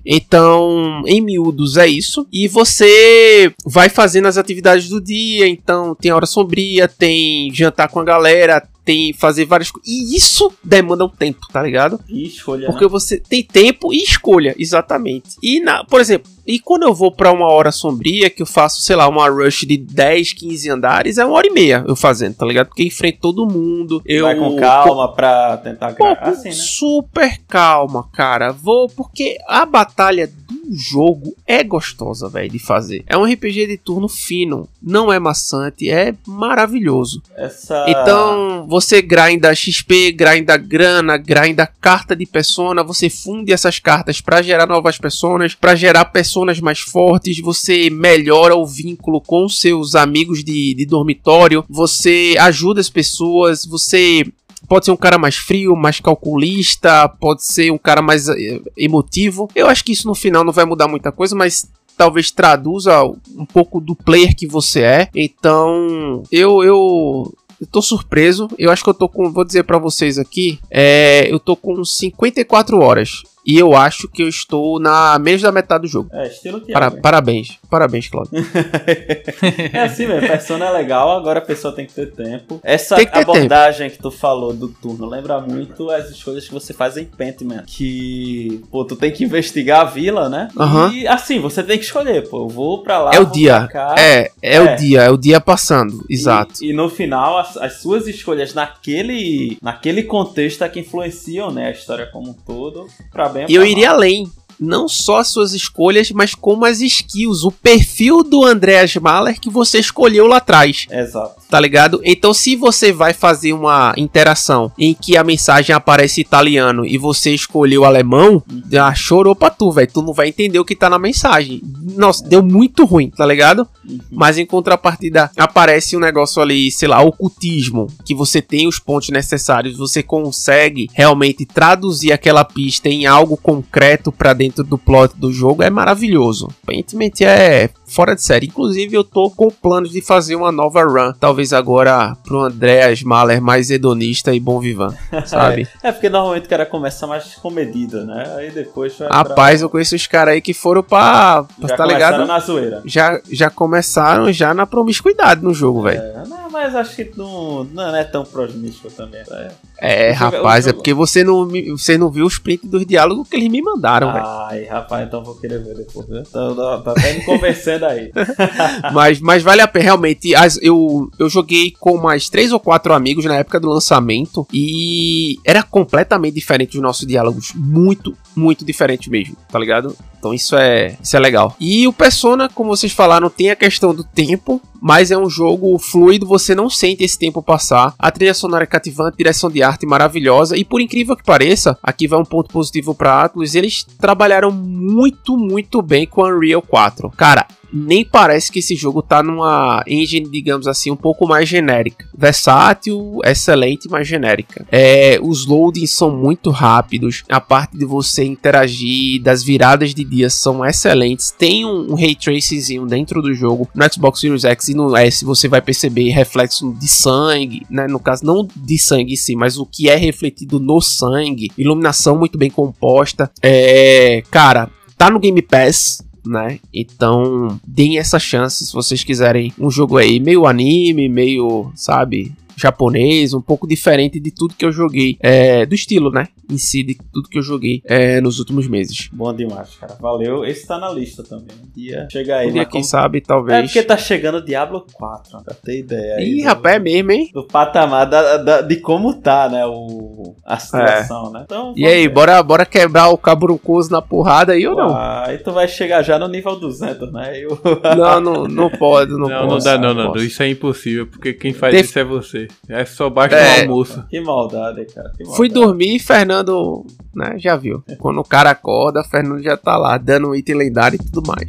Então, 0.07 1.03
em 1.07 1.20
miúdos 1.20 1.77
é 1.77 1.86
isso. 1.86 2.27
E 2.32 2.47
você 2.47 3.53
vai 3.65 3.89
fazendo 3.89 4.28
as 4.28 4.36
atividades 4.36 4.89
do 4.89 5.01
dia. 5.01 5.49
Então, 5.49 5.94
tem 5.94 6.12
hora 6.12 6.27
sombria, 6.27 6.86
tem 6.86 7.53
jantar 7.53 7.89
com 7.89 7.99
a 7.99 8.05
galera, 8.05 8.62
tem 8.84 9.12
fazer 9.12 9.44
várias 9.44 9.70
coisas. 9.70 9.88
E 9.88 10.16
isso 10.16 10.52
demanda 10.62 11.04
um 11.04 11.09
tempo, 11.09 11.40
tá 11.52 11.62
ligado? 11.62 12.00
E 12.09 12.26
escolha. 12.26 12.66
Porque 12.66 12.84
né? 12.84 12.90
você 12.90 13.18
tem 13.18 13.42
tempo 13.42 13.92
e 13.92 14.02
escolha, 14.02 14.54
exatamente. 14.59 15.36
E, 15.42 15.60
na, 15.60 15.84
por 15.84 16.00
exemplo, 16.00 16.30
e 16.46 16.59
quando 16.59 16.82
eu 16.82 16.92
vou 16.92 17.12
para 17.12 17.32
uma 17.32 17.46
hora 17.46 17.70
sombria, 17.70 18.28
que 18.28 18.42
eu 18.42 18.46
faço, 18.46 18.80
sei 18.80 18.96
lá, 18.96 19.09
uma 19.09 19.28
rush 19.28 19.60
de 19.60 19.76
10, 19.76 20.32
15 20.32 20.70
andares, 20.70 21.18
é 21.18 21.24
uma 21.24 21.36
hora 21.36 21.46
e 21.46 21.50
meia 21.50 21.84
eu 21.86 21.94
fazendo, 21.94 22.34
tá 22.34 22.44
ligado? 22.44 22.68
Porque 22.68 22.82
enfrento 22.82 23.18
todo 23.20 23.46
mundo. 23.46 24.02
Eu 24.04 24.24
Vai 24.24 24.36
com 24.36 24.56
calma 24.56 25.12
pra 25.12 25.56
tentar 25.59 25.94
com 25.94 26.04
Assim, 26.04 26.48
né? 26.48 26.54
super 26.54 27.38
calma, 27.48 28.09
cara. 28.12 28.52
Vou 28.52 28.88
porque 28.88 29.38
a 29.48 29.64
batalha 29.64 30.26
do 30.26 30.61
jogo 30.74 31.35
é 31.47 31.62
gostosa, 31.62 32.28
velho, 32.28 32.51
de 32.51 32.59
fazer. 32.59 33.05
É 33.07 33.16
um 33.16 33.24
RPG 33.24 33.66
de 33.66 33.77
turno 33.77 34.09
fino, 34.09 34.69
não 34.82 35.12
é 35.12 35.19
maçante, 35.19 35.90
é 35.90 36.15
maravilhoso. 36.27 37.23
Essa... 37.36 37.86
Então, 37.89 38.66
você 38.69 39.03
grinda 39.03 39.55
XP, 39.55 40.12
grinda 40.12 40.57
grana, 40.57 41.16
grinda 41.16 41.66
carta 41.66 42.15
de 42.16 42.27
persona, 42.27 42.82
você 42.82 43.09
funde 43.09 43.53
essas 43.53 43.78
cartas 43.78 44.20
pra 44.20 44.43
gerar 44.43 44.66
novas 44.66 44.99
personas, 44.99 45.55
pra 45.55 45.74
gerar 45.74 46.07
personas 46.07 46.61
mais 46.61 46.81
fortes, 46.81 47.40
você 47.40 47.90
melhora 47.90 48.57
o 48.57 48.66
vínculo 48.66 49.20
com 49.20 49.49
seus 49.49 49.94
amigos 49.94 50.43
de, 50.43 50.74
de 50.74 50.86
dormitório, 50.86 51.65
você 51.69 52.35
ajuda 52.39 52.81
as 52.81 52.89
pessoas, 52.89 53.65
você 53.65 54.24
pode 54.73 54.86
ser 54.86 54.90
um 54.90 54.97
cara 54.97 55.19
mais 55.19 55.36
frio, 55.36 55.77
mais 55.77 56.01
calculista, 56.01 57.07
pode 57.07 57.44
ser 57.44 57.70
um 57.70 57.77
cara 57.77 58.01
mais 58.01 58.27
eh, 58.27 58.59
emotivo. 58.74 59.47
Eu 59.55 59.66
acho 59.66 59.85
que 59.85 59.93
isso 59.93 60.09
no 60.09 60.15
final 60.15 60.43
não 60.43 60.53
vai 60.53 60.65
mudar 60.65 60.89
muita 60.89 61.12
coisa, 61.12 61.36
mas 61.36 61.70
talvez 61.94 62.31
traduza 62.31 63.05
um 63.05 63.44
pouco 63.44 63.82
do 63.82 63.94
player 63.94 64.35
que 64.35 64.47
você 64.47 64.81
é. 64.81 65.09
Então, 65.15 66.23
eu 66.32 66.65
eu 66.65 67.35
eu 67.61 67.66
tô 67.70 67.82
surpreso. 67.82 68.49
Eu 68.59 68.70
acho 68.70 68.82
que 68.82 68.89
eu 68.89 68.94
tô 68.94 69.11
com, 69.11 69.31
vou 69.31 69.44
dizer 69.44 69.65
pra 69.65 69.77
vocês 69.77 70.16
aqui, 70.16 70.59
é, 70.70 71.31
eu 71.31 71.39
tô 71.39 71.55
com 71.55 71.85
54 71.85 72.81
horas. 72.81 73.24
E 73.44 73.59
eu 73.59 73.74
acho 73.74 74.06
que 74.09 74.23
eu 74.23 74.28
estou 74.28 74.78
na 74.78 75.19
menos 75.19 75.43
da 75.43 75.51
metade 75.51 75.82
do 75.82 75.89
jogo. 75.89 76.09
É, 76.12 76.27
estilo 76.28 76.60
Thiago. 76.60 76.73
Para, 76.73 77.01
parabéns, 77.01 77.59
parabéns, 77.69 78.09
Claudio. 78.09 78.32
é 79.73 79.81
assim 79.82 80.06
mesmo, 80.06 80.28
persona 80.28 80.66
é 80.66 80.70
legal, 80.70 81.10
agora 81.16 81.39
a 81.39 81.43
pessoa 81.43 81.74
tem 81.74 81.86
que 81.86 81.93
ter 81.93 82.12
tempo. 82.12 82.60
Essa 82.62 82.97
que 82.97 83.06
ter 83.06 83.19
abordagem 83.20 83.90
que 83.90 83.98
tu 83.98 84.10
falou 84.10 84.52
do 84.52 84.69
turno 84.69 85.06
lembra 85.06 85.40
muito 85.40 85.90
as 85.90 86.10
escolhas 86.10 86.47
que 86.47 86.52
você 86.55 86.73
faz 86.73 86.97
em 86.97 87.05
Pentiment. 87.05 87.64
Que, 87.66 88.62
pô, 88.70 88.85
tu 88.85 88.97
tem 88.97 89.10
que 89.10 89.24
investigar 89.24 89.81
a 89.81 89.85
vila, 89.85 90.28
né? 90.28 90.48
Aham. 90.56 90.93
E 90.93 91.06
assim, 91.06 91.40
você 91.40 91.62
tem 91.62 91.78
que 91.78 91.85
escolher, 91.85 92.28
pô, 92.28 92.44
eu 92.44 92.48
vou 92.48 92.82
pra 92.82 92.98
lá, 93.01 93.10
É 93.14 93.20
o 93.20 93.27
dia. 93.27 93.69
É, 93.98 94.31
é, 94.40 94.56
É. 94.56 94.60
o 94.60 94.77
dia, 94.77 95.02
é 95.02 95.10
o 95.10 95.16
dia 95.16 95.40
passando, 95.40 96.05
E- 96.09 96.14
exato. 96.14 96.62
E, 96.64 96.73
no 96.73 96.89
final, 96.89 97.39
as, 97.39 97.56
as 97.56 97.74
suas 97.81 98.06
escolhas 98.06 98.55
naquele, 98.55 99.59
naquele 99.60 100.02
contexto 100.02 100.62
é 100.64 100.69
que 100.69 100.81
influenciam, 100.81 101.51
né, 101.51 101.66
a 101.66 101.70
história 101.70 102.06
como 102.06 102.31
um 102.31 102.35
todo, 102.35 102.86
pra 103.10 103.28
bem 103.32 103.46
E 103.48 103.54
eu 103.54 103.62
pra 103.62 103.70
iria 103.70 103.90
além. 103.90 104.30
Não 104.59 104.89
só 104.89 105.19
as 105.19 105.29
suas 105.29 105.53
escolhas, 105.53 106.11
mas 106.11 106.35
como 106.35 106.65
as 106.65 106.81
skills, 106.81 107.45
o 107.45 107.51
perfil 107.51 108.23
do 108.23 108.45
Andreas 108.45 108.95
Mahler 108.97 109.41
que 109.41 109.51
você 109.51 109.79
escolheu 109.79 110.27
lá 110.27 110.37
atrás. 110.39 110.87
Exato. 110.91 111.43
tá 111.49 111.61
ligado? 111.61 112.01
Então, 112.05 112.33
se 112.33 112.57
você 112.57 112.93
vai 112.93 113.12
fazer 113.12 113.53
uma 113.53 113.93
interação 113.97 114.73
em 114.79 114.95
que 114.95 115.16
a 115.16 115.24
mensagem 115.24 115.74
aparece 115.74 116.20
italiano 116.20 116.87
e 116.87 116.97
você 116.97 117.35
escolheu 117.35 117.85
alemão, 117.85 118.43
já 118.70 118.93
chorou 118.95 119.35
pra 119.37 119.51
tu, 119.51 119.70
velho. 119.70 119.91
Tu 119.93 120.03
não 120.03 120.15
vai 120.15 120.29
entender 120.29 120.59
o 120.59 120.65
que 120.65 120.74
tá 120.74 120.89
na 120.89 120.99
mensagem. 120.99 121.61
Nossa, 121.95 122.24
deu 122.27 122.43
muito 122.43 122.85
ruim, 122.85 123.11
tá 123.11 123.27
ligado? 123.27 123.69
Mas 124.11 124.39
em 124.39 124.47
contrapartida, 124.47 125.31
aparece 125.37 125.97
um 125.97 126.01
negócio 126.01 126.41
ali, 126.41 126.70
sei 126.70 126.89
lá, 126.89 127.03
ocultismo, 127.03 127.89
que 128.05 128.15
você 128.15 128.41
tem 128.41 128.66
os 128.66 128.79
pontos 128.79 129.11
necessários, 129.11 129.77
você 129.77 130.03
consegue 130.03 130.89
realmente 130.95 131.45
traduzir 131.45 132.12
aquela 132.12 132.45
pista 132.45 132.89
em 132.89 133.07
algo 133.07 133.37
concreto 133.37 134.11
pra 134.11 134.33
dentro 134.43 134.64
do 134.64 134.77
plot 134.77 135.14
do 135.16 135.32
jogo, 135.32 135.62
é 135.62 135.70
maravilhoso. 135.70 136.48
Aparentemente 136.62 137.24
é 137.24 137.70
fora 137.93 138.14
de 138.14 138.23
série. 138.23 138.47
Inclusive, 138.47 138.94
eu 138.97 139.05
tô 139.05 139.31
com 139.31 139.48
planos 139.51 139.90
de 139.90 140.01
fazer 140.01 140.35
uma 140.35 140.51
nova 140.52 140.82
run, 140.85 141.12
talvez 141.19 141.52
agora 141.52 142.16
pro 142.24 142.40
Andreas 142.40 143.02
Mahler 143.02 143.40
mais 143.40 143.70
hedonista 143.70 144.35
e 144.35 144.40
bom 144.40 144.59
vivan, 144.60 144.94
sabe? 145.27 145.69
É 145.82 145.93
porque 145.93 146.09
normalmente 146.09 146.47
o 146.47 146.48
cara 146.48 146.66
começa 146.66 147.06
mais 147.06 147.35
comedido, 147.36 148.05
né? 148.05 148.35
Aí 148.36 148.51
depois 148.51 148.97
vai 148.98 149.09
pra- 149.09 149.16
Rapaz, 149.19 149.62
eu 149.62 149.69
conheço 149.70 149.94
os 149.94 150.06
caras 150.06 150.35
aí 150.35 150.40
que 150.40 150.55
foram 150.55 150.82
pra, 150.82 151.44
já 151.60 151.69
tá 151.69 151.77
começaram 151.77 151.90
ligado? 151.90 152.27
na 152.27 152.39
zoeira. 152.40 152.82
Já, 152.85 153.20
já 153.31 153.51
começaram 153.51 154.32
já 154.32 154.52
na 154.55 154.66
promiscuidade 154.66 155.43
no 155.43 155.52
jogo, 155.55 155.82
velho. 155.82 156.01
É, 156.01 156.23
não, 156.28 156.51
mas 156.51 156.74
acho 156.74 156.97
que 156.97 157.12
não, 157.16 157.64
não 157.64 157.94
é 157.97 158.05
tão 158.05 158.24
promíscuo 158.24 158.90
também. 158.90 159.23
É. 159.31 159.51
É, 159.85 160.12
O 160.12 160.14
rapaz, 160.14 160.66
é 160.66 160.73
porque 160.73 160.94
você 160.94 161.24
não, 161.24 161.48
você 161.70 161.98
não 161.98 162.09
viu 162.09 162.24
os 162.24 162.39
prints 162.39 162.69
dos 162.70 162.86
diálogos 162.86 163.28
que 163.28 163.36
eles 163.36 163.48
me 163.48 163.60
mandaram, 163.60 164.12
velho. 164.12 164.24
Ai, 164.24 164.64
rapaz, 164.64 165.06
então 165.06 165.24
vou 165.24 165.35
querer 165.35 165.59
ver 165.62 165.74
depois? 165.74 166.06
Então, 166.09 166.55
tá, 166.55 166.93
até 166.93 167.14
me 167.14 167.24
convencendo 167.24 167.81
aí. 167.88 168.12
Mas, 168.92 169.20
mas 169.20 169.42
vale 169.42 169.60
a 169.60 169.68
pena, 169.68 169.84
realmente. 169.84 170.34
As, 170.34 170.59
eu, 170.62 171.10
eu 171.18 171.28
joguei 171.28 171.72
com 171.78 171.96
mais 171.96 172.28
três 172.28 172.52
ou 172.52 172.60
quatro 172.60 172.92
amigos 172.92 173.24
na 173.24 173.36
época 173.36 173.59
do 173.59 173.68
lançamento 173.68 174.46
e 174.52 175.38
era 175.44 175.62
completamente 175.62 176.34
diferente 176.34 176.76
os 176.76 176.82
nossos 176.82 177.06
diálogos. 177.06 177.52
Muito, 177.54 178.16
muito 178.34 178.64
diferente 178.64 179.09
mesmo, 179.10 179.36
tá 179.50 179.59
ligado? 179.59 179.96
Então 180.23 180.32
isso 180.32 180.55
é, 180.55 180.97
isso 181.03 181.16
é 181.16 181.19
legal. 181.19 181.57
E 181.59 181.89
o 181.89 181.93
Persona, 181.93 182.49
como 182.49 182.69
vocês 182.69 182.93
falaram, 182.93 183.28
tem 183.28 183.51
a 183.51 183.57
questão 183.57 183.93
do 183.93 184.05
tempo, 184.05 184.62
mas 184.81 185.11
é 185.11 185.19
um 185.19 185.28
jogo 185.28 185.77
fluido, 185.81 186.24
você 186.24 186.55
não 186.55 186.70
sente 186.70 187.03
esse 187.03 187.19
tempo 187.19 187.43
passar. 187.43 187.93
A 187.99 188.09
trilha 188.09 188.32
sonora 188.32 188.62
é 188.62 188.66
cativante, 188.66 189.16
direção 189.16 189.51
de 189.51 189.65
arte 189.65 189.85
maravilhosa 189.85 190.57
e 190.57 190.65
por 190.65 190.81
incrível 190.81 191.16
que 191.16 191.24
pareça, 191.24 191.77
aqui 191.82 192.07
vai 192.07 192.20
um 192.20 192.24
ponto 192.24 192.53
positivo 192.53 192.94
para 192.94 193.24
Atlus, 193.24 193.57
eles 193.57 193.85
trabalharam 193.99 194.53
muito, 194.53 195.36
muito 195.36 195.82
bem 195.82 196.07
com 196.07 196.23
Unreal 196.23 196.62
4. 196.62 197.11
Cara, 197.16 197.44
nem 197.73 198.05
parece 198.05 198.53
que 198.53 198.59
esse 198.59 198.77
jogo 198.77 199.01
tá 199.01 199.23
numa 199.23 199.82
engine, 199.86 200.28
digamos 200.28 200.69
assim, 200.69 200.90
um 200.90 200.97
pouco 200.97 201.27
mais 201.27 201.49
genérica. 201.49 202.07
Versátil, 202.16 203.19
excelente, 203.24 203.89
mas 203.89 204.07
genérica. 204.07 204.66
É, 204.70 205.19
os 205.23 205.47
loadings 205.47 205.90
são 205.90 206.15
muito 206.15 206.51
rápidos. 206.51 207.24
A 207.28 207.40
parte 207.40 207.77
de 207.77 207.86
você 207.86 208.24
interagir, 208.24 209.23
das 209.23 209.43
viradas 209.43 209.94
de 209.94 210.05
são 210.34 210.64
excelentes. 210.64 211.30
Tem 211.30 211.64
um, 211.64 211.93
um 211.93 211.94
ray 211.94 212.14
tracingzinho 212.14 212.86
dentro 212.86 213.22
do 213.22 213.34
jogo. 213.34 213.68
No 213.74 213.93
Xbox 213.93 214.20
Series 214.20 214.44
X 214.44 214.68
e 214.68 214.74
no 214.74 214.97
S 214.97 215.24
você 215.24 215.48
vai 215.48 215.60
perceber 215.60 216.10
reflexo 216.10 216.72
de 216.78 216.89
sangue, 216.89 217.66
né? 217.70 217.86
No 217.86 217.98
caso, 217.98 218.24
não 218.24 218.47
de 218.55 218.78
sangue 218.78 219.14
em 219.14 219.16
si, 219.16 219.34
mas 219.34 219.59
o 219.59 219.66
que 219.66 219.89
é 219.89 219.97
refletido 219.97 220.60
no 220.60 220.80
sangue. 220.80 221.51
Iluminação 221.56 222.18
muito 222.18 222.36
bem 222.39 222.51
composta. 222.51 223.30
É, 223.40 224.22
cara, 224.30 224.70
tá 224.97 225.10
no 225.10 225.18
Game 225.18 225.40
Pass 225.43 226.02
né? 226.26 226.60
Então, 226.72 227.60
deem 227.66 227.98
essa 227.98 228.18
chance 228.18 228.64
se 228.64 228.72
vocês 228.72 229.02
quiserem 229.02 229.52
um 229.59 229.70
jogo 229.70 229.97
aí 229.97 230.20
meio 230.20 230.47
anime, 230.47 231.09
meio, 231.09 231.72
sabe? 231.74 232.32
Japonês, 232.57 233.35
um 233.35 233.41
pouco 233.41 233.66
diferente 233.66 234.19
de 234.20 234.31
tudo 234.31 234.55
que 234.55 234.65
eu 234.65 234.73
joguei, 234.73 235.16
é, 235.20 235.65
do 235.66 235.74
estilo, 235.74 236.11
né? 236.11 236.29
Em 236.51 236.59
si, 236.59 236.83
de 236.83 236.95
tudo 237.12 237.29
que 237.29 237.39
eu 237.39 237.43
joguei 237.43 237.83
é, 237.87 238.20
nos 238.20 238.39
últimos 238.39 238.66
meses. 238.69 239.09
Bom 239.12 239.33
demais, 239.35 239.74
cara. 239.81 239.97
Valeu. 240.01 240.45
Esse 240.45 240.66
tá 240.66 240.79
na 240.79 240.91
lista 240.91 241.23
também. 241.23 241.57
Um 241.65 241.70
dia 241.74 242.07
chega 242.11 242.37
aí. 242.39 242.49
Um 242.49 242.53
dia, 242.53 242.62
mas 242.62 242.70
quem 242.73 242.83
sabe, 242.83 243.19
É 243.19 243.20
talvez. 243.20 243.62
porque 243.65 243.83
tá 243.83 243.97
chegando 243.97 244.37
o 244.39 244.45
Diablo 244.45 244.85
4, 244.93 245.43
pra 245.45 245.55
ter 245.55 245.79
ideia. 245.81 246.16
aí 246.16 246.24
Ih, 246.39 246.43
do- 246.43 246.45
rapaz, 246.45 246.77
é 246.77 246.79
mesmo, 246.79 247.12
hein? 247.12 247.31
Do 247.33 247.47
patamar 247.47 248.07
da, 248.07 248.37
da- 248.37 248.61
de 248.61 248.77
como 248.77 249.15
tá, 249.15 249.49
né? 249.49 249.65
O, 249.66 250.35
a 250.45 250.59
situação, 250.59 251.31
né? 251.33 251.43
Então, 251.45 251.73
E 251.77 251.87
aí, 251.87 252.03
ver. 252.07 252.15
bora, 252.15 252.43
bora 252.43 252.66
quebrar 252.66 253.09
o 253.09 253.16
caburuncoso 253.19 253.91
na 253.91 254.03
porrada 254.03 254.53
aí 254.53 254.66
ou 254.66 254.77
não? 254.77 254.95
Ah, 254.95 255.24
Aí 255.27 255.39
tu 255.39 255.53
vai 255.53 255.69
chegar 255.69 256.03
já 256.03 256.19
no 256.19 256.27
nível 256.29 256.57
200, 256.59 257.12
né? 257.12 257.39
Eu... 257.39 257.59
Não, 257.97 258.20
não, 258.20 258.45
não 258.49 258.70
pode, 258.70 259.12
não, 259.12 259.29
Não, 259.29 259.47
não, 259.47 259.59
dá 259.59 259.79
não, 259.79 259.95
não, 259.95 260.12
posso. 260.12 260.24
Isso 260.24 260.43
é 260.43 260.49
impossível, 260.49 261.07
porque 261.07 261.33
quem 261.33 261.53
faz 261.53 261.73
Def- 261.74 261.87
isso 261.87 261.99
é 261.99 262.05
você. 262.05 262.41
É 262.69 262.85
só 262.85 263.09
baixo 263.10 263.35
É. 263.35 263.64
no 263.64 263.73
almoço. 263.73 264.05
que 264.09 264.20
maldade, 264.20 264.85
cara. 264.86 265.10
Que 265.10 265.24
maldade. 265.24 265.36
Fui 265.36 265.48
dormir 265.48 265.97
e 265.97 265.98
Fernando, 265.98 266.86
né, 267.14 267.35
já 267.39 267.56
viu. 267.56 267.82
Quando 267.98 268.19
o 268.20 268.24
cara 268.24 268.51
acorda, 268.51 269.02
Fernando 269.05 269.43
já 269.43 269.56
tá 269.56 269.77
lá, 269.77 269.97
dando 269.98 270.28
um 270.31 270.35
item 270.35 270.56
lendário 270.56 270.97
e 271.01 271.05
tudo 271.10 271.23
mais. 271.27 271.47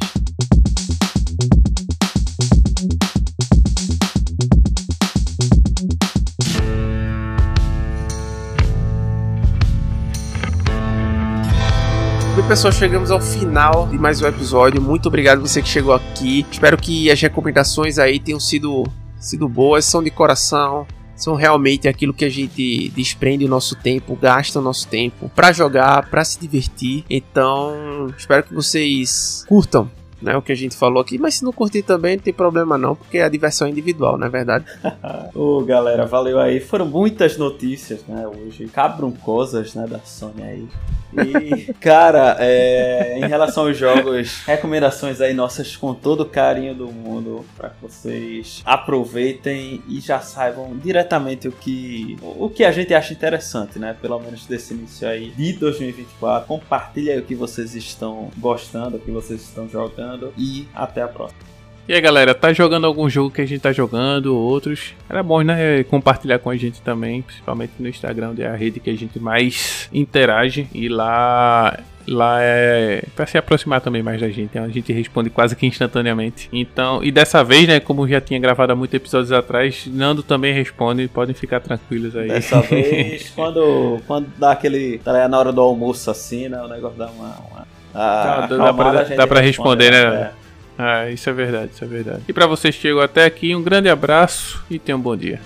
Pessoal, 12.48 12.72
chegamos 12.72 13.10
ao 13.10 13.20
final 13.20 13.88
de 13.88 13.96
mais 13.98 14.20
um 14.20 14.26
episódio. 14.26 14.80
Muito 14.80 15.06
obrigado 15.06 15.40
você 15.40 15.62
que 15.62 15.68
chegou 15.68 15.94
aqui. 15.94 16.44
Espero 16.50 16.76
que 16.76 17.10
as 17.10 17.20
recomendações 17.20 17.98
aí 17.98 18.20
tenham 18.20 18.38
sido, 18.38 18.84
sido 19.26 19.48
boas, 19.48 19.84
são 19.84 20.02
de 20.02 20.10
coração. 20.10 20.86
São 21.16 21.36
realmente 21.36 21.86
aquilo 21.86 22.12
que 22.12 22.24
a 22.24 22.28
gente 22.28 22.88
desprende 22.88 23.44
o 23.44 23.48
nosso 23.48 23.76
tempo, 23.76 24.18
gasta 24.20 24.58
o 24.58 24.62
nosso 24.62 24.88
tempo 24.88 25.30
pra 25.32 25.52
jogar, 25.52 26.10
pra 26.10 26.24
se 26.24 26.40
divertir. 26.40 27.04
Então, 27.08 28.08
espero 28.18 28.42
que 28.42 28.52
vocês 28.52 29.44
curtam 29.46 29.88
né, 30.24 30.36
o 30.36 30.42
que 30.42 30.52
a 30.52 30.56
gente 30.56 30.76
falou 30.76 31.00
aqui, 31.00 31.18
mas 31.18 31.36
se 31.36 31.44
não 31.44 31.52
curtir 31.52 31.82
também 31.82 32.16
não 32.16 32.22
tem 32.22 32.32
problema 32.32 32.78
não, 32.78 32.96
porque 32.96 33.18
a 33.18 33.28
diversão 33.28 33.66
é 33.66 33.70
individual, 33.70 34.18
não 34.18 34.26
é 34.26 34.30
verdade? 34.30 34.64
Ô, 35.34 35.62
galera, 35.62 36.06
valeu 36.06 36.40
aí. 36.40 36.58
Foram 36.58 36.86
muitas 36.86 37.36
notícias, 37.36 38.04
né, 38.08 38.26
hoje. 38.26 38.66
Cabram 38.68 39.12
coisas, 39.12 39.74
né, 39.74 39.86
da 39.86 40.00
Sony 40.00 40.42
aí. 40.42 40.68
E, 41.14 41.72
cara, 41.80 42.36
é, 42.40 43.18
em 43.18 43.28
relação 43.28 43.66
aos 43.66 43.76
jogos, 43.76 44.42
recomendações 44.44 45.20
aí 45.20 45.32
nossas 45.32 45.76
com 45.76 45.94
todo 45.94 46.22
o 46.22 46.26
carinho 46.26 46.74
do 46.74 46.88
mundo 46.88 47.44
para 47.56 47.70
que 47.70 47.82
vocês 47.82 48.62
aproveitem 48.64 49.82
e 49.88 50.00
já 50.00 50.20
saibam 50.20 50.76
diretamente 50.76 51.46
o 51.46 51.52
que 51.52 52.16
o 52.22 52.48
que 52.48 52.64
a 52.64 52.72
gente 52.72 52.92
acha 52.94 53.12
interessante, 53.12 53.78
né? 53.78 53.96
Pelo 54.00 54.18
menos 54.18 54.46
desse 54.46 54.74
início 54.74 55.06
aí 55.06 55.30
de 55.30 55.52
2024. 55.54 56.48
Compartilha 56.48 57.14
aí 57.14 57.18
o 57.20 57.24
que 57.24 57.34
vocês 57.34 57.74
estão 57.74 58.30
gostando, 58.38 58.96
o 58.96 59.00
que 59.00 59.10
vocês 59.10 59.42
estão 59.42 59.68
jogando 59.68 60.13
e 60.36 60.66
até 60.74 61.02
a 61.02 61.08
próxima. 61.08 61.54
E 61.86 61.92
aí 61.92 62.00
galera, 62.00 62.34
tá 62.34 62.50
jogando 62.50 62.86
algum 62.86 63.10
jogo 63.10 63.30
que 63.30 63.42
a 63.42 63.46
gente 63.46 63.60
tá 63.60 63.70
jogando, 63.70 64.34
outros? 64.34 64.94
Era 65.06 65.22
bom, 65.22 65.42
né? 65.42 65.84
Compartilhar 65.84 66.38
com 66.38 66.48
a 66.48 66.56
gente 66.56 66.80
também, 66.80 67.20
principalmente 67.20 67.74
no 67.78 67.86
Instagram, 67.86 68.30
onde 68.30 68.42
é 68.42 68.48
a 68.48 68.56
rede 68.56 68.80
que 68.80 68.88
a 68.88 68.96
gente 68.96 69.18
mais 69.18 69.88
interage. 69.92 70.66
E 70.72 70.88
lá. 70.88 71.78
Lá 72.06 72.36
é 72.38 73.02
pra 73.16 73.26
se 73.26 73.38
aproximar 73.38 73.80
também 73.80 74.02
mais 74.02 74.20
da 74.20 74.28
gente, 74.28 74.58
a 74.58 74.68
gente 74.68 74.92
responde 74.92 75.30
quase 75.30 75.56
que 75.56 75.66
instantaneamente. 75.66 76.50
Então, 76.52 77.02
e 77.02 77.10
dessa 77.10 77.42
vez, 77.42 77.66
né, 77.66 77.80
como 77.80 78.06
já 78.06 78.20
tinha 78.20 78.38
gravado 78.38 78.74
há 78.74 78.76
muitos 78.76 78.94
episódios 78.94 79.32
atrás, 79.32 79.86
Nando 79.86 80.22
também 80.22 80.52
responde, 80.52 81.08
podem 81.08 81.34
ficar 81.34 81.60
tranquilos 81.60 82.14
aí. 82.14 82.28
Dessa 82.28 82.60
vez, 82.68 83.30
quando, 83.30 84.02
quando 84.06 84.30
dá 84.36 84.52
aquele. 84.52 84.98
Tá 84.98 85.26
na 85.28 85.38
hora 85.38 85.50
do 85.50 85.62
almoço 85.62 86.10
assim, 86.10 86.46
né? 86.46 86.60
O 86.60 86.68
negócio 86.68 86.98
dá 86.98 87.06
uma. 87.06 87.38
uma 87.50 87.73
a 87.94 88.46
dá 88.46 88.54
acalmada, 88.56 88.72
pra- 89.04 89.14
a 89.14 89.16
dá 89.16 89.26
pra 89.26 89.40
responde, 89.40 89.84
responder, 89.84 89.90
né? 89.90 90.20
É. 90.22 90.30
Ah, 90.76 91.08
isso 91.10 91.30
é 91.30 91.32
verdade, 91.32 91.70
isso 91.72 91.84
é 91.84 91.86
verdade. 91.86 92.22
E 92.28 92.32
pra 92.32 92.46
vocês 92.46 92.74
que 92.74 92.82
chegou 92.82 93.00
até 93.00 93.24
aqui, 93.24 93.54
um 93.54 93.62
grande 93.62 93.88
abraço 93.88 94.62
e 94.68 94.78
tenham 94.78 94.98
um 94.98 95.02
bom 95.02 95.16
dia. 95.16 95.40